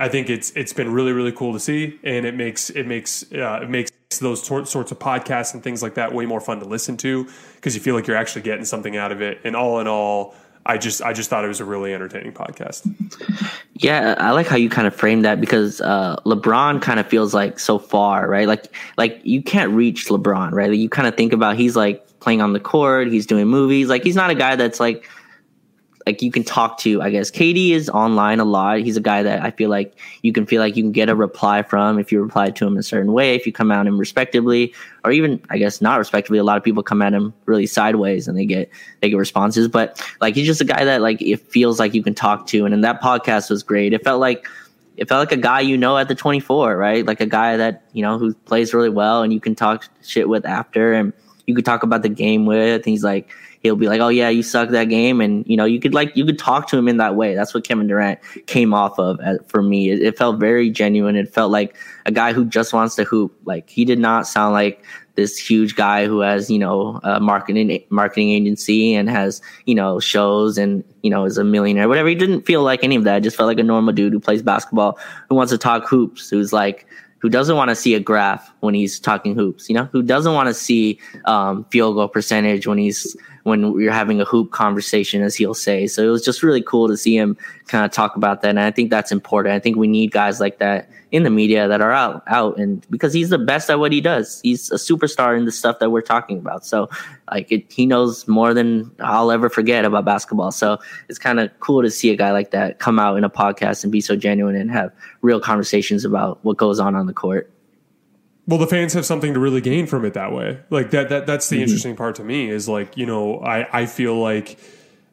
I 0.00 0.08
think 0.08 0.30
it's 0.30 0.50
it's 0.56 0.72
been 0.72 0.92
really 0.92 1.12
really 1.12 1.30
cool 1.30 1.52
to 1.52 1.60
see, 1.60 2.00
and 2.02 2.24
it 2.24 2.34
makes 2.34 2.70
it 2.70 2.86
makes 2.86 3.22
uh, 3.32 3.60
it 3.62 3.68
makes 3.68 3.90
those 4.18 4.42
sorts 4.42 4.74
of 4.74 4.98
podcasts 4.98 5.54
and 5.54 5.62
things 5.62 5.82
like 5.82 5.94
that 5.94 6.12
way 6.12 6.26
more 6.26 6.40
fun 6.40 6.58
to 6.58 6.64
listen 6.64 6.96
to 6.96 7.28
because 7.56 7.74
you 7.74 7.80
feel 7.80 7.94
like 7.94 8.06
you're 8.06 8.16
actually 8.16 8.42
getting 8.42 8.64
something 8.64 8.96
out 8.96 9.12
of 9.12 9.20
it. 9.20 9.38
And 9.44 9.54
all 9.54 9.78
in 9.78 9.86
all, 9.86 10.34
I 10.64 10.78
just 10.78 11.02
I 11.02 11.12
just 11.12 11.28
thought 11.28 11.44
it 11.44 11.48
was 11.48 11.60
a 11.60 11.66
really 11.66 11.92
entertaining 11.92 12.32
podcast. 12.32 12.90
Yeah, 13.74 14.14
I 14.18 14.30
like 14.30 14.46
how 14.46 14.56
you 14.56 14.70
kind 14.70 14.86
of 14.86 14.96
frame 14.96 15.20
that 15.22 15.38
because 15.38 15.82
uh, 15.82 16.16
LeBron 16.24 16.80
kind 16.80 16.98
of 16.98 17.06
feels 17.06 17.34
like 17.34 17.58
so 17.58 17.78
far, 17.78 18.26
right? 18.26 18.48
Like 18.48 18.74
like 18.96 19.20
you 19.22 19.42
can't 19.42 19.70
reach 19.72 20.06
LeBron, 20.06 20.52
right? 20.52 20.70
Like 20.70 20.78
you 20.78 20.88
kind 20.88 21.08
of 21.08 21.14
think 21.14 21.34
about 21.34 21.56
he's 21.56 21.76
like 21.76 22.06
playing 22.20 22.40
on 22.40 22.54
the 22.54 22.60
court, 22.60 23.08
he's 23.08 23.26
doing 23.26 23.48
movies, 23.48 23.88
like 23.88 24.02
he's 24.02 24.16
not 24.16 24.30
a 24.30 24.34
guy 24.34 24.56
that's 24.56 24.80
like 24.80 25.08
like 26.06 26.22
you 26.22 26.30
can 26.30 26.44
talk 26.44 26.78
to. 26.78 27.02
I 27.02 27.10
guess 27.10 27.30
KD 27.30 27.70
is 27.70 27.88
online 27.90 28.40
a 28.40 28.44
lot. 28.44 28.78
He's 28.80 28.96
a 28.96 29.00
guy 29.00 29.22
that 29.22 29.42
I 29.42 29.50
feel 29.50 29.68
like 29.68 29.94
you 30.22 30.32
can 30.32 30.46
feel 30.46 30.60
like 30.60 30.76
you 30.76 30.82
can 30.82 30.92
get 30.92 31.08
a 31.08 31.14
reply 31.14 31.62
from 31.62 31.98
if 31.98 32.10
you 32.10 32.22
reply 32.22 32.50
to 32.50 32.66
him 32.66 32.76
a 32.76 32.82
certain 32.82 33.12
way, 33.12 33.34
if 33.34 33.46
you 33.46 33.52
come 33.52 33.70
at 33.70 33.86
him 33.86 33.98
respectively, 33.98 34.74
or 35.04 35.12
even 35.12 35.40
I 35.50 35.58
guess 35.58 35.80
not 35.80 35.98
respectively. 35.98 36.38
A 36.38 36.44
lot 36.44 36.56
of 36.56 36.64
people 36.64 36.82
come 36.82 37.02
at 37.02 37.12
him 37.12 37.34
really 37.46 37.66
sideways 37.66 38.28
and 38.28 38.36
they 38.36 38.46
get 38.46 38.70
they 39.00 39.10
get 39.10 39.16
responses. 39.16 39.68
But 39.68 40.04
like 40.20 40.34
he's 40.34 40.46
just 40.46 40.60
a 40.60 40.64
guy 40.64 40.84
that 40.84 41.00
like 41.02 41.20
it 41.20 41.40
feels 41.40 41.78
like 41.78 41.94
you 41.94 42.02
can 42.02 42.14
talk 42.14 42.46
to. 42.48 42.64
And 42.64 42.72
in 42.72 42.80
that 42.80 43.00
podcast 43.02 43.50
was 43.50 43.62
great. 43.62 43.92
It 43.92 44.02
felt 44.02 44.20
like 44.20 44.46
it 44.96 45.08
felt 45.08 45.20
like 45.20 45.32
a 45.32 45.40
guy 45.40 45.60
you 45.60 45.76
know 45.76 45.96
at 45.96 46.08
the 46.08 46.14
24, 46.14 46.76
right? 46.76 47.06
Like 47.06 47.20
a 47.20 47.26
guy 47.26 47.56
that 47.56 47.84
you 47.92 48.02
know 48.02 48.18
who 48.18 48.34
plays 48.34 48.72
really 48.72 48.90
well 48.90 49.22
and 49.22 49.32
you 49.32 49.40
can 49.40 49.54
talk 49.54 49.86
shit 50.02 50.28
with 50.28 50.46
after, 50.46 50.92
and 50.92 51.12
you 51.46 51.54
could 51.54 51.64
talk 51.64 51.82
about 51.82 52.02
the 52.02 52.08
game 52.08 52.46
with. 52.46 52.76
And 52.76 52.86
he's 52.86 53.04
like 53.04 53.30
he'll 53.60 53.76
be 53.76 53.88
like, 53.88 54.00
"Oh 54.00 54.08
yeah, 54.08 54.28
you 54.28 54.42
suck 54.42 54.70
that 54.70 54.84
game," 54.84 55.20
and 55.20 55.46
you 55.46 55.56
know, 55.56 55.64
you 55.64 55.78
could 55.80 55.94
like 55.94 56.16
you 56.16 56.24
could 56.24 56.38
talk 56.38 56.66
to 56.68 56.76
him 56.76 56.88
in 56.88 56.96
that 56.96 57.14
way. 57.14 57.34
That's 57.34 57.54
what 57.54 57.64
Kevin 57.64 57.86
Durant 57.86 58.18
came 58.46 58.74
off 58.74 58.98
of 58.98 59.20
for 59.46 59.62
me. 59.62 59.90
It, 59.90 60.02
it 60.02 60.18
felt 60.18 60.38
very 60.38 60.70
genuine. 60.70 61.16
It 61.16 61.32
felt 61.32 61.50
like 61.52 61.76
a 62.06 62.12
guy 62.12 62.32
who 62.32 62.44
just 62.44 62.72
wants 62.72 62.96
to 62.96 63.04
hoop. 63.04 63.34
Like 63.44 63.70
he 63.70 63.84
did 63.84 63.98
not 63.98 64.26
sound 64.26 64.52
like 64.52 64.84
this 65.20 65.36
huge 65.36 65.76
guy 65.76 66.06
who 66.06 66.20
has 66.20 66.50
you 66.50 66.58
know 66.58 66.98
a 67.02 67.20
marketing 67.20 67.82
marketing 67.90 68.30
agency 68.30 68.94
and 68.94 69.10
has 69.10 69.42
you 69.66 69.74
know 69.74 70.00
shows 70.00 70.56
and 70.56 70.82
you 71.02 71.10
know 71.10 71.24
is 71.24 71.36
a 71.36 71.44
millionaire 71.44 71.88
whatever 71.88 72.08
he 72.08 72.14
didn't 72.14 72.42
feel 72.42 72.62
like 72.62 72.82
any 72.82 72.96
of 72.96 73.04
that 73.04 73.18
it 73.18 73.20
just 73.20 73.36
felt 73.36 73.46
like 73.46 73.58
a 73.58 73.62
normal 73.62 73.92
dude 73.92 74.12
who 74.12 74.20
plays 74.20 74.42
basketball 74.42 74.98
who 75.28 75.34
wants 75.34 75.52
to 75.52 75.58
talk 75.58 75.86
hoops 75.86 76.30
who's 76.30 76.52
like 76.52 76.86
who 77.18 77.28
doesn't 77.28 77.56
want 77.56 77.68
to 77.68 77.76
see 77.76 77.94
a 77.94 78.00
graph 78.00 78.50
when 78.60 78.72
he's 78.72 78.98
talking 78.98 79.34
hoops 79.34 79.68
you 79.68 79.74
know 79.74 79.84
who 79.92 80.02
doesn't 80.02 80.32
want 80.32 80.46
to 80.46 80.54
see 80.54 80.98
um, 81.26 81.64
field 81.70 81.96
goal 81.96 82.08
percentage 82.08 82.66
when 82.66 82.78
he's 82.78 83.16
when 83.44 83.72
we 83.72 83.88
are 83.88 83.92
having 83.92 84.20
a 84.20 84.24
hoop 84.24 84.50
conversation, 84.50 85.22
as 85.22 85.34
he'll 85.34 85.54
say. 85.54 85.86
So 85.86 86.02
it 86.02 86.10
was 86.10 86.24
just 86.24 86.42
really 86.42 86.62
cool 86.62 86.88
to 86.88 86.96
see 86.96 87.16
him 87.16 87.36
kind 87.66 87.84
of 87.84 87.90
talk 87.90 88.16
about 88.16 88.42
that. 88.42 88.50
And 88.50 88.60
I 88.60 88.70
think 88.70 88.90
that's 88.90 89.12
important. 89.12 89.54
I 89.54 89.58
think 89.58 89.76
we 89.76 89.88
need 89.88 90.12
guys 90.12 90.40
like 90.40 90.58
that 90.58 90.90
in 91.10 91.24
the 91.24 91.30
media 91.30 91.66
that 91.66 91.80
are 91.80 91.92
out, 91.92 92.22
out, 92.28 92.56
and 92.58 92.86
because 92.90 93.12
he's 93.12 93.30
the 93.30 93.38
best 93.38 93.68
at 93.68 93.80
what 93.80 93.90
he 93.90 94.00
does. 94.00 94.40
He's 94.42 94.70
a 94.70 94.76
superstar 94.76 95.36
in 95.36 95.44
the 95.44 95.52
stuff 95.52 95.78
that 95.80 95.90
we're 95.90 96.02
talking 96.02 96.38
about. 96.38 96.64
So 96.64 96.88
like 97.30 97.50
it, 97.50 97.70
he 97.72 97.86
knows 97.86 98.28
more 98.28 98.54
than 98.54 98.90
I'll 99.00 99.32
ever 99.32 99.48
forget 99.48 99.84
about 99.84 100.04
basketball. 100.04 100.52
So 100.52 100.78
it's 101.08 101.18
kind 101.18 101.40
of 101.40 101.50
cool 101.60 101.82
to 101.82 101.90
see 101.90 102.10
a 102.10 102.16
guy 102.16 102.30
like 102.30 102.52
that 102.52 102.78
come 102.78 102.98
out 102.98 103.16
in 103.16 103.24
a 103.24 103.30
podcast 103.30 103.82
and 103.82 103.90
be 103.90 104.00
so 104.00 104.14
genuine 104.14 104.54
and 104.54 104.70
have 104.70 104.92
real 105.22 105.40
conversations 105.40 106.04
about 106.04 106.38
what 106.44 106.56
goes 106.56 106.78
on 106.78 106.94
on 106.94 107.06
the 107.06 107.14
court. 107.14 107.50
Well, 108.46 108.58
the 108.58 108.66
fans 108.66 108.94
have 108.94 109.06
something 109.06 109.34
to 109.34 109.40
really 109.40 109.60
gain 109.60 109.86
from 109.86 110.04
it 110.04 110.14
that 110.14 110.32
way. 110.32 110.60
Like 110.70 110.90
that 110.90 111.08
that 111.10 111.26
that's 111.26 111.48
the 111.48 111.56
mm-hmm. 111.56 111.62
interesting 111.62 111.96
part 111.96 112.16
to 112.16 112.24
me 112.24 112.50
is 112.50 112.68
like, 112.68 112.96
you 112.96 113.06
know, 113.06 113.40
I 113.40 113.82
I 113.82 113.86
feel 113.86 114.18
like 114.18 114.58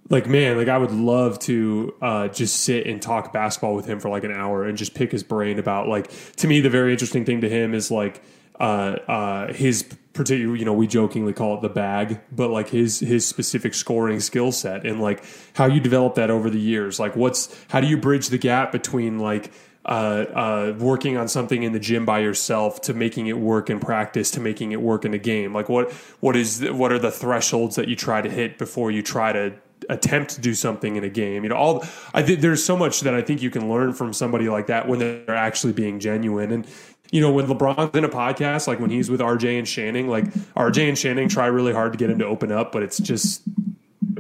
like 0.10 0.28
man, 0.28 0.58
like 0.58 0.70
I 0.70 0.78
would 0.78 0.92
love 0.92 1.40
to 1.40 1.94
uh, 2.02 2.28
just 2.30 2.62
sit 2.62 2.88
and 2.88 3.02
talk 3.02 3.34
basketball 3.34 3.76
with 3.76 3.86
him 3.86 4.00
for 4.00 4.10
like 4.10 4.24
an 4.24 4.32
hour 4.32 4.64
and 4.64 4.78
just 4.78 4.94
pick 4.94 5.12
his 5.12 5.24
brain 5.24 5.60
about 5.60 5.88
like 5.88 6.10
to 6.38 6.48
me 6.48 6.62
the 6.62 6.70
very 6.70 6.92
interesting 6.92 7.26
thing 7.26 7.42
to 7.42 7.50
him 7.50 7.74
is 7.74 7.92
like 7.92 8.22
uh, 8.60 8.96
uh, 9.08 9.54
his 9.54 9.84
particular 10.14 10.56
you 10.56 10.66
know 10.66 10.74
we 10.74 10.88
jokingly 10.88 11.34
call 11.34 11.56
it 11.56 11.62
the 11.62 11.70
bag 11.70 12.20
but 12.32 12.50
like 12.50 12.70
his 12.70 13.00
his 13.02 13.24
specific 13.24 13.76
scoring 13.76 14.20
skill 14.20 14.52
set 14.52 14.84
and 14.84 15.00
like 15.00 15.24
how 15.54 15.68
you 15.68 15.80
develop 15.80 16.16
that 16.16 16.32
over 16.32 16.50
the 16.50 16.60
years 16.60 17.00
like 17.00 17.16
what's 17.16 17.56
how 17.70 17.80
do 17.80 17.86
you 17.86 17.96
bridge 17.96 18.30
the 18.30 18.38
gap 18.38 18.72
between 18.72 19.20
like 19.20 19.52
uh, 19.88 20.26
uh, 20.34 20.76
working 20.78 21.18
on 21.18 21.28
something 21.28 21.64
in 21.64 21.72
the 21.72 21.80
gym 21.80 22.06
by 22.06 22.20
yourself 22.20 22.82
to 22.82 22.94
making 22.94 23.28
it 23.28 23.38
work 23.38 23.70
in 23.70 23.80
practice 23.80 24.32
to 24.32 24.40
making 24.40 24.72
it 24.72 24.82
work 24.82 25.06
in 25.06 25.14
a 25.14 25.18
game? 25.18 25.54
Like 25.54 25.70
what 25.70 25.92
what 26.20 26.36
is 26.36 26.64
what 26.70 26.92
are 26.92 27.00
the 27.00 27.12
thresholds 27.12 27.76
that 27.76 27.88
you 27.88 27.96
try 27.96 28.22
to 28.22 28.30
hit 28.30 28.58
before 28.58 28.92
you 28.92 29.02
try 29.02 29.32
to 29.32 29.54
attempt 29.90 30.32
to 30.32 30.42
do 30.42 30.54
something 30.54 30.96
in 30.96 31.04
a 31.04 31.10
game? 31.10 31.44
You 31.44 31.50
know 31.50 31.56
all 31.56 31.86
i 32.14 32.22
think 32.22 32.42
there's 32.42 32.64
so 32.64 32.76
much 32.76 33.02
that 33.02 33.14
i 33.14 33.22
think 33.22 33.42
you 33.42 33.50
can 33.50 33.70
learn 33.70 33.94
from 33.94 34.14
somebody 34.14 34.50
like 34.50 34.68
that 34.68 34.88
when 34.88 35.00
they're 35.00 35.36
actually 35.36 35.74
being 35.74 36.00
genuine. 36.00 36.52
And 36.52 36.68
you 37.12 37.22
know, 37.22 37.32
when 37.32 37.48
LeBron's 37.48 37.96
in 37.96 38.04
a 38.04 38.10
podcast, 38.10 38.68
like 38.68 38.80
when 38.80 38.90
he's 38.90 39.10
with 39.10 39.22
RJ 39.22 39.58
and 39.58 39.68
Channing, 39.68 40.08
like 40.08 40.26
RJ 40.56 40.90
and 40.90 40.98
Channing 40.98 41.30
try 41.30 41.48
really 41.48 41.74
hard 41.74 41.94
to 41.94 41.98
get 41.98 42.10
him 42.10 42.20
to 42.20 42.26
open 42.26 42.52
up, 42.52 42.72
but 42.72 42.84
it's 42.84 42.98
just 42.98 43.44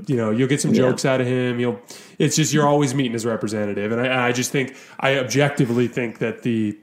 you 0.07 0.15
know 0.15 0.31
you'll 0.31 0.47
get 0.47 0.61
some 0.61 0.73
yeah. 0.73 0.81
jokes 0.81 1.05
out 1.05 1.21
of 1.21 1.27
him 1.27 1.59
you'll 1.59 1.79
it's 2.17 2.35
just 2.35 2.53
you're 2.53 2.67
always 2.67 2.95
meeting 2.95 3.13
his 3.13 3.25
representative 3.25 3.91
and 3.91 4.01
I, 4.01 4.29
I 4.29 4.31
just 4.31 4.51
think 4.51 4.75
i 4.99 5.17
objectively 5.17 5.87
think 5.87 6.19
that 6.19 6.43
the 6.43 6.77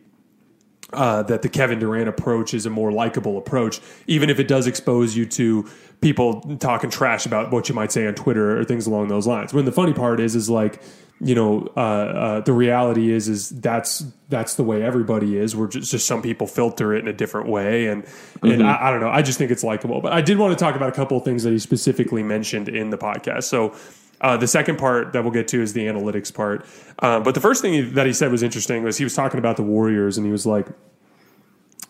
uh, 0.93 1.22
that 1.25 1.43
the 1.43 1.49
Kevin 1.49 1.79
Durant 1.79 2.09
approach 2.09 2.55
is 2.55 2.66
a 2.66 2.70
more 2.70 2.93
likable 2.93 3.37
approach, 3.37 3.81
even 4.07 4.31
if 4.31 4.39
it 4.39 4.47
does 4.47 4.66
expose 4.66 5.16
you 5.16 5.27
to 5.27 5.68
people 6.01 6.41
talking 6.59 6.91
trash 6.91 7.27
about 7.27 7.51
what 7.51 7.68
you 7.68 7.75
might 7.75 7.91
say 7.91 8.07
on 8.07 8.14
Twitter 8.14 8.59
or 8.59 8.64
things 8.64 8.87
along 8.87 9.09
those 9.09 9.27
lines. 9.27 9.53
When 9.53 9.64
the 9.64 9.72
funny 9.72 9.93
part 9.93 10.20
is, 10.20 10.37
is 10.37 10.49
like, 10.49 10.81
you 11.20 11.34
know, 11.34 11.72
uh, 11.76 11.80
uh, 11.80 12.40
the 12.40 12.52
reality 12.52 13.10
is, 13.10 13.28
is 13.28 13.48
that's 13.48 14.04
that's 14.28 14.56
the 14.56 14.64
way 14.64 14.82
everybody 14.82 15.38
is. 15.38 15.54
We're 15.54 15.68
just, 15.68 15.90
just 15.90 16.06
some 16.06 16.22
people 16.22 16.46
filter 16.46 16.92
it 16.94 17.00
in 17.00 17.08
a 17.08 17.12
different 17.12 17.48
way, 17.48 17.86
and 17.86 18.04
mm-hmm. 18.04 18.50
and 18.50 18.62
I, 18.62 18.88
I, 18.88 18.90
don't 18.90 19.00
know. 19.00 19.10
I 19.10 19.22
just 19.22 19.38
think 19.38 19.50
it's 19.50 19.64
likable. 19.64 20.00
But 20.00 20.12
I 20.12 20.20
did 20.20 20.38
want 20.38 20.56
to 20.58 20.62
talk 20.62 20.74
about 20.74 20.88
a 20.88 20.92
couple 20.92 21.16
of 21.16 21.24
things 21.24 21.44
that 21.44 21.50
he 21.50 21.58
specifically 21.58 22.22
mentioned 22.22 22.68
in 22.68 22.90
the 22.90 22.98
podcast. 22.98 23.44
So. 23.44 23.74
Uh, 24.20 24.38
the 24.38 24.46
second 24.46 24.78
part 24.78 25.12
that 25.12 25.22
we'll 25.22 25.32
get 25.32 25.48
to 25.48 25.60
is 25.60 25.74
the 25.74 25.84
analytics 25.84 26.32
part. 26.32 26.64
Uh, 27.00 27.20
but 27.20 27.34
the 27.34 27.40
first 27.42 27.60
thing 27.60 27.92
that 27.92 28.06
he 28.06 28.12
said 28.12 28.30
was 28.30 28.42
interesting 28.42 28.82
was 28.82 28.96
he 28.96 29.04
was 29.04 29.14
talking 29.14 29.38
about 29.38 29.56
the 29.56 29.62
Warriors 29.62 30.16
and 30.16 30.24
he 30.24 30.32
was 30.32 30.46
like 30.46 30.66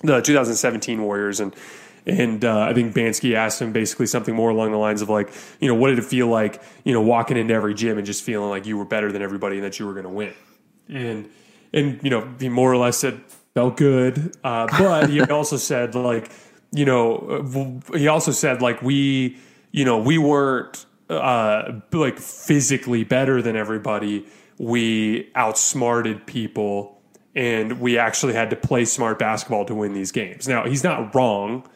the 0.01 0.21
2017 0.21 1.03
Warriors 1.03 1.39
and 1.39 1.55
And 2.07 2.45
uh, 2.45 2.61
I 2.61 2.75
think 2.75 2.95
Bansky 2.95 3.35
asked 3.35 3.63
him 3.63 3.73
basically 3.73 4.07
something 4.07 4.35
more 4.35 4.51
along 4.51 4.73
the 4.73 4.79
lines 4.79 5.01
of 5.01 5.09
like, 5.09 5.33
you 5.61 5.69
know, 5.69 5.75
what 5.75 5.89
did 5.89 5.99
it 5.99 6.05
feel 6.05 6.27
like, 6.27 6.63
you 6.85 6.93
know, 6.93 7.01
walking 7.01 7.37
into 7.37 7.55
every 7.55 7.75
gym 7.75 7.97
and 7.97 8.07
just 8.07 8.23
feeling 8.23 8.51
like 8.51 8.67
you 8.67 8.77
were 8.77 8.85
better 8.85 9.11
than 9.11 9.23
everybody 9.23 9.57
and 9.57 9.65
that 9.65 9.79
you 9.79 9.87
were 9.87 9.93
going 9.95 10.05
to 10.05 10.11
win. 10.11 10.35
And 10.89 11.31
and 11.73 12.01
you 12.03 12.11
know, 12.11 12.29
he 12.39 12.49
more 12.49 12.71
or 12.71 12.77
less 12.77 12.99
said 12.99 13.23
felt 13.55 13.77
good, 13.77 14.37
uh, 14.45 14.67
but 14.79 15.09
he 15.09 15.21
also 15.23 15.57
said 15.57 15.95
like, 15.95 16.31
you 16.73 16.85
know, 16.85 17.83
he 17.95 18.07
also 18.09 18.33
said 18.33 18.61
like 18.61 18.83
we, 18.83 19.39
you 19.73 19.85
know, 19.85 19.99
we 19.99 20.19
weren't 20.19 20.85
uh, 21.09 21.81
like 21.93 22.19
physically 22.19 23.05
better 23.05 23.41
than 23.41 23.57
everybody. 23.57 24.27
We 24.59 25.31
outsmarted 25.35 26.27
people 26.27 26.95
and 27.35 27.81
we 27.81 27.99
actually 27.99 28.35
had 28.35 28.51
to 28.51 28.57
play 28.57 28.85
smart 28.85 29.19
basketball 29.19 29.65
to 29.65 29.75
win 29.75 29.93
these 29.93 30.13
games. 30.13 30.47
Now, 30.47 30.65
he's 30.65 30.85
not 30.85 31.15
wrong, 31.15 31.67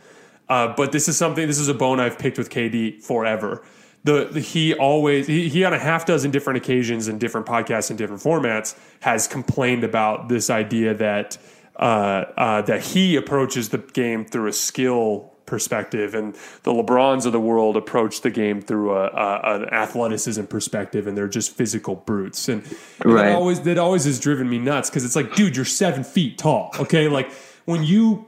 uh, 0.49 0.75
but 0.77 0.93
this 0.93 1.09
is 1.09 1.17
something, 1.17 1.47
this 1.47 1.59
is 1.59 1.69
a 1.69 1.75
bone 1.75 2.01
I've 2.01 2.19
picked 2.19 2.39
with 2.39 2.51
KD 2.51 3.03
forever. 3.03 3.63
The, 4.05 4.29
the 4.31 4.41
he 4.41 4.75
always 4.75 5.27
he, 5.27 5.49
he 5.49 5.65
on 5.65 5.75
a 5.75 5.79
half 5.79 6.07
dozen 6.07 6.31
different 6.31 6.59
occasions 6.59 7.09
in 7.09 7.19
different 7.19 7.47
podcasts 7.47 7.91
and 7.91 7.99
different 7.99 8.23
formats 8.23 8.79
has 9.01 9.27
complained 9.27 9.85
about 9.85 10.29
this 10.29 10.51
idea 10.51 10.95
that 10.95 11.37
uh, 11.77 12.25
uh, 12.37 12.63
that 12.63 12.83
he 12.83 13.17
approaches 13.17 13.71
the 13.71 13.79
game 13.79 14.25
through 14.25 14.47
a 14.47 14.53
skill 14.53 15.33
perspective, 15.47 16.15
and 16.15 16.35
the 16.63 16.73
LeBrons 16.73 17.27
of 17.27 17.33
the 17.33 17.41
world 17.41 17.77
approach 17.77 18.21
the 18.21 18.31
game 18.31 18.61
through 18.61 18.93
a, 18.93 19.07
a 19.07 19.57
an 19.57 19.69
athleticism 19.71 20.45
perspective, 20.45 21.07
and 21.09 21.17
they're 21.17 21.27
just 21.27 21.51
physical 21.51 21.97
brutes. 21.97 22.49
And, 22.49 22.63
and 23.01 23.13
right. 23.13 23.25
that 23.25 23.35
always 23.35 23.61
that 23.63 23.79
always 23.79 24.05
has 24.05 24.21
driven 24.21 24.49
me 24.49 24.59
nuts 24.59 24.91
because 24.91 25.05
it's 25.05 25.17
like, 25.17 25.35
dude, 25.35 25.57
you're 25.57 25.65
seven 25.65 26.05
feet 26.05 26.39
tall. 26.39 26.71
Okay, 26.79 27.09
like 27.09 27.33
when 27.65 27.83
you 27.83 28.28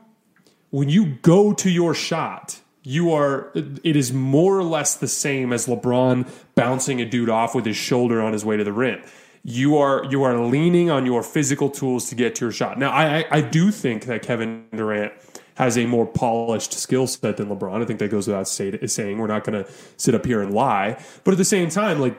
when 0.70 0.88
you 0.88 1.16
go 1.22 1.52
to 1.52 1.70
your 1.70 1.94
shot, 1.94 2.60
you 2.82 3.12
are 3.12 3.52
it 3.54 3.96
is 3.96 4.12
more 4.12 4.58
or 4.58 4.64
less 4.64 4.96
the 4.96 5.08
same 5.08 5.52
as 5.52 5.66
LeBron 5.66 6.28
bouncing 6.54 7.00
a 7.00 7.04
dude 7.04 7.28
off 7.28 7.54
with 7.54 7.66
his 7.66 7.76
shoulder 7.76 8.20
on 8.20 8.32
his 8.32 8.44
way 8.44 8.56
to 8.56 8.64
the 8.64 8.72
rim. 8.72 9.02
You 9.42 9.76
are 9.76 10.04
you 10.10 10.22
are 10.22 10.38
leaning 10.38 10.90
on 10.90 11.06
your 11.06 11.22
physical 11.22 11.70
tools 11.70 12.08
to 12.10 12.14
get 12.14 12.34
to 12.36 12.46
your 12.46 12.52
shot. 12.52 12.78
Now, 12.78 12.90
I 12.90 13.24
I, 13.30 13.40
do 13.40 13.70
think 13.70 14.06
that 14.06 14.22
Kevin 14.22 14.66
Durant 14.72 15.12
has 15.54 15.76
a 15.76 15.86
more 15.86 16.06
polished 16.06 16.72
skill 16.72 17.06
set 17.06 17.36
than 17.36 17.48
LeBron. 17.48 17.82
I 17.82 17.84
think 17.84 17.98
that 17.98 18.10
goes 18.10 18.26
without 18.26 18.48
say, 18.48 18.86
saying. 18.86 19.18
We're 19.18 19.26
not 19.26 19.44
going 19.44 19.62
to 19.62 19.70
sit 19.96 20.14
up 20.14 20.24
here 20.24 20.40
and 20.40 20.54
lie, 20.54 21.02
but 21.24 21.32
at 21.32 21.38
the 21.38 21.44
same 21.44 21.68
time, 21.68 22.00
like 22.00 22.18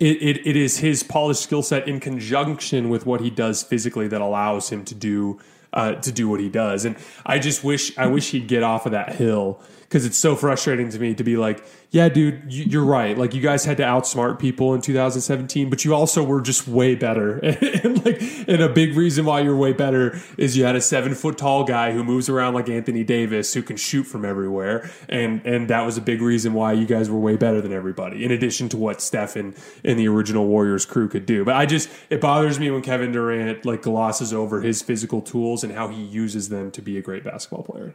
it, 0.00 0.22
it, 0.22 0.46
it 0.46 0.56
is 0.56 0.78
his 0.78 1.02
polished 1.02 1.42
skill 1.42 1.62
set 1.62 1.86
in 1.86 2.00
conjunction 2.00 2.88
with 2.88 3.06
what 3.06 3.20
he 3.20 3.30
does 3.30 3.62
physically 3.62 4.08
that 4.08 4.20
allows 4.20 4.70
him 4.70 4.84
to 4.86 4.94
do 4.94 5.38
uh, 5.72 5.94
to 5.94 6.12
do 6.12 6.28
what 6.28 6.40
he 6.40 6.48
does. 6.48 6.84
And 6.84 6.96
I 7.24 7.38
just 7.38 7.64
wish 7.64 7.96
I 7.98 8.06
wish 8.06 8.30
he'd 8.30 8.48
get 8.48 8.62
off 8.62 8.86
of 8.86 8.92
that 8.92 9.14
hill 9.14 9.60
because 9.92 10.06
it's 10.06 10.16
so 10.16 10.34
frustrating 10.34 10.88
to 10.88 10.98
me 10.98 11.12
to 11.14 11.22
be 11.22 11.36
like, 11.36 11.62
yeah, 11.90 12.08
dude, 12.08 12.44
you're 12.50 12.82
right. 12.82 13.18
Like 13.18 13.34
you 13.34 13.42
guys 13.42 13.66
had 13.66 13.76
to 13.76 13.82
outsmart 13.82 14.38
people 14.38 14.72
in 14.72 14.80
2017, 14.80 15.68
but 15.68 15.84
you 15.84 15.94
also 15.94 16.24
were 16.24 16.40
just 16.40 16.66
way 16.66 16.94
better. 16.94 17.36
and 17.40 18.02
like, 18.02 18.22
and 18.48 18.62
a 18.62 18.70
big 18.70 18.96
reason 18.96 19.26
why 19.26 19.40
you're 19.40 19.54
way 19.54 19.74
better 19.74 20.18
is 20.38 20.56
you 20.56 20.64
had 20.64 20.76
a 20.76 20.80
seven 20.80 21.14
foot 21.14 21.36
tall 21.36 21.64
guy 21.64 21.92
who 21.92 22.02
moves 22.02 22.30
around 22.30 22.54
like 22.54 22.70
Anthony 22.70 23.04
Davis, 23.04 23.52
who 23.52 23.62
can 23.62 23.76
shoot 23.76 24.04
from 24.04 24.24
everywhere, 24.24 24.90
and 25.10 25.44
and 25.44 25.68
that 25.68 25.82
was 25.82 25.98
a 25.98 26.00
big 26.00 26.22
reason 26.22 26.54
why 26.54 26.72
you 26.72 26.86
guys 26.86 27.10
were 27.10 27.18
way 27.18 27.36
better 27.36 27.60
than 27.60 27.74
everybody. 27.74 28.24
In 28.24 28.30
addition 28.30 28.70
to 28.70 28.78
what 28.78 29.02
Steph 29.02 29.36
and, 29.36 29.54
and 29.84 29.98
the 29.98 30.08
original 30.08 30.46
Warriors 30.46 30.86
crew 30.86 31.10
could 31.10 31.26
do, 31.26 31.44
but 31.44 31.56
I 31.56 31.66
just 31.66 31.90
it 32.08 32.22
bothers 32.22 32.58
me 32.58 32.70
when 32.70 32.80
Kevin 32.80 33.12
Durant 33.12 33.66
like 33.66 33.82
glosses 33.82 34.32
over 34.32 34.62
his 34.62 34.80
physical 34.80 35.20
tools 35.20 35.62
and 35.62 35.74
how 35.74 35.88
he 35.88 36.02
uses 36.02 36.48
them 36.48 36.70
to 36.70 36.80
be 36.80 36.96
a 36.96 37.02
great 37.02 37.22
basketball 37.22 37.64
player. 37.64 37.94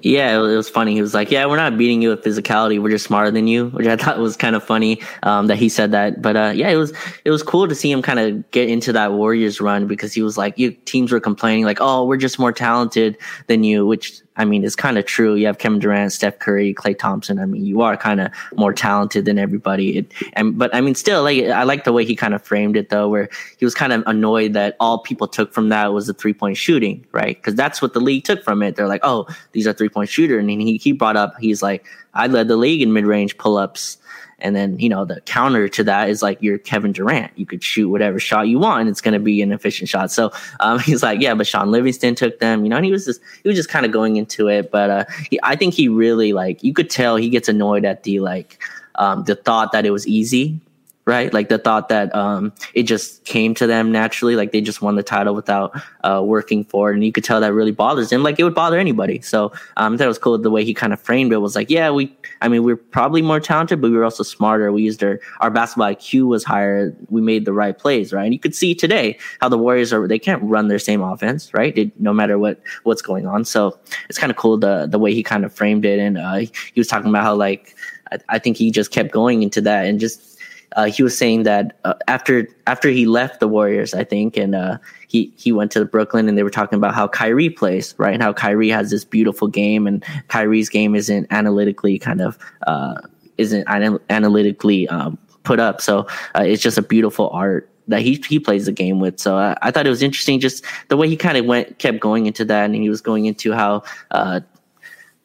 Yeah, 0.00 0.36
it 0.38 0.56
was 0.56 0.70
funny. 0.70 0.94
He 0.94 1.02
was 1.02 1.14
like, 1.14 1.30
"Yeah, 1.34 1.46
we're 1.46 1.56
not 1.56 1.76
beating 1.76 2.00
you 2.00 2.10
with 2.10 2.22
physicality. 2.22 2.80
We're 2.80 2.90
just 2.90 3.04
smarter 3.04 3.32
than 3.32 3.48
you," 3.48 3.70
which 3.70 3.88
I 3.88 3.96
thought 3.96 4.18
was 4.18 4.36
kind 4.36 4.54
of 4.54 4.62
funny 4.62 5.02
um, 5.24 5.48
that 5.48 5.56
he 5.56 5.68
said 5.68 5.90
that. 5.90 6.22
But 6.22 6.36
uh, 6.36 6.52
yeah, 6.54 6.68
it 6.68 6.76
was 6.76 6.92
it 7.24 7.30
was 7.30 7.42
cool 7.42 7.66
to 7.66 7.74
see 7.74 7.90
him 7.90 8.02
kind 8.02 8.20
of 8.20 8.50
get 8.52 8.68
into 8.68 8.92
that 8.92 9.12
Warriors 9.12 9.60
run 9.60 9.88
because 9.88 10.12
he 10.12 10.22
was 10.22 10.38
like, 10.38 10.58
you, 10.58 10.70
teams 10.70 11.10
were 11.10 11.20
complaining 11.20 11.64
like, 11.64 11.78
"Oh, 11.80 12.06
we're 12.06 12.16
just 12.16 12.38
more 12.38 12.52
talented 12.52 13.18
than 13.48 13.64
you," 13.64 13.84
which 13.84 14.22
I 14.36 14.44
mean, 14.44 14.64
it's 14.64 14.74
kind 14.74 14.98
of 14.98 15.04
true. 15.04 15.34
You 15.34 15.46
have 15.46 15.58
Kevin 15.58 15.78
Durant, 15.78 16.12
Steph 16.12 16.38
Curry, 16.40 16.74
Klay 16.74 16.98
Thompson. 16.98 17.38
I 17.38 17.46
mean, 17.46 17.64
you 17.64 17.82
are 17.82 17.96
kind 17.96 18.20
of 18.20 18.30
more 18.56 18.72
talented 18.72 19.24
than 19.24 19.38
everybody. 19.38 19.98
It, 19.98 20.12
and 20.32 20.58
but 20.58 20.74
I 20.74 20.80
mean, 20.80 20.94
still, 20.94 21.22
like 21.22 21.44
I 21.44 21.62
like 21.62 21.84
the 21.84 21.92
way 21.92 22.04
he 22.04 22.16
kind 22.16 22.34
of 22.34 22.42
framed 22.42 22.76
it 22.76 22.88
though, 22.88 23.08
where 23.08 23.28
he 23.58 23.64
was 23.64 23.74
kind 23.74 23.92
of 23.92 24.02
annoyed 24.06 24.52
that 24.54 24.76
all 24.80 24.98
people 24.98 25.28
took 25.28 25.52
from 25.52 25.68
that 25.68 25.92
was 25.92 26.08
the 26.08 26.14
three 26.14 26.34
point 26.34 26.56
shooting, 26.56 27.04
right? 27.12 27.36
Because 27.36 27.54
that's 27.54 27.80
what 27.80 27.92
the 27.94 28.00
league 28.00 28.24
took 28.24 28.42
from 28.42 28.62
it. 28.62 28.74
They're 28.74 28.88
like, 28.88 29.02
oh, 29.04 29.28
these 29.52 29.66
are 29.66 29.72
three 29.72 29.88
point 29.88 30.08
shooter, 30.08 30.38
and 30.38 30.50
he 30.50 30.78
he 30.78 30.92
brought 30.92 31.16
up, 31.16 31.34
he's 31.38 31.62
like, 31.62 31.86
I 32.14 32.26
led 32.26 32.48
the 32.48 32.56
league 32.56 32.82
in 32.82 32.92
mid 32.92 33.06
range 33.06 33.38
pull 33.38 33.56
ups 33.56 33.98
and 34.38 34.54
then, 34.54 34.78
you 34.78 34.88
know, 34.88 35.04
the 35.04 35.20
counter 35.22 35.68
to 35.68 35.84
that 35.84 36.08
is 36.08 36.22
like 36.22 36.38
you're 36.40 36.58
Kevin 36.58 36.92
Durant. 36.92 37.32
You 37.36 37.46
could 37.46 37.62
shoot 37.62 37.88
whatever 37.88 38.18
shot 38.18 38.48
you 38.48 38.58
want. 38.58 38.82
and 38.82 38.90
It's 38.90 39.00
going 39.00 39.14
to 39.14 39.20
be 39.20 39.42
an 39.42 39.52
efficient 39.52 39.88
shot. 39.88 40.10
So 40.10 40.32
um, 40.60 40.78
he's 40.80 41.02
like, 41.02 41.20
yeah, 41.20 41.34
but 41.34 41.46
Shaun 41.46 41.70
Livingston 41.70 42.14
took 42.14 42.38
them, 42.40 42.64
you 42.64 42.70
know, 42.70 42.76
and 42.76 42.84
he 42.84 42.92
was 42.92 43.04
just, 43.04 43.20
he 43.42 43.48
was 43.48 43.56
just 43.56 43.68
kind 43.68 43.86
of 43.86 43.92
going 43.92 44.16
into 44.16 44.48
it. 44.48 44.70
But 44.70 44.90
uh, 44.90 45.04
he, 45.30 45.38
I 45.42 45.56
think 45.56 45.74
he 45.74 45.88
really 45.88 46.32
like, 46.32 46.62
you 46.62 46.72
could 46.72 46.90
tell 46.90 47.16
he 47.16 47.28
gets 47.28 47.48
annoyed 47.48 47.84
at 47.84 48.02
the 48.02 48.20
like, 48.20 48.62
um, 48.96 49.24
the 49.24 49.34
thought 49.34 49.72
that 49.72 49.84
it 49.84 49.90
was 49.90 50.06
easy 50.06 50.60
right? 51.06 51.34
Like 51.34 51.50
the 51.50 51.58
thought 51.58 51.90
that 51.90 52.14
um, 52.14 52.52
it 52.72 52.84
just 52.84 53.24
came 53.24 53.54
to 53.56 53.66
them 53.66 53.92
naturally, 53.92 54.36
like 54.36 54.52
they 54.52 54.60
just 54.60 54.80
won 54.80 54.96
the 54.96 55.02
title 55.02 55.34
without 55.34 55.78
uh, 56.02 56.22
working 56.24 56.64
for 56.64 56.90
it. 56.90 56.94
And 56.94 57.04
you 57.04 57.12
could 57.12 57.24
tell 57.24 57.40
that 57.40 57.52
really 57.52 57.72
bothers 57.72 58.10
him, 58.10 58.22
like 58.22 58.38
it 58.38 58.44
would 58.44 58.54
bother 58.54 58.78
anybody. 58.78 59.20
So 59.20 59.52
um, 59.76 59.98
that 59.98 60.06
was 60.06 60.18
cool. 60.18 60.38
The 60.38 60.50
way 60.50 60.64
he 60.64 60.72
kind 60.72 60.92
of 60.92 61.00
framed 61.00 61.32
it 61.32 61.38
was 61.38 61.54
like, 61.54 61.68
yeah, 61.68 61.90
we, 61.90 62.16
I 62.40 62.48
mean, 62.48 62.62
we 62.62 62.72
are 62.72 62.76
probably 62.76 63.20
more 63.20 63.38
talented, 63.38 63.82
but 63.82 63.90
we 63.90 63.96
were 63.96 64.04
also 64.04 64.22
smarter. 64.22 64.72
We 64.72 64.82
used 64.82 65.02
our, 65.04 65.20
our 65.40 65.50
basketball 65.50 65.94
IQ 65.94 66.26
was 66.26 66.44
higher. 66.44 66.96
We 67.10 67.20
made 67.20 67.44
the 67.44 67.52
right 67.52 67.76
plays, 67.76 68.12
right? 68.12 68.24
And 68.24 68.32
you 68.32 68.40
could 68.40 68.54
see 68.54 68.74
today 68.74 69.18
how 69.40 69.50
the 69.50 69.58
Warriors 69.58 69.92
are, 69.92 70.08
they 70.08 70.18
can't 70.18 70.42
run 70.42 70.68
their 70.68 70.78
same 70.78 71.02
offense, 71.02 71.52
right? 71.52 71.76
It, 71.76 72.00
no 72.00 72.14
matter 72.14 72.38
what, 72.38 72.62
what's 72.84 73.02
going 73.02 73.26
on. 73.26 73.44
So 73.44 73.78
it's 74.08 74.18
kind 74.18 74.30
of 74.30 74.36
cool 74.38 74.56
the, 74.56 74.86
the 74.86 74.98
way 74.98 75.12
he 75.12 75.22
kind 75.22 75.44
of 75.44 75.52
framed 75.52 75.84
it. 75.84 75.98
And 75.98 76.16
uh, 76.16 76.36
he 76.36 76.80
was 76.80 76.88
talking 76.88 77.10
about 77.10 77.24
how 77.24 77.34
like, 77.34 77.76
I, 78.10 78.18
I 78.30 78.38
think 78.38 78.56
he 78.56 78.70
just 78.70 78.90
kept 78.90 79.12
going 79.12 79.42
into 79.42 79.60
that 79.60 79.84
and 79.84 80.00
just, 80.00 80.33
uh, 80.72 80.86
he 80.86 81.02
was 81.02 81.16
saying 81.16 81.44
that 81.44 81.76
uh, 81.84 81.94
after 82.08 82.48
after 82.66 82.90
he 82.90 83.06
left 83.06 83.40
the 83.40 83.48
Warriors, 83.48 83.94
I 83.94 84.04
think, 84.04 84.36
and 84.36 84.54
uh, 84.54 84.78
he 85.08 85.32
he 85.36 85.52
went 85.52 85.72
to 85.72 85.84
Brooklyn, 85.84 86.28
and 86.28 86.36
they 86.36 86.42
were 86.42 86.50
talking 86.50 86.76
about 86.76 86.94
how 86.94 87.08
Kyrie 87.08 87.50
plays, 87.50 87.94
right? 87.98 88.14
And 88.14 88.22
how 88.22 88.32
Kyrie 88.32 88.70
has 88.70 88.90
this 88.90 89.04
beautiful 89.04 89.48
game, 89.48 89.86
and 89.86 90.04
Kyrie's 90.28 90.68
game 90.68 90.94
isn't 90.94 91.26
analytically 91.30 91.98
kind 91.98 92.20
of 92.20 92.38
uh, 92.66 93.00
isn't 93.38 93.64
anal- 93.68 94.00
analytically 94.10 94.88
um, 94.88 95.18
put 95.44 95.60
up, 95.60 95.80
so 95.80 96.06
uh, 96.36 96.42
it's 96.42 96.62
just 96.62 96.78
a 96.78 96.82
beautiful 96.82 97.30
art 97.30 97.68
that 97.88 98.00
he 98.00 98.22
he 98.26 98.38
plays 98.38 98.66
the 98.66 98.72
game 98.72 98.98
with. 98.98 99.20
So 99.20 99.36
I, 99.36 99.56
I 99.62 99.70
thought 99.70 99.86
it 99.86 99.90
was 99.90 100.02
interesting, 100.02 100.40
just 100.40 100.64
the 100.88 100.96
way 100.96 101.08
he 101.08 101.16
kind 101.16 101.36
of 101.36 101.44
went, 101.44 101.78
kept 101.78 102.00
going 102.00 102.26
into 102.26 102.44
that, 102.46 102.64
and 102.64 102.74
he 102.74 102.88
was 102.88 103.00
going 103.00 103.26
into 103.26 103.52
how 103.52 103.82
uh, 104.10 104.40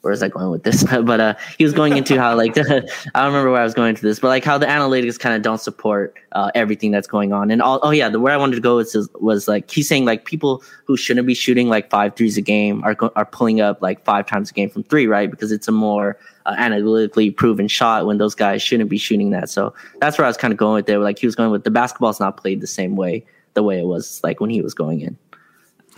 where 0.02 0.12
was 0.12 0.24
I 0.24 0.30
going 0.30 0.50
with 0.50 0.64
this? 0.64 0.84
but 1.04 1.20
uh, 1.20 1.34
he 1.58 1.64
was 1.64 1.74
going 1.74 1.98
into 1.98 2.18
how 2.18 2.36
like 2.36 2.58
I 2.58 2.64
don't 2.64 2.86
remember 3.16 3.52
where 3.52 3.62
I 3.62 3.64
was 3.64 3.74
going 3.74 3.96
to 3.96 4.02
this, 4.02 4.20
but 4.20 4.30
like 4.30 4.44
how 4.44 4.58
the 4.58 4.66
analytics 4.66 5.20
kind 5.20 5.36
of 5.36 5.42
don't 5.42 5.60
support 5.60 6.16
uh, 6.32 6.52
everything 6.56 6.92
that's 6.92 7.08
going 7.08 7.34
on. 7.34 7.52
And 7.52 7.62
all, 7.62 7.80
oh 7.84 7.92
yeah, 7.92 8.10
the 8.10 8.20
where 8.20 8.34
I 8.34 8.38
wanted 8.38 8.56
to 8.56 8.62
go 8.62 8.78
was 8.78 9.10
was 9.16 9.48
like 9.48 9.70
he's 9.70 9.88
saying 9.88 10.06
like 10.06 10.26
people 10.26 10.64
who 10.86 10.96
shouldn't 10.96 11.28
be 11.28 11.34
shooting 11.34 11.70
like 11.70 11.90
five 11.90 12.16
threes 12.16 12.38
a 12.38 12.42
game 12.42 12.84
are 12.84 12.96
are 13.16 13.26
pulling 13.26 13.62
up 13.62 13.82
like 13.82 14.04
five 14.06 14.26
times 14.26 14.50
a 14.50 14.54
game 14.54 14.70
from 14.70 14.84
three, 14.84 15.08
right? 15.08 15.30
Because 15.30 15.52
it's 15.52 15.68
a 15.68 15.72
more 15.72 16.18
uh, 16.46 16.56
analytically 16.58 17.32
proven 17.32 17.68
shot 17.68 18.06
when 18.06 18.18
those 18.18 18.36
guys 18.36 18.62
shouldn't 18.62 18.90
be 18.90 18.98
shooting 18.98 19.32
that. 19.32 19.50
So 19.50 19.74
that's 20.00 20.18
where 20.18 20.26
I 20.26 20.30
was 20.30 20.38
kind 20.38 20.54
of 20.54 20.58
going 20.58 20.76
with 20.76 20.86
there. 20.86 21.00
Like 21.00 21.20
he 21.20 21.26
was 21.26 21.36
going 21.36 21.52
with 21.52 21.64
the 21.64 21.72
basketball's 21.72 22.20
not 22.20 22.38
played 22.38 22.62
the 22.62 22.68
same 22.68 22.96
way 22.96 23.26
the 23.54 23.64
way 23.64 23.80
it 23.80 23.86
was 23.86 24.22
like 24.24 24.40
when 24.40 24.50
he 24.50 24.62
was 24.62 24.74
going 24.74 25.02
in. 25.02 25.18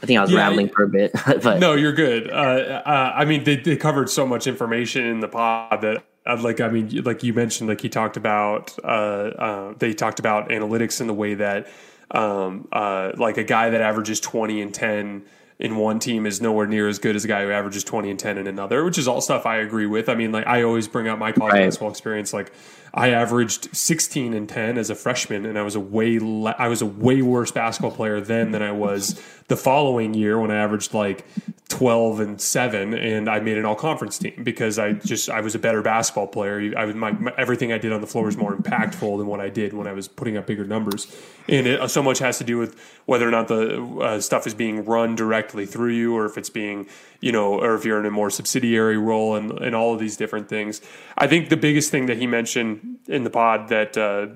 I 0.02 0.06
think 0.06 0.18
I 0.18 0.22
was 0.22 0.32
yeah, 0.32 0.39
rambling 0.39 0.70
for 0.70 0.84
a 0.84 0.88
bit. 0.88 1.12
but 1.43 1.60
no, 1.60 1.74
you're 1.74 1.93
good. 1.93 2.30
Uh, 2.30 2.82
uh, 2.86 3.14
I 3.16 3.26
mean, 3.26 3.43
they, 3.43 3.58
they 3.58 3.78
covered 3.78 4.10
so 4.10 4.26
much 4.26 4.47
information 4.47 5.06
in 5.06 5.20
the 5.20 5.28
pod 5.28 5.82
that 5.82 6.04
uh, 6.26 6.38
like 6.41 6.60
I 6.60 6.70
mean, 6.70 7.04
like 7.04 7.24
you 7.24 7.34
mentioned, 7.34 7.70
like 7.70 7.82
he 7.82 7.89
talked 7.89 8.18
about, 8.18 8.78
uh, 8.84 8.88
uh, 8.88 9.74
they 9.78 9.93
talked 9.93 10.20
about 10.20 10.49
analytics 10.49 11.02
in 11.02 11.08
the 11.08 11.14
way 11.14 11.36
that, 11.36 11.68
um, 12.12 12.68
uh, 12.72 13.12
like 13.18 13.38
a 13.38 13.43
guy 13.43 13.70
that 13.70 13.82
averages 13.82 14.20
twenty 14.20 14.62
and 14.62 14.74
ten 14.74 15.24
in 15.60 15.78
one 15.78 15.99
team 15.99 16.26
is 16.26 16.41
nowhere 16.41 16.66
near 16.66 16.88
as 16.88 16.97
good 16.97 17.16
as 17.16 17.24
a 17.24 17.28
guy 17.28 17.43
who 17.43 17.52
averages 17.52 17.84
twenty 17.84 18.10
and 18.10 18.20
ten 18.20 18.38
in 18.38 18.47
another, 18.47 18.84
which 18.84 18.97
is 18.97 19.08
all 19.08 19.22
stuff 19.22 19.45
I 19.45 19.58
agree 19.58 19.88
with. 19.88 20.10
I 20.10 20.16
mean, 20.16 20.32
like 20.32 20.45
I 20.47 20.64
always 20.64 20.88
bring 20.88 21.08
up 21.08 21.18
my 21.18 21.32
college 21.32 21.54
right. 21.54 21.66
basketball 21.66 21.89
experience, 21.89 22.34
like 22.34 22.52
I 22.94 23.12
averaged 23.12 23.76
16 23.76 24.34
and 24.34 24.50
10 24.50 24.78
as 24.78 24.89
a 24.89 24.96
freshman, 24.96 25.46
and 25.46 25.58
I 25.58 25.62
was 25.62 25.76
a 25.76 25.80
way 25.80 26.20
le- 26.20 26.56
I 26.58 26.68
was 26.68 26.82
a 26.82 26.86
way 26.86 27.22
worse 27.22 27.52
basketball 27.52 27.92
player 27.92 28.20
then 28.20 28.52
than 28.52 28.62
I 28.62 28.72
was 28.72 29.22
the 29.48 29.56
following 29.56 30.14
year 30.14 30.39
when 30.39 30.52
I 30.52 30.58
averaged 30.58 30.94
like 30.94 31.26
12 31.70 32.20
and 32.20 32.42
7 32.42 32.94
and 32.94 33.30
I 33.30 33.39
made 33.39 33.58
an 33.58 33.66
all 33.66 33.76
conference 33.76 34.18
team 34.18 34.44
because 34.44 34.78
I 34.78 34.94
just 34.94 35.30
I 35.30 35.39
was 35.42 35.56
a 35.56 35.60
better 35.60 35.82
basketball 35.82 36.28
player. 36.28 36.74
I 36.78 36.86
was 36.86 36.96
my, 36.96 37.12
my, 37.12 37.34
everything 37.38 37.72
I 37.72 37.78
did 37.78 37.94
on 37.94 38.02
the 38.02 38.08
floor 38.08 38.26
was 38.26 38.36
more 38.38 38.56
impactful 38.56 39.18
than 39.18 39.28
what 39.28 39.39
I 39.39 39.50
did 39.50 39.74
when 39.74 39.88
I 39.88 39.94
was 39.94 40.08
putting 40.10 40.36
up 40.36 40.48
bigger 40.48 40.66
numbers. 40.66 41.08
And 41.48 41.66
it, 41.66 41.89
so 41.89 42.04
much 42.04 42.20
has 42.20 42.38
to 42.39 42.44
do 42.44 42.58
with 42.58 42.80
whether 43.06 43.28
or 43.28 43.32
not 43.32 43.48
the 43.48 43.82
uh, 44.02 44.20
stuff 44.20 44.46
is 44.46 44.54
being 44.54 44.86
run 44.86 45.16
directly 45.16 45.66
through 45.66 45.94
you 45.94 46.16
or 46.16 46.26
if 46.26 46.38
it's 46.38 46.50
being, 46.50 46.88
you 47.22 47.32
know, 47.32 47.59
or 47.61 47.76
if 47.76 47.86
you're 47.86 47.99
in 47.99 48.05
a 48.05 48.11
more 48.11 48.30
subsidiary 48.30 48.97
role 48.97 49.36
and, 49.36 49.51
and 49.59 49.76
all 49.76 49.93
of 49.93 49.99
these 49.99 50.17
different 50.17 50.49
things. 50.49 50.82
I 51.17 51.28
think 51.28 51.49
the 51.49 51.57
biggest 51.57 51.91
thing 51.91 52.07
that 52.07 52.17
he 52.17 52.28
mentioned 52.28 52.97
in 53.07 53.24
the 53.24 53.30
pod 53.30 53.69
that, 53.69 53.95
uh, 53.97 54.28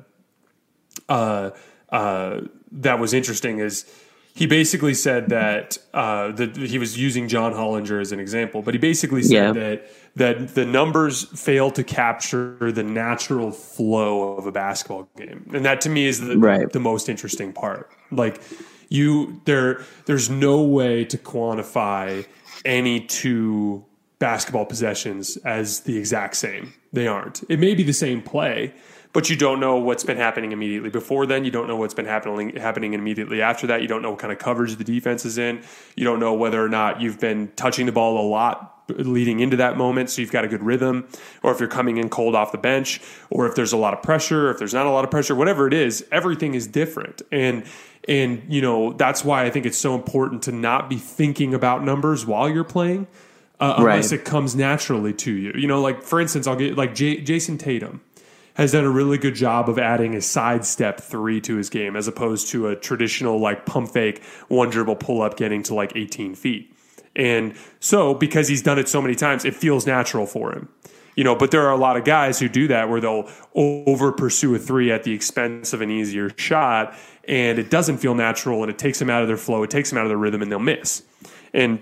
uh, 1.09 1.51
uh, 1.89 2.41
that 2.71 2.99
was 2.99 3.13
interesting 3.13 3.59
is 3.59 3.85
he 4.33 4.45
basically 4.47 4.93
said 4.93 5.29
that 5.29 5.77
uh, 5.93 6.31
that 6.33 6.57
he 6.57 6.77
was 6.77 6.97
using 6.97 7.27
John 7.27 7.53
Hollinger 7.53 8.01
as 8.01 8.11
an 8.11 8.19
example, 8.19 8.61
but 8.61 8.73
he 8.73 8.77
basically 8.77 9.23
said 9.23 9.31
Yeah. 9.31 9.51
that 9.53 9.87
that 10.15 10.55
the 10.55 10.65
numbers 10.65 11.23
fail 11.39 11.71
to 11.71 11.83
capture 11.83 12.71
the 12.71 12.83
natural 12.83 13.51
flow 13.51 14.35
of 14.37 14.45
a 14.45 14.51
basketball 14.51 15.07
game, 15.17 15.49
and 15.53 15.63
that 15.65 15.81
to 15.81 15.89
me 15.89 16.05
is 16.05 16.19
the 16.21 16.37
Right. 16.37 16.69
the 16.71 16.79
most 16.79 17.07
interesting 17.09 17.53
part. 17.53 17.89
Like 18.11 18.41
you, 18.89 19.41
there, 19.45 19.81
there's 20.05 20.29
no 20.29 20.61
way 20.61 21.03
to 21.05 21.17
quantify 21.17 22.25
any 22.65 22.99
two 22.99 23.85
basketball 24.19 24.65
possessions 24.65 25.37
as 25.37 25.81
the 25.81 25.97
exact 25.97 26.35
same. 26.35 26.73
They 26.93 27.07
aren't. 27.07 27.43
It 27.49 27.59
may 27.59 27.75
be 27.75 27.83
the 27.83 27.93
same 27.93 28.21
play, 28.21 28.73
but 29.13 29.29
you 29.29 29.35
don't 29.35 29.59
know 29.59 29.77
what's 29.77 30.03
been 30.03 30.17
happening 30.17 30.51
immediately 30.51 30.89
before 30.89 31.25
then. 31.25 31.45
You 31.45 31.51
don't 31.51 31.67
know 31.67 31.75
what's 31.75 31.93
been 31.93 32.05
happening 32.05 32.55
happening 32.55 32.93
immediately 32.93 33.41
after 33.41 33.67
that. 33.67 33.81
You 33.81 33.87
don't 33.87 34.01
know 34.01 34.11
what 34.11 34.19
kind 34.19 34.33
of 34.33 34.39
coverage 34.39 34.75
the 34.75 34.83
defense 34.83 35.25
is 35.25 35.37
in. 35.37 35.61
You 35.95 36.03
don't 36.03 36.19
know 36.19 36.33
whether 36.33 36.63
or 36.63 36.69
not 36.69 37.01
you've 37.01 37.19
been 37.19 37.51
touching 37.55 37.85
the 37.85 37.91
ball 37.91 38.19
a 38.19 38.27
lot 38.27 38.74
leading 38.87 39.39
into 39.39 39.57
that 39.57 39.77
moment, 39.77 40.09
so 40.09 40.21
you've 40.21 40.31
got 40.31 40.45
a 40.45 40.47
good 40.47 40.61
rhythm, 40.63 41.07
or 41.43 41.51
if 41.51 41.59
you're 41.59 41.69
coming 41.69 41.97
in 41.97 42.09
cold 42.09 42.35
off 42.35 42.51
the 42.51 42.57
bench, 42.57 43.01
or 43.29 43.47
if 43.47 43.55
there's 43.55 43.73
a 43.73 43.77
lot 43.77 43.93
of 43.93 44.01
pressure, 44.03 44.49
if 44.51 44.57
there's 44.59 44.73
not 44.73 44.85
a 44.85 44.91
lot 44.91 45.03
of 45.03 45.11
pressure, 45.11 45.33
whatever 45.35 45.67
it 45.67 45.73
is, 45.73 46.05
everything 46.11 46.53
is 46.53 46.67
different. 46.67 47.21
And 47.31 47.63
and 48.07 48.43
you 48.47 48.61
know 48.61 48.93
that's 48.93 49.25
why 49.25 49.45
I 49.45 49.49
think 49.49 49.65
it's 49.65 49.77
so 49.77 49.95
important 49.95 50.43
to 50.43 50.51
not 50.51 50.89
be 50.89 50.97
thinking 50.97 51.53
about 51.53 51.83
numbers 51.83 52.25
while 52.25 52.47
you're 52.47 52.63
playing, 52.63 53.07
uh, 53.59 53.75
unless 53.77 54.11
Right. 54.11 54.19
it 54.19 54.25
comes 54.25 54.55
naturally 54.55 55.13
to 55.13 55.31
you. 55.31 55.53
You 55.55 55.67
know, 55.67 55.81
like 55.81 56.03
for 56.03 56.21
instance, 56.21 56.45
I'll 56.45 56.55
get 56.55 56.77
like 56.77 56.93
J- 56.93 57.21
Jayson 57.21 57.57
Tatum 57.57 58.01
has 58.53 58.71
done 58.71 58.85
a 58.85 58.89
really 58.89 59.17
good 59.17 59.35
job 59.35 59.67
of 59.67 59.77
adding 59.79 60.15
a 60.15 60.21
sidestep 60.21 61.01
three 61.01 61.41
to 61.41 61.55
his 61.57 61.69
game 61.69 61.95
as 61.97 62.07
opposed 62.07 62.47
to 62.49 62.67
a 62.67 62.75
traditional 62.75 63.37
like 63.39 63.65
pump 63.65 63.89
fake 63.91 64.23
one 64.47 64.69
dribble 64.69 64.95
pull 64.95 65.21
up 65.21 65.35
getting 65.35 65.61
to 65.63 65.73
like 65.73 65.91
18 65.95 66.35
feet. 66.35 66.73
And 67.15 67.55
so 67.79 68.13
because 68.13 68.47
he's 68.47 68.61
done 68.61 68.79
it 68.79 68.89
so 68.89 69.01
many 69.01 69.15
times, 69.15 69.45
it 69.45 69.55
feels 69.55 69.85
natural 69.85 70.25
for 70.25 70.53
him. 70.53 70.69
You 71.15 71.23
know, 71.23 71.35
but 71.35 71.51
there 71.51 71.61
are 71.61 71.71
a 71.71 71.77
lot 71.77 71.95
of 71.95 72.03
guys 72.03 72.39
who 72.39 72.49
do 72.49 72.67
that 72.67 72.89
where 72.89 72.99
they'll 72.99 73.29
over 73.53 74.11
pursue 74.11 74.53
a 74.55 74.59
three 74.59 74.91
at 74.91 75.03
the 75.03 75.13
expense 75.13 75.71
of 75.71 75.79
an 75.79 75.89
easier 75.89 76.29
shot, 76.37 76.93
and 77.25 77.57
it 77.57 77.69
doesn't 77.69 77.99
feel 77.99 78.15
natural, 78.15 78.63
and 78.63 78.69
it 78.69 78.77
takes 78.77 78.99
them 78.99 79.09
out 79.09 79.21
of 79.21 79.29
their 79.29 79.37
flow, 79.37 79.63
it 79.63 79.69
takes 79.69 79.89
them 79.89 79.97
out 79.97 80.03
of 80.03 80.09
their 80.09 80.17
rhythm, 80.17 80.41
and 80.41 80.51
they'll 80.51 80.59
miss. 80.59 81.03
And 81.53 81.81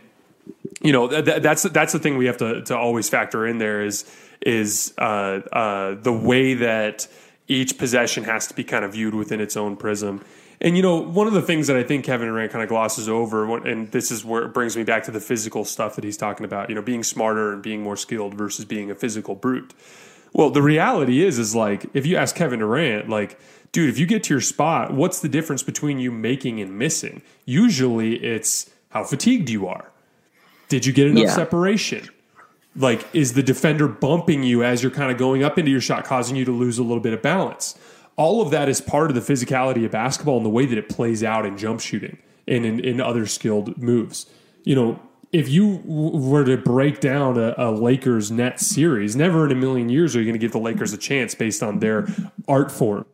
you 0.82 0.92
know 0.92 1.08
th- 1.08 1.26
th- 1.26 1.42
that's 1.42 1.64
that's 1.64 1.94
the 1.94 2.00
thing 2.00 2.18
we 2.18 2.26
have 2.26 2.38
to 2.38 2.62
to 2.64 2.78
always 2.78 3.10
factor 3.10 3.48
in 3.48 3.58
there 3.58 3.84
is 3.84 4.06
is 4.46 4.94
uh, 4.98 5.40
uh, 5.52 5.96
the 6.02 6.12
way 6.12 6.54
that 6.54 7.08
each 7.48 7.78
possession 7.78 8.26
has 8.26 8.48
to 8.48 8.54
be 8.54 8.64
kind 8.64 8.84
of 8.84 8.92
viewed 8.94 9.14
within 9.14 9.40
its 9.40 9.56
own 9.56 9.78
prism. 9.78 10.24
And 10.64 10.78
you 10.78 10.82
know, 10.82 10.96
one 10.96 11.28
of 11.28 11.34
the 11.34 11.42
things 11.42 11.68
that 11.68 11.76
I 11.76 11.84
think 11.84 12.06
Kevin 12.06 12.30
Durant 12.30 12.52
kind 12.52 12.64
of 12.64 12.70
glosses 12.70 13.10
over, 13.10 13.58
and 13.68 13.92
this 13.92 14.10
is 14.12 14.24
where 14.24 14.44
it 14.44 14.54
brings 14.54 14.78
me 14.78 14.84
back 14.84 15.04
to 15.04 15.12
the 15.12 15.20
physical 15.20 15.66
stuff 15.66 15.96
that 15.96 16.06
he's 16.06 16.16
talking 16.16 16.46
about. 16.46 16.70
You 16.70 16.76
know, 16.76 16.82
being 16.82 17.04
smarter 17.04 17.52
and 17.52 17.62
being 17.62 17.84
more 17.84 17.98
skilled 17.98 18.34
versus 18.34 18.64
being 18.64 18.90
a 18.90 18.96
physical 18.96 19.36
brute. 19.36 19.74
Well, 20.32 20.50
the 20.50 20.62
reality 20.62 21.22
is, 21.24 21.38
is 21.38 21.54
like 21.54 21.86
if 21.94 22.06
you 22.06 22.16
ask 22.16 22.36
Kevin 22.36 22.60
Durant, 22.60 23.10
like, 23.10 23.38
dude, 23.74 23.90
if 23.90 24.00
you 24.00 24.06
get 24.06 24.24
to 24.24 24.34
your 24.34 24.42
spot, 24.42 24.94
what's 24.94 25.20
the 25.20 25.30
difference 25.30 25.64
between 25.64 26.00
you 26.00 26.12
making 26.12 26.62
and 26.62 26.80
missing? 26.80 27.22
Usually, 27.46 28.16
it's 28.24 28.70
how 28.92 29.04
fatigued 29.04 29.50
you 29.50 29.68
are. 29.68 29.92
Did 30.70 30.86
you 30.86 30.94
get 30.94 31.08
enough 31.08 31.24
Yeah. 31.26 31.36
separation? 31.36 32.10
Like, 32.76 33.06
is 33.14 33.34
the 33.34 33.44
defender 33.44 33.88
bumping 33.88 34.44
you 34.44 34.64
as 34.64 34.82
you're 34.82 34.92
kind 34.92 35.12
of 35.12 35.18
going 35.18 35.44
up 35.44 35.60
into 35.60 35.70
your 35.70 35.82
shot, 35.82 36.06
causing 36.06 36.36
you 36.36 36.46
to 36.46 36.52
lose 36.52 36.80
a 36.80 36.84
little 36.84 37.04
bit 37.04 37.14
of 37.14 37.22
balance? 37.22 37.76
All 38.16 38.42
of 38.42 38.52
that 38.52 38.70
is 38.70 38.80
part 38.80 39.10
of 39.10 39.16
the 39.16 39.34
physicality 39.34 39.86
of 39.86 39.92
basketball 39.92 40.38
and 40.38 40.46
the 40.46 40.50
way 40.50 40.66
that 40.66 40.78
it 40.78 40.90
plays 40.90 41.24
out 41.24 41.46
in 41.46 41.58
jump 41.58 41.82
shooting 41.82 42.18
and 42.48 42.66
in, 42.66 42.80
in 42.80 43.02
other 43.02 43.26
skilled 43.26 43.78
moves. 43.78 44.28
You 44.64 44.76
know, 44.76 45.00
if 45.32 45.50
you 45.50 45.78
w- 45.80 46.18
were 46.18 46.46
to 46.46 46.58
break 46.58 47.00
down 47.00 47.38
a, 47.38 47.56
a 47.58 47.72
Lakers 47.72 48.32
net 48.32 48.60
series, 48.60 49.16
never 49.16 49.46
in 49.46 49.52
a 49.52 49.56
million 49.56 49.90
years 49.90 50.16
are 50.16 50.20
you 50.20 50.26
going 50.26 50.34
to 50.34 50.40
give 50.40 50.52
the 50.52 50.60
Lakers 50.60 50.94
a 50.94 50.98
chance 50.98 51.34
based 51.34 51.64
on 51.64 51.80
their 51.80 52.08
art 52.48 52.72
form 52.72 53.06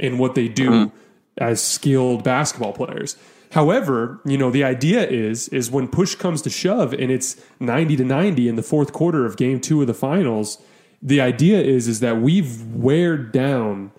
and 0.00 0.18
what 0.18 0.34
they 0.34 0.48
do 0.48 0.70
mm-hmm. 0.70 0.96
as 1.36 1.62
skilled 1.62 2.24
basketball 2.24 2.72
players. 2.72 3.16
However, 3.52 4.20
you 4.24 4.36
know, 4.36 4.50
the 4.50 4.64
idea 4.64 5.06
is 5.06 5.48
is 5.48 5.70
when 5.70 5.88
push 5.88 6.14
comes 6.14 6.42
to 6.42 6.50
shove 6.50 6.92
and 6.92 7.10
it's 7.10 7.36
90 7.60 7.96
to 7.96 8.04
90 8.04 8.48
in 8.48 8.56
the 8.56 8.62
fourth 8.62 8.92
quarter 8.92 9.24
of 9.24 9.36
game 9.36 9.60
2 9.60 9.80
of 9.80 9.86
the 9.86 9.94
finals, 9.94 10.58
the 11.02 11.20
idea 11.20 11.60
is 11.60 11.88
is 11.88 12.00
that 12.00 12.20
we've 12.20 12.62
weared 12.74 13.32
down 13.32 13.90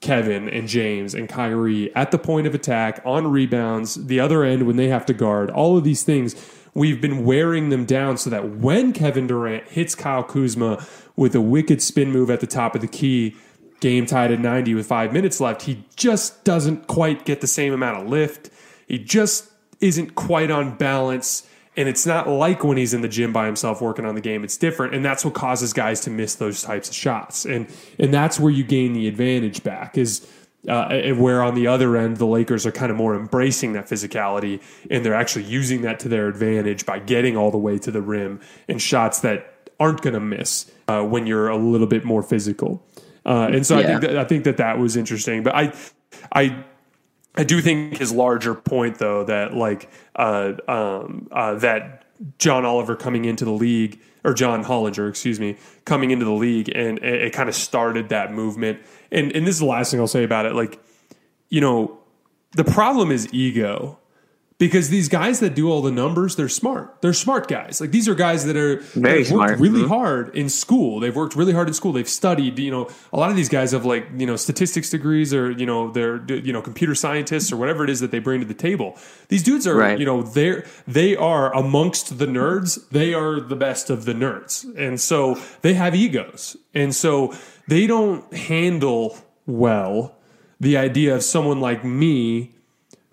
Kevin 0.00 0.48
and 0.48 0.68
James 0.68 1.14
and 1.14 1.28
Kyrie 1.28 1.94
at 1.94 2.10
the 2.10 2.18
point 2.18 2.46
of 2.46 2.54
attack, 2.54 3.00
on 3.04 3.26
rebounds, 3.26 3.94
the 4.06 4.20
other 4.20 4.44
end 4.44 4.66
when 4.66 4.76
they 4.76 4.88
have 4.88 5.06
to 5.06 5.14
guard, 5.14 5.50
all 5.50 5.76
of 5.76 5.84
these 5.84 6.02
things. 6.02 6.34
We've 6.74 7.00
been 7.00 7.24
wearing 7.24 7.68
them 7.68 7.84
down 7.84 8.16
so 8.16 8.30
that 8.30 8.56
when 8.56 8.92
Kevin 8.92 9.28
Durant 9.28 9.68
hits 9.68 9.94
Kyle 9.94 10.24
Kuzma 10.24 10.84
with 11.14 11.34
a 11.34 11.40
wicked 11.40 11.80
spin 11.80 12.10
move 12.10 12.30
at 12.30 12.40
the 12.40 12.48
top 12.48 12.74
of 12.74 12.80
the 12.80 12.88
key, 12.88 13.36
game 13.80 14.06
tied 14.06 14.32
at 14.32 14.40
90 14.40 14.74
with 14.74 14.86
five 14.86 15.12
minutes 15.12 15.40
left, 15.40 15.62
he 15.62 15.84
just 15.94 16.42
doesn't 16.42 16.86
quite 16.86 17.24
get 17.24 17.40
the 17.40 17.46
same 17.46 17.72
amount 17.72 18.02
of 18.02 18.08
lift. 18.08 18.50
He 18.88 18.98
just 18.98 19.50
isn't 19.80 20.14
quite 20.14 20.50
on 20.50 20.76
balance. 20.76 21.46
And 21.76 21.88
it's 21.88 22.06
not 22.06 22.28
like 22.28 22.62
when 22.62 22.76
he's 22.76 22.94
in 22.94 23.00
the 23.00 23.08
gym 23.08 23.32
by 23.32 23.46
himself 23.46 23.80
working 23.80 24.04
on 24.04 24.14
the 24.14 24.20
game. 24.20 24.44
It's 24.44 24.56
different, 24.56 24.94
and 24.94 25.04
that's 25.04 25.24
what 25.24 25.34
causes 25.34 25.72
guys 25.72 26.00
to 26.02 26.10
miss 26.10 26.36
those 26.36 26.62
types 26.62 26.88
of 26.88 26.94
shots. 26.94 27.44
And 27.44 27.66
and 27.98 28.14
that's 28.14 28.38
where 28.38 28.52
you 28.52 28.62
gain 28.62 28.92
the 28.92 29.08
advantage 29.08 29.62
back. 29.64 29.98
Is 29.98 30.26
uh, 30.68 31.12
where 31.14 31.42
on 31.42 31.54
the 31.54 31.66
other 31.66 31.96
end 31.96 32.18
the 32.18 32.26
Lakers 32.26 32.64
are 32.64 32.72
kind 32.72 32.90
of 32.90 32.96
more 32.96 33.14
embracing 33.14 33.72
that 33.72 33.86
physicality, 33.86 34.62
and 34.90 35.04
they're 35.04 35.14
actually 35.14 35.44
using 35.44 35.82
that 35.82 35.98
to 36.00 36.08
their 36.08 36.28
advantage 36.28 36.86
by 36.86 36.98
getting 37.00 37.36
all 37.36 37.50
the 37.50 37.58
way 37.58 37.78
to 37.78 37.90
the 37.90 38.00
rim 38.00 38.40
and 38.68 38.80
shots 38.80 39.20
that 39.20 39.70
aren't 39.80 40.00
going 40.02 40.14
to 40.14 40.20
miss 40.20 40.70
uh, 40.88 41.02
when 41.02 41.26
you're 41.26 41.48
a 41.48 41.56
little 41.56 41.86
bit 41.86 42.04
more 42.04 42.22
physical. 42.22 42.86
Uh, 43.26 43.48
and 43.52 43.66
so 43.66 43.78
I 43.78 43.82
think 43.82 44.00
that, 44.02 44.18
I 44.18 44.24
think 44.24 44.44
that 44.44 44.58
that 44.58 44.78
was 44.78 44.96
interesting. 44.96 45.42
But 45.42 45.54
I 45.54 45.72
I 46.32 46.64
I 47.36 47.44
do 47.44 47.60
think 47.60 47.96
his 47.96 48.12
larger 48.12 48.54
point, 48.54 48.98
though, 48.98 49.24
that 49.24 49.54
like 49.54 49.90
uh, 50.14 50.52
um, 50.68 51.28
uh, 51.32 51.54
that 51.56 52.04
John 52.38 52.64
Oliver 52.64 52.94
coming 52.96 53.24
into 53.24 53.44
the 53.44 53.50
league, 53.52 54.00
or 54.22 54.34
John 54.34 54.64
Hollinger, 54.64 55.08
excuse 55.08 55.40
me, 55.40 55.56
coming 55.84 56.10
into 56.10 56.24
the 56.24 56.32
league, 56.32 56.70
and 56.74 56.98
it, 56.98 57.22
it 57.22 57.32
kind 57.32 57.48
of 57.48 57.54
started 57.54 58.10
that 58.10 58.32
movement. 58.32 58.80
And 59.10 59.32
and 59.32 59.46
this 59.46 59.56
is 59.56 59.60
the 59.60 59.66
last 59.66 59.90
thing 59.90 60.00
I'll 60.00 60.06
say 60.06 60.24
about 60.24 60.46
it. 60.46 60.54
Like, 60.54 60.78
you 61.48 61.60
know, 61.60 61.98
the 62.52 62.64
problem 62.64 63.10
is 63.10 63.32
ego. 63.32 63.98
Because 64.56 64.88
these 64.88 65.08
guys 65.08 65.40
that 65.40 65.56
do 65.56 65.68
all 65.68 65.82
the 65.82 65.90
numbers, 65.90 66.36
they're 66.36 66.48
smart. 66.48 67.02
They're 67.02 67.12
smart 67.12 67.48
guys. 67.48 67.80
Like 67.80 67.90
these 67.90 68.08
are 68.08 68.14
guys 68.14 68.44
that 68.46 68.56
are 68.56 68.76
Very 68.94 69.24
worked 69.28 69.58
really 69.58 69.82
Mhm. 69.82 69.88
hard 69.88 70.34
in 70.36 70.48
school. 70.48 71.00
They've 71.00 71.14
worked 71.14 71.34
really 71.34 71.52
hard 71.52 71.66
in 71.66 71.74
school. 71.74 71.92
They've 71.92 72.08
studied. 72.08 72.56
You 72.60 72.70
know, 72.70 72.88
a 73.12 73.18
lot 73.18 73.30
of 73.30 73.36
these 73.36 73.48
guys 73.48 73.72
have 73.72 73.84
like 73.84 74.06
you 74.16 74.26
know 74.26 74.36
statistics 74.36 74.90
degrees 74.90 75.34
or 75.34 75.50
you 75.50 75.66
know 75.66 75.90
they're 75.90 76.22
you 76.28 76.52
know 76.52 76.62
computer 76.62 76.94
scientists 76.94 77.50
or 77.52 77.56
whatever 77.56 77.82
it 77.82 77.90
is 77.90 77.98
that 77.98 78.12
they 78.12 78.20
bring 78.20 78.40
to 78.42 78.46
the 78.46 78.54
table. 78.54 78.96
These 79.28 79.42
dudes 79.42 79.66
are 79.66 79.74
Right. 79.76 79.98
you 79.98 80.06
know 80.06 80.22
they're 80.22 80.64
they 80.86 81.16
are 81.16 81.52
amongst 81.52 82.18
the 82.20 82.26
nerds. 82.26 82.78
They 82.92 83.12
are 83.12 83.40
the 83.40 83.56
best 83.56 83.90
of 83.90 84.04
the 84.04 84.14
nerds, 84.14 84.64
and 84.78 85.00
so 85.00 85.36
they 85.62 85.74
have 85.74 85.96
egos, 85.96 86.56
and 86.72 86.94
so 86.94 87.34
they 87.66 87.88
don't 87.88 88.32
handle 88.32 89.18
well 89.46 90.14
the 90.60 90.76
idea 90.76 91.12
of 91.16 91.24
someone 91.24 91.60
like 91.60 91.84
me 91.84 92.52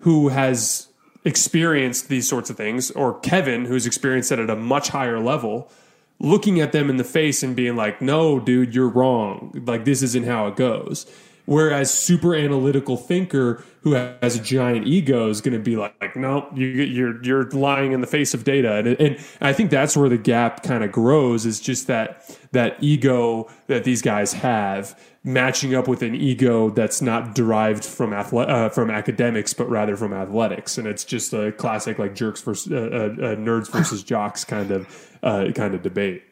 who 0.02 0.28
has 0.28 0.86
experienced 1.24 2.08
these 2.08 2.28
sorts 2.28 2.50
of 2.50 2.56
things, 2.56 2.90
or 2.90 3.18
Kevin, 3.20 3.66
who's 3.66 3.86
experienced 3.86 4.32
it 4.32 4.38
at 4.38 4.50
a 4.50 4.56
much 4.56 4.88
higher 4.88 5.20
level, 5.20 5.70
looking 6.18 6.60
at 6.60 6.72
them 6.72 6.90
in 6.90 6.96
the 6.96 7.04
face 7.04 7.42
and 7.42 7.54
being 7.54 7.76
like, 7.76 8.00
no, 8.00 8.38
dude, 8.38 8.74
you're 8.74 8.88
wrong. 8.88 9.52
Like, 9.66 9.84
this 9.84 10.02
isn't 10.02 10.24
how 10.24 10.46
it 10.46 10.56
goes. 10.56 11.06
Whereas 11.44 11.92
super 11.92 12.36
analytical 12.36 12.96
thinker 12.96 13.64
who 13.80 13.94
has 13.94 14.36
a 14.36 14.40
giant 14.40 14.86
ego 14.86 15.28
is 15.28 15.40
going 15.40 15.54
to 15.54 15.62
be 15.62 15.76
like, 15.76 15.94
like 16.00 16.14
no, 16.14 16.48
you, 16.54 16.66
you're 16.66 17.22
you're 17.24 17.50
lying 17.50 17.90
in 17.90 18.00
the 18.00 18.06
face 18.06 18.32
of 18.32 18.44
data, 18.44 18.74
and, 18.74 18.86
and 19.00 19.18
I 19.40 19.52
think 19.52 19.70
that's 19.70 19.96
where 19.96 20.08
the 20.08 20.18
gap 20.18 20.62
kind 20.62 20.84
of 20.84 20.92
grows. 20.92 21.44
Is 21.44 21.60
just 21.60 21.88
that 21.88 22.38
that 22.52 22.76
ego 22.80 23.50
that 23.66 23.82
these 23.82 24.02
guys 24.02 24.32
have 24.34 24.96
matching 25.24 25.74
up 25.74 25.88
with 25.88 26.02
an 26.02 26.14
ego 26.14 26.70
that's 26.70 27.02
not 27.02 27.34
derived 27.34 27.84
from 27.84 28.10
athle- 28.10 28.48
uh, 28.48 28.68
from 28.68 28.90
academics, 28.90 29.52
but 29.52 29.68
rather 29.68 29.96
from 29.96 30.12
athletics, 30.12 30.78
and 30.78 30.86
it's 30.86 31.04
just 31.04 31.32
a 31.32 31.50
classic 31.52 31.98
like 31.98 32.14
jerks 32.14 32.40
versus 32.40 32.72
uh, 32.72 32.76
uh, 32.76 32.78
uh, 32.78 33.36
nerds 33.36 33.68
versus 33.70 34.02
jocks 34.04 34.44
kind 34.44 34.70
of 34.70 35.18
uh, 35.24 35.50
kind 35.54 35.74
of 35.74 35.82
debate. 35.82 36.22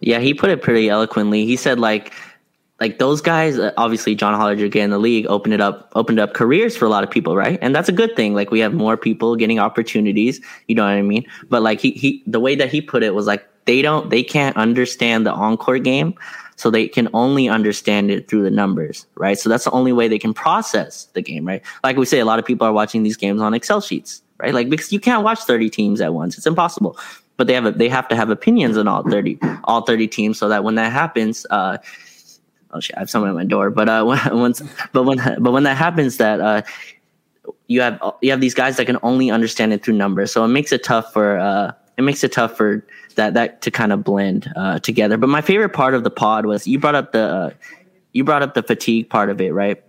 Yeah, 0.00 0.20
he 0.20 0.34
put 0.34 0.50
it 0.50 0.62
pretty 0.62 0.88
eloquently. 0.88 1.46
He 1.46 1.56
said 1.56 1.78
like 1.78 2.12
like 2.80 2.98
those 2.98 3.20
guys, 3.20 3.58
uh, 3.58 3.72
obviously 3.76 4.14
John 4.14 4.38
Hollinger 4.38 4.70
getting 4.70 4.90
the 4.90 4.98
league 4.98 5.26
opened 5.26 5.52
it 5.52 5.60
up, 5.60 5.92
opened 5.94 6.18
up 6.18 6.32
careers 6.32 6.76
for 6.76 6.86
a 6.86 6.88
lot 6.88 7.04
of 7.04 7.10
people, 7.10 7.36
right? 7.36 7.58
And 7.60 7.74
that's 7.74 7.88
a 7.88 7.92
good 7.92 8.16
thing. 8.16 8.34
Like 8.34 8.50
we 8.50 8.60
have 8.60 8.72
more 8.72 8.96
people 8.96 9.36
getting 9.36 9.58
opportunities. 9.58 10.40
You 10.66 10.74
know 10.74 10.84
what 10.84 10.92
I 10.92 11.02
mean? 11.02 11.26
But 11.50 11.62
like 11.62 11.80
he, 11.80 11.90
he, 11.92 12.22
the 12.26 12.40
way 12.40 12.54
that 12.54 12.70
he 12.70 12.80
put 12.80 13.02
it 13.02 13.14
was 13.14 13.26
like 13.26 13.46
they 13.66 13.82
don't, 13.82 14.08
they 14.08 14.22
can't 14.22 14.56
understand 14.56 15.26
the 15.26 15.32
encore 15.32 15.78
game, 15.78 16.14
so 16.56 16.70
they 16.70 16.88
can 16.88 17.08
only 17.14 17.48
understand 17.48 18.10
it 18.10 18.28
through 18.28 18.42
the 18.42 18.50
numbers, 18.50 19.06
right? 19.14 19.38
So 19.38 19.48
that's 19.48 19.64
the 19.64 19.70
only 19.70 19.92
way 19.92 20.08
they 20.08 20.18
can 20.18 20.34
process 20.34 21.04
the 21.12 21.22
game, 21.22 21.46
right? 21.46 21.62
Like 21.84 21.96
we 21.96 22.06
say, 22.06 22.18
a 22.18 22.24
lot 22.24 22.38
of 22.38 22.44
people 22.44 22.66
are 22.66 22.72
watching 22.72 23.02
these 23.02 23.16
games 23.16 23.40
on 23.40 23.54
Excel 23.54 23.80
sheets, 23.80 24.22
right? 24.38 24.52
Like 24.52 24.68
because 24.68 24.92
you 24.92 25.00
can't 25.00 25.22
watch 25.22 25.40
thirty 25.40 25.70
teams 25.70 26.00
at 26.00 26.14
once; 26.14 26.36
it's 26.36 26.46
impossible. 26.46 26.98
But 27.36 27.46
they 27.46 27.54
have 27.54 27.66
a, 27.66 27.72
they 27.72 27.88
have 27.88 28.08
to 28.08 28.16
have 28.16 28.30
opinions 28.30 28.76
on 28.76 28.88
all 28.88 29.02
thirty 29.02 29.38
all 29.64 29.82
thirty 29.82 30.08
teams, 30.08 30.38
so 30.38 30.48
that 30.48 30.64
when 30.64 30.76
that 30.76 30.92
happens. 30.92 31.46
uh 31.50 31.78
oh 32.72 32.80
shit, 32.80 32.96
I 32.96 33.00
have 33.00 33.10
someone 33.10 33.30
at 33.30 33.36
my 33.36 33.44
door. 33.44 33.70
But 33.70 33.88
uh, 33.88 34.04
once, 34.32 34.62
but 34.92 35.04
when, 35.04 35.18
but 35.38 35.52
when 35.52 35.64
that 35.64 35.76
happens, 35.76 36.16
that 36.18 36.40
uh, 36.40 36.62
you 37.66 37.80
have 37.80 38.00
you 38.20 38.30
have 38.30 38.40
these 38.40 38.54
guys 38.54 38.76
that 38.76 38.86
can 38.86 38.98
only 39.02 39.30
understand 39.30 39.72
it 39.72 39.84
through 39.84 39.94
numbers, 39.94 40.32
so 40.32 40.44
it 40.44 40.48
makes 40.48 40.72
it 40.72 40.82
tough 40.82 41.12
for 41.12 41.38
uh, 41.38 41.72
it 41.96 42.02
makes 42.02 42.24
it 42.24 42.32
tough 42.32 42.56
for 42.56 42.84
that 43.16 43.34
that 43.34 43.62
to 43.62 43.70
kind 43.70 43.92
of 43.92 44.04
blend 44.04 44.52
uh, 44.56 44.78
together. 44.80 45.16
But 45.16 45.28
my 45.28 45.40
favorite 45.40 45.70
part 45.70 45.94
of 45.94 46.04
the 46.04 46.10
pod 46.10 46.46
was 46.46 46.66
you 46.66 46.78
brought 46.78 46.94
up 46.94 47.12
the 47.12 47.22
uh, 47.22 47.50
you 48.12 48.24
brought 48.24 48.42
up 48.42 48.54
the 48.54 48.62
fatigue 48.62 49.08
part 49.08 49.30
of 49.30 49.40
it, 49.40 49.52
right? 49.52 49.82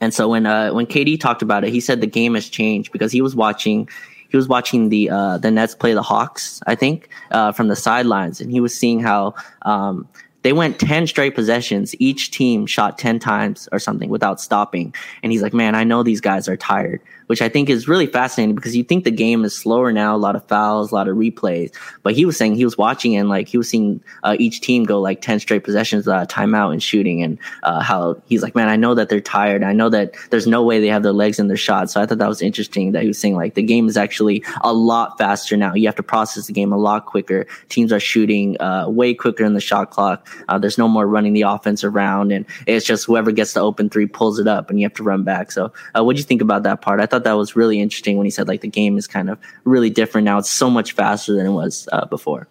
And 0.00 0.12
so 0.12 0.28
when 0.28 0.46
uh, 0.46 0.70
when 0.70 0.86
KD 0.86 1.20
talked 1.20 1.42
about 1.42 1.64
it, 1.64 1.70
he 1.70 1.80
said 1.80 2.00
the 2.00 2.06
game 2.06 2.34
has 2.34 2.48
changed 2.48 2.92
because 2.92 3.12
he 3.12 3.22
was 3.22 3.34
watching 3.34 3.88
he 4.28 4.36
was 4.36 4.48
watching 4.48 4.88
the 4.88 5.10
uh, 5.10 5.38
the 5.38 5.50
Nets 5.50 5.74
play 5.74 5.94
the 5.94 6.02
Hawks, 6.02 6.60
I 6.66 6.74
think, 6.74 7.08
uh, 7.30 7.52
from 7.52 7.68
the 7.68 7.76
sidelines, 7.76 8.40
and 8.40 8.50
he 8.50 8.60
was 8.60 8.76
seeing 8.76 9.00
how 9.00 9.34
um, 9.62 10.08
they 10.46 10.52
went 10.52 10.78
10 10.78 11.08
straight 11.08 11.34
possessions. 11.34 11.92
Each 11.98 12.30
team 12.30 12.66
shot 12.66 12.98
10 12.98 13.18
times 13.18 13.68
or 13.72 13.80
something 13.80 14.10
without 14.10 14.40
stopping. 14.40 14.94
And 15.24 15.32
he's 15.32 15.42
like, 15.42 15.52
man, 15.52 15.74
I 15.74 15.82
know 15.82 16.04
these 16.04 16.20
guys 16.20 16.48
are 16.48 16.56
tired 16.56 17.00
which 17.26 17.42
I 17.42 17.48
think 17.48 17.68
is 17.68 17.88
really 17.88 18.06
fascinating 18.06 18.54
because 18.54 18.76
you 18.76 18.84
think 18.84 19.04
the 19.04 19.10
game 19.10 19.44
is 19.44 19.54
slower 19.54 19.92
now, 19.92 20.14
a 20.14 20.18
lot 20.18 20.36
of 20.36 20.46
fouls, 20.46 20.92
a 20.92 20.94
lot 20.94 21.08
of 21.08 21.16
replays. 21.16 21.72
But 22.02 22.14
he 22.14 22.24
was 22.24 22.36
saying 22.36 22.54
he 22.54 22.64
was 22.64 22.78
watching 22.78 23.16
and 23.16 23.28
like 23.28 23.48
he 23.48 23.58
was 23.58 23.68
seeing 23.68 24.00
uh, 24.22 24.36
each 24.38 24.60
team 24.60 24.84
go 24.84 25.00
like 25.00 25.20
10 25.20 25.40
straight 25.40 25.64
possessions 25.64 26.06
without 26.06 26.28
timeout 26.28 26.72
and 26.72 26.82
shooting. 26.82 27.22
And 27.22 27.38
uh, 27.62 27.82
how 27.82 28.20
he's 28.26 28.42
like, 28.42 28.54
man, 28.54 28.68
I 28.68 28.76
know 28.76 28.94
that 28.94 29.08
they're 29.08 29.20
tired. 29.20 29.62
I 29.62 29.72
know 29.72 29.88
that 29.88 30.14
there's 30.30 30.46
no 30.46 30.62
way 30.62 30.80
they 30.80 30.88
have 30.88 31.02
their 31.02 31.12
legs 31.12 31.38
in 31.38 31.48
their 31.48 31.56
shot. 31.56 31.90
So 31.90 32.00
I 32.00 32.06
thought 32.06 32.18
that 32.18 32.28
was 32.28 32.42
interesting 32.42 32.92
that 32.92 33.02
he 33.02 33.08
was 33.08 33.18
saying 33.18 33.34
like 33.34 33.54
the 33.54 33.62
game 33.62 33.88
is 33.88 33.96
actually 33.96 34.44
a 34.62 34.72
lot 34.72 35.18
faster 35.18 35.56
now. 35.56 35.74
You 35.74 35.86
have 35.86 35.96
to 35.96 36.02
process 36.02 36.46
the 36.46 36.52
game 36.52 36.72
a 36.72 36.78
lot 36.78 37.06
quicker. 37.06 37.46
Teams 37.68 37.92
are 37.92 38.00
shooting 38.00 38.60
uh, 38.60 38.88
way 38.88 39.14
quicker 39.14 39.44
in 39.44 39.54
the 39.54 39.60
shot 39.60 39.90
clock. 39.90 40.28
Uh, 40.48 40.58
there's 40.58 40.78
no 40.78 40.88
more 40.88 41.06
running 41.06 41.32
the 41.32 41.42
offense 41.42 41.84
around. 41.84 42.32
And 42.32 42.46
it's 42.66 42.86
just 42.86 43.06
whoever 43.06 43.30
gets 43.32 43.52
the 43.52 43.60
open 43.60 43.90
three 43.90 44.06
pulls 44.06 44.38
it 44.38 44.46
up 44.46 44.70
and 44.70 44.80
you 44.80 44.86
have 44.86 44.94
to 44.94 45.02
run 45.02 45.22
back. 45.22 45.52
So 45.52 45.72
uh, 45.96 46.04
what 46.04 46.16
do 46.16 46.20
you 46.20 46.24
think 46.24 46.42
about 46.42 46.62
that 46.64 46.80
part? 46.80 47.00
I 47.00 47.06
thought 47.06 47.24
that 47.24 47.32
was 47.34 47.56
really 47.56 47.80
interesting 47.80 48.16
when 48.16 48.24
he 48.24 48.30
said 48.30 48.48
like 48.48 48.60
the 48.60 48.68
game 48.68 48.98
is 48.98 49.06
kind 49.06 49.30
of 49.30 49.38
really 49.64 49.90
different 49.90 50.24
now. 50.24 50.38
It's 50.38 50.50
so 50.50 50.70
much 50.70 50.92
faster 50.92 51.34
than 51.34 51.46
it 51.46 51.52
was 51.52 51.88
uh, 51.92 52.06
before. 52.06 52.48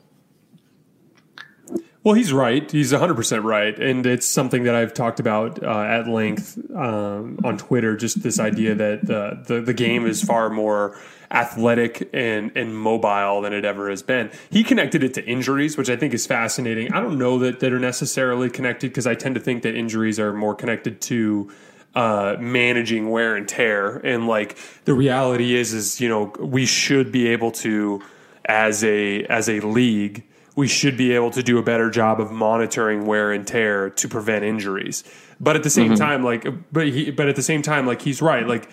Well, 2.06 2.14
he's 2.14 2.32
right. 2.32 2.72
He's 2.72 2.94
100% 2.94 3.44
right. 3.44 3.80
And 3.80 4.06
it's 4.06 4.28
something 4.28 4.66
that 4.66 4.76
I've 4.76 4.94
talked 4.94 5.20
about 5.20 5.64
uh, 5.64 5.82
at 5.82 6.08
length 6.08 6.56
um, 6.76 7.40
on 7.44 7.58
Twitter 7.58 7.98
just 7.98 8.22
this 8.22 8.40
idea 8.40 8.76
that 8.76 9.08
the, 9.08 9.42
the, 9.48 9.62
the, 9.62 9.74
game 9.74 10.06
is 10.06 10.22
far 10.24 10.52
more 10.52 11.00
athletic 11.32 12.08
and, 12.14 12.52
and 12.56 12.78
mobile 12.78 13.42
than 13.42 13.54
it 13.54 13.66
ever 13.66 13.90
has 13.90 14.04
been. 14.04 14.30
He 14.52 14.64
connected 14.64 15.04
it 15.04 15.16
to 15.16 15.26
injuries, 15.26 15.78
which 15.78 15.90
I 15.90 15.96
think 15.96 16.14
is 16.14 16.28
fascinating. 16.28 16.94
I 16.94 17.00
don't 17.02 17.18
know 17.18 17.40
that, 17.40 17.60
that 17.62 17.74
are 17.74 17.80
necessarily 17.80 18.52
connected 18.52 18.92
because 18.92 19.08
I 19.08 19.16
tend 19.16 19.34
to 19.34 19.42
think 19.42 19.64
that 19.64 19.74
injuries 19.74 20.20
are 20.20 20.32
more 20.32 20.54
connected 20.54 21.02
to 21.02 21.52
uh, 21.96 22.36
managing 22.40 23.10
wear 23.10 23.36
and 23.36 23.50
tear. 23.50 23.98
And 23.98 24.28
like 24.28 24.60
the 24.84 24.94
reality 24.94 25.56
is, 25.56 25.74
is 25.74 26.00
you 26.00 26.10
know 26.10 26.32
we 26.40 26.68
should 26.68 27.12
be 27.12 27.30
able 27.30 27.52
to, 27.52 28.04
as 28.46 28.84
a 28.84 29.24
as 29.24 29.50
a 29.50 29.60
league, 29.62 30.24
we 30.56 30.68
should 30.68 30.98
be 30.98 31.12
able 31.14 31.32
to 31.32 31.44
do 31.44 31.58
a 31.58 31.64
better 31.64 31.90
job 31.90 32.20
of 32.22 32.32
monitoring 32.32 33.06
wear 33.06 33.32
and 33.32 33.46
tear 33.46 33.90
to 33.90 34.08
prevent 34.08 34.46
injuries. 34.46 35.04
But 35.40 35.56
at 35.56 35.64
the 35.64 35.70
same 35.70 35.92
mm-hmm. 35.92 35.96
time, 35.96 36.24
like, 36.24 36.46
but 36.72 36.88
he, 36.88 37.12
but 37.12 37.28
at 37.28 37.36
the 37.36 37.44
same 37.44 37.62
time, 37.62 37.86
like 37.86 38.02
he's 38.02 38.22
right. 38.22 38.48
Like 38.48 38.70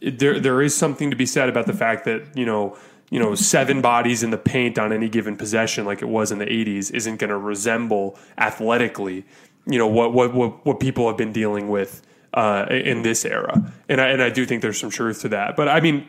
there 0.00 0.40
there 0.40 0.62
is 0.62 0.74
something 0.74 1.10
to 1.10 1.16
be 1.16 1.26
said 1.26 1.48
about 1.48 1.66
the 1.66 1.74
fact 1.74 2.04
that 2.06 2.36
you 2.36 2.46
know 2.46 2.76
you 3.10 3.18
know, 3.18 3.34
seven 3.34 3.80
bodies 3.80 4.22
in 4.22 4.30
the 4.30 4.38
paint 4.38 4.78
on 4.78 4.92
any 4.92 5.08
given 5.08 5.36
possession, 5.36 5.86
like 5.86 6.02
it 6.02 6.08
was 6.08 6.30
in 6.30 6.38
the 6.38 6.46
'80s, 6.46 6.92
isn't 6.92 7.16
going 7.16 7.30
to 7.30 7.38
resemble 7.38 8.18
athletically, 8.36 9.24
you 9.66 9.78
know, 9.78 9.86
what 9.86 10.12
what 10.12 10.34
what 10.34 10.66
what 10.66 10.80
people 10.80 11.08
have 11.08 11.16
been 11.16 11.32
dealing 11.32 11.68
with 11.68 12.02
uh, 12.34 12.66
in 12.70 13.02
this 13.02 13.24
era, 13.24 13.72
and 13.88 14.00
I 14.00 14.08
and 14.08 14.22
I 14.22 14.30
do 14.30 14.44
think 14.44 14.62
there's 14.62 14.78
some 14.78 14.90
truth 14.90 15.22
to 15.22 15.30
that. 15.30 15.56
But 15.56 15.68
I 15.68 15.80
mean, 15.80 16.06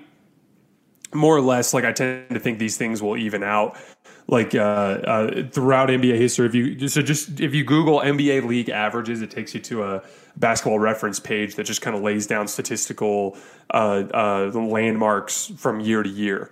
more 1.14 1.36
or 1.36 1.42
less, 1.42 1.74
like 1.74 1.86
I 1.86 1.94
tend 1.94 2.30
to 2.32 2.40
think 2.40 2.60
these 2.60 2.78
things 2.78 3.02
will 3.02 3.16
even 3.16 3.44
out. 3.44 3.78
Like 4.30 4.54
uh, 4.54 4.60
uh, 4.60 5.44
throughout 5.50 5.90
NBA 5.90 6.16
history, 6.18 6.46
if 6.46 6.54
you 6.54 6.88
so 6.88 7.02
just 7.02 7.40
if 7.40 7.56
you 7.56 7.64
Google 7.64 8.00
NBA 8.00 8.46
league 8.46 8.70
averages, 8.70 9.24
it 9.24 9.32
takes 9.32 9.56
you 9.56 9.60
to 9.62 9.84
a 9.84 10.04
basketball 10.40 10.80
reference 10.80 11.20
page 11.20 11.56
that 11.56 11.66
just 11.66 11.82
kind 11.82 11.96
of 11.96 12.02
lays 12.02 12.26
down 12.26 12.48
statistical 12.48 13.38
uh, 13.72 14.04
uh, 14.14 14.52
landmarks 14.54 15.52
from 15.58 15.80
year 15.80 16.02
to 16.02 16.10
year. 16.10 16.50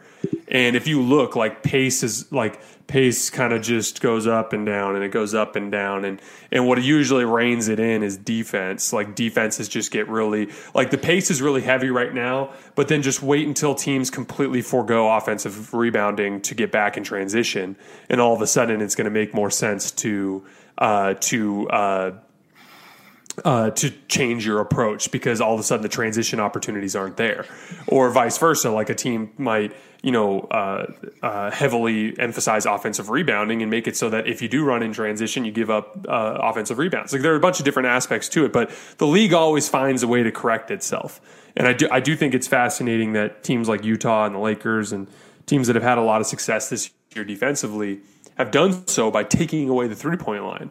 And 0.49 0.75
if 0.75 0.87
you 0.87 1.01
look, 1.01 1.35
like 1.35 1.63
pace 1.63 2.03
is 2.03 2.31
like 2.31 2.61
pace 2.87 3.29
kind 3.29 3.53
of 3.53 3.61
just 3.61 4.01
goes 4.01 4.27
up 4.27 4.53
and 4.53 4.65
down 4.65 4.95
and 4.95 5.03
it 5.03 5.09
goes 5.09 5.33
up 5.33 5.55
and 5.55 5.71
down. 5.71 6.05
And 6.05 6.21
and 6.51 6.67
what 6.67 6.81
usually 6.81 7.25
reins 7.25 7.67
it 7.67 7.79
in 7.79 8.03
is 8.03 8.17
defense. 8.17 8.91
Like 8.91 9.15
defenses 9.15 9.67
just 9.67 9.91
get 9.91 10.07
really 10.09 10.49
like 10.73 10.91
the 10.91 10.97
pace 10.97 11.31
is 11.31 11.41
really 11.41 11.61
heavy 11.61 11.89
right 11.89 12.13
now 12.13 12.51
but 12.77 12.87
then 12.87 13.01
just 13.01 13.23
wait 13.23 13.47
until 13.47 13.73
teams 13.73 14.11
completely 14.11 14.61
forego 14.61 15.09
offensive 15.09 15.73
rebounding 15.73 16.39
to 16.41 16.53
get 16.53 16.71
back 16.71 16.95
in 16.95 17.03
transition. 17.03 17.75
And 18.07 18.21
all 18.21 18.35
of 18.35 18.41
a 18.41 18.47
sudden 18.47 18.81
it's 18.81 18.93
going 18.93 19.05
to 19.05 19.11
make 19.11 19.33
more 19.33 19.49
sense 19.49 19.89
to 19.91 20.45
uh, 20.77 21.15
to 21.15 21.67
uh, 23.45 23.69
to 23.71 23.91
change 24.07 24.45
your 24.45 24.59
approach 24.59 25.11
because 25.11 25.39
all 25.41 25.53
of 25.53 25.59
a 25.59 25.63
sudden 25.63 25.83
the 25.83 25.89
transition 25.89 26.39
opportunities 26.39 26.95
aren't 26.95 27.17
there, 27.17 27.45
or 27.87 28.09
vice 28.09 28.37
versa. 28.37 28.71
Like 28.71 28.89
a 28.89 28.95
team 28.95 29.31
might, 29.37 29.75
you 30.01 30.11
know, 30.11 30.41
uh, 30.41 30.91
uh, 31.21 31.51
heavily 31.51 32.17
emphasize 32.19 32.65
offensive 32.65 33.09
rebounding 33.09 33.61
and 33.61 33.69
make 33.69 33.87
it 33.87 33.95
so 33.95 34.09
that 34.09 34.27
if 34.27 34.41
you 34.41 34.47
do 34.47 34.65
run 34.65 34.81
in 34.81 34.91
transition, 34.91 35.45
you 35.45 35.51
give 35.51 35.69
up 35.69 36.05
uh, 36.07 36.39
offensive 36.41 36.77
rebounds. 36.77 37.13
Like 37.13 37.21
there 37.21 37.33
are 37.33 37.37
a 37.37 37.39
bunch 37.39 37.59
of 37.59 37.65
different 37.65 37.87
aspects 37.89 38.27
to 38.29 38.45
it, 38.45 38.51
but 38.51 38.71
the 38.97 39.07
league 39.07 39.33
always 39.33 39.69
finds 39.69 40.01
a 40.01 40.07
way 40.07 40.23
to 40.23 40.31
correct 40.31 40.71
itself. 40.71 41.21
And 41.55 41.67
I 41.67 41.73
do, 41.73 41.87
I 41.91 41.99
do 41.99 42.15
think 42.15 42.33
it's 42.33 42.47
fascinating 42.47 43.13
that 43.13 43.43
teams 43.43 43.67
like 43.69 43.83
Utah 43.83 44.25
and 44.25 44.35
the 44.35 44.39
Lakers 44.39 44.91
and 44.91 45.07
teams 45.45 45.67
that 45.67 45.75
have 45.75 45.83
had 45.83 45.97
a 45.97 46.03
lot 46.03 46.21
of 46.21 46.27
success 46.27 46.69
this 46.69 46.89
year 47.15 47.23
defensively 47.23 47.99
have 48.37 48.51
done 48.51 48.87
so 48.87 49.09
by 49.09 49.23
taking 49.23 49.69
away 49.69 49.87
the 49.87 49.95
three 49.95 50.17
point 50.17 50.43
line 50.43 50.69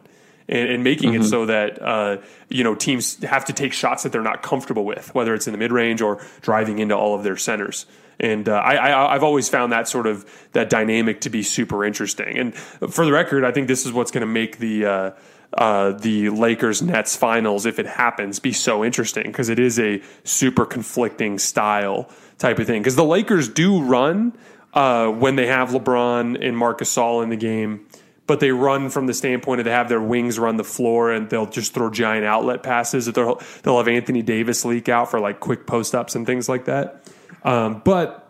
and, 0.49 0.69
and 0.69 0.83
making 0.83 1.11
mm-hmm. 1.11 1.21
it 1.21 1.25
so 1.25 1.45
that 1.45 1.81
uh, 1.81 2.17
you 2.49 2.63
know 2.63 2.75
teams 2.75 3.23
have 3.23 3.45
to 3.45 3.53
take 3.53 3.73
shots 3.73 4.03
that 4.03 4.11
they're 4.11 4.21
not 4.21 4.43
comfortable 4.43 4.85
with, 4.85 5.13
whether 5.13 5.33
it's 5.33 5.47
in 5.47 5.51
the 5.53 5.57
mid 5.57 5.71
range 5.71 6.01
or 6.01 6.21
driving 6.41 6.79
into 6.79 6.95
all 6.95 7.15
of 7.15 7.23
their 7.23 7.37
centers. 7.37 7.85
And 8.19 8.49
uh, 8.49 8.53
I, 8.53 9.09
I, 9.09 9.13
have 9.13 9.23
always 9.23 9.47
found 9.47 9.71
that 9.73 9.87
sort 9.87 10.07
of 10.07 10.25
that 10.53 10.71
dynamic 10.71 11.21
to 11.21 11.29
be 11.29 11.43
super 11.43 11.85
interesting. 11.85 12.37
And 12.37 12.55
for 12.55 13.05
the 13.05 13.11
record, 13.11 13.43
I 13.43 13.51
think 13.51 13.67
this 13.67 13.85
is 13.85 13.93
what's 13.93 14.09
going 14.09 14.21
to 14.21 14.25
make 14.25 14.57
the 14.57 14.85
uh, 14.85 15.11
uh, 15.53 15.91
the 15.91 16.29
Lakers 16.29 16.81
Nets 16.81 17.15
finals, 17.15 17.65
if 17.65 17.79
it 17.79 17.85
happens, 17.85 18.39
be 18.39 18.53
so 18.53 18.83
interesting 18.83 19.25
because 19.25 19.49
it 19.49 19.59
is 19.59 19.79
a 19.79 20.01
super 20.23 20.65
conflicting 20.65 21.39
style 21.39 22.09
type 22.37 22.59
of 22.59 22.67
thing. 22.67 22.81
Because 22.81 22.95
the 22.95 23.05
Lakers 23.05 23.47
do 23.47 23.81
run 23.81 24.33
uh, 24.73 25.07
when 25.09 25.35
they 25.35 25.47
have 25.47 25.69
LeBron 25.69 26.45
and 26.45 26.57
Marc 26.57 26.79
Gasol 26.79 27.23
in 27.23 27.29
the 27.29 27.37
game 27.37 27.87
but 28.27 28.41
they 28.41 28.51
run 28.51 28.89
from 28.89 29.07
the 29.07 29.13
standpoint 29.13 29.59
of 29.59 29.65
they 29.65 29.71
have 29.71 29.89
their 29.89 30.01
wings 30.01 30.37
run 30.37 30.57
the 30.57 30.63
floor 30.63 31.11
and 31.11 31.29
they'll 31.29 31.45
just 31.45 31.73
throw 31.73 31.89
giant 31.89 32.25
outlet 32.25 32.61
passes. 32.61 33.05
They'll, 33.05 33.41
they'll 33.63 33.77
have 33.77 33.87
Anthony 33.87 34.21
Davis 34.21 34.65
leak 34.65 34.89
out 34.89 35.09
for 35.09 35.19
like 35.19 35.39
quick 35.39 35.65
post 35.65 35.95
ups 35.95 36.13
and 36.13 36.25
things 36.25 36.47
like 36.47 36.65
that. 36.65 37.09
Um, 37.43 37.81
but, 37.83 38.29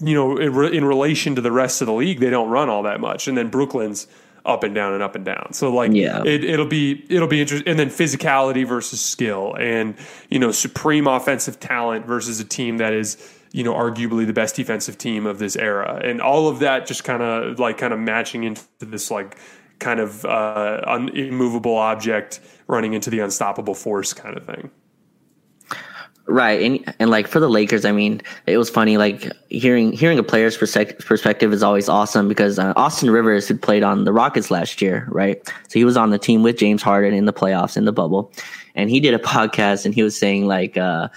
you 0.00 0.14
know, 0.14 0.36
in, 0.36 0.52
re- 0.52 0.76
in, 0.76 0.84
relation 0.84 1.36
to 1.36 1.40
the 1.40 1.52
rest 1.52 1.80
of 1.80 1.86
the 1.86 1.92
league, 1.92 2.18
they 2.18 2.30
don't 2.30 2.50
run 2.50 2.68
all 2.68 2.82
that 2.82 3.00
much. 3.00 3.28
And 3.28 3.38
then 3.38 3.48
Brooklyn's 3.48 4.08
up 4.44 4.62
and 4.64 4.74
down 4.74 4.92
and 4.94 5.02
up 5.02 5.14
and 5.14 5.24
down. 5.24 5.52
So 5.52 5.72
like, 5.72 5.92
yeah. 5.92 6.22
it, 6.24 6.44
it'll 6.44 6.66
be 6.66 7.04
it'll 7.08 7.28
be 7.28 7.40
interesting. 7.40 7.68
And 7.68 7.78
then 7.78 7.88
physicality 7.88 8.66
versus 8.66 9.00
skill, 9.00 9.56
and 9.58 9.96
you 10.30 10.38
know, 10.38 10.52
supreme 10.52 11.06
offensive 11.06 11.58
talent 11.60 12.06
versus 12.06 12.40
a 12.40 12.44
team 12.44 12.78
that 12.78 12.92
is 12.92 13.16
you 13.52 13.64
know, 13.64 13.74
arguably 13.74 14.26
the 14.26 14.32
best 14.32 14.56
defensive 14.56 14.98
team 14.98 15.26
of 15.26 15.38
this 15.38 15.56
era, 15.56 16.00
and 16.04 16.20
all 16.20 16.48
of 16.48 16.58
that 16.60 16.86
just 16.86 17.04
kind 17.04 17.22
of 17.22 17.58
like 17.58 17.78
kind 17.78 17.92
of 17.92 17.98
matching 17.98 18.44
into 18.44 18.62
this 18.80 19.10
like 19.10 19.36
kind 19.78 20.00
of 20.00 20.24
uh, 20.24 20.80
un- 20.86 21.08
immovable 21.10 21.76
object 21.76 22.40
running 22.66 22.94
into 22.94 23.10
the 23.10 23.20
unstoppable 23.20 23.74
force 23.74 24.12
kind 24.12 24.36
of 24.36 24.44
thing. 24.44 24.70
Right, 26.28 26.60
and 26.60 26.94
and 26.98 27.08
like 27.08 27.28
for 27.28 27.38
the 27.38 27.48
Lakers, 27.48 27.84
I 27.84 27.92
mean, 27.92 28.20
it 28.46 28.58
was 28.58 28.68
funny. 28.68 28.96
Like 28.96 29.32
hearing 29.48 29.92
hearing 29.92 30.18
a 30.18 30.24
player's 30.24 30.56
perspective 30.56 31.52
is 31.52 31.62
always 31.62 31.88
awesome 31.88 32.26
because 32.26 32.58
uh, 32.58 32.72
Austin 32.74 33.10
Rivers 33.10 33.46
had 33.46 33.62
played 33.62 33.84
on 33.84 34.02
the 34.02 34.12
Rockets 34.12 34.50
last 34.50 34.82
year, 34.82 35.06
right? 35.08 35.40
So 35.46 35.78
he 35.78 35.84
was 35.84 35.96
on 35.96 36.10
the 36.10 36.18
team 36.18 36.42
with 36.42 36.58
James 36.58 36.82
Harden 36.82 37.14
in 37.14 37.26
the 37.26 37.32
playoffs 37.32 37.76
in 37.76 37.84
the 37.84 37.92
bubble, 37.92 38.32
and 38.74 38.90
he 38.90 38.98
did 38.98 39.14
a 39.14 39.18
podcast 39.20 39.84
and 39.84 39.94
he 39.94 40.02
was 40.02 40.18
saying 40.18 40.48
like, 40.48 40.76
uh, 40.76 41.08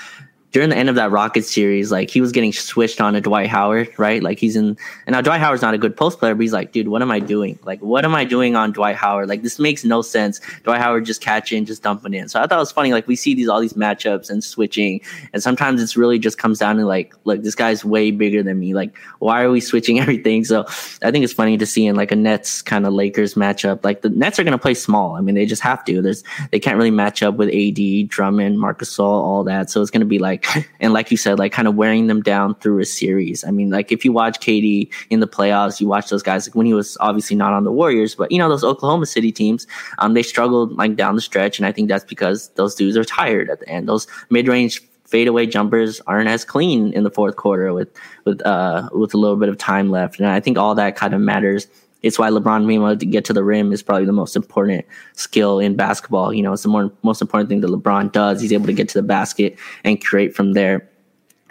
during 0.52 0.70
the 0.70 0.76
end 0.76 0.90
of 0.90 0.96
that 0.96 1.12
Rockets 1.12 1.54
series, 1.54 1.92
like 1.92 2.10
he 2.10 2.22
was 2.22 2.32
getting 2.32 2.52
switched 2.52 3.00
on 3.00 3.14
to 3.14 3.22
Dwight 3.22 3.50
Howard, 3.50 3.90
right? 3.98 4.24
Like 4.24 4.40
he's 4.40 4.56
in, 4.56 4.78
and 5.06 5.14
now 5.14 5.22
Dwight 5.22 5.40
Howard's 5.40 5.62
not 5.62 5.74
a 5.74 5.78
good 5.78 5.96
post 5.96 6.18
player, 6.18 6.34
but 6.34 6.42
he's 6.42 6.54
like, 6.54 6.72
dude, 6.72 6.88
what 6.88 7.02
am 7.02 7.12
I 7.12 7.20
doing? 7.20 7.60
Like, 7.64 7.80
what 7.82 8.04
am 8.04 8.16
I 8.16 8.26
doing 8.26 8.56
on 8.56 8.72
Dwight 8.72 8.96
Howard? 8.96 9.30
Like, 9.30 9.44
this 9.44 9.60
makes 9.60 9.84
no 9.84 10.02
sense. 10.02 10.42
Dwight 10.64 10.82
Howard 10.82 11.06
just 11.06 11.22
catching, 11.22 11.66
just 11.66 11.84
dumping 11.84 12.14
in. 12.14 12.30
So 12.30 12.40
I 12.40 12.48
thought 12.48 12.56
it 12.56 12.60
was 12.60 12.72
funny. 12.72 12.94
Like 12.94 13.08
we 13.08 13.16
see 13.16 13.36
these 13.36 13.48
all 13.48 13.62
these 13.62 13.74
matchups 13.74 14.30
and 14.30 14.44
switching, 14.44 15.02
and 15.34 15.44
sometimes 15.44 15.82
it's 15.84 15.96
really 15.96 16.18
just 16.18 16.40
comes 16.40 16.58
down 16.58 16.78
to 16.78 16.86
like, 16.86 17.14
look, 17.26 17.44
this 17.44 17.56
guy's 17.56 17.86
way 17.86 18.10
bigger 18.10 18.42
than 18.42 18.60
me. 18.60 18.74
Like, 18.74 18.98
why 19.20 19.44
are 19.44 19.52
we 19.52 19.62
switching 19.62 20.00
everything? 20.02 20.46
So 20.46 20.66
I 21.04 21.12
think 21.12 21.24
it's 21.24 21.34
funny 21.34 21.58
to 21.58 21.66
see 21.66 21.86
in 21.86 21.96
like 21.96 22.12
a 22.12 22.16
Nets 22.16 22.64
kind 22.64 22.88
of 22.88 22.94
Lakers 22.94 23.36
matchup. 23.36 23.84
Like 23.84 24.02
the 24.02 24.10
Nets 24.10 24.40
are 24.40 24.44
going 24.44 24.54
to 24.54 24.58
play 24.58 24.74
small. 24.74 25.16
I 25.16 25.22
mean, 25.22 25.36
they 25.36 25.46
just 25.46 25.62
have 25.62 25.86
to. 25.86 26.02
There's 26.02 26.24
they 26.52 26.60
can't 26.60 26.78
really 26.78 26.92
match 26.92 27.22
up 27.22 27.36
with 27.36 27.50
AD, 27.50 28.10
Drummond, 28.10 28.60
Marc 28.60 28.80
Gasol, 28.80 29.04
all 29.04 29.44
that. 29.44 29.70
So 29.70 29.82
it's 29.82 29.92
going 29.92 30.02
to 30.02 30.08
be 30.08 30.18
like, 30.18 30.39
and 30.80 30.94
like 30.94 31.12
you 31.12 31.18
said, 31.18 31.40
like 31.40 31.52
kind 31.52 31.68
of 31.68 31.76
wearing 31.76 32.08
them 32.08 32.22
down 32.22 32.56
through 32.56 32.80
a 32.80 32.86
series. 32.86 33.44
I 33.44 33.52
mean, 33.52 33.70
like 33.70 33.92
if 33.92 34.04
you 34.06 34.12
watch 34.12 34.40
KD 34.40 34.92
in 35.10 35.20
the 35.20 35.28
playoffs, 35.28 35.80
you 35.80 35.88
watch 35.88 36.10
those 36.10 36.24
guys 36.24 36.48
like 36.48 36.56
when 36.56 36.66
he 36.66 36.74
was 36.74 36.98
obviously 37.00 37.36
not 37.36 37.54
on 37.54 37.64
the 37.64 37.72
Warriors, 37.72 38.16
but 38.16 38.32
you 38.32 38.38
know 38.38 38.50
those 38.50 38.64
Oklahoma 38.64 39.06
City 39.06 39.32
teams, 39.32 39.68
um, 40.00 40.14
they 40.14 40.24
struggled 40.24 40.74
like 40.74 40.96
down 40.96 41.16
the 41.16 41.22
stretch, 41.22 41.60
and 41.60 41.66
I 41.66 41.72
think 41.72 41.90
that's 41.90 42.06
because 42.06 42.50
those 42.56 42.76
dudes 42.76 42.98
are 42.98 43.06
tired 43.06 43.50
at 43.50 43.60
the 43.60 43.70
end. 43.70 43.88
Those 43.88 44.08
mid 44.30 44.48
range 44.48 44.82
fadeaway 45.06 45.48
jumpers 45.48 46.00
aren't 46.06 46.30
as 46.30 46.46
clean 46.46 46.94
in 46.94 47.04
the 47.04 47.10
fourth 47.10 47.36
quarter 47.36 47.74
with 47.74 47.90
with 48.26 48.46
uh 48.46 48.88
with 48.94 49.14
a 49.14 49.18
little 49.18 49.38
bit 49.38 49.50
of 49.50 49.58
time 49.58 49.90
left, 49.90 50.20
and 50.20 50.28
I 50.28 50.40
think 50.40 50.58
all 50.58 50.76
that 50.76 50.96
kind 50.96 51.14
of 51.14 51.22
matters 51.22 51.68
it's 52.02 52.18
why 52.18 52.30
LeBron 52.30 52.66
being 52.68 52.82
able 52.82 52.96
to 52.96 53.06
get 53.06 53.26
to 53.26 53.34
the 53.34 53.44
rim 53.44 53.74
is 53.74 53.84
probably 53.84 54.06
the 54.06 54.14
most 54.14 54.36
important 54.36 54.86
skill 55.14 55.60
in 55.60 55.76
basketball. 55.76 56.34
You 56.34 56.44
know, 56.44 56.54
it's 56.54 56.64
the 56.64 56.70
more, 56.70 56.92
most 57.04 57.22
important 57.22 57.50
thing 57.50 57.62
that 57.62 57.70
LeBron 57.70 58.12
does. 58.12 58.42
He's 58.42 58.54
able 58.54 58.68
to 58.68 58.74
get 58.74 58.88
to 58.90 58.98
the 58.98 59.04
basket 59.04 59.58
and 59.84 60.04
create 60.04 60.36
from 60.36 60.54
there. 60.54 60.88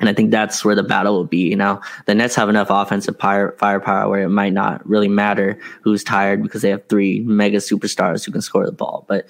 And 0.01 0.09
I 0.09 0.13
think 0.15 0.31
that's 0.31 0.65
where 0.65 0.77
the 0.77 0.85
battle 0.85 1.15
will 1.15 1.25
be. 1.25 1.49
You 1.49 1.57
know, 1.57 1.81
the 2.07 2.15
Nets 2.15 2.37
have 2.37 2.49
enough 2.49 2.69
offensive 2.71 3.19
fire, 3.19 3.57
firepower 3.59 4.09
where 4.09 4.23
it 4.23 4.29
might 4.29 4.53
not 4.53 4.89
really 4.89 5.09
matter 5.09 5.59
who's 5.83 6.05
tired 6.05 6.43
because 6.43 6.63
they 6.63 6.71
have 6.71 6.87
three 6.89 7.21
mega 7.21 7.59
superstars 7.59 8.25
who 8.25 8.31
can 8.33 8.41
score 8.41 8.65
the 8.65 8.73
ball. 8.73 9.05
But 9.09 9.27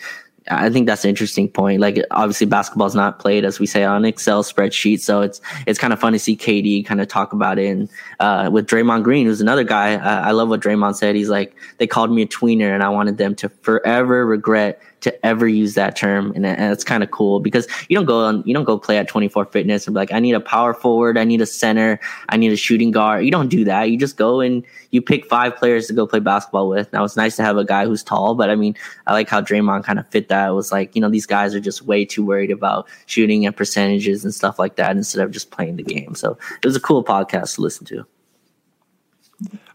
I 0.51 0.71
think 0.71 0.87
that's 0.87 1.05
an 1.05 1.11
interesting 1.11 1.49
point. 1.49 1.81
Like 1.81 2.03
obviously 2.11 2.47
basketball 2.47 2.87
is 2.87 2.95
not 2.95 3.19
played 3.19 3.45
as 3.45 3.61
we 3.61 3.67
say 3.67 3.85
on 3.85 4.05
Excel 4.05 4.43
spreadsheet, 4.43 5.01
so 5.01 5.21
it's 5.21 5.41
it's 5.67 5.79
kind 5.79 5.93
of 5.93 5.99
fun 5.99 6.13
to 6.13 6.19
see 6.19 6.37
KD 6.37 6.85
kind 6.85 7.01
of 7.01 7.09
talk 7.09 7.33
about 7.33 7.59
it. 7.59 7.69
And 7.69 7.89
uh, 8.21 8.51
with 8.53 8.67
Draymond 8.67 9.05
Green, 9.05 9.27
who's 9.27 9.41
another 9.41 9.65
guy, 9.65 9.95
I, 9.95 10.29
I 10.29 10.31
love 10.33 10.49
what 10.49 10.61
Draymond 10.61 10.97
said. 10.97 11.15
He's 11.17 11.29
like, 11.29 11.55
they 11.79 11.87
called 11.87 12.11
me 12.11 12.23
a 12.23 12.27
tweener, 12.27 12.73
and 12.73 12.83
I 12.83 12.89
wanted 12.89 13.19
them 13.19 13.35
to 13.37 13.49
forever 13.49 14.27
regret 14.27 14.81
to 15.01 15.27
ever 15.27 15.47
use 15.47 15.75
that 15.75 15.97
term, 15.97 16.33
and, 16.35 16.45
and 16.45 16.73
it's 16.73 16.85
kind 16.85 17.03
of 17.03 17.11
cool 17.11 17.41
because 17.41 17.67
you 17.89 17.97
don't 17.97 18.07
go 18.07 18.25
on, 18.25 18.43
you 18.45 18.55
don't 18.55 18.65
go 18.65 18.79
play 18.79 18.99
at 18.99 19.09
24 19.09 19.47
Fitness 19.47 19.87
and 19.87 19.95
be 19.95 19.99
like, 19.99 20.13
I 20.13 20.21
need 20.21 20.35
a 20.35 20.41
power 20.41 20.75
forward, 20.75 21.17
I 21.17 21.25
need 21.25 21.41
a 21.41 21.47
center, 21.47 22.01
I 22.29 22.37
need 22.37 22.53
a 22.53 22.57
shooting 22.57 22.91
guard. 22.91 23.25
You 23.25 23.31
don't 23.31 23.49
do 23.49 23.65
that. 23.65 23.91
You 23.91 23.97
just 23.97 24.17
go 24.17 24.41
and 24.41 24.65
you 24.91 25.01
pick 25.01 25.27
five 25.27 25.57
players 25.57 25.87
to 25.87 25.93
go 25.93 26.07
play 26.07 26.21
basketball 26.21 26.69
with. 26.69 26.93
Now 26.93 27.05
it's 27.05 27.17
nice 27.17 27.37
to 27.37 27.43
have 27.43 27.57
a 27.57 27.65
guy 27.65 27.87
who's 27.87 28.03
tall, 28.03 28.35
but 28.35 28.51
I 28.51 28.57
mean, 28.57 28.75
I 29.07 29.13
like 29.13 29.29
how 29.29 29.41
Draymond 29.41 29.85
kind 29.85 29.99
of 29.99 30.09
fit 30.09 30.29
that. 30.29 30.49
It 30.49 30.53
was 30.53 30.73
like, 30.73 30.95
you 30.95 31.01
know, 31.01 31.09
these 31.09 31.27
guys 31.27 31.55
are 31.55 31.61
just 31.61 31.83
way 31.83 32.05
too 32.05 32.25
worried 32.25 32.51
about 32.51 32.89
shooting 33.07 33.47
and 33.47 33.57
percentages 33.57 34.25
and 34.25 34.35
stuff 34.35 34.59
like 34.59 34.77
that 34.77 34.97
instead 34.97 35.23
of 35.23 35.31
just 35.31 35.51
playing 35.51 35.77
the 35.77 35.83
game. 35.83 36.15
So 36.15 36.37
it 36.63 36.67
was 36.67 36.77
a 36.77 36.81
cool 36.81 37.05
podcast 37.05 37.55
to 37.55 37.63
listen 37.63 37.87
to. 37.87 38.07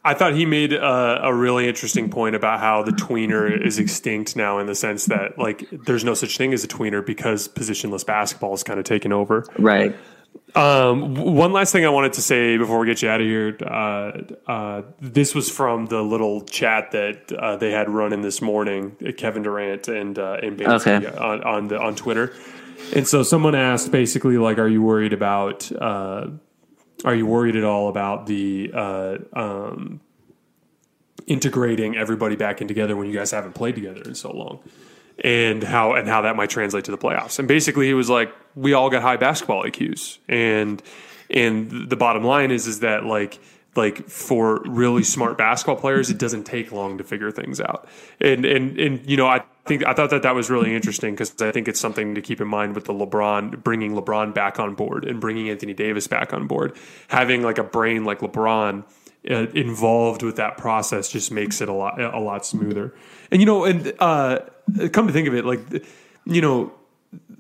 I 0.06 0.14
thought 0.14 0.34
he 0.34 0.46
made 0.46 0.74
a, 0.74 1.28
a, 1.28 1.34
really 1.34 1.68
interesting 1.68 2.10
point 2.10 2.36
about 2.36 2.60
how 2.60 2.84
the 2.84 2.92
tweener 2.92 3.50
is 3.66 3.80
extinct 3.80 4.36
now 4.36 4.60
in 4.60 4.68
the 4.68 4.76
sense 4.76 5.06
that 5.06 5.40
like 5.40 5.66
there's 5.72 6.04
no 6.04 6.14
such 6.14 6.38
thing 6.38 6.54
as 6.54 6.64
a 6.64 6.68
tweener 6.68 7.06
because 7.06 7.48
positionless 7.48 8.06
basketball 8.06 8.54
is 8.54 8.64
kind 8.64 8.80
of 8.80 8.86
taken 8.86 9.14
over. 9.14 9.48
Right. 9.58 9.96
Um, 10.56 11.16
one 11.16 11.52
last 11.54 11.72
thing 11.72 11.86
I 11.86 11.90
wanted 11.90 12.14
to 12.14 12.22
say 12.22 12.58
before 12.58 12.80
we 12.80 12.86
get 12.86 13.02
you 13.02 13.10
out 13.10 13.22
of 13.22 13.28
here. 13.28 13.58
Uh, 13.66 14.52
uh, 14.52 14.82
this 15.00 15.34
was 15.34 15.50
from 15.50 15.86
the 15.88 16.02
little 16.04 16.42
chat 16.42 16.92
that 16.92 17.32
uh, 17.32 17.56
they 17.56 17.72
had 17.72 17.90
running 17.90 18.22
this 18.22 18.42
morning, 18.42 18.96
Kevin 19.18 19.44
Durant 19.44 19.88
and 19.88 20.20
uh, 20.20 20.38
and 20.44 20.62
okay. 20.62 21.06
on 21.08 21.44
on, 21.44 21.68
the, 21.70 21.80
on 21.80 21.96
Twitter. 21.96 22.34
And 22.94 23.08
so 23.08 23.24
someone 23.24 23.56
asked 23.56 23.92
basically 23.92 24.38
like, 24.38 24.60
"Are 24.60 24.68
you 24.68 24.82
worried 24.82 25.14
about?" 25.14 25.72
Are 27.04 27.16
you 27.16 27.26
worried 27.26 27.56
at 27.56 27.64
all 27.64 27.90
about 27.90 28.28
the 28.28 28.72
uh, 28.74 29.18
um, 29.34 30.00
integrating 31.28 31.98
everybody 31.98 32.36
back 32.36 32.62
in 32.62 32.68
together 32.68 32.96
when 32.96 33.08
you 33.08 33.14
guys 33.14 33.32
haven't 33.32 33.54
played 33.54 33.76
together 33.76 34.02
in 34.04 34.16
so 34.16 34.32
long, 34.32 34.60
and 35.20 35.64
how 35.64 35.94
and 35.94 36.08
how 36.08 36.22
that 36.22 36.36
might 36.36 36.50
translate 36.50 36.86
to 36.86 36.92
the 36.92 36.98
playoffs? 36.98 37.40
And 37.40 37.48
basically, 37.48 37.88
he 37.88 37.94
was 37.94 38.10
like, 38.10 38.34
"We 38.56 38.74
all 38.74 38.90
got 38.90 39.02
high 39.02 39.18
basketball 39.18 39.64
IQs," 39.64 40.20
and 40.30 40.82
and 41.30 41.90
the 41.90 41.96
bottom 41.96 42.24
line 42.24 42.52
is 42.52 42.68
is 42.68 42.80
that 42.80 43.06
like 43.06 43.40
like 43.76 44.08
for 44.08 44.62
really 44.66 45.04
smart 45.04 45.38
basketball 45.38 45.76
players, 45.76 46.10
it 46.10 46.18
doesn't 46.18 46.44
take 46.44 46.72
long 46.72 46.98
to 46.98 47.04
figure 47.04 47.32
things 47.32 47.60
out. 47.60 47.88
And 48.22 48.46
and 48.46 48.80
and 48.80 49.10
you 49.10 49.18
know, 49.18 49.28
I 49.28 49.44
think 49.66 49.86
I 49.86 49.94
thought 49.94 50.10
that 50.12 50.24
that 50.24 50.36
was 50.36 50.50
really 50.50 50.76
interesting 50.76 51.14
because 51.14 51.34
I 51.42 51.52
think 51.52 51.68
it's 51.68 51.80
something 51.80 52.16
to 52.16 52.22
keep 52.22 52.42
in 52.42 52.48
mind 52.48 52.76
with 52.76 52.86
the 52.86 52.94
LeBron 52.94 53.64
bringing 53.64 53.94
LeBron 53.94 54.34
back 54.34 54.60
on 54.60 54.76
board 54.76 55.06
and 55.06 55.20
bringing 55.20 55.50
Anthony 55.50 55.74
Davis 55.74 56.08
back 56.08 56.34
on 56.34 56.48
board. 56.48 56.76
Having 57.08 57.44
like 57.44 57.58
a 57.58 57.64
brain 57.64 58.06
like 58.06 58.20
LeBron 58.20 58.84
uh, 59.30 59.48
involved 59.54 60.22
with 60.22 60.36
that 60.36 60.58
process 60.58 61.10
just 61.10 61.32
makes 61.32 61.62
it 61.62 61.70
a 61.70 61.74
lot 61.74 62.00
a 62.00 62.20
lot 62.20 62.46
smoother. 62.46 62.94
And 63.32 63.42
you 63.42 63.46
know, 63.46 63.64
and 63.64 63.94
uh, 64.00 64.40
come 64.92 65.08
to 65.08 65.14
think 65.14 65.28
of 65.28 65.34
it, 65.34 65.46
like 65.46 65.86
you 66.26 66.42
know 66.42 66.74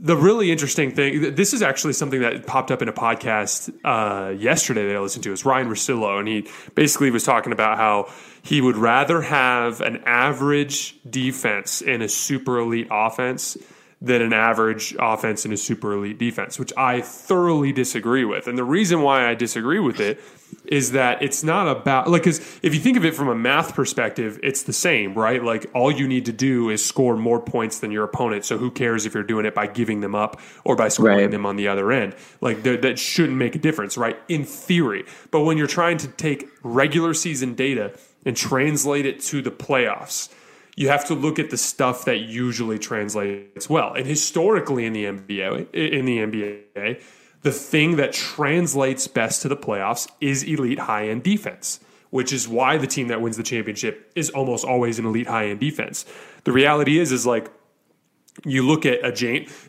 the 0.03 0.17
really 0.17 0.51
interesting 0.51 0.91
thing 0.91 1.34
this 1.34 1.53
is 1.53 1.61
actually 1.61 1.93
something 1.93 2.19
that 2.19 2.45
popped 2.45 2.71
up 2.71 2.81
in 2.81 2.89
a 2.89 2.93
podcast 2.93 3.73
uh, 3.85 4.31
yesterday 4.31 4.85
that 4.88 4.95
i 4.95 4.99
listened 4.99 5.23
to. 5.23 5.31
Is 5.31 5.45
ryen 5.45 5.69
russillo 5.69 6.19
and 6.19 6.27
he 6.27 6.47
basically 6.75 7.09
was 7.09 7.23
talking 7.23 7.53
about 7.53 7.77
how 7.77 8.11
he 8.43 8.59
would 8.59 8.75
rather 8.75 9.21
have 9.21 9.80
an 9.80 10.03
average 10.05 10.97
defense 11.09 11.81
in 11.81 12.01
a 12.01 12.09
super 12.09 12.59
elite 12.59 12.88
offense 12.91 13.57
than 14.03 14.21
an 14.21 14.34
average 14.34 14.93
offense 14.99 15.45
in 15.45 15.53
a 15.53 15.57
super 15.57 15.93
elite 15.93 16.19
defense 16.19 16.59
which 16.59 16.73
i 16.77 17.01
thoroughly 17.01 17.71
disagree 17.71 18.25
with. 18.25 18.47
And 18.47 18.57
the 18.57 18.63
reason 18.63 19.01
why 19.01 19.27
i 19.27 19.34
disagree 19.34 19.80
with 19.80 19.99
it 19.99 20.19
is 20.65 20.91
that 20.91 21.21
it's 21.21 21.43
not 21.43 21.67
about 21.67 22.09
like 22.09 22.23
because 22.23 22.39
if 22.61 22.75
you 22.75 22.80
think 22.80 22.97
of 22.97 23.05
it 23.05 23.15
from 23.15 23.30
a 23.30 23.35
math 23.35 23.73
perspective 23.73 24.39
it's 24.43 24.63
the 24.63 24.73
same 24.73 25.13
right? 25.13 25.41
Like 25.41 25.71
all 25.73 25.91
you 25.91 26.07
need 26.07 26.25
to 26.25 26.34
do 26.34 26.69
is 26.69 26.85
score 26.85 27.15
more 27.15 27.39
points 27.39 27.80
than 27.80 27.91
your 27.91 28.03
opponent. 28.03 28.45
So 28.45 28.57
who 28.57 28.69
cares 28.69 29.05
if 29.05 29.13
you're 29.13 29.23
doing 29.23 29.45
it 29.45 29.55
by 29.55 29.67
giving 29.67 30.01
them 30.01 30.15
up 30.15 30.39
or 30.63 30.75
by 30.75 30.89
scoring 30.89 31.17
right. 31.17 31.31
them 31.31 31.45
on 31.45 31.55
the 31.55 31.69
other 31.69 31.91
end? 31.91 32.15
Like 32.41 32.63
that 32.63 32.99
shouldn't 32.99 33.38
make 33.38 33.55
a 33.55 33.59
difference 33.59 33.97
right? 33.97 34.17
In 34.27 34.43
theory. 34.43 35.05
But 35.31 35.41
when 35.41 35.57
you're 35.57 35.67
trying 35.67 35.97
to 35.99 36.07
take 36.09 36.49
regular 36.61 37.13
season 37.13 37.55
data 37.55 37.97
and 38.25 38.35
translate 38.35 39.05
it 39.05 39.21
to 39.21 39.41
the 39.41 39.51
playoffs 39.51 40.30
you 40.76 40.90
have 40.90 41.06
to 41.06 41.14
look 41.14 41.38
at 41.38 41.50
the 41.50 41.58
stuff 41.58 42.06
that 42.06 42.20
usually 42.20 42.80
translates 42.80 43.70
well 43.70 43.94
and 43.94 44.06
historically 44.06 44.86
in 44.86 44.94
the 44.94 45.06
NBA 45.06 45.74
in 45.74 46.06
the 46.06 46.18
NBA 46.18 47.00
the 47.44 47.52
thing 47.52 47.98
that 47.98 48.14
translates 48.14 49.08
best 49.08 49.41
to 49.44 49.50
the 49.50 49.58
playoffs 49.58 50.10
is 50.20 50.44
elite 50.44 50.80
high 50.80 51.10
end 51.10 51.24
defense, 51.24 51.82
which 52.10 52.34
is 52.34 52.48
why 52.48 52.78
the 52.78 52.88
team 52.88 53.10
that 53.10 53.22
wins 53.22 53.38
the 53.38 53.44
championship 53.44 54.12
is 54.16 54.30
almost 54.30 54.66
always 54.66 54.98
an 54.98 55.06
elite 55.06 55.28
high 55.28 55.48
end 55.48 55.60
defense. 55.60 56.06
The 56.45 56.54
reality 56.54 57.00
is, 57.00 57.12
is 57.12 57.26
like 57.26 57.52
you 58.45 58.66
look 58.66 58.86
at 58.86 59.06
a 59.06 59.12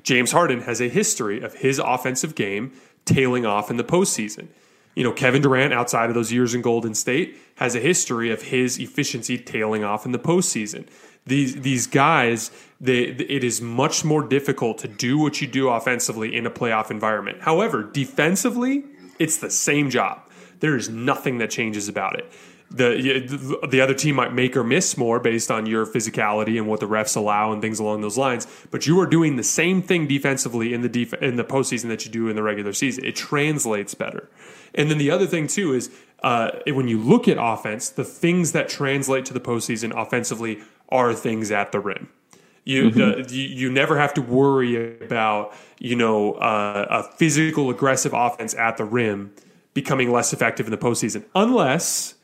James 0.02 0.32
Harden 0.32 0.60
has 0.62 0.80
a 0.80 0.88
history 0.88 1.42
of 1.42 1.54
his 1.54 1.80
offensive 1.80 2.34
game 2.36 2.72
tailing 3.04 3.44
off 3.44 3.70
in 3.70 3.76
the 3.76 3.84
postseason. 3.84 4.48
You 4.94 5.04
know, 5.04 5.12
Kevin 5.12 5.42
Durant, 5.42 5.72
outside 5.72 6.08
of 6.08 6.14
those 6.14 6.32
years 6.32 6.54
in 6.54 6.62
Golden 6.62 6.94
State, 6.94 7.36
has 7.56 7.74
a 7.74 7.80
history 7.80 8.30
of 8.30 8.42
his 8.42 8.78
efficiency 8.78 9.38
tailing 9.38 9.84
off 9.84 10.06
in 10.06 10.12
the 10.12 10.18
postseason 10.18 10.86
these 11.26 11.56
these 11.56 11.86
guys 11.86 12.50
they, 12.80 13.04
it 13.04 13.44
is 13.44 13.60
much 13.60 14.04
more 14.04 14.22
difficult 14.26 14.78
to 14.78 14.88
do 14.88 15.18
what 15.18 15.40
you 15.40 15.46
do 15.46 15.68
offensively 15.70 16.36
in 16.36 16.44
a 16.44 16.50
playoff 16.50 16.90
environment. 16.90 17.40
However, 17.40 17.82
defensively, 17.82 18.84
it's 19.18 19.38
the 19.38 19.48
same 19.48 19.88
job. 19.88 20.20
There 20.60 20.76
is 20.76 20.90
nothing 20.90 21.38
that 21.38 21.50
changes 21.50 21.88
about 21.88 22.18
it. 22.18 22.30
The 22.70 23.60
the 23.68 23.80
other 23.80 23.94
team 23.94 24.16
might 24.16 24.34
make 24.34 24.56
or 24.56 24.64
miss 24.64 24.96
more 24.96 25.20
based 25.20 25.50
on 25.50 25.66
your 25.66 25.86
physicality 25.86 26.58
and 26.58 26.66
what 26.66 26.80
the 26.80 26.88
refs 26.88 27.16
allow 27.16 27.52
and 27.52 27.62
things 27.62 27.78
along 27.78 28.00
those 28.00 28.18
lines. 28.18 28.46
But 28.70 28.86
you 28.86 28.98
are 29.00 29.06
doing 29.06 29.36
the 29.36 29.44
same 29.44 29.80
thing 29.80 30.06
defensively 30.06 30.74
in 30.74 30.82
the 30.82 30.88
def- 30.88 31.22
in 31.22 31.36
the 31.36 31.44
postseason 31.44 31.88
that 31.88 32.04
you 32.04 32.10
do 32.10 32.28
in 32.28 32.36
the 32.36 32.42
regular 32.42 32.72
season. 32.72 33.04
It 33.04 33.16
translates 33.16 33.94
better. 33.94 34.28
And 34.74 34.90
then 34.90 34.98
the 34.98 35.10
other 35.10 35.26
thing 35.26 35.46
too 35.46 35.72
is 35.72 35.90
uh, 36.22 36.50
when 36.66 36.88
you 36.88 36.98
look 36.98 37.28
at 37.28 37.36
offense, 37.38 37.90
the 37.90 38.04
things 38.04 38.52
that 38.52 38.68
translate 38.68 39.24
to 39.26 39.34
the 39.34 39.40
postseason 39.40 39.92
offensively 39.94 40.60
are 40.88 41.14
things 41.14 41.50
at 41.50 41.72
the 41.72 41.80
rim. 41.80 42.08
You, 42.64 42.90
the, 42.90 43.26
you 43.28 43.42
you 43.42 43.70
never 43.70 43.98
have 43.98 44.14
to 44.14 44.22
worry 44.22 44.98
about 45.04 45.54
you 45.78 45.96
know 45.96 46.32
uh, 46.34 46.86
a 46.88 47.02
physical 47.02 47.68
aggressive 47.68 48.14
offense 48.14 48.54
at 48.54 48.78
the 48.78 48.86
rim 48.86 49.34
becoming 49.74 50.10
less 50.10 50.32
effective 50.32 50.66
in 50.66 50.70
the 50.70 50.78
postseason, 50.78 51.26
unless 51.34 52.14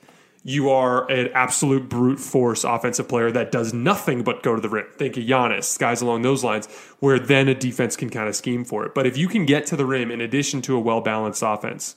you 0.43 0.71
are 0.71 1.11
an 1.11 1.29
absolute 1.35 1.89
brute 1.91 2.19
force 2.19 2.65
offensive 2.65 3.07
player 3.07 3.31
that 3.31 3.53
does 3.53 3.75
nothing 3.75 4.23
but 4.23 4.43
go 4.43 4.55
to 4.55 4.63
the 4.63 4.69
rim. 4.69 4.87
Think 4.97 5.19
of 5.19 5.25
Giannis, 5.25 5.79
guys 5.79 6.01
along 6.01 6.23
those 6.23 6.43
lines, 6.43 6.67
where 7.01 7.19
then 7.19 7.49
a 7.49 7.55
defense 7.55 7.95
can 7.95 8.09
kind 8.09 8.29
of 8.29 8.35
scheme 8.35 8.65
for 8.65 8.87
it. 8.87 8.95
But 8.95 9.07
if 9.07 9.19
you 9.19 9.29
can 9.29 9.45
get 9.45 9.67
to 9.67 9.77
the 9.77 9.85
rim 9.85 10.11
in 10.11 10.23
addition 10.23 10.63
to 10.63 10.77
a 10.77 10.81
well 10.81 11.03
balanced 11.03 11.43
offense, 11.45 11.97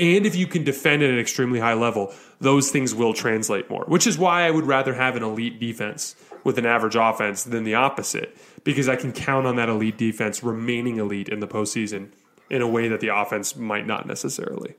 and 0.00 0.26
if 0.26 0.34
you 0.34 0.46
can 0.46 0.64
defend 0.64 1.02
at 1.02 1.10
an 1.10 1.18
extremely 1.18 1.60
high 1.60 1.74
level, 1.74 2.12
those 2.40 2.70
things 2.70 2.94
will 2.94 3.12
translate 3.12 3.68
more, 3.68 3.84
which 3.86 4.06
is 4.06 4.18
why 4.18 4.46
I 4.46 4.50
would 4.50 4.64
rather 4.64 4.94
have 4.94 5.14
an 5.14 5.22
elite 5.22 5.60
defense 5.60 6.16
with 6.42 6.56
an 6.56 6.64
average 6.64 6.96
offense 6.96 7.44
than 7.44 7.64
the 7.64 7.74
opposite, 7.74 8.36
because 8.64 8.88
I 8.88 8.96
can 8.96 9.12
count 9.12 9.46
on 9.46 9.56
that 9.56 9.68
elite 9.68 9.98
defense 9.98 10.42
remaining 10.42 10.96
elite 10.96 11.28
in 11.28 11.40
the 11.40 11.46
postseason 11.46 12.08
in 12.48 12.62
a 12.62 12.68
way 12.68 12.88
that 12.88 13.00
the 13.00 13.14
offense 13.14 13.54
might 13.56 13.86
not 13.86 14.06
necessarily. 14.06 14.74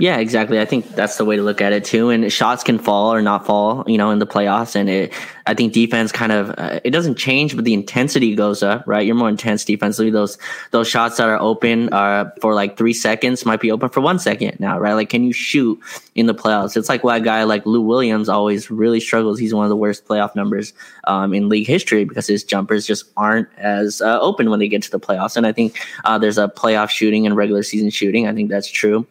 Yeah, 0.00 0.18
exactly. 0.18 0.60
I 0.60 0.64
think 0.64 0.94
that's 0.94 1.16
the 1.16 1.24
way 1.24 1.34
to 1.34 1.42
look 1.42 1.60
at 1.60 1.72
it 1.72 1.84
too. 1.84 2.10
And 2.10 2.32
shots 2.32 2.62
can 2.62 2.78
fall 2.78 3.12
or 3.12 3.20
not 3.20 3.44
fall, 3.44 3.82
you 3.88 3.98
know, 3.98 4.12
in 4.12 4.20
the 4.20 4.28
playoffs. 4.28 4.76
And 4.76 4.88
it, 4.88 5.12
I 5.44 5.54
think 5.54 5.72
defense 5.72 6.12
kind 6.12 6.30
of 6.30 6.50
uh, 6.56 6.78
it 6.84 6.90
doesn't 6.90 7.16
change, 7.16 7.56
but 7.56 7.64
the 7.64 7.74
intensity 7.74 8.36
goes 8.36 8.62
up, 8.62 8.84
right? 8.86 9.04
You're 9.04 9.16
more 9.16 9.28
intense 9.28 9.64
defensively. 9.64 10.12
Those 10.12 10.38
those 10.70 10.86
shots 10.86 11.16
that 11.16 11.28
are 11.28 11.40
open 11.40 11.92
uh, 11.92 12.30
for 12.40 12.54
like 12.54 12.76
three 12.76 12.92
seconds 12.92 13.44
might 13.44 13.60
be 13.60 13.72
open 13.72 13.88
for 13.88 14.00
one 14.00 14.20
second 14.20 14.60
now, 14.60 14.78
right? 14.78 14.92
Like, 14.92 15.08
can 15.08 15.24
you 15.24 15.32
shoot 15.32 15.80
in 16.14 16.26
the 16.26 16.34
playoffs? 16.34 16.76
It's 16.76 16.88
like 16.88 17.02
why 17.02 17.16
a 17.16 17.20
guy 17.20 17.42
like 17.42 17.66
Lou 17.66 17.80
Williams 17.80 18.28
always 18.28 18.70
really 18.70 19.00
struggles. 19.00 19.40
He's 19.40 19.52
one 19.52 19.64
of 19.64 19.68
the 19.68 19.76
worst 19.76 20.06
playoff 20.06 20.36
numbers 20.36 20.74
um, 21.08 21.34
in 21.34 21.48
league 21.48 21.66
history 21.66 22.04
because 22.04 22.28
his 22.28 22.44
jumpers 22.44 22.86
just 22.86 23.06
aren't 23.16 23.48
as 23.56 24.00
uh, 24.00 24.20
open 24.20 24.48
when 24.48 24.60
they 24.60 24.68
get 24.68 24.84
to 24.84 24.92
the 24.92 25.00
playoffs. 25.00 25.36
And 25.36 25.44
I 25.44 25.50
think 25.50 25.76
uh, 26.04 26.18
there's 26.18 26.38
a 26.38 26.46
playoff 26.46 26.88
shooting 26.88 27.26
and 27.26 27.34
regular 27.34 27.64
season 27.64 27.90
shooting. 27.90 28.28
I 28.28 28.32
think 28.32 28.48
that's 28.48 28.70
true. 28.70 29.04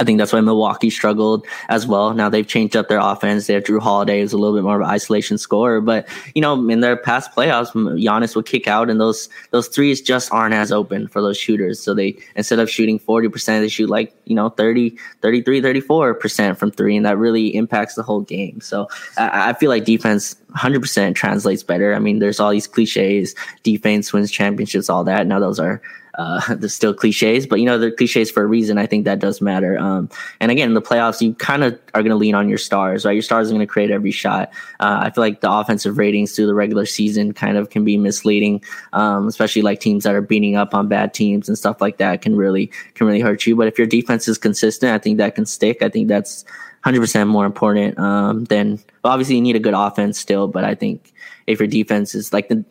I 0.00 0.04
think 0.04 0.18
that's 0.18 0.32
why 0.32 0.40
Milwaukee 0.40 0.90
struggled 0.90 1.46
as 1.68 1.86
well. 1.86 2.14
Now 2.14 2.28
they've 2.28 2.46
changed 2.46 2.76
up 2.76 2.88
their 2.88 2.98
offense. 2.98 3.46
They 3.46 3.54
have 3.54 3.64
Jrue 3.64 3.80
Holiday 3.80 4.20
who's 4.20 4.32
a 4.32 4.38
little 4.38 4.56
bit 4.56 4.64
more 4.64 4.76
of 4.76 4.82
an 4.82 4.88
isolation 4.88 5.38
scorer, 5.38 5.80
but 5.80 6.08
you 6.34 6.42
know, 6.42 6.68
in 6.68 6.80
their 6.80 6.96
past 6.96 7.32
playoffs, 7.32 7.72
Giannis 7.72 8.36
would 8.36 8.46
kick 8.46 8.66
out 8.66 8.90
and 8.90 9.00
those 9.00 9.28
those 9.50 9.68
threes 9.68 10.00
just 10.00 10.32
aren't 10.32 10.54
as 10.54 10.72
open 10.72 11.08
for 11.08 11.20
those 11.22 11.36
shooters. 11.36 11.80
So 11.80 11.94
they 11.94 12.16
instead 12.36 12.58
of 12.58 12.70
shooting 12.70 12.98
40%, 12.98 13.60
they 13.60 13.68
shoot 13.68 13.88
like, 13.88 14.14
you 14.24 14.34
know, 14.34 14.50
30, 14.50 14.96
33, 15.22 15.60
34% 15.62 16.56
from 16.56 16.70
three, 16.70 16.96
and 16.96 17.06
that 17.06 17.18
really 17.18 17.54
impacts 17.54 17.94
the 17.94 18.02
whole 18.02 18.20
game. 18.20 18.60
So 18.60 18.88
I, 19.16 19.50
I 19.50 19.52
feel 19.54 19.70
like 19.70 19.84
defense 19.84 20.36
100% 20.56 21.14
translates 21.14 21.62
better. 21.62 21.94
I 21.94 21.98
mean, 21.98 22.18
there's 22.18 22.40
all 22.40 22.50
these 22.50 22.66
cliches, 22.66 23.34
defense 23.62 24.12
wins 24.12 24.30
championships, 24.30 24.88
all 24.88 25.04
that. 25.04 25.26
Now 25.26 25.40
those 25.40 25.58
are 25.58 25.82
uh, 26.18 26.54
they're 26.56 26.68
still 26.68 26.94
cliches, 26.94 27.46
but 27.46 27.60
you 27.60 27.66
know 27.66 27.78
they're 27.78 27.90
cliches 27.90 28.30
for 28.30 28.42
a 28.42 28.46
reason. 28.46 28.78
I 28.78 28.86
think 28.86 29.04
that 29.04 29.18
does 29.18 29.40
matter. 29.40 29.78
Um, 29.78 30.08
and 30.40 30.50
again, 30.50 30.68
in 30.68 30.74
the 30.74 30.82
playoffs, 30.82 31.20
you 31.20 31.34
kind 31.34 31.64
of 31.64 31.72
are 31.94 32.02
going 32.02 32.10
to 32.10 32.16
lean 32.16 32.34
on 32.34 32.48
your 32.48 32.58
stars, 32.58 33.04
right? 33.04 33.12
Your 33.12 33.22
stars 33.22 33.48
are 33.48 33.52
going 33.52 33.66
to 33.66 33.70
create 33.70 33.90
every 33.90 34.10
shot. 34.10 34.50
Uh, 34.80 34.98
I 35.02 35.10
feel 35.10 35.22
like 35.22 35.40
the 35.40 35.50
offensive 35.50 35.98
ratings 35.98 36.34
through 36.34 36.46
the 36.46 36.54
regular 36.54 36.86
season 36.86 37.32
kind 37.32 37.56
of 37.56 37.70
can 37.70 37.84
be 37.84 37.96
misleading, 37.96 38.62
um, 38.92 39.28
especially 39.28 39.62
like 39.62 39.80
teams 39.80 40.04
that 40.04 40.14
are 40.14 40.22
beating 40.22 40.56
up 40.56 40.74
on 40.74 40.88
bad 40.88 41.14
teams 41.14 41.48
and 41.48 41.58
stuff 41.58 41.80
like 41.80 41.98
that 41.98 42.22
can 42.22 42.36
really 42.36 42.70
can 42.94 43.06
really 43.06 43.20
hurt 43.20 43.46
you. 43.46 43.56
But 43.56 43.68
if 43.68 43.78
your 43.78 43.86
defense 43.86 44.28
is 44.28 44.38
consistent, 44.38 44.92
I 44.92 44.98
think 44.98 45.18
that 45.18 45.34
can 45.34 45.46
stick. 45.46 45.82
I 45.82 45.88
think 45.88 46.08
that's 46.08 46.44
100% 46.84 47.26
more 47.28 47.46
important 47.46 47.98
um, 47.98 48.44
than 48.44 48.78
obviously 49.04 49.36
you 49.36 49.40
need 49.40 49.56
a 49.56 49.60
good 49.60 49.74
offense 49.74 50.18
still, 50.18 50.48
but 50.48 50.64
I 50.64 50.74
think 50.74 51.12
if 51.46 51.58
your 51.58 51.66
defense 51.66 52.14
is 52.14 52.32
like 52.32 52.48
the 52.48 52.64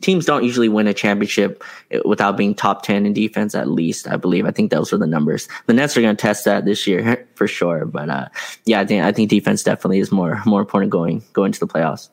teams 0.00 0.24
don't 0.24 0.44
usually 0.44 0.68
win 0.68 0.86
a 0.86 0.94
championship 0.94 1.62
without 2.04 2.36
being 2.36 2.54
top 2.54 2.82
10 2.82 3.06
in 3.06 3.12
defense 3.12 3.54
at 3.54 3.68
least 3.68 4.08
i 4.08 4.16
believe. 4.16 4.46
I 4.46 4.50
think 4.50 4.70
those 4.70 4.92
are 4.92 4.98
the 4.98 5.06
numbers. 5.06 5.48
The 5.66 5.72
nets 5.72 5.96
are 5.96 6.00
going 6.00 6.16
to 6.16 6.20
test 6.20 6.44
that 6.44 6.64
this 6.64 6.86
year 6.86 7.26
for 7.34 7.46
sure 7.46 7.84
but 7.84 8.10
uh, 8.10 8.28
yeah 8.64 8.80
i 8.80 8.86
think 8.86 9.04
i 9.04 9.12
think 9.12 9.30
defense 9.30 9.62
definitely 9.62 10.00
is 10.00 10.10
more 10.10 10.42
more 10.46 10.60
important 10.60 10.90
going 10.90 11.22
going 11.32 11.52
to 11.52 11.60
the 11.60 11.66
playoffs. 11.66 12.08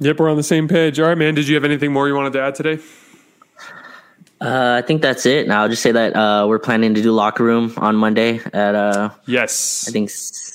Yep 0.00 0.18
we're 0.18 0.30
on 0.30 0.36
the 0.36 0.42
same 0.42 0.68
page. 0.68 1.00
All 1.00 1.08
right 1.08 1.18
man 1.18 1.34
did 1.34 1.48
you 1.48 1.54
have 1.54 1.64
anything 1.64 1.92
more 1.92 2.08
you 2.08 2.14
wanted 2.14 2.32
to 2.34 2.42
add 2.42 2.54
today 2.54 2.82
uh, 4.40 4.80
I 4.82 4.86
think 4.86 5.02
that's 5.02 5.26
it. 5.26 5.48
Now 5.48 5.62
I'll 5.62 5.68
just 5.68 5.82
say 5.82 5.92
that 5.92 6.14
uh, 6.14 6.46
we're 6.48 6.58
planning 6.58 6.94
to 6.94 7.02
do 7.02 7.12
locker 7.12 7.42
room 7.42 7.74
on 7.76 7.96
Monday 7.96 8.40
at 8.52 8.74
uh, 8.74 9.10
yes, 9.26 9.86
I 9.88 9.92
think 9.92 10.10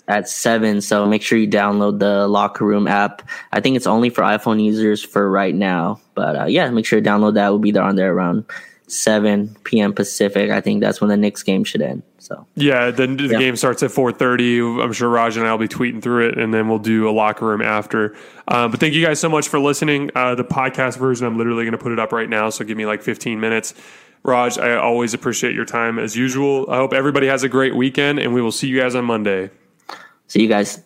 at 0.07 0.29
seven. 0.29 0.81
So 0.81 1.05
make 1.05 1.21
sure 1.21 1.37
you 1.37 1.47
download 1.47 1.99
the 1.99 2.27
locker 2.27 2.65
room 2.65 2.87
app. 2.87 3.21
I 3.51 3.59
think 3.59 3.75
it's 3.75 3.87
only 3.87 4.09
for 4.09 4.21
iPhone 4.21 4.63
users 4.63 5.03
for 5.03 5.29
right 5.29 5.53
now, 5.53 5.99
but 6.15 6.35
uh, 6.35 6.45
yeah, 6.45 6.69
make 6.69 6.85
sure 6.85 7.01
to 7.01 7.09
download 7.09 7.35
that. 7.35 7.49
We'll 7.49 7.59
be 7.59 7.71
there 7.71 7.83
on 7.83 7.95
there 7.95 8.13
around 8.13 8.45
7 8.87 9.55
p.m. 9.63 9.93
Pacific. 9.93 10.49
I 10.49 10.61
think 10.61 10.81
that's 10.81 11.01
when 11.01 11.09
the 11.09 11.17
Knicks 11.17 11.43
game 11.43 11.63
should 11.63 11.81
end. 11.81 12.03
So 12.23 12.47
yeah, 12.55 12.89
then 12.89 13.17
the 13.17 13.27
yeah. 13.27 13.37
game 13.37 13.57
starts 13.57 13.83
at 13.83 13.91
4:30. 13.91 14.81
I'm 14.81 14.93
sure 14.93 15.09
Raj 15.09 15.35
and 15.35 15.45
I 15.45 15.51
will 15.51 15.57
be 15.57 15.67
tweeting 15.67 16.01
through 16.01 16.29
it, 16.29 16.37
and 16.37 16.53
then 16.53 16.69
we'll 16.69 16.79
do 16.79 17.09
a 17.09 17.11
locker 17.11 17.45
room 17.45 17.61
after. 17.61 18.15
Uh, 18.47 18.69
but 18.69 18.79
thank 18.79 18.93
you 18.93 19.05
guys 19.05 19.19
so 19.19 19.27
much 19.27 19.49
for 19.49 19.59
listening. 19.59 20.09
Uh, 20.15 20.33
the 20.33 20.45
podcast 20.45 20.97
version, 20.97 21.27
I'm 21.27 21.37
literally 21.37 21.65
going 21.65 21.73
to 21.73 21.77
put 21.77 21.91
it 21.91 21.99
up 21.99 22.13
right 22.13 22.29
now, 22.29 22.49
so 22.49 22.63
give 22.63 22.77
me 22.77 22.85
like 22.85 23.01
15 23.01 23.41
minutes. 23.41 23.73
Raj, 24.23 24.57
I 24.57 24.75
always 24.75 25.13
appreciate 25.13 25.53
your 25.53 25.65
time 25.65 25.99
as 25.99 26.15
usual. 26.15 26.65
I 26.69 26.77
hope 26.77 26.93
everybody 26.93 27.27
has 27.27 27.43
a 27.43 27.49
great 27.49 27.75
weekend, 27.75 28.19
and 28.19 28.33
we 28.33 28.41
will 28.41 28.53
see 28.53 28.67
you 28.67 28.79
guys 28.79 28.95
on 28.95 29.03
Monday. 29.03 29.49
See 30.27 30.41
you 30.41 30.47
guys. 30.47 30.81